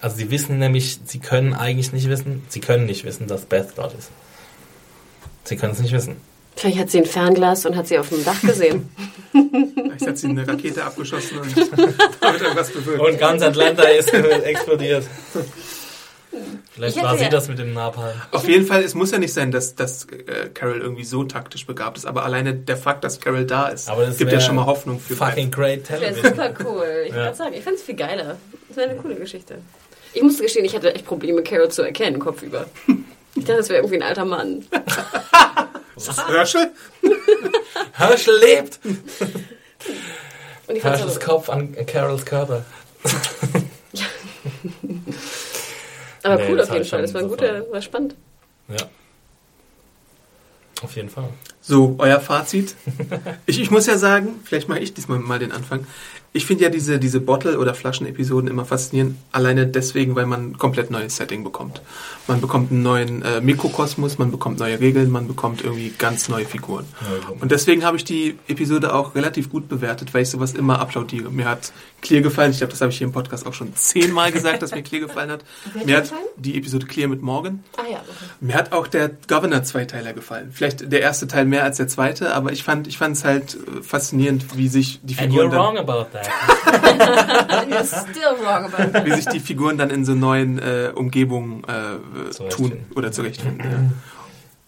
Also 0.00 0.16
sie 0.16 0.30
wissen 0.30 0.58
nämlich, 0.58 1.00
sie 1.04 1.18
können 1.18 1.54
eigentlich 1.54 1.92
nicht 1.92 2.08
wissen, 2.08 2.44
sie 2.48 2.60
können 2.60 2.86
nicht 2.86 3.04
wissen, 3.04 3.26
dass 3.26 3.46
Beth 3.46 3.72
dort 3.76 3.94
ist. 3.94 4.10
Sie 5.44 5.56
können 5.56 5.72
es 5.72 5.80
nicht 5.80 5.92
wissen. 5.92 6.16
Vielleicht 6.56 6.78
hat 6.78 6.90
sie 6.90 6.98
ein 6.98 7.06
Fernglas 7.06 7.66
und 7.66 7.76
hat 7.76 7.88
sie 7.88 7.98
auf 7.98 8.08
dem 8.10 8.24
Dach 8.24 8.40
gesehen. 8.40 8.88
Vielleicht 9.32 10.06
hat 10.06 10.18
sie 10.18 10.28
eine 10.28 10.46
Rakete 10.46 10.84
abgeschossen 10.84 11.38
und 11.38 11.56
damit 12.20 12.40
irgendwas 12.40 12.70
bewirkt. 12.70 13.00
Und 13.00 13.18
ganz 13.18 13.42
Atlanta 13.42 13.82
ist 13.82 14.12
explodiert. 14.44 15.04
Vielleicht 16.72 16.96
Ich 16.96 17.02
war 17.02 17.16
sie 17.16 17.24
ja- 17.24 17.30
das 17.30 17.48
mit 17.48 17.58
dem 17.58 17.72
Napalm. 17.74 18.20
Auf 18.30 18.48
jeden 18.48 18.66
Fall, 18.66 18.82
es 18.82 18.94
muss 18.94 19.10
ja 19.10 19.18
nicht 19.18 19.32
sein, 19.32 19.50
dass, 19.50 19.74
dass 19.74 20.04
äh, 20.06 20.48
Carol 20.52 20.80
irgendwie 20.80 21.04
so 21.04 21.24
taktisch 21.24 21.66
begabt 21.66 21.96
ist, 21.98 22.06
aber 22.06 22.24
alleine 22.24 22.54
der 22.54 22.76
Fakt, 22.76 23.04
dass 23.04 23.20
Carol 23.20 23.44
da 23.46 23.68
ist, 23.68 23.88
Aber 23.88 24.06
das 24.06 24.16
gibt 24.16 24.32
ja 24.32 24.40
schon 24.40 24.56
mal 24.56 24.66
Hoffnung 24.66 25.00
für 25.00 25.14
Fucking 25.16 25.50
great 25.50 25.82
Das 25.88 26.00
wäre 26.00 26.12
television. 26.14 26.34
super 26.34 26.54
cool. 26.64 27.04
Ich 27.08 27.14
Ja. 27.14 27.34
sagen, 27.34 27.54
ich 27.54 27.62
fände 27.62 27.78
es 27.78 27.84
viel 27.84 27.96
geiler. 27.96 28.36
Das 28.68 28.76
wäre 28.76 28.90
eine 28.90 28.98
coole 29.00 29.14
Geschichte. 29.16 29.58
Ich 30.12 30.22
musste 30.22 30.42
gestehen, 30.42 30.64
ich 30.64 30.74
hatte 30.74 30.94
echt 30.94 31.06
Probleme, 31.06 31.42
Carol 31.42 31.70
zu 31.70 31.82
erkennen, 31.82 32.18
kopfüber. 32.18 32.66
Ich 33.34 33.44
dachte, 33.44 33.58
das 33.58 33.68
wäre 33.68 33.80
irgendwie 33.80 33.96
ein 33.96 34.02
alter 34.02 34.24
Mann. 34.24 34.64
Ist 35.96 36.08
das 36.08 36.28
Herschel? 36.28 36.70
Herschel 37.92 38.38
lebt! 38.40 38.80
Herschels 40.82 41.20
Kopf 41.20 41.48
an 41.50 41.74
Carols 41.86 42.24
Körper. 42.24 42.64
aber 46.24 46.36
Nee, 46.36 46.50
cool 46.50 46.60
auf 46.60 46.72
jeden 46.72 46.84
Fall. 46.84 47.02
Das 47.02 47.14
war 47.14 47.20
ein 47.22 47.28
guter, 47.28 47.70
war 47.70 47.82
spannend. 47.82 48.16
Ja. 48.68 48.76
Auf 50.82 50.96
jeden 50.96 51.08
Fall. 51.08 51.28
So, 51.66 51.96
euer 51.98 52.20
Fazit. 52.20 52.74
Ich, 53.46 53.60
ich 53.60 53.70
muss 53.70 53.86
ja 53.86 53.98
sagen, 53.98 54.40
vielleicht 54.44 54.68
mache 54.68 54.80
ich 54.80 54.94
diesmal 54.94 55.18
mal 55.18 55.38
den 55.38 55.52
Anfang. 55.52 55.86
Ich 56.36 56.46
finde 56.46 56.64
ja 56.64 56.68
diese, 56.68 56.98
diese 56.98 57.20
Bottle- 57.20 57.60
oder 57.60 57.74
Flaschen-Episoden 57.74 58.50
immer 58.50 58.64
faszinierend, 58.64 59.16
alleine 59.30 59.68
deswegen, 59.68 60.16
weil 60.16 60.26
man 60.26 60.50
ein 60.50 60.58
komplett 60.58 60.90
neues 60.90 61.14
Setting 61.14 61.44
bekommt. 61.44 61.80
Man 62.26 62.40
bekommt 62.40 62.72
einen 62.72 62.82
neuen 62.82 63.22
äh, 63.22 63.40
Mikrokosmos, 63.40 64.18
man 64.18 64.32
bekommt 64.32 64.58
neue 64.58 64.80
Regeln, 64.80 65.12
man 65.12 65.28
bekommt 65.28 65.62
irgendwie 65.62 65.92
ganz 65.96 66.28
neue 66.28 66.44
Figuren. 66.44 66.86
Und 67.40 67.52
deswegen 67.52 67.84
habe 67.84 67.98
ich 67.98 68.04
die 68.04 68.36
Episode 68.48 68.94
auch 68.94 69.14
relativ 69.14 69.48
gut 69.48 69.68
bewertet, 69.68 70.12
weil 70.12 70.22
ich 70.22 70.30
sowas 70.30 70.54
immer 70.54 70.80
applaudiere. 70.80 71.30
Mir 71.30 71.44
hat 71.44 71.72
Clear 72.00 72.20
gefallen, 72.20 72.50
ich 72.50 72.58
glaube, 72.58 72.72
das 72.72 72.80
habe 72.80 72.90
ich 72.90 72.98
hier 72.98 73.06
im 73.06 73.12
Podcast 73.12 73.46
auch 73.46 73.54
schon 73.54 73.72
zehnmal 73.76 74.32
gesagt, 74.32 74.60
dass 74.60 74.74
mir 74.74 74.82
Clear 74.82 75.06
gefallen 75.06 75.30
hat. 75.30 75.44
Mir 75.86 75.98
hat 75.98 76.12
die 76.36 76.58
Episode 76.58 76.86
Clear 76.86 77.08
mit 77.08 77.22
Morgan. 77.22 77.62
Ah 77.76 77.82
ja. 77.90 78.04
Mir 78.40 78.56
hat 78.56 78.72
auch 78.72 78.88
der 78.88 79.10
Governor-Zweiteiler 79.28 80.12
gefallen. 80.12 80.50
Vielleicht 80.52 80.90
der 80.90 81.00
erste 81.00 81.28
Teil 81.28 81.44
mehr 81.54 81.62
als 81.62 81.76
der 81.76 81.86
zweite, 81.86 82.34
aber 82.34 82.50
ich 82.50 82.64
fand 82.64 82.88
ich 82.88 82.98
fand 82.98 83.16
es 83.16 83.24
halt 83.24 83.54
äh, 83.54 83.82
faszinierend, 83.82 84.56
wie 84.56 84.66
sich 84.66 85.00
die 85.04 85.16
And 85.16 85.30
Figuren 85.30 85.52
you're 85.52 85.56
wrong 85.56 85.76
dann, 85.76 85.88
about 85.88 86.06
that. 86.12 86.28
You're 87.70 87.84
still 87.84 88.44
wrong 88.44 88.64
about 88.64 88.92
that. 88.92 89.06
wie 89.06 89.12
sich 89.12 89.26
die 89.26 89.38
Figuren 89.38 89.78
dann 89.78 89.90
in 89.90 90.04
so 90.04 90.14
neuen 90.14 90.58
äh, 90.58 90.90
Umgebungen 90.92 91.62
äh, 91.64 92.48
tun 92.48 92.84
oder 92.96 93.12
zurechtfinden. 93.12 93.70
Ja. 93.70 93.78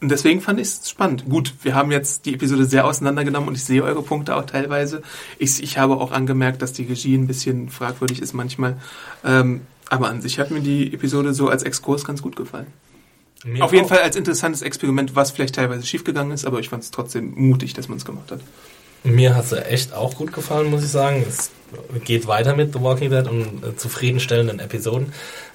Und 0.01 0.11
deswegen 0.11 0.41
fand 0.41 0.61
ich 0.61 0.69
es 0.69 0.91
spannend. 0.91 1.25
Gut, 1.29 1.55
wir 1.63 1.75
haben 1.75 1.91
jetzt 1.91 2.27
die 2.27 2.35
Episode 2.35 2.67
sehr 2.67 2.85
auseinandergenommen 2.85 3.49
und 3.49 3.57
ich 3.57 3.65
sehe 3.65 3.83
eure 3.83 4.03
Punkte 4.03 4.37
auch 4.37 4.45
teilweise. 4.45 5.03
Ich, 5.39 5.61
ich 5.61 5.79
habe 5.79 5.97
auch 5.97 6.13
angemerkt, 6.13 6.63
dass 6.63 6.73
die 6.73 6.85
Regie 6.85 7.17
ein 7.17 7.27
bisschen 7.27 7.69
fragwürdig 7.71 8.23
ist 8.23 8.33
manchmal. 8.33 8.77
Ähm, 9.25 9.63
aber 9.89 10.09
an 10.09 10.21
sich 10.21 10.39
hat 10.39 10.53
mir 10.53 10.61
die 10.61 10.93
Episode 10.93 11.35
so 11.35 11.49
als 11.49 11.63
Exkurs 11.65 12.05
ganz 12.05 12.23
gut 12.23 12.37
gefallen. 12.37 12.69
Mir 13.45 13.65
Auf 13.65 13.73
jeden 13.73 13.85
auch. 13.85 13.91
Fall 13.91 14.01
als 14.01 14.17
interessantes 14.17 14.63
Experiment, 14.63 15.15
was 15.15 15.31
vielleicht 15.31 15.55
teilweise 15.55 15.87
schiefgegangen 15.87 16.33
ist, 16.33 16.47
aber 16.47 16.59
ich 16.59 16.69
fand 16.69 16.83
es 16.83 16.91
trotzdem 16.91 17.33
mutig, 17.37 17.75
dass 17.75 17.89
man 17.89 17.99
es 17.99 18.05
gemacht 18.05 18.31
hat. 18.31 18.41
Mir 19.05 19.37
hat 19.37 19.47
sie 19.47 19.65
echt 19.65 19.93
auch 19.93 20.17
gut 20.17 20.33
gefallen, 20.33 20.69
muss 20.69 20.83
ich 20.83 20.91
sagen. 20.91 21.25
Es 21.29 21.51
geht 22.05 22.27
weiter 22.27 22.57
mit 22.57 22.73
The 22.73 22.81
Walking 22.81 23.11
Dead 23.11 23.29
und 23.29 23.63
äh, 23.63 23.77
zufriedenstellenden 23.77 24.59
Episoden. 24.59 25.13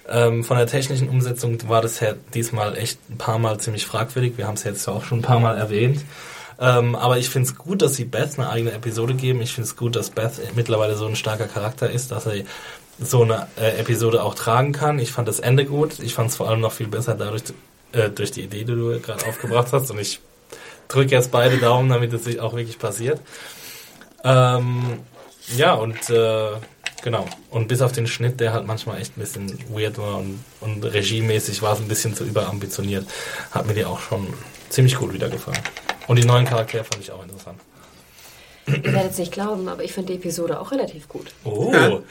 Ähm, 0.08 0.44
von 0.44 0.58
der 0.58 0.68
technischen 0.68 1.10
Umsetzung 1.10 1.58
war 1.68 1.82
das 1.82 2.00
ja 2.00 2.14
diesmal 2.34 2.78
echt 2.78 3.00
ein 3.10 3.18
paar 3.18 3.40
Mal 3.40 3.60
ziemlich 3.60 3.86
fragwürdig. 3.86 4.38
Wir 4.38 4.48
haben 4.48 4.56
es 4.56 4.64
jetzt 4.64 4.88
auch 4.88 5.04
schon 5.04 5.20
ein 5.20 5.24
paar 5.24 5.40
Mal 5.40 5.58
erwähnt. 5.58 6.06
Ähm, 6.60 6.96
aber 6.96 7.18
ich 7.18 7.30
finde 7.30 7.50
es 7.50 7.56
gut, 7.58 7.82
dass 7.82 7.96
sie 7.96 8.06
Beth 8.06 8.38
eine 8.38 8.50
eigene 8.50 8.72
Episode 8.72 9.16
geben. 9.16 9.42
Ich 9.42 9.54
finde 9.54 9.68
es 9.68 9.76
gut, 9.76 9.96
dass 9.96 10.12
Beth 10.12 10.34
mittlerweile 10.56 10.96
so 10.96 11.08
ein 11.08 11.16
starker 11.16 11.48
Charakter 11.48 11.90
ist, 11.90 12.12
dass 12.12 12.28
er 12.28 12.44
so 13.00 13.24
eine 13.24 13.48
äh, 13.60 13.80
Episode 13.80 14.24
auch 14.24 14.36
tragen 14.36 14.72
kann. 14.72 15.00
Ich 15.00 15.12
fand 15.12 15.28
das 15.28 15.40
Ende 15.40 15.66
gut. 15.66 16.00
Ich 16.00 16.14
fand 16.14 16.30
es 16.30 16.36
vor 16.36 16.50
allem 16.50 16.62
noch 16.62 16.72
viel 16.72 16.88
besser 16.88 17.16
dadurch, 17.16 17.44
äh, 17.94 18.10
durch 18.10 18.32
die 18.32 18.42
Idee, 18.42 18.64
die 18.64 18.74
du 18.74 19.00
gerade 19.00 19.26
aufgebracht 19.26 19.70
hast. 19.72 19.92
Und 19.92 20.00
ich 20.00 20.20
drücke 20.88 21.12
jetzt 21.12 21.32
beide 21.32 21.58
Daumen, 21.58 21.90
damit 21.90 22.14
es 22.14 22.24
sich 22.24 22.40
auch 22.40 22.54
wirklich 22.54 22.80
passiert. 22.80 23.20
Ähm, 24.24 25.00
ja, 25.56 25.74
und 25.74 26.10
äh, 26.10 26.52
genau. 27.04 27.28
Und 27.50 27.68
bis 27.68 27.82
auf 27.82 27.92
den 27.92 28.08
Schnitt, 28.08 28.40
der 28.40 28.54
halt 28.54 28.66
manchmal 28.66 29.00
echt 29.00 29.18
ein 29.18 29.22
bisschen 29.22 29.60
weird 29.70 29.98
war 29.98 30.18
und, 30.18 30.44
und 30.60 30.84
regiemäßig 30.84 31.62
war 31.62 31.74
es 31.74 31.80
ein 31.80 31.88
bisschen 31.88 32.16
zu 32.16 32.24
überambitioniert, 32.24 33.06
hat 33.52 33.66
mir 33.66 33.74
die 33.74 33.86
auch 33.86 34.00
schon 34.00 34.28
ziemlich 34.70 34.96
gut 34.96 35.14
wieder 35.14 35.30
gefallen. 35.30 35.60
Und 36.08 36.18
die 36.18 36.26
neuen 36.26 36.46
Charaktere 36.46 36.84
fand 36.84 37.02
ich 37.02 37.12
auch 37.12 37.24
interessant. 37.24 37.60
Ihr 38.84 38.94
werdet 38.94 39.12
es 39.12 39.18
nicht 39.18 39.32
glauben, 39.32 39.68
aber 39.68 39.84
ich 39.84 39.94
fand 39.94 40.10
die 40.10 40.16
Episode 40.16 40.60
auch 40.60 40.72
relativ 40.72 41.08
gut. 41.10 41.34
Oh, 41.44 42.02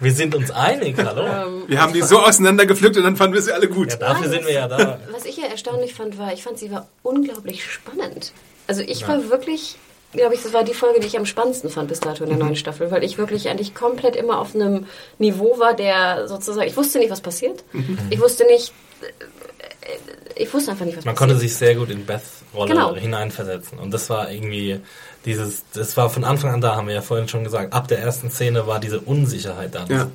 wir 0.00 0.12
sind 0.12 0.34
uns 0.34 0.50
einig, 0.50 0.96
hallo? 0.98 1.62
Wir 1.66 1.80
haben 1.80 1.92
die 1.92 2.02
so 2.02 2.18
auseinandergepflückt 2.20 2.96
und 2.96 3.04
dann 3.04 3.16
fanden 3.16 3.34
wir 3.34 3.42
sie 3.42 3.52
alle 3.52 3.68
gut. 3.68 3.90
Ja, 3.90 3.96
dafür 3.96 4.28
sind 4.28 4.46
wir 4.46 4.52
ja 4.52 4.68
da. 4.68 4.98
Was 5.10 5.24
ich 5.24 5.36
ja 5.36 5.46
erstaunlich 5.46 5.94
fand, 5.94 6.18
war, 6.18 6.32
ich 6.32 6.42
fand 6.42 6.58
sie 6.58 6.70
war 6.70 6.88
unglaublich 7.02 7.64
spannend. 7.64 8.32
Also 8.66 8.82
ich 8.82 9.06
war 9.06 9.28
wirklich, 9.30 9.76
glaube 10.12 10.34
ich, 10.34 10.42
das 10.42 10.52
war 10.52 10.64
die 10.64 10.74
Folge, 10.74 11.00
die 11.00 11.06
ich 11.06 11.18
am 11.18 11.26
spannendsten 11.26 11.70
fand 11.70 11.88
bis 11.88 12.00
dato 12.00 12.24
in 12.24 12.30
der 12.30 12.38
neuen 12.38 12.56
Staffel, 12.56 12.90
weil 12.90 13.04
ich 13.04 13.18
wirklich 13.18 13.48
eigentlich 13.48 13.74
komplett 13.74 14.16
immer 14.16 14.38
auf 14.38 14.54
einem 14.54 14.86
Niveau 15.18 15.58
war, 15.58 15.74
der 15.74 16.28
sozusagen, 16.28 16.66
ich 16.66 16.76
wusste 16.76 16.98
nicht, 16.98 17.10
was 17.10 17.20
passiert. 17.20 17.64
Ich 18.10 18.20
wusste 18.20 18.44
nicht, 18.46 18.72
äh, 19.02 20.23
ich 20.36 20.52
wusste 20.52 20.72
einfach 20.72 20.84
nicht, 20.84 20.96
was 20.96 21.04
Man 21.04 21.14
passiert. 21.14 21.30
konnte 21.30 21.40
sich 21.40 21.54
sehr 21.56 21.74
gut 21.74 21.90
in 21.90 22.04
Beths 22.06 22.42
Rolle 22.54 22.72
Genau. 22.72 22.94
hineinversetzen. 22.94 23.78
Und 23.78 23.92
das 23.92 24.08
war 24.10 24.30
irgendwie 24.30 24.80
dieses, 25.24 25.64
das 25.74 25.96
war 25.96 26.10
von 26.10 26.24
Anfang 26.24 26.52
an 26.52 26.60
da, 26.60 26.76
haben 26.76 26.86
wir 26.88 26.94
ja 26.94 27.02
vorhin 27.02 27.28
schon 27.28 27.42
gesagt. 27.44 27.72
Ab 27.72 27.88
der 27.88 27.98
ersten 27.98 28.30
Szene 28.30 28.66
war 28.66 28.78
diese 28.78 29.00
Unsicherheit 29.00 29.74
da. 29.74 29.86
Ja. 29.88 30.08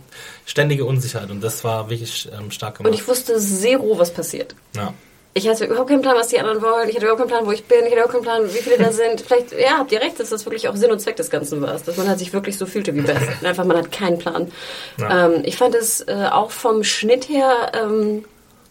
Ständige 0.46 0.86
Unsicherheit. 0.86 1.30
Und 1.32 1.44
das 1.44 1.64
war 1.64 1.90
wirklich 1.90 2.30
ähm, 2.38 2.52
stark 2.52 2.78
gemacht. 2.78 2.94
Und 2.94 3.00
ich 3.00 3.08
wusste 3.08 3.38
zero, 3.38 3.98
was 4.00 4.12
passiert. 4.14 4.56
ja. 4.76 4.94
Ich 5.36 5.48
hatte 5.48 5.66
überhaupt 5.66 5.90
keinen 5.90 6.02
Plan, 6.02 6.16
was 6.18 6.30
die 6.30 6.40
anderen 6.40 6.60
wollen. 6.62 6.90
Ich 6.90 6.96
hatte 6.96 7.06
überhaupt 7.06 7.20
keinen 7.22 7.30
Plan, 7.30 7.46
wo 7.46 7.52
ich 7.52 7.64
bin. 7.64 7.78
Ich 7.82 7.86
hatte 7.92 7.94
überhaupt 8.02 8.14
keinen 8.14 8.24
Plan, 8.24 8.44
wie 8.46 8.58
viele 8.58 8.78
da 8.80 8.92
sind. 8.92 9.22
Vielleicht, 9.22 9.52
ja, 9.52 9.78
habt 9.78 9.92
ihr 9.92 10.02
recht, 10.02 10.20
dass 10.20 10.30
das 10.32 10.44
wirklich 10.46 10.68
auch 10.68 10.76
Sinn 10.76 10.92
und 10.92 11.00
Zweck 11.00 11.18
des 11.18 11.30
Ganzen 11.30 11.62
war. 11.62 11.78
Dass 11.78 11.96
man 11.98 12.08
halt 12.10 12.18
sich 12.18 12.34
wirklich 12.34 12.58
so 12.58 12.66
fühlte 12.66 12.96
wie 12.96 13.02
Beth. 13.02 13.16
Einfach, 13.44 13.64
man 13.64 13.78
hat 13.78 13.92
keinen 13.92 14.18
Plan. 14.18 14.52
Ja. 14.98 15.28
Ähm, 15.28 15.44
ich 15.46 15.56
fand 15.56 15.76
es 15.76 16.02
äh, 16.02 16.28
auch 16.32 16.50
vom 16.50 16.84
Schnitt 16.84 17.30
her 17.30 17.72
ähm, 17.80 18.26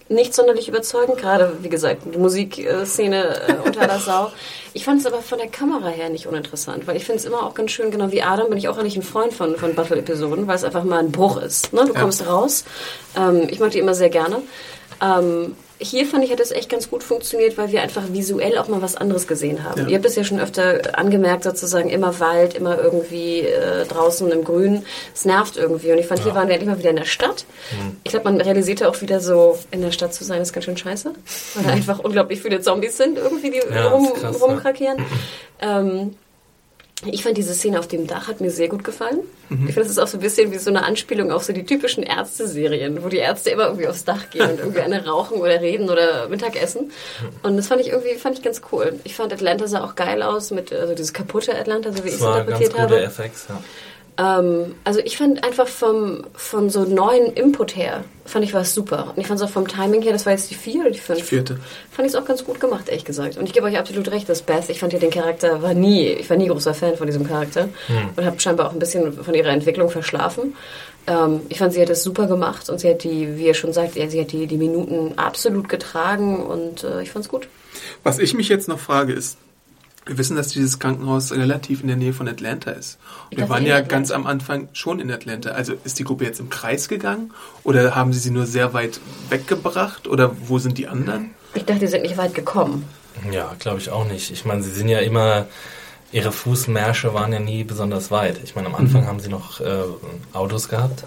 nicht 0.08 0.34
sonderlich 0.34 0.68
überzeugend. 0.68 1.18
Gerade, 1.18 1.56
wie 1.60 1.68
gesagt, 1.68 2.02
die 2.12 2.18
Musikszene 2.18 3.40
äh, 3.48 3.54
unter 3.64 3.86
der 3.86 3.98
Sau. 3.98 4.30
Ich 4.74 4.84
fand 4.84 5.00
es 5.00 5.06
aber 5.06 5.20
von 5.22 5.38
der 5.38 5.48
Kamera 5.48 5.88
her 5.88 6.08
nicht 6.08 6.26
uninteressant, 6.26 6.86
weil 6.86 6.96
ich 6.96 7.04
finde 7.04 7.18
es 7.20 7.24
immer 7.26 7.42
auch 7.44 7.54
ganz 7.54 7.70
schön, 7.72 7.90
genau 7.90 8.10
wie 8.12 8.22
Adam, 8.22 8.48
bin 8.48 8.58
ich 8.58 8.68
auch 8.68 8.78
eigentlich 8.78 8.96
ein 8.96 9.02
Freund 9.02 9.32
von, 9.34 9.56
von 9.56 9.74
Battle-Episoden, 9.74 10.46
weil 10.46 10.56
es 10.56 10.64
einfach 10.64 10.84
mal 10.84 10.98
ein 11.00 11.12
Bruch 11.12 11.36
ist. 11.42 11.72
Ne? 11.72 11.84
Du 11.86 11.92
Ja. 11.94 12.00
kommst 12.00 12.26
raus. 12.26 12.64
Ähm, 13.16 13.48
ich 13.50 13.60
mag 13.60 13.70
die 13.72 13.78
immer 13.78 13.94
sehr 13.94 14.10
gerne. 14.10 14.42
Ähm, 15.02 15.54
hier 15.80 16.06
fand 16.06 16.24
ich, 16.24 16.32
hat 16.32 16.40
das 16.40 16.50
echt 16.50 16.68
ganz 16.68 16.90
gut 16.90 17.02
funktioniert, 17.02 17.56
weil 17.56 17.70
wir 17.70 17.82
einfach 17.82 18.02
visuell 18.10 18.58
auch 18.58 18.68
mal 18.68 18.82
was 18.82 18.96
anderes 18.96 19.26
gesehen 19.26 19.64
haben. 19.64 19.82
Ja. 19.82 19.88
Ihr 19.88 19.96
habt 19.96 20.06
es 20.06 20.16
ja 20.16 20.24
schon 20.24 20.40
öfter 20.40 20.98
angemerkt, 20.98 21.44
sozusagen 21.44 21.88
immer 21.88 22.18
Wald, 22.20 22.54
immer 22.54 22.78
irgendwie 22.78 23.40
äh, 23.40 23.84
draußen 23.86 24.30
im 24.30 24.44
Grün. 24.44 24.84
Es 25.14 25.24
nervt 25.24 25.56
irgendwie. 25.56 25.92
Und 25.92 25.98
ich 25.98 26.06
fand, 26.06 26.22
hier 26.22 26.34
waren 26.34 26.48
wir 26.48 26.54
endlich 26.54 26.70
mal 26.70 26.78
wieder 26.78 26.90
in 26.90 26.96
der 26.96 27.04
Stadt. 27.04 27.44
Ich 28.02 28.10
glaube, 28.10 28.24
man 28.24 28.40
realisierte 28.40 28.88
auch 28.88 29.00
wieder 29.00 29.20
so, 29.20 29.58
in 29.70 29.82
der 29.82 29.92
Stadt 29.92 30.14
zu 30.14 30.24
sein, 30.24 30.42
ist 30.42 30.52
ganz 30.52 30.64
schön 30.64 30.76
scheiße. 30.76 31.12
Weil 31.54 31.64
da 31.64 31.70
einfach 31.70 32.00
unglaublich 32.00 32.42
viele 32.42 32.60
Zombies 32.60 32.96
sind, 32.96 33.16
irgendwie, 33.16 33.50
die 33.50 33.62
Ja, 33.72 33.88
rum, 33.88 34.12
krass, 34.14 34.36
ja. 34.40 34.46
rumkrakieren. 34.46 34.98
Ähm, 35.60 36.16
ich 37.06 37.22
fand 37.22 37.36
diese 37.36 37.54
Szene 37.54 37.78
auf 37.78 37.86
dem 37.86 38.06
Dach 38.06 38.26
hat 38.26 38.40
mir 38.40 38.50
sehr 38.50 38.68
gut 38.68 38.82
gefallen. 38.82 39.20
Ich 39.50 39.56
finde, 39.56 39.82
das 39.82 39.90
ist 39.90 39.98
auch 39.98 40.08
so 40.08 40.18
ein 40.18 40.20
bisschen 40.20 40.50
wie 40.52 40.58
so 40.58 40.68
eine 40.70 40.82
Anspielung 40.82 41.30
auf 41.30 41.44
so 41.44 41.52
die 41.52 41.64
typischen 41.64 42.02
Ärzte-Serien, 42.02 43.02
wo 43.04 43.08
die 43.08 43.18
Ärzte 43.18 43.50
immer 43.50 43.66
irgendwie 43.66 43.86
aufs 43.86 44.04
Dach 44.04 44.30
gehen 44.30 44.50
und 44.50 44.58
irgendwie 44.58 44.80
eine 44.80 45.06
rauchen 45.06 45.40
oder 45.40 45.60
reden 45.60 45.90
oder 45.90 46.28
Mittagessen. 46.28 46.90
Und 47.42 47.56
das 47.56 47.68
fand 47.68 47.80
ich 47.80 47.88
irgendwie 47.88 48.16
fand 48.16 48.36
ich 48.36 48.44
ganz 48.44 48.62
cool. 48.72 48.98
Ich 49.04 49.14
fand 49.14 49.32
Atlanta 49.32 49.68
sah 49.68 49.84
auch 49.84 49.94
geil 49.94 50.22
aus 50.22 50.50
mit 50.50 50.72
also 50.72 50.94
dieses 50.94 51.12
kaputte 51.12 51.56
Atlanta, 51.56 51.92
so 51.92 52.04
wie 52.04 52.08
ich 52.08 52.14
es 52.14 52.20
war 52.20 52.44
ganz 52.44 52.60
interpretiert 52.60 52.72
gute 52.72 52.82
habe. 52.82 53.02
FX, 53.04 53.46
ja. 53.48 53.62
Ähm, 54.18 54.74
also 54.84 55.00
ich 55.00 55.16
fand 55.16 55.44
einfach 55.44 55.68
vom 55.68 56.24
von 56.34 56.70
so 56.70 56.84
neuen 56.84 57.32
Input 57.32 57.76
her 57.76 58.04
fand 58.28 58.44
ich 58.44 58.52
was 58.52 58.74
super. 58.74 59.12
Und 59.14 59.18
ich 59.18 59.26
fand 59.26 59.40
es 59.40 59.46
auch 59.46 59.50
vom 59.50 59.66
Timing 59.66 60.02
her, 60.02 60.12
das 60.12 60.26
war 60.26 60.32
jetzt 60.32 60.50
die 60.50 60.54
vier 60.54 60.82
oder 60.82 60.90
die 60.90 60.98
fünf. 60.98 61.18
Die 61.20 61.24
vierte. 61.24 61.58
Fand 61.90 62.06
ich 62.06 62.14
es 62.14 62.20
auch 62.20 62.26
ganz 62.26 62.44
gut 62.44 62.60
gemacht, 62.60 62.88
ehrlich 62.88 63.04
gesagt. 63.04 63.38
Und 63.38 63.46
ich 63.46 63.52
gebe 63.52 63.66
euch 63.66 63.78
absolut 63.78 64.10
recht, 64.10 64.28
dass 64.28 64.42
Beth, 64.42 64.68
ich 64.68 64.80
fand 64.80 64.92
ja 64.92 64.98
den 64.98 65.10
Charakter, 65.10 65.62
war 65.62 65.72
nie, 65.72 66.08
ich 66.08 66.28
war 66.28 66.36
nie 66.36 66.46
großer 66.46 66.74
Fan 66.74 66.96
von 66.96 67.06
diesem 67.06 67.26
Charakter 67.26 67.68
und 68.16 68.24
habe 68.24 68.38
scheinbar 68.38 68.68
auch 68.68 68.72
ein 68.72 68.78
bisschen 68.78 69.12
von 69.12 69.34
ihrer 69.34 69.48
Entwicklung 69.48 69.88
verschlafen. 69.88 70.54
Ähm, 71.06 71.40
ich 71.48 71.58
fand, 71.58 71.72
sie 71.72 71.80
hat 71.80 71.88
das 71.88 72.02
super 72.02 72.26
gemacht 72.26 72.68
und 72.68 72.78
sie 72.80 72.90
hat 72.90 73.02
die, 73.02 73.38
wie 73.38 73.46
ihr 73.46 73.54
schon 73.54 73.72
sagt, 73.72 73.94
sie 73.94 74.20
hat 74.20 74.32
die, 74.32 74.46
die 74.46 74.58
Minuten 74.58 75.14
absolut 75.16 75.68
getragen 75.68 76.44
und 76.44 76.84
äh, 76.84 77.02
ich 77.02 77.10
fand's 77.10 77.28
gut. 77.28 77.48
Was 78.02 78.18
ich 78.18 78.34
mich 78.34 78.48
jetzt 78.48 78.68
noch 78.68 78.78
frage 78.78 79.14
ist, 79.14 79.38
wir 80.08 80.16
wissen, 80.16 80.36
dass 80.36 80.48
dieses 80.48 80.78
Krankenhaus 80.78 81.32
relativ 81.32 81.82
in 81.82 81.88
der 81.88 81.96
Nähe 81.96 82.12
von 82.12 82.28
Atlanta 82.28 82.70
ist. 82.70 82.98
Wir 83.30 83.48
waren 83.48 83.64
ja 83.66 83.74
Atlanta. 83.74 83.94
ganz 83.94 84.10
am 84.10 84.26
Anfang 84.26 84.68
schon 84.72 85.00
in 85.00 85.10
Atlanta. 85.10 85.50
Also 85.50 85.74
ist 85.84 85.98
die 85.98 86.04
Gruppe 86.04 86.24
jetzt 86.24 86.40
im 86.40 86.48
Kreis 86.48 86.88
gegangen 86.88 87.32
oder 87.62 87.94
haben 87.94 88.12
sie 88.12 88.18
sie 88.18 88.30
nur 88.30 88.46
sehr 88.46 88.72
weit 88.72 89.00
weggebracht 89.28 90.08
oder 90.08 90.34
wo 90.46 90.58
sind 90.58 90.78
die 90.78 90.88
anderen? 90.88 91.30
Ich 91.54 91.64
dachte, 91.64 91.80
die 91.80 91.86
sind 91.86 92.02
nicht 92.02 92.16
weit 92.16 92.34
gekommen. 92.34 92.84
Ja, 93.30 93.54
glaube 93.58 93.78
ich 93.78 93.90
auch 93.90 94.06
nicht. 94.06 94.30
Ich 94.30 94.44
meine, 94.44 94.62
sie 94.62 94.70
sind 94.70 94.88
ja 94.88 95.00
immer, 95.00 95.46
ihre 96.10 96.32
Fußmärsche 96.32 97.12
waren 97.12 97.32
ja 97.32 97.40
nie 97.40 97.64
besonders 97.64 98.10
weit. 98.10 98.40
Ich 98.42 98.54
meine, 98.54 98.68
am 98.68 98.74
Anfang 98.74 99.06
haben 99.06 99.20
sie 99.20 99.28
noch 99.28 99.60
äh, 99.60 99.82
Autos 100.32 100.68
gehabt, 100.68 101.04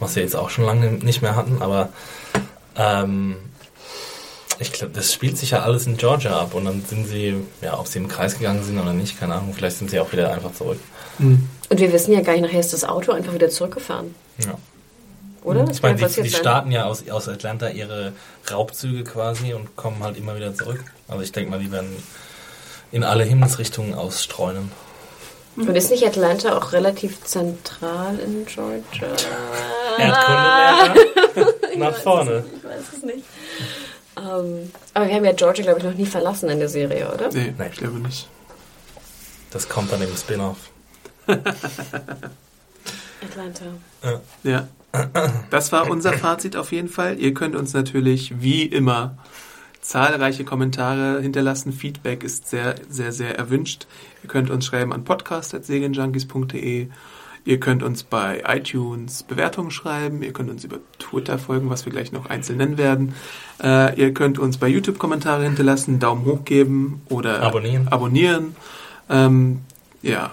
was 0.00 0.14
sie 0.14 0.20
jetzt 0.20 0.36
auch 0.36 0.50
schon 0.50 0.64
lange 0.64 0.90
nicht 0.90 1.22
mehr 1.22 1.34
hatten, 1.34 1.62
aber 1.62 1.90
ähm, 2.76 3.36
ich 4.58 4.72
glaube, 4.72 4.92
das 4.94 5.12
spielt 5.12 5.36
sich 5.38 5.50
ja 5.50 5.62
alles 5.62 5.86
in 5.86 5.96
Georgia 5.96 6.38
ab 6.38 6.54
und 6.54 6.64
dann 6.64 6.84
sind 6.84 7.06
sie, 7.08 7.34
ja, 7.60 7.78
ob 7.78 7.86
sie 7.86 7.98
im 7.98 8.08
Kreis 8.08 8.38
gegangen 8.38 8.62
sind 8.62 8.78
oder 8.78 8.92
nicht, 8.92 9.18
keine 9.18 9.34
Ahnung, 9.34 9.52
vielleicht 9.54 9.78
sind 9.78 9.90
sie 9.90 10.00
auch 10.00 10.12
wieder 10.12 10.32
einfach 10.32 10.52
zurück. 10.52 10.78
Und 11.18 11.48
wir 11.70 11.92
wissen 11.92 12.12
ja 12.12 12.20
gar 12.20 12.32
nicht, 12.32 12.42
nachher 12.42 12.60
ist 12.60 12.72
das 12.72 12.84
Auto 12.84 13.12
einfach 13.12 13.34
wieder 13.34 13.50
zurückgefahren. 13.50 14.14
Ja. 14.38 14.58
oder? 15.44 15.68
Ich 15.70 15.82
meine, 15.82 15.96
die, 15.96 16.02
passiert 16.02 16.26
die 16.26 16.30
sein. 16.30 16.40
starten 16.40 16.72
ja 16.72 16.84
aus, 16.86 17.08
aus 17.08 17.28
Atlanta 17.28 17.68
ihre 17.68 18.12
Raubzüge 18.50 19.04
quasi 19.04 19.54
und 19.54 19.76
kommen 19.76 20.02
halt 20.02 20.16
immer 20.16 20.34
wieder 20.36 20.54
zurück. 20.54 20.84
Also 21.08 21.22
ich 21.22 21.32
denke 21.32 21.50
mal, 21.50 21.60
die 21.60 21.70
werden 21.70 21.90
in 22.90 23.04
alle 23.04 23.24
Himmelsrichtungen 23.24 23.94
ausstreunen. 23.94 24.72
Und 25.56 25.76
ist 25.76 25.90
nicht 25.90 26.04
Atlanta 26.04 26.56
auch 26.56 26.72
relativ 26.72 27.22
zentral 27.22 28.18
in 28.18 28.44
Georgia? 28.44 29.08
Erdkundelehrer 29.98 30.94
nach 31.76 31.94
vorne. 31.94 32.44
Ich 32.56 32.64
weiß 32.64 32.82
es 32.96 33.02
nicht. 33.04 33.24
Ähm, 34.24 34.70
aber 34.94 35.06
wir 35.06 35.14
haben 35.14 35.24
ja 35.24 35.32
Georgia, 35.32 35.64
glaube 35.64 35.78
ich, 35.80 35.84
noch 35.84 35.94
nie 35.94 36.06
verlassen 36.06 36.48
in 36.48 36.58
der 36.58 36.68
Serie, 36.68 37.12
oder? 37.12 37.28
Nee, 37.32 37.52
Nee. 37.58 37.66
ich 37.70 37.76
glaube 37.78 37.98
nicht. 37.98 38.28
Das 39.50 39.68
kommt 39.68 39.92
dann 39.92 40.00
im 40.02 40.16
Spin-off. 40.16 40.70
Atlanta. 43.22 43.64
Ja. 44.42 44.68
Das 45.50 45.72
war 45.72 45.90
unser 45.90 46.12
Fazit 46.12 46.56
auf 46.56 46.72
jeden 46.72 46.88
Fall. 46.88 47.18
Ihr 47.18 47.34
könnt 47.34 47.56
uns 47.56 47.72
natürlich 47.72 48.40
wie 48.40 48.62
immer 48.64 49.16
zahlreiche 49.80 50.44
Kommentare 50.44 51.20
hinterlassen. 51.20 51.72
Feedback 51.72 52.22
ist 52.22 52.48
sehr, 52.48 52.76
sehr, 52.88 53.12
sehr 53.12 53.36
erwünscht. 53.36 53.86
Ihr 54.22 54.28
könnt 54.28 54.50
uns 54.50 54.64
schreiben 54.66 54.92
an 54.92 55.04
podcast.segenjunkies.de. 55.04 56.88
Ihr 57.46 57.60
könnt 57.60 57.82
uns 57.82 58.04
bei 58.04 58.42
iTunes 58.46 59.22
Bewertungen 59.22 59.70
schreiben. 59.70 60.22
Ihr 60.22 60.32
könnt 60.32 60.50
uns 60.50 60.64
über 60.64 60.78
Twitter 60.98 61.38
folgen, 61.38 61.68
was 61.68 61.84
wir 61.84 61.92
gleich 61.92 62.10
noch 62.10 62.30
einzeln 62.30 62.56
nennen 62.58 62.78
werden. 62.78 63.14
Äh, 63.62 64.00
ihr 64.00 64.14
könnt 64.14 64.38
uns 64.38 64.56
bei 64.56 64.66
YouTube 64.68 64.98
Kommentare 64.98 65.44
hinterlassen, 65.44 65.98
Daumen 66.00 66.24
hoch 66.24 66.44
geben 66.44 67.02
oder 67.10 67.42
Abonnieren. 67.42 67.88
abonnieren. 67.88 68.56
Ähm, 69.10 69.60
ja. 70.00 70.32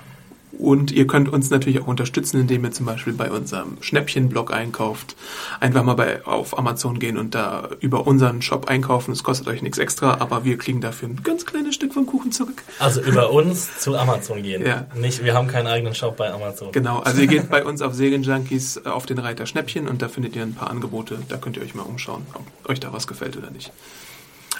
Und 0.62 0.92
ihr 0.92 1.08
könnt 1.08 1.28
uns 1.28 1.50
natürlich 1.50 1.82
auch 1.82 1.88
unterstützen, 1.88 2.40
indem 2.40 2.64
ihr 2.64 2.72
zum 2.72 2.86
Beispiel 2.86 3.14
bei 3.14 3.32
unserem 3.32 3.78
Schnäppchen-Blog 3.82 4.54
einkauft. 4.54 5.16
Einfach 5.60 5.84
mal 5.84 5.96
bei, 5.96 6.24
auf 6.24 6.56
Amazon 6.56 7.00
gehen 7.00 7.18
und 7.18 7.34
da 7.34 7.70
über 7.80 8.06
unseren 8.06 8.44
Shop 8.44 8.68
einkaufen. 8.68 9.12
Es 9.12 9.24
kostet 9.24 9.48
euch 9.48 9.64
nichts 9.64 9.80
extra, 9.80 10.22
aber 10.22 10.46
wir 10.46 10.60
kriegen 10.60 10.80
dafür 10.80 11.10
ein 11.10 11.24
ganz 11.24 11.48
kleines 11.48 11.74
Stück 11.74 11.96
vom 11.96 12.06
Kuchen 12.06 12.32
zurück. 12.32 12.62
Also 12.78 13.02
über 13.02 13.32
uns 13.32 13.80
zu 13.80 13.98
Amazon 13.98 14.44
gehen. 14.44 14.64
Ja. 14.64 14.86
Nicht, 14.94 15.24
wir 15.24 15.34
haben 15.34 15.48
keinen 15.48 15.66
eigenen 15.66 15.96
Shop 15.96 16.16
bei 16.16 16.32
Amazon. 16.32 16.72
Genau, 16.72 17.00
also 17.00 17.22
ihr 17.22 17.28
geht 17.28 17.50
bei 17.50 17.66
uns 17.66 17.82
auf 17.82 17.96
Segenjunkies 17.96 18.78
äh, 18.86 18.90
auf 18.90 19.08
den 19.08 19.18
Reiter 19.18 19.48
Schnäppchen 19.48 19.88
und 19.88 20.04
da 20.04 20.10
findet 20.10 20.36
ihr 20.36 20.44
ein 20.44 20.54
paar 20.54 20.70
Angebote. 20.70 21.18
Da 21.28 21.38
könnt 21.38 21.58
ihr 21.58 21.64
euch 21.64 21.74
mal 21.74 21.82
umschauen, 21.82 22.22
ob 22.36 22.70
euch 22.70 22.80
da 22.80 22.94
was 22.94 23.08
gefällt 23.08 23.36
oder 23.36 23.50
nicht. 23.50 23.72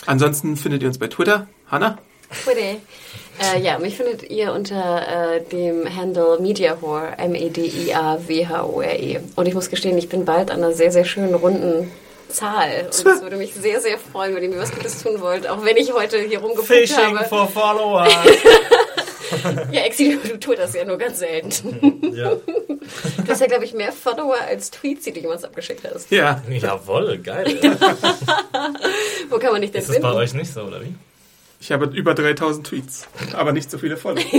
Ansonsten 0.08 0.58
findet 0.58 0.82
ihr 0.82 0.88
uns 0.88 0.98
bei 0.98 1.10
Twitter. 1.10 1.46
Hanna? 1.68 2.00
Twitter. 2.32 2.78
Äh, 3.56 3.60
ja, 3.62 3.80
mich 3.80 3.98
findet 3.98 4.30
ihr 4.30 4.54
unter 4.54 5.36
äh, 5.36 5.42
dem 5.42 5.94
Handle 5.96 6.38
Mediahore, 6.40 7.14
M-E-D-I-A-W-H-O-R-E. 7.18 9.20
Und 9.36 9.48
ich 9.48 9.54
muss 9.54 9.70
gestehen, 9.70 9.98
ich 9.98 10.10
bin 10.10 10.26
bald 10.26 10.52
an 10.52 10.58
einer 10.64 10.74
sehr, 10.74 10.92
sehr 10.92 11.06
schönen 11.06 11.34
runden 11.34 11.92
Zahl. 12.30 12.86
Und 12.86 12.90
es 12.94 13.04
würde 13.22 13.38
mich 13.38 13.54
sehr, 13.54 13.82
sehr 13.82 13.98
freuen, 13.98 14.36
wenn 14.36 14.44
ihr 14.44 14.50
mir 14.50 14.60
was 14.60 14.72
Gutes 14.72 15.02
tun 15.02 15.20
wollt. 15.22 15.48
Auch 15.50 15.64
wenn 15.66 15.78
ich 15.78 15.92
heute 15.94 16.20
hier 16.20 16.40
rumgeguckt 16.40 16.68
Fishing 16.68 17.18
habe. 17.18 17.28
for 17.28 17.48
Follower. 17.48 18.08
Ja, 19.72 19.82
Exi, 19.84 20.20
du 20.22 20.38
tust 20.38 20.60
das 20.60 20.74
ja 20.76 20.84
nur 20.84 20.98
ganz 20.98 21.20
selten. 21.20 22.12
ja. 22.16 22.36
Du 22.36 23.28
hast 23.28 23.40
ja, 23.40 23.48
glaube 23.48 23.64
ich, 23.66 23.74
mehr 23.74 23.92
Follower 23.94 24.36
als 24.48 24.70
Tweets, 24.72 25.06
die 25.06 25.14
du 25.14 25.22
jemals 25.22 25.44
abgeschickt 25.46 25.84
hast. 25.90 26.12
Ja. 26.12 26.44
Jawohl, 26.50 27.18
geil. 27.18 27.58
Wo 29.30 29.38
kann 29.38 29.54
man 29.54 29.62
dich 29.62 29.72
denn 29.72 29.82
Ist 29.82 29.90
das 29.90 29.96
bei 30.02 30.10
finden? 30.10 30.18
euch 30.18 30.34
nicht 30.34 30.54
so, 30.54 30.62
oder 30.64 30.82
wie? 30.82 30.94
Ich 31.62 31.72
habe 31.72 31.86
über 31.86 32.16
3000 32.16 32.66
Tweets, 32.66 33.08
aber 33.34 33.54
nicht 33.54 33.70
so 33.70 33.78
viele 33.78 33.96
Follower. 33.96 34.24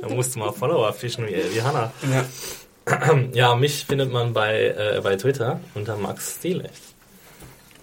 Da 0.00 0.10
musst 0.10 0.34
du 0.34 0.40
mal 0.40 0.52
Follower 0.52 0.92
fischen 0.92 1.26
wie, 1.26 1.32
wie 1.54 1.62
Hanna. 1.62 1.90
Ja. 2.12 3.24
Ja, 3.32 3.54
mich 3.54 3.86
findet 3.86 4.12
man 4.12 4.34
bei, 4.34 4.74
äh, 4.76 5.00
bei 5.02 5.16
Twitter 5.16 5.60
unter 5.74 5.96
Max 5.96 6.36
Stilecht. 6.36 6.93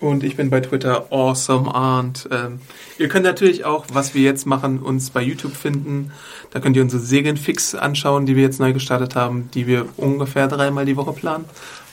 Und 0.02 0.24
ich 0.24 0.36
bin 0.36 0.50
bei 0.50 0.60
Twitter 0.62 1.06
awesome 1.12 1.74
Arndt. 1.74 2.28
Ähm, 2.32 2.60
ihr 2.98 3.08
könnt 3.08 3.24
natürlich 3.24 3.66
auch, 3.66 3.86
was 3.94 4.14
wir 4.16 4.24
jetzt 4.24 4.46
machen, 4.48 4.80
uns 4.80 5.12
bei 5.12 5.22
YouTube 5.22 5.56
finden. 5.56 6.12
Da 6.50 6.60
könnt 6.60 6.76
ihr 6.76 6.82
unsere 6.82 7.02
Serienfix 7.02 7.76
anschauen, 7.76 8.26
die 8.26 8.36
wir 8.36 8.42
jetzt 8.44 8.60
neu 8.60 8.74
gestartet 8.74 9.16
haben, 9.16 9.50
die 9.54 9.68
wir 9.68 9.86
ungefähr 9.98 10.48
dreimal 10.48 10.86
die 10.86 10.98
Woche 10.98 11.14
planen. 11.14 11.46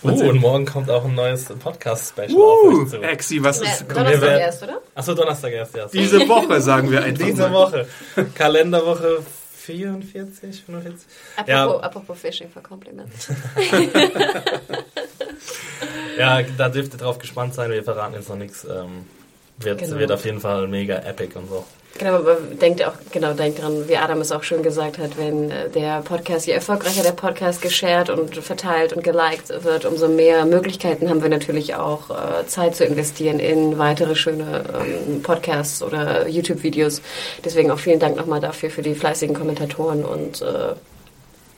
Oh, 0.02 0.08
und 0.08 0.40
morgen 0.40 0.64
kommt 0.64 0.90
auch 0.90 1.04
ein 1.04 1.14
neues 1.14 1.44
Podcast-Special 1.44 2.30
auf 2.30 2.62
Uh, 2.64 2.82
euch 2.82 2.88
zu. 2.88 3.02
Exi, 3.02 3.42
was 3.42 3.60
Ja, 3.60 3.66
ist 3.72 3.84
Donnerstag 3.90 4.20
werden- 4.22 4.40
erst, 4.40 4.62
oder? 4.62 4.80
Achso, 4.94 5.14
Donnerstag 5.14 5.52
erst, 5.52 5.76
ja. 5.76 5.86
diese 5.92 6.26
Woche, 6.28 6.60
sagen 6.60 6.90
wir 6.90 7.02
einfach 7.02 7.26
Diese 7.26 7.42
mal. 7.42 7.52
Woche. 7.52 7.86
Kalenderwoche 8.34 9.18
44, 9.56 10.62
45. 10.64 11.06
Apropos, 11.36 11.48
Ja. 11.52 11.66
apropos 11.80 12.18
Fishing 12.18 12.48
for 12.48 12.62
Compliments. 12.62 13.28
Ja, 16.18 16.42
da 16.42 16.68
dürft 16.68 16.94
ihr 16.94 16.98
drauf 16.98 17.18
gespannt 17.18 17.54
sein. 17.54 17.70
Wir 17.70 17.84
verraten 17.84 18.14
jetzt 18.14 18.28
noch 18.28 18.36
nichts. 18.36 18.64
Ähm, 18.64 19.06
wird, 19.58 19.78
Genau. 19.80 19.98
wird 19.98 20.12
auf 20.12 20.24
jeden 20.24 20.40
Fall 20.40 20.66
mega 20.68 20.96
epic 20.98 21.36
und 21.38 21.48
so. 21.48 21.64
Genau, 21.98 22.16
aber 22.16 22.36
denkt 22.60 22.84
auch, 22.84 22.92
genau, 23.10 23.32
denkt 23.32 23.60
dran, 23.60 23.88
wie 23.88 23.96
Adam 23.96 24.20
es 24.20 24.30
auch 24.30 24.44
schon 24.44 24.62
gesagt 24.62 24.98
hat, 24.98 25.16
wenn 25.18 25.50
äh, 25.50 25.68
der 25.68 26.02
Podcast, 26.02 26.46
je 26.46 26.52
erfolgreicher 26.52 27.02
der 27.02 27.12
Podcast 27.12 27.60
geshared 27.60 28.10
und 28.10 28.36
verteilt 28.36 28.92
und 28.92 29.02
geliked 29.02 29.48
wird, 29.64 29.84
umso 29.84 30.06
mehr 30.06 30.44
Möglichkeiten 30.44 31.08
haben 31.08 31.22
wir 31.22 31.28
natürlich 31.28 31.74
auch 31.74 32.10
äh, 32.10 32.46
Zeit 32.46 32.76
zu 32.76 32.84
investieren 32.84 33.40
in 33.40 33.78
weitere 33.78 34.14
schöne 34.14 34.64
ähm, 34.80 35.22
Podcasts 35.22 35.82
oder 35.82 36.28
YouTube-Videos. 36.28 37.02
Deswegen 37.44 37.70
auch 37.72 37.80
vielen 37.80 37.98
Dank 37.98 38.16
nochmal 38.16 38.40
dafür 38.40 38.70
für 38.70 38.82
die 38.82 38.94
fleißigen 38.94 39.34
Kommentatoren 39.34 40.04
und 40.04 40.40
äh, 40.42 40.74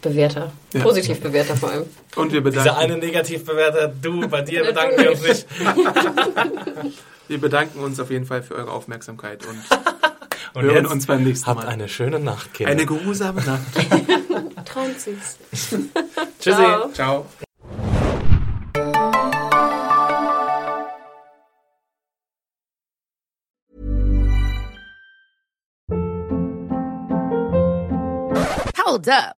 Bewerter. 0.00 0.52
Ja. 0.72 0.82
Positiv 0.82 1.20
Bewerter 1.20 1.56
vor 1.56 1.70
allem. 1.70 1.86
Und 2.16 2.32
wir 2.32 2.40
Dieser 2.40 2.62
bedanken, 2.62 2.80
eine 2.80 2.96
Negativbewerter, 2.96 3.88
du, 3.88 4.28
bei 4.28 4.42
dir 4.42 4.64
bedanken 4.64 5.02
wir 5.02 5.10
uns 5.12 5.22
nicht. 5.22 5.46
wir 7.28 7.40
bedanken 7.40 7.80
uns 7.80 8.00
auf 8.00 8.10
jeden 8.10 8.26
Fall 8.26 8.42
für 8.42 8.54
eure 8.54 8.70
Aufmerksamkeit 8.70 9.46
und 9.46 9.58
Und 10.52 10.62
hören 10.62 10.86
uns 10.86 11.06
beim 11.06 11.22
nächsten 11.22 11.46
habt 11.46 11.62
Mal. 11.62 11.68
eine 11.68 11.88
schöne 11.88 12.18
Nacht, 12.18 12.54
Kinder. 12.54 12.72
Eine 12.72 12.86
geruhsame 12.86 13.40
Nacht. 13.42 13.60
Träumt 14.64 15.00
süß. 15.00 15.36
Tschüssi. 16.40 16.56
Ciao. 16.56 16.90
Ciao. 16.92 17.26
Hold 28.76 29.08
up. 29.08 29.39